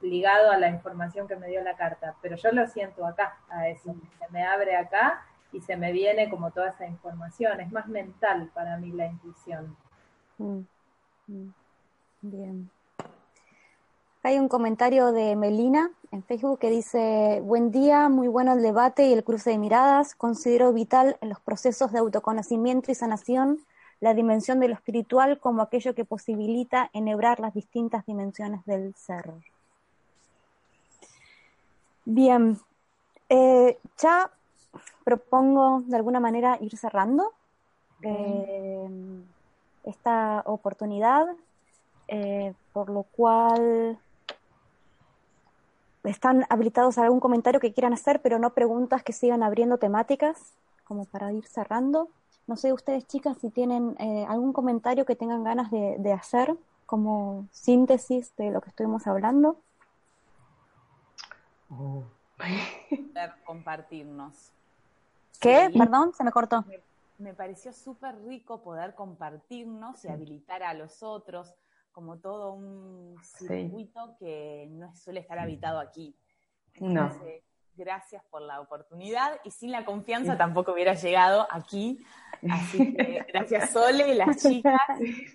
ligado 0.02 0.52
a 0.52 0.58
la 0.58 0.70
información 0.70 1.28
que 1.28 1.36
me 1.36 1.48
dio 1.48 1.62
la 1.62 1.76
carta. 1.76 2.16
Pero 2.22 2.36
yo 2.36 2.52
lo 2.52 2.68
siento 2.68 3.06
acá, 3.06 3.38
a 3.50 3.68
eso. 3.68 3.94
Se 4.18 4.32
me 4.32 4.44
abre 4.44 4.76
acá 4.76 5.26
y 5.52 5.62
se 5.62 5.76
me 5.76 5.92
viene 5.92 6.30
como 6.30 6.52
toda 6.52 6.70
esa 6.70 6.88
información. 6.88 7.60
Es 7.60 7.72
más 7.72 7.88
mental 7.88 8.50
para 8.54 8.78
mí 8.78 8.92
la 8.92 9.06
intuición. 9.06 9.76
Mm, 10.38 10.62
mm. 11.28 11.54
Bien. 12.22 12.72
Hay 14.24 14.38
un 14.38 14.50
comentario 14.50 15.12
de 15.12 15.36
Melina 15.36 15.90
en 16.12 16.22
Facebook 16.22 16.60
que 16.60 16.70
dice, 16.70 17.42
buen 17.44 17.72
día, 17.72 18.08
muy 18.08 18.28
bueno 18.28 18.54
el 18.54 18.62
debate 18.62 19.08
y 19.08 19.14
el 19.14 19.24
cruce 19.24 19.50
de 19.50 19.58
miradas. 19.58 20.14
Considero 20.14 20.72
vital 20.74 21.18
en 21.22 21.30
los 21.30 21.40
procesos 21.40 21.92
de 21.92 21.98
autoconocimiento 21.98 22.92
y 22.92 22.96
sanación 22.96 23.62
la 24.00 24.14
dimensión 24.14 24.60
de 24.60 24.68
lo 24.68 24.76
espiritual 24.76 25.40
como 25.40 25.64
aquello 25.64 25.96
que 25.96 26.06
posibilita 26.06 26.92
enhebrar 26.94 27.40
las 27.40 27.56
distintas 27.56 28.06
dimensiones 28.06 28.64
del 28.66 28.94
ser. 28.94 29.32
Bien, 32.06 32.60
eh, 33.28 33.80
ya 33.98 34.30
propongo 35.04 35.82
de 35.88 35.96
alguna 35.96 36.20
manera 36.20 36.60
ir 36.62 36.78
cerrando 36.78 37.34
eh, 38.04 38.88
esta 39.84 40.44
oportunidad, 40.46 41.26
eh, 42.08 42.54
por 42.72 42.92
lo 42.92 43.02
cual 43.02 43.98
están 46.04 46.46
habilitados 46.50 46.98
a 46.98 47.04
algún 47.04 47.20
comentario 47.20 47.60
que 47.60 47.74
quieran 47.74 47.94
hacer, 47.94 48.22
pero 48.22 48.40
no 48.40 48.54
preguntas 48.54 49.04
que 49.04 49.14
sigan 49.14 49.44
abriendo 49.44 49.78
temáticas, 49.78 50.54
como 50.84 51.06
para 51.06 51.32
ir 51.32 51.46
cerrando. 51.46 52.10
No 52.48 52.56
sé 52.56 52.74
ustedes, 52.74 53.08
chicas, 53.08 53.38
si 53.38 53.50
tienen 53.50 53.96
eh, 54.00 54.26
algún 54.28 54.52
comentario 54.52 55.06
que 55.06 55.16
tengan 55.16 55.44
ganas 55.44 55.72
de, 55.72 56.14
hacer 56.14 56.56
como 56.86 57.48
síntesis 57.52 58.36
de 58.36 58.52
lo 58.52 58.62
que 58.62 58.70
estuvimos 58.70 59.08
hablando. 59.08 59.58
Oh. 61.70 62.04
compartirnos. 63.46 64.52
¿Qué? 65.40 65.72
Perdón, 65.78 66.14
se 66.14 66.24
me 66.24 66.32
cortó. 66.32 66.66
Me, 67.18 67.34
pareció 67.34 67.72
súper 67.72 68.16
rico 68.26 68.62
poder 68.62 68.96
compartirnos 68.96 70.04
y 70.04 70.10
habilitar 70.10 70.64
a 70.64 70.74
los 70.74 71.04
otros 71.04 71.54
como 71.92 72.18
todo 72.18 72.54
un 72.54 73.16
circuito 73.24 74.16
que 74.20 74.68
no 74.72 74.96
suele 74.96 75.20
estar 75.20 75.40
habitado 75.40 75.80
aquí. 75.80 76.16
Entonces, 76.76 77.44
gracias 77.76 78.24
por 78.30 78.42
la 78.42 78.62
oportunidad 78.62 79.40
y 79.44 79.52
sin 79.52 79.72
la 79.72 79.86
confianza 79.86 80.38
tampoco 80.38 80.74
hubiera 80.74 80.94
llegado 80.94 81.48
aquí. 81.50 82.04
Así 82.50 82.94
que 82.96 83.26
gracias 83.28 83.72
Sole, 83.72 84.16
las 84.16 84.38
chicas, 84.38 84.82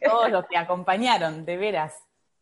todos 0.04 0.30
los 0.30 0.46
que 0.46 0.56
acompañaron, 0.56 1.44
de 1.44 1.56
veras. 1.56 1.94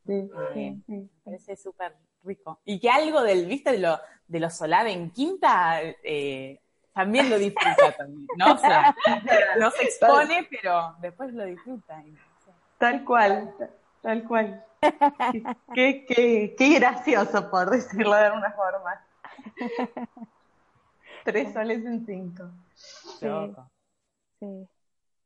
Eh, 0.06 0.76
me 0.86 1.08
parece 1.24 1.56
súper 1.56 1.94
rico. 2.22 2.60
Y 2.64 2.78
que 2.78 2.90
algo 2.90 3.22
del, 3.22 3.46
viste, 3.46 3.72
de 3.72 3.78
lo, 3.78 3.98
de 4.26 4.40
los 4.40 4.54
Solave 4.54 4.92
en 4.92 5.10
Quinta, 5.10 5.80
eh, 5.82 6.60
también 6.92 7.30
lo 7.30 7.38
disfruta 7.38 7.92
también, 7.96 8.26
¿no? 8.36 8.54
O 8.54 8.58
sea, 8.58 8.94
no 9.58 9.70
se 9.70 9.84
expone, 9.84 10.46
pero 10.50 10.94
después 11.00 11.32
lo 11.32 11.44
disfruta. 11.44 12.02
Tal 12.78 13.04
cual, 13.04 13.54
tal 14.04 14.22
cual. 14.24 14.64
Qué, 15.74 16.04
qué, 16.04 16.54
qué 16.58 16.74
gracioso, 16.78 17.50
por 17.50 17.70
decirlo 17.70 18.14
de 18.14 18.24
alguna 18.26 18.52
forma. 18.52 19.02
Tres 21.24 21.54
soles 21.54 21.86
en 21.86 22.04
cinco. 22.04 22.44
Sí, 22.74 23.26
sí. 24.38 24.68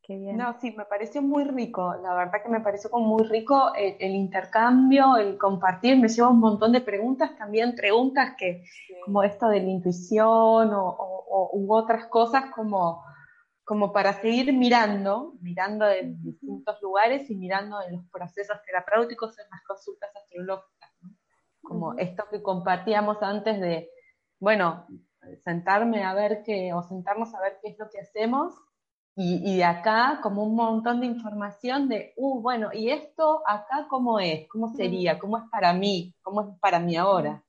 Qué 0.02 0.16
bien. 0.16 0.36
No, 0.36 0.54
sí, 0.60 0.70
me 0.76 0.84
pareció 0.84 1.20
muy 1.20 1.42
rico. 1.42 1.96
La 2.00 2.14
verdad 2.14 2.40
que 2.40 2.48
me 2.48 2.60
pareció 2.60 2.88
como 2.88 3.16
muy 3.16 3.24
rico 3.24 3.72
el, 3.74 4.12
intercambio, 4.12 5.16
el 5.16 5.36
compartir. 5.36 5.98
Me 5.98 6.08
lleva 6.08 6.28
un 6.28 6.38
montón 6.38 6.70
de 6.70 6.80
preguntas, 6.80 7.36
también 7.36 7.74
preguntas 7.74 8.36
que, 8.38 8.64
como 9.04 9.24
esto 9.24 9.48
de 9.48 9.60
la 9.60 9.68
intuición 9.68 10.70
o 10.72 11.50
u 11.52 11.74
otras 11.74 12.06
cosas 12.06 12.44
como, 12.54 13.04
como 13.68 13.92
para 13.92 14.14
seguir 14.14 14.50
mirando, 14.54 15.34
mirando 15.42 15.86
en 15.86 16.22
distintos 16.22 16.80
lugares 16.80 17.28
y 17.28 17.36
mirando 17.36 17.82
en 17.82 17.96
los 17.96 18.06
procesos 18.10 18.56
terapéuticos 18.64 19.38
en 19.38 19.44
las 19.50 19.62
consultas 19.62 20.08
astrológicas. 20.16 20.90
Como 21.60 21.92
esto 21.98 22.24
que 22.30 22.42
compartíamos 22.42 23.22
antes 23.22 23.60
de, 23.60 23.90
bueno, 24.40 24.86
sentarme 25.44 26.02
a 26.02 26.14
ver 26.14 26.42
qué, 26.46 26.72
o 26.72 26.82
sentarnos 26.82 27.34
a 27.34 27.42
ver 27.42 27.58
qué 27.60 27.72
es 27.72 27.78
lo 27.78 27.90
que 27.90 28.00
hacemos 28.00 28.54
y, 29.14 29.58
de 29.58 29.64
acá 29.64 30.20
como 30.22 30.44
un 30.44 30.54
montón 30.54 31.00
de 31.00 31.06
información 31.06 31.90
de, 31.90 32.14
uh, 32.16 32.40
bueno, 32.40 32.70
¿y 32.72 32.88
esto 32.88 33.42
acá 33.46 33.86
cómo 33.90 34.18
es? 34.18 34.48
¿Cómo 34.48 34.74
sería? 34.74 35.16
Mm. 35.16 35.18
¿Cómo 35.18 35.36
es 35.36 35.44
para 35.50 35.74
mí? 35.74 36.14
¿Cómo 36.22 36.40
es 36.40 36.58
para 36.58 36.80
mí 36.80 36.96
ahora? 36.96 37.44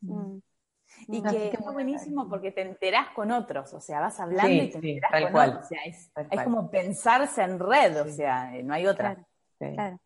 Mm. 0.00 0.38
Y 1.08 1.22
que 1.22 1.50
es 1.52 1.72
buenísimo 1.72 2.28
porque 2.28 2.50
te 2.50 2.62
enterás 2.62 3.10
con 3.10 3.30
otros, 3.30 3.72
o 3.74 3.80
sea, 3.80 4.00
vas 4.00 4.18
hablando 4.20 4.52
y 4.52 4.70
te 4.70 4.78
enterás 4.78 5.32
con 5.32 5.48
otros. 5.48 5.64
O 5.64 5.68
sea, 5.68 5.82
es, 5.84 6.42
como 6.44 6.70
pensarse 6.70 7.42
en 7.42 7.58
red, 7.58 8.00
o 8.00 8.08
sea, 8.08 8.52
no 8.62 8.74
hay 8.74 8.86
otra. 8.86 9.16
Claro. 9.58 9.98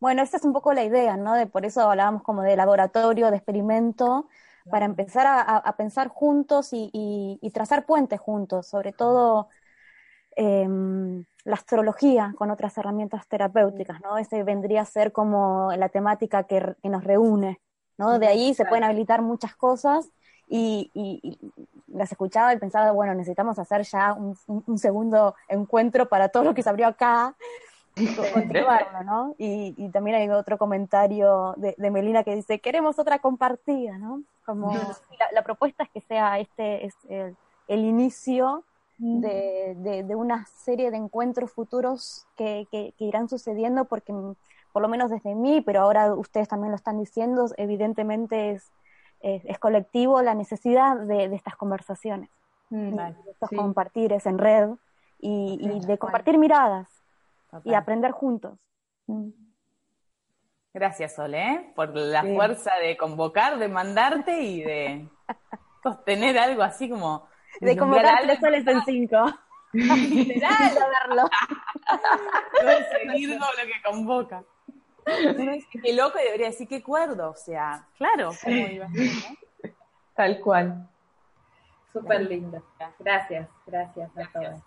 Bueno, 0.00 0.22
esta 0.22 0.38
es 0.38 0.44
un 0.44 0.54
poco 0.54 0.72
la 0.72 0.82
idea, 0.82 1.16
¿no? 1.18 1.34
De 1.34 1.46
por 1.46 1.66
eso 1.66 1.82
hablábamos 1.82 2.22
como 2.22 2.42
de 2.42 2.56
laboratorio, 2.56 3.30
de 3.30 3.36
experimento, 3.36 4.28
para 4.70 4.86
empezar 4.86 5.26
a, 5.26 5.76
pensar 5.76 6.08
juntos 6.08 6.70
y, 6.72 7.50
trazar 7.52 7.84
puentes 7.84 8.18
juntos, 8.20 8.66
sobre 8.66 8.92
todo 8.92 9.48
em, 10.36 11.24
la 11.44 11.54
astrología 11.54 12.34
con 12.36 12.50
otras 12.50 12.76
herramientas 12.78 13.26
terapéuticas, 13.28 14.00
¿no? 14.00 14.16
Ese 14.16 14.42
vendría 14.42 14.82
a 14.82 14.86
ser 14.86 15.12
como 15.12 15.72
la 15.76 15.88
temática 15.88 16.44
que, 16.44 16.76
nos 16.82 17.04
reúne, 17.04 17.60
¿no? 17.98 18.18
De 18.18 18.26
ahí 18.26 18.54
se 18.54 18.64
pueden 18.64 18.84
habilitar 18.84 19.22
muchas 19.22 19.54
cosas 19.54 20.10
y, 20.50 21.38
las 21.86 22.10
escuchaba 22.10 22.52
y 22.52 22.58
pensaba, 22.58 22.90
bueno, 22.92 23.14
necesitamos 23.14 23.58
hacer 23.58 23.82
ya 23.82 24.14
un, 24.14 24.78
segundo 24.78 25.34
encuentro 25.48 26.08
para 26.08 26.28
todo 26.28 26.44
lo 26.44 26.54
que 26.54 26.62
se 26.62 26.68
abrió 26.68 26.88
acá, 26.88 27.34
continuarlo, 28.34 29.02
¿no? 29.04 29.34
Y, 29.38 29.88
también 29.90 30.16
hay 30.16 30.28
otro 30.30 30.58
comentario 30.58 31.54
de, 31.56 31.90
Melina 31.90 32.24
que 32.24 32.34
dice, 32.34 32.58
queremos 32.58 32.98
otra 32.98 33.20
compartida, 33.20 33.98
¿no? 33.98 34.22
Como 34.44 34.72
la, 35.32 35.42
propuesta 35.42 35.84
es 35.84 35.90
que 35.90 36.00
sea 36.00 36.40
este 36.40 36.86
es 36.86 36.94
el, 37.68 37.84
inicio 37.84 38.64
de, 38.98 40.14
una 40.16 40.46
serie 40.46 40.90
de 40.90 40.96
encuentros 40.96 41.52
futuros 41.52 42.26
que, 42.36 42.66
irán 42.98 43.28
sucediendo 43.28 43.84
porque 43.84 44.12
por 44.72 44.82
lo 44.82 44.88
menos 44.88 45.10
desde 45.10 45.34
mí, 45.34 45.60
pero 45.60 45.82
ahora 45.82 46.14
ustedes 46.14 46.48
también 46.48 46.70
lo 46.70 46.76
están 46.76 46.98
diciendo, 46.98 47.46
evidentemente 47.56 48.52
es, 48.52 48.70
es, 49.20 49.58
colectivo 49.58 50.22
la 50.22 50.34
necesidad 50.34 50.96
de, 50.96 51.24
estas 51.34 51.56
conversaciones, 51.56 52.30
mm, 52.70 52.96
de 52.96 53.30
estos 53.30 53.50
compartires 53.50 54.26
en 54.26 54.38
red 54.38 54.70
y 55.18 55.80
de 55.86 55.98
compartir 55.98 56.38
miradas, 56.38 56.88
y 57.64 57.74
aprender 57.74 58.12
juntos. 58.12 58.58
Mm. 59.06 59.30
Gracias, 60.72 61.18
Ole, 61.18 61.52
¿eh? 61.52 61.72
por 61.74 61.96
la 61.96 62.22
fuerza 62.22 62.72
de 62.80 62.96
convocar, 62.96 63.58
de 63.58 63.68
mandarte 63.68 64.40
y 64.40 64.62
de 64.62 65.08
sostener 65.82 66.38
algo 66.38 66.62
así 66.62 66.88
como... 66.88 67.28
De 67.60 67.76
convocar 67.76 68.22
tres 68.22 68.38
soles 68.38 68.66
en 68.66 68.80
cinco. 68.84 69.16
Literal, 69.72 70.78
verlo. 71.08 71.28
seguir 72.92 73.30
lo 73.30 73.46
que 73.66 73.82
convoca. 73.84 74.44
Qué 75.82 75.92
loco 75.92 76.18
y 76.18 76.24
debería 76.24 76.46
decir 76.48 76.68
qué 76.68 76.82
cuerdo, 76.82 77.30
o 77.30 77.36
sea, 77.36 77.86
claro, 77.96 78.30
Tal 80.14 80.40
cual. 80.40 80.88
Súper 81.92 82.22
lindo. 82.22 82.62
Gracias, 82.98 83.48
gracias 83.66 84.10
a 84.16 84.32
todos. 84.32 84.60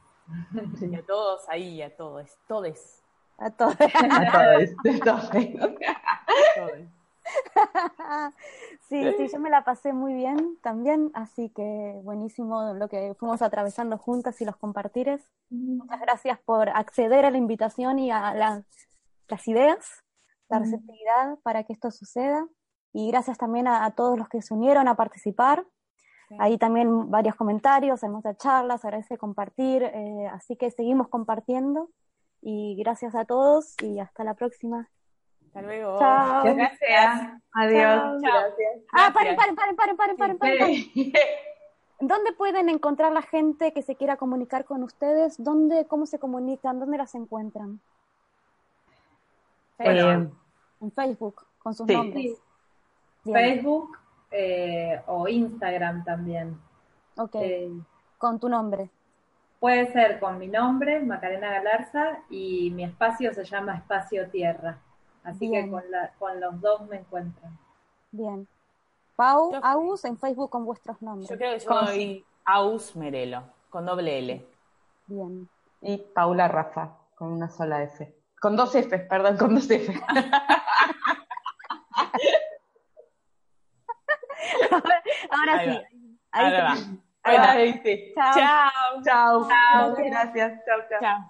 Y 0.82 0.96
a 0.96 1.06
todos 1.06 1.50
ahí, 1.50 1.82
a 1.82 1.96
todos, 1.96 2.38
todes. 2.48 3.04
A 3.38 3.50
todos. 3.52 3.76
A 3.80 4.60
todos. 5.04 5.30
sí, 8.90 9.14
sí, 9.18 9.28
yo 9.32 9.40
me 9.40 9.50
la 9.50 9.64
pasé 9.64 9.94
muy 9.94 10.14
bien 10.14 10.58
también, 10.62 11.12
así 11.14 11.50
que 11.50 12.00
buenísimo 12.04 12.74
lo 12.74 12.88
que 12.88 13.16
fuimos 13.18 13.42
atravesando 13.42 13.98
juntas 13.98 14.40
y 14.42 14.46
los 14.46 14.58
compartires. 14.58 15.22
Muchas 15.50 16.02
gracias 16.02 16.40
por 16.40 16.70
acceder 16.70 17.26
a 17.26 17.32
la 17.32 17.38
invitación 17.38 18.00
y 18.00 18.12
a 18.12 18.34
las, 18.34 18.64
ideas, 19.48 20.04
la 20.50 20.60
receptividad 20.60 21.40
para 21.44 21.64
que 21.64 21.74
esto 21.74 21.92
suceda. 21.92 22.48
Y 22.92 23.10
gracias 23.10 23.38
también 23.38 23.68
a 23.68 23.90
todos 23.92 24.18
los 24.18 24.30
que 24.30 24.42
se 24.42 24.54
unieron 24.54 24.88
a 24.88 24.96
participar. 24.96 25.66
Ahí 26.40 26.58
también 26.58 27.12
varios 27.12 27.36
comentarios, 27.36 28.04
hermosas 28.04 28.38
charlas, 28.38 28.84
agradece 28.84 29.18
compartir, 29.18 29.84
eh, 29.84 30.28
así 30.32 30.56
que 30.56 30.72
seguimos 30.72 31.08
compartiendo 31.08 31.90
y 32.42 32.76
gracias 32.78 33.16
a 33.16 33.26
todos 33.26 33.76
y 33.82 34.00
hasta 34.00 34.24
la 34.24 34.34
próxima. 34.34 34.90
Hasta 35.46 35.62
luego. 35.62 36.00
Chao. 36.00 36.44
Gracias. 36.44 37.42
Adiós. 37.54 38.22
Gracias. 38.22 38.84
Ah, 38.92 39.12
paren, 39.14 39.36
paren, 39.36 39.56
paren, 39.56 39.76
paren, 39.76 39.98
paren, 39.98 40.18
paren, 40.18 40.38
paren. 40.38 40.74
¿Dónde 42.00 42.34
pueden 42.34 42.70
encontrar 42.70 43.12
la 43.12 43.22
gente 43.22 43.72
que 43.72 43.82
se 43.82 43.96
quiera 43.96 44.18
comunicar 44.18 44.66
con 44.66 44.84
ustedes? 44.84 45.42
¿Dónde, 45.42 45.86
cómo 45.86 46.06
se 46.06 46.20
comunican? 46.20 46.80
¿Dónde 46.80 46.98
las 46.98 47.16
encuentran? 47.16 47.80
Eh, 49.84 50.30
en 50.82 50.92
Facebook, 50.92 51.46
con 51.60 51.74
sus 51.74 51.88
nombres. 51.88 52.42
Facebook, 53.24 53.98
eh, 54.32 55.02
o 55.08 55.28
Instagram 55.28 56.04
también. 56.04 56.60
Ok. 57.18 57.36
Eh, 57.36 57.72
con 58.18 58.40
tu 58.40 58.50
nombre. 58.50 58.90
Puede 59.60 59.92
ser 59.94 60.20
con 60.20 60.38
mi 60.40 60.48
nombre, 60.48 61.00
Macarena 61.00 61.52
Galarza, 61.52 62.20
y 62.30 62.72
mi 62.72 62.84
espacio 62.84 63.34
se 63.34 63.46
llama 63.46 63.78
Espacio 63.78 64.30
Tierra. 64.30 64.78
Así 65.24 65.50
que 65.50 65.70
con, 65.70 65.84
con 66.20 66.42
los 66.42 66.60
dos 66.60 66.82
me 66.90 66.98
encuentran. 66.98 67.58
Bien. 68.12 68.46
Pau, 69.16 69.52
Aus 69.62 70.06
en 70.06 70.18
Facebook 70.18 70.50
con 70.50 70.66
vuestros 70.66 71.02
nombres. 71.02 71.30
Yo 71.30 71.38
creo 71.38 71.54
que 71.54 71.60
soy 71.60 72.26
Aus 72.46 72.96
Merelo, 72.96 73.44
con 73.70 73.86
doble 73.86 74.20
L. 74.20 74.46
Bien. 75.08 75.48
Y 75.82 75.98
Paula 75.98 76.48
Rafa, 76.48 76.98
con 77.16 77.32
una 77.32 77.50
sola 77.50 77.84
F. 77.84 78.14
Con 78.44 78.58
dos 78.58 78.76
F, 78.76 79.00
perdón, 79.00 79.38
con 79.38 79.56
dos 79.56 79.72
F. 79.72 79.88
ahora, 85.32 85.64
sí. 85.64 85.82
Ahí, 86.34 86.54
ahí, 87.24 87.38
ahí, 87.38 87.82
sí. 87.86 88.12
Chao. 88.16 89.02
Chao. 89.06 89.48
Chao. 89.48 89.96
Gracias. 89.96 90.60
Chao, 90.66 90.80
chao. 90.90 91.00
Chao. 91.00 91.30